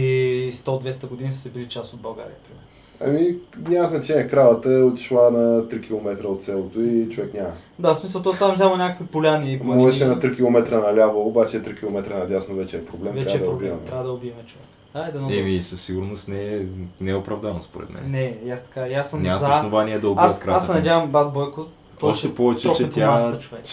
100-200 0.53 1.07
години 1.07 1.31
са 1.31 1.37
се 1.37 1.49
били 1.49 1.67
част 1.67 1.93
от 1.93 1.99
България. 2.01 2.35
примерно. 2.47 2.63
Ами, 3.01 3.35
няма 3.59 3.87
значение, 3.87 4.27
кравата 4.27 4.71
е 4.71 4.81
отишла 4.81 5.31
на 5.31 5.63
3 5.63 5.81
км 5.81 6.25
от 6.25 6.43
селото 6.43 6.81
и 6.81 7.09
човек 7.09 7.33
няма. 7.33 7.51
Да, 7.79 7.93
в 7.93 7.97
смисъл, 7.97 8.21
то 8.21 8.33
там 8.33 8.55
няма 8.55 8.77
някакви 8.77 9.05
поляни 9.05 9.53
и 9.53 9.59
Можеше 9.63 10.05
на 10.05 10.15
3 10.15 10.35
км 10.35 10.77
наляво, 10.77 11.27
обаче 11.27 11.57
3 11.57 11.79
км 11.79 12.09
надясно 12.09 12.55
вече 12.55 12.77
е 12.77 12.85
проблем, 12.85 13.13
Вече 13.13 13.25
трябва 13.25 13.37
е 13.37 13.41
да 13.41 13.45
проблем. 13.45 13.67
убиваме. 13.67 13.87
Трябва 13.87 14.03
да 14.03 14.11
убиеме 14.11 14.43
човек. 14.45 14.65
Айде, 14.93 15.17
много. 15.17 15.33
Еми, 15.33 15.61
със 15.61 15.81
сигурност 15.81 16.27
не 16.27 16.45
е, 16.45 16.61
не 17.01 17.11
е 17.11 17.15
оправдано 17.15 17.61
според 17.61 17.89
мен. 17.89 18.11
Не, 18.11 18.37
аз 18.53 18.63
така, 18.63 18.81
аз 18.89 19.09
съм 19.09 19.21
Нямат 19.21 19.39
за. 19.39 19.49
основание 19.49 19.99
да 19.99 20.09
убият 20.09 20.29
Аз, 20.29 20.47
аз 20.47 20.65
се 20.65 20.73
надявам 20.73 21.11
Бат 21.11 21.33
Бойко. 21.33 21.65
Още 22.01 22.19
ще 22.19 22.35
повече, 22.35 22.71
че 22.73 22.89
тя- 22.89 23.11
масата, 23.11 23.39
човек. 23.39 23.63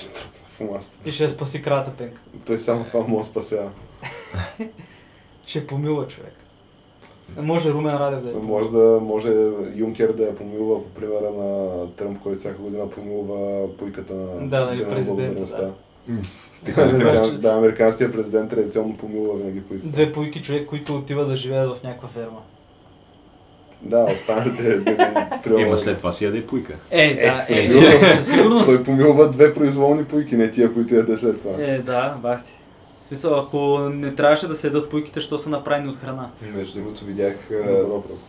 В. 0.61 0.81
Ти 1.05 1.13
ще 1.13 1.29
спаси 1.29 1.63
кравата 1.63 1.91
пенка. 1.91 2.21
Той 2.47 2.59
само 2.59 2.85
това 2.85 3.01
може 3.01 3.19
да 3.19 3.31
спасява. 3.31 3.71
Ще 5.47 5.67
помила 5.67 6.09
човек. 6.09 6.35
Може 7.37 7.73
Румен 7.73 7.95
Радев 7.97 8.23
да 8.23 8.31
е. 8.31 8.33
Може 8.43 8.71
да 8.71 9.01
може 9.03 9.33
Юнкер 9.75 10.13
да 10.13 10.23
я 10.23 10.37
помилва 10.37 10.85
по 10.85 10.89
примера 10.91 11.31
на 11.39 11.71
Тръмп, 11.97 12.23
който 12.23 12.39
всяка 12.41 12.63
година 12.63 12.91
помилва 12.91 13.69
пуйката 13.79 14.15
на 14.15 14.49
Да, 14.49 14.65
нали, 14.65 14.89
президента, 14.89 15.57
да. 15.57 15.71
Американ- 16.77 17.39
да, 17.39 17.53
американският 17.55 18.13
президент 18.13 18.51
традиционно 18.51 18.97
помилва 18.97 19.37
винаги 19.37 19.61
пуйката. 19.63 19.89
Две 19.89 20.13
пуйки 20.13 20.43
човек, 20.43 20.69
които 20.69 20.97
отиват 20.97 21.29
да 21.29 21.37
живеят 21.37 21.77
в 21.77 21.83
някаква 21.83 22.09
ферма. 22.09 22.41
Да, 23.83 24.07
останалите 24.15 24.77
да 25.47 25.63
Ема 25.63 25.79
след 25.79 25.99
това 25.99 26.13
си 26.13 26.25
яде 26.25 26.47
пуйка. 26.47 26.75
Е, 26.91 27.15
да, 27.15 27.43
със 27.43 27.57
е, 27.57 27.61
сигурност. 27.61 28.15
със 28.15 28.31
сигурност. 28.31 28.67
Той 28.67 28.85
помилва 28.85 29.31
две 29.31 29.55
произволни 29.55 30.05
пуйки, 30.05 30.37
не 30.37 30.51
тия, 30.51 30.75
които 30.75 30.95
яде 30.95 31.17
след 31.17 31.43
това. 31.43 31.65
Е, 31.65 31.79
да, 31.79 32.17
бахти. 32.23 32.51
В 33.05 33.07
смисъл, 33.07 33.39
ако 33.39 33.79
не 33.79 34.15
трябваше 34.15 34.49
да 34.49 34.57
се 34.57 34.67
ядат 34.67 34.91
пуйките, 34.91 35.21
що 35.21 35.39
са 35.39 35.51
направени 35.51 35.89
от 35.89 35.97
храна. 35.97 36.31
Между 36.55 36.79
другото 36.79 37.05
видях, 37.05 37.49
Добър 37.51 37.83
въпрос. 37.83 38.27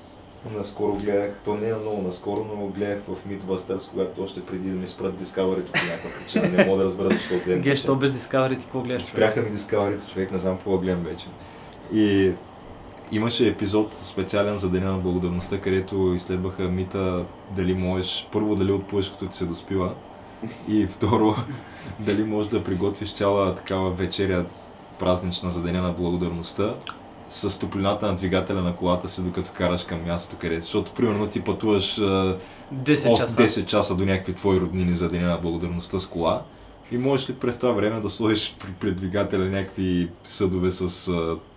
наскоро 0.58 0.94
гледах, 0.94 1.32
то 1.46 1.56
не 1.56 1.70
е 1.70 1.74
много 1.74 2.02
наскоро, 2.02 2.46
но 2.56 2.68
гледах 2.68 3.02
в 3.08 3.30
Mythbusters, 3.30 3.90
когато 3.90 4.24
още 4.24 4.42
преди 4.42 4.70
да 4.70 4.76
ми 4.76 4.88
спрат 4.88 5.20
Discovery 5.20 5.62
по 5.62 5.86
някаква 5.86 6.10
причина, 6.20 6.48
не 6.48 6.66
мога 6.66 6.78
да 6.78 6.84
разбера 6.84 7.10
защо 7.10 7.34
гледам. 7.46 7.62
Ге, 7.62 7.76
що 7.76 7.96
без 7.96 8.12
Discovery 8.12 8.50
ти 8.50 8.64
какво 8.64 8.82
гледаш? 8.82 9.04
Спряха 9.04 9.42
ми 9.42 9.52
Discovery, 9.52 10.14
човек, 10.14 10.32
не 10.32 10.38
знам 10.38 10.56
какво 10.58 10.78
гледам 10.78 11.04
вече. 11.04 11.28
И 11.94 12.32
имаше 13.12 13.48
епизод 13.48 13.94
специален 13.94 14.58
за 14.58 14.70
Деня 14.70 14.92
на 14.92 14.98
благодарността, 14.98 15.62
където 15.62 16.14
изследваха 16.16 16.64
мита 16.64 17.26
дали 17.56 17.74
можеш, 17.74 18.28
първо 18.32 18.56
дали 18.56 18.72
отплуваш 18.72 19.10
като 19.10 19.28
ти 19.28 19.36
се 19.36 19.46
доспива 19.46 19.94
и 20.70 20.88
второ 20.88 21.36
дали 22.00 22.24
можеш 22.24 22.52
да 22.52 22.64
приготвиш 22.64 23.14
цяла 23.14 23.56
такава 23.56 23.92
вечеря 23.92 24.46
празнична 25.00 25.52
за 25.52 25.62
Деня 25.62 25.82
на 25.82 25.92
благодарността 25.92 26.74
с 27.30 27.60
топлината 27.60 28.08
на 28.08 28.16
двигателя 28.16 28.62
на 28.62 28.76
колата 28.76 29.08
си, 29.08 29.22
докато 29.22 29.52
караш 29.54 29.84
към 29.84 30.06
мястото, 30.06 30.38
където. 30.42 30.62
Защото, 30.62 30.92
примерно, 30.92 31.28
ти 31.28 31.42
пътуваш 31.42 31.98
а, 31.98 32.38
10 32.74 33.18
часа. 33.18 33.44
10 33.44 33.66
часа 33.66 33.96
до 33.96 34.06
някакви 34.06 34.34
твои 34.34 34.60
роднини 34.60 34.96
за 34.96 35.10
деня 35.10 35.28
на 35.28 35.38
благодарността 35.38 36.00
с 36.00 36.06
кола. 36.06 36.42
И 36.92 36.98
можеш 36.98 37.30
ли 37.30 37.34
през 37.34 37.60
това 37.60 37.72
време 37.72 38.00
да 38.00 38.10
сложиш 38.10 38.56
при, 38.60 38.68
при 38.80 38.92
двигателя 38.92 39.46
някакви 39.46 40.10
съдове 40.24 40.72
с 40.72 41.12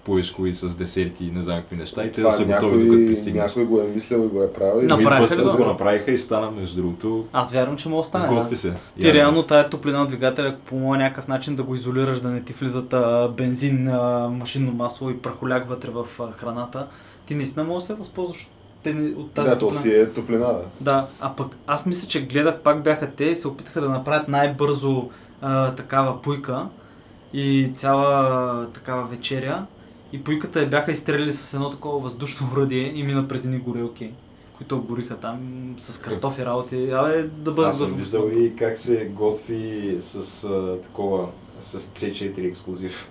поешко 0.05 0.47
и 0.47 0.53
с 0.53 0.77
десерти 0.77 1.25
и 1.25 1.31
не 1.31 1.43
знам 1.43 1.61
какви 1.61 1.77
неща 1.77 2.05
и 2.05 2.13
те 2.13 2.21
да 2.21 2.31
са 2.31 2.45
готови 2.45 2.67
някой, 2.67 2.85
докато 2.85 3.07
пристигнеш. 3.07 3.43
някой 3.43 3.65
го 3.65 3.81
е 3.81 3.85
мислил 3.85 4.17
и 4.17 4.29
го 4.29 4.43
е 4.43 4.53
правил. 4.53 4.83
Направиха 4.83 5.37
ли 5.37 5.41
Mythbusters 5.41 5.57
го? 5.57 5.57
го 5.57 5.65
направиха 5.65 6.11
и 6.11 6.19
стана 6.19 6.51
между 6.51 6.77
другото. 6.77 7.27
Аз 7.33 7.53
вярвам, 7.53 7.77
че 7.77 7.89
мога 7.89 8.03
да 8.03 8.09
стане. 8.09 8.25
Сготви 8.25 8.57
се. 8.57 8.75
Ти 8.99 9.07
Явно. 9.07 9.21
реално 9.21 9.43
тая 9.43 9.71
топлина 9.71 10.03
от 10.03 10.09
двигателя 10.09 10.57
по 10.67 10.77
моя 10.77 11.01
някакъв 11.01 11.29
начин 11.29 11.55
да 11.55 11.63
го 11.63 11.75
изолираш, 11.75 12.21
да 12.21 12.29
не 12.29 12.43
ти 12.43 12.53
влизат 12.53 12.93
а, 12.93 13.29
бензин, 13.37 13.89
а, 13.89 14.29
машинно 14.29 14.73
масло 14.73 15.11
и 15.11 15.19
прахоляк 15.19 15.69
вътре 15.69 15.91
в 15.91 16.07
а, 16.21 16.33
храната. 16.33 16.87
Ти 17.27 17.35
наистина 17.35 17.65
можеш 17.65 17.89
да 17.89 17.95
се 17.95 17.99
възползваш 17.99 18.43
от 18.43 18.58
те- 18.83 19.13
от 19.17 19.33
тази 19.33 19.51
Да, 19.51 19.59
то 19.59 19.73
си 19.73 19.91
е 19.91 20.11
топлина, 20.11 20.47
да. 20.47 20.63
Да, 20.81 21.07
а 21.21 21.37
пък 21.37 21.57
аз 21.67 21.87
мисля, 21.87 22.09
че 22.09 22.27
гледах, 22.27 22.61
пак 22.61 22.83
бяха 22.83 23.11
те 23.11 23.25
и 23.25 23.37
се 23.37 23.49
опитаха 23.49 23.81
да 23.81 23.89
направят 23.89 24.29
най-бързо 24.29 25.11
а, 25.41 25.75
такава 25.75 26.23
пуйка 26.23 26.67
и 27.33 27.73
цяла 27.77 28.67
такава 28.75 29.07
вечеря. 29.07 29.67
И 30.13 30.25
пуйката 30.25 30.61
я 30.61 30.67
бяха 30.67 30.93
изстрелили 30.93 31.33
с 31.33 31.55
едно 31.55 31.71
такова 31.71 31.99
въздушно 31.99 32.49
оръдие 32.53 32.93
и 32.95 33.03
мина 33.03 33.29
през 33.29 33.45
едни 33.45 33.59
горелки, 33.59 34.11
които 34.57 34.83
гориха 34.83 35.17
там 35.17 35.39
с 35.79 36.01
картофи 36.01 36.45
работи. 36.45 36.91
Абе, 36.91 37.23
да 37.23 37.51
бъде 37.51 37.69
Аз 37.69 37.79
съм 37.79 37.95
виждал 37.95 38.31
и 38.37 38.57
как 38.57 38.77
се 38.79 39.11
готви 39.15 39.97
с 40.01 40.45
а, 40.45 40.79
такова, 40.83 41.29
с 41.61 41.81
C4 41.81 42.49
ексклюзив. 42.49 43.09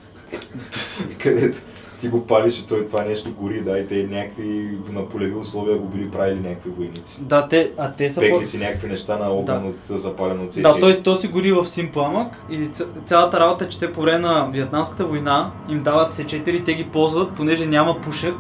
където 1.20 1.60
ти 2.00 2.08
го 2.08 2.28
палиш 2.28 2.60
и 2.60 2.68
той 2.68 2.86
това 2.86 3.04
нещо 3.04 3.32
гори, 3.32 3.62
да, 3.62 3.80
и 3.80 3.88
те 3.88 4.04
някакви 4.04 4.78
на 4.92 5.06
полеви 5.10 5.36
условия 5.36 5.78
го 5.78 5.88
били 5.88 6.12
правили 6.12 6.40
някакви 6.40 6.70
войници. 6.70 7.18
Да, 7.22 7.48
те, 7.48 7.72
а 7.78 7.92
те 7.92 8.10
са 8.10 8.20
Пекли 8.22 8.46
си 8.46 8.58
някакви 8.58 8.88
неща 8.88 9.18
на 9.18 9.30
огън 9.30 9.62
Да. 9.64 9.70
от 9.70 10.00
запален 10.00 10.40
от 10.42 10.52
C4. 10.52 10.62
Да, 10.62 10.80
той, 10.80 11.02
то 11.04 11.16
си 11.16 11.28
гори 11.28 11.52
в 11.52 11.68
син 11.68 11.92
пламък 11.92 12.44
и 12.52 12.70
цялата 13.06 13.40
работа 13.40 13.66
е, 13.66 13.70
че 13.70 13.80
те 13.80 13.94
по 13.94 14.02
време 14.02 14.20
на 14.20 14.50
Вьетнамската 14.54 15.06
война 15.06 15.52
им 15.70 15.80
дават 15.80 16.14
С4, 16.14 16.66
те 16.66 16.74
ги 16.74 16.84
ползват, 16.84 17.34
понеже 17.34 17.66
няма 17.66 18.02
пушек 18.02 18.36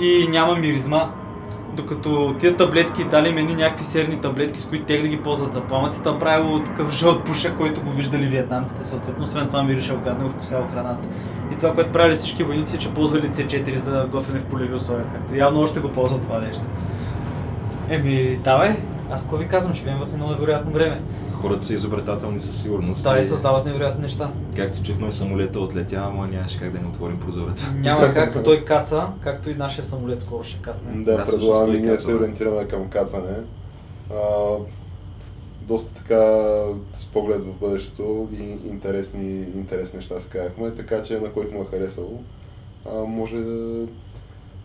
и 0.00 0.28
няма 0.28 0.56
миризма. 0.56 1.08
Докато 1.72 2.34
тия 2.40 2.56
таблетки, 2.56 3.04
дали 3.04 3.28
им 3.28 3.38
едни 3.38 3.54
някакви 3.54 3.84
серни 3.84 4.20
таблетки, 4.20 4.60
с 4.60 4.66
които 4.66 4.84
те 4.84 5.02
да 5.02 5.08
ги 5.08 5.16
ползват 5.16 5.52
за 5.52 5.60
пламъците, 5.60 6.08
правило 6.20 6.62
такъв 6.62 6.92
жълт 6.92 7.24
пушек, 7.24 7.52
който 7.56 7.80
го 7.80 7.90
виждали 7.90 8.26
вьетнамците, 8.26 8.84
съответно, 8.84 9.24
освен 9.24 9.46
това 9.46 9.62
мирише 9.62 9.96
гадно 10.04 10.26
и 10.26 10.30
вкусява 10.30 10.68
храната. 10.72 11.08
И 11.52 11.56
това, 11.56 11.74
което 11.74 11.92
правили 11.92 12.14
всички 12.14 12.44
войници, 12.44 12.78
че 12.78 12.94
ползвали 12.94 13.28
С4 13.28 13.76
за 13.76 14.08
готвене 14.12 14.40
в 14.40 14.44
полеви 14.44 14.74
условия, 14.74 15.06
както 15.14 15.34
явно 15.34 15.60
още 15.60 15.80
го 15.80 15.88
ползват 15.88 16.22
това 16.22 16.38
нещо. 16.38 16.62
Еми, 17.88 18.38
давай, 18.44 18.76
аз 19.10 19.22
какво 19.22 19.36
ви 19.36 19.48
казвам, 19.48 19.74
живеем 19.74 19.98
в 19.98 20.08
едно 20.12 20.30
невероятно 20.30 20.72
време. 20.72 21.00
Хората 21.32 21.64
са 21.64 21.74
изобретателни 21.74 22.40
със 22.40 22.62
сигурност. 22.62 23.04
Да, 23.04 23.18
и 23.18 23.22
създават 23.22 23.66
невероятни 23.66 24.02
неща. 24.02 24.30
Както 24.56 24.82
чухме, 24.82 25.12
самолета 25.12 25.60
отлетя, 25.60 26.02
ама 26.04 26.26
нямаше 26.26 26.58
как 26.58 26.72
да 26.72 26.78
не 26.78 26.86
отворим 26.86 27.20
прозореца. 27.20 27.72
Няма 27.76 28.14
как 28.14 28.44
той 28.44 28.64
каца, 28.64 29.06
както 29.20 29.50
и 29.50 29.54
нашия 29.54 29.84
самолет 29.84 30.22
скоро 30.22 30.44
ще 30.44 30.58
кацне. 30.58 30.90
Да, 30.94 31.16
Да, 31.16 31.26
предполагам 31.26 31.76
ние 31.76 31.98
се 31.98 32.14
ориентираме 32.14 32.64
към 32.64 32.88
кацане. 32.88 33.36
Доста 35.68 35.94
така 35.94 36.22
с 36.92 37.04
поглед 37.04 37.40
в 37.40 37.52
бъдещето 37.60 38.28
и 38.32 38.42
интересни, 38.68 39.46
интересни 39.54 39.96
неща 39.96 40.20
се 40.20 40.28
казахме, 40.28 40.74
така 40.74 41.02
че 41.02 41.20
на 41.20 41.32
който 41.32 41.54
му 41.54 41.62
е 41.62 41.76
харесало, 41.76 42.22
а, 42.86 42.94
може 42.94 43.36
да 43.36 43.86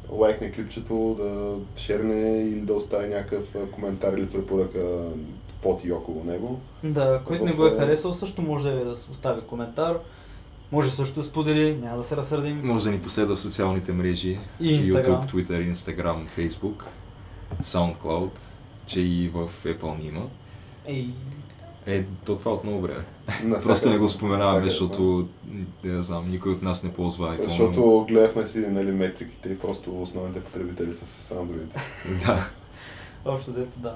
лайкне 0.09 0.51
клипчето, 0.51 1.15
да 1.19 1.55
шерне 1.81 2.43
или 2.43 2.61
да 2.61 2.73
остави 2.73 3.07
някакъв 3.07 3.55
коментар 3.71 4.13
или 4.13 4.27
препоръка 4.27 4.79
под 5.61 5.85
и 5.85 5.91
около 5.91 6.23
него. 6.23 6.59
Да, 6.83 7.21
който 7.25 7.45
не 7.45 7.53
го 7.53 7.65
е 7.65 7.69
а, 7.69 7.77
харесал, 7.77 8.13
също 8.13 8.41
може 8.41 8.71
да 8.71 8.91
остави 8.91 9.41
коментар. 9.41 9.99
Може 10.71 10.91
също 10.91 11.15
да 11.15 11.23
сподели, 11.23 11.77
няма 11.81 11.97
да 11.97 12.03
се 12.03 12.17
разсърдим. 12.17 12.61
Може 12.63 12.85
да 12.85 12.91
ни 12.91 12.99
последва 12.99 13.35
в 13.35 13.39
социалните 13.39 13.93
мрежи. 13.93 14.39
И 14.59 14.81
Instagram. 14.81 15.05
YouTube, 15.05 15.31
Twitter, 15.31 15.73
Instagram, 15.73 16.27
Facebook, 16.37 16.83
SoundCloud, 17.63 18.31
че 18.85 19.01
и 19.01 19.29
в 19.33 19.49
Apple 19.65 19.99
ни 19.99 20.07
има. 20.07 20.27
Ей, 20.85 21.09
Е, 21.85 22.03
то 22.25 22.35
това 22.35 22.53
от 22.53 22.63
много 22.63 22.81
време. 22.81 23.05
Просто 23.63 23.89
не 23.89 23.97
го 23.97 24.07
споменаваме, 24.07 24.69
защото, 24.69 25.27
не 25.83 26.03
знам, 26.03 26.29
никой 26.29 26.51
от 26.51 26.61
нас 26.61 26.83
не 26.83 26.93
ползва 26.93 27.37
iPhone. 27.37 27.47
Защото 27.47 28.05
гледахме 28.09 28.45
си 28.45 28.59
нали, 28.59 28.91
метриките 28.91 29.49
и 29.49 29.59
просто 29.59 30.01
основните 30.01 30.43
потребители 30.43 30.93
са 30.93 31.05
с 31.05 31.33
Android. 31.35 31.79
Да. 32.25 32.49
общо 33.25 33.51
взето 33.51 33.79
да. 33.79 33.95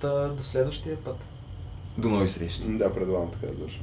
Та, 0.00 0.28
до 0.28 0.42
следващия 0.42 0.96
път. 0.96 1.16
До 1.98 2.08
нови 2.08 2.28
срещи. 2.28 2.68
Да, 2.68 2.94
предлагам 2.94 3.30
така 3.30 3.46
да 3.46 3.54
завършим. 3.54 3.82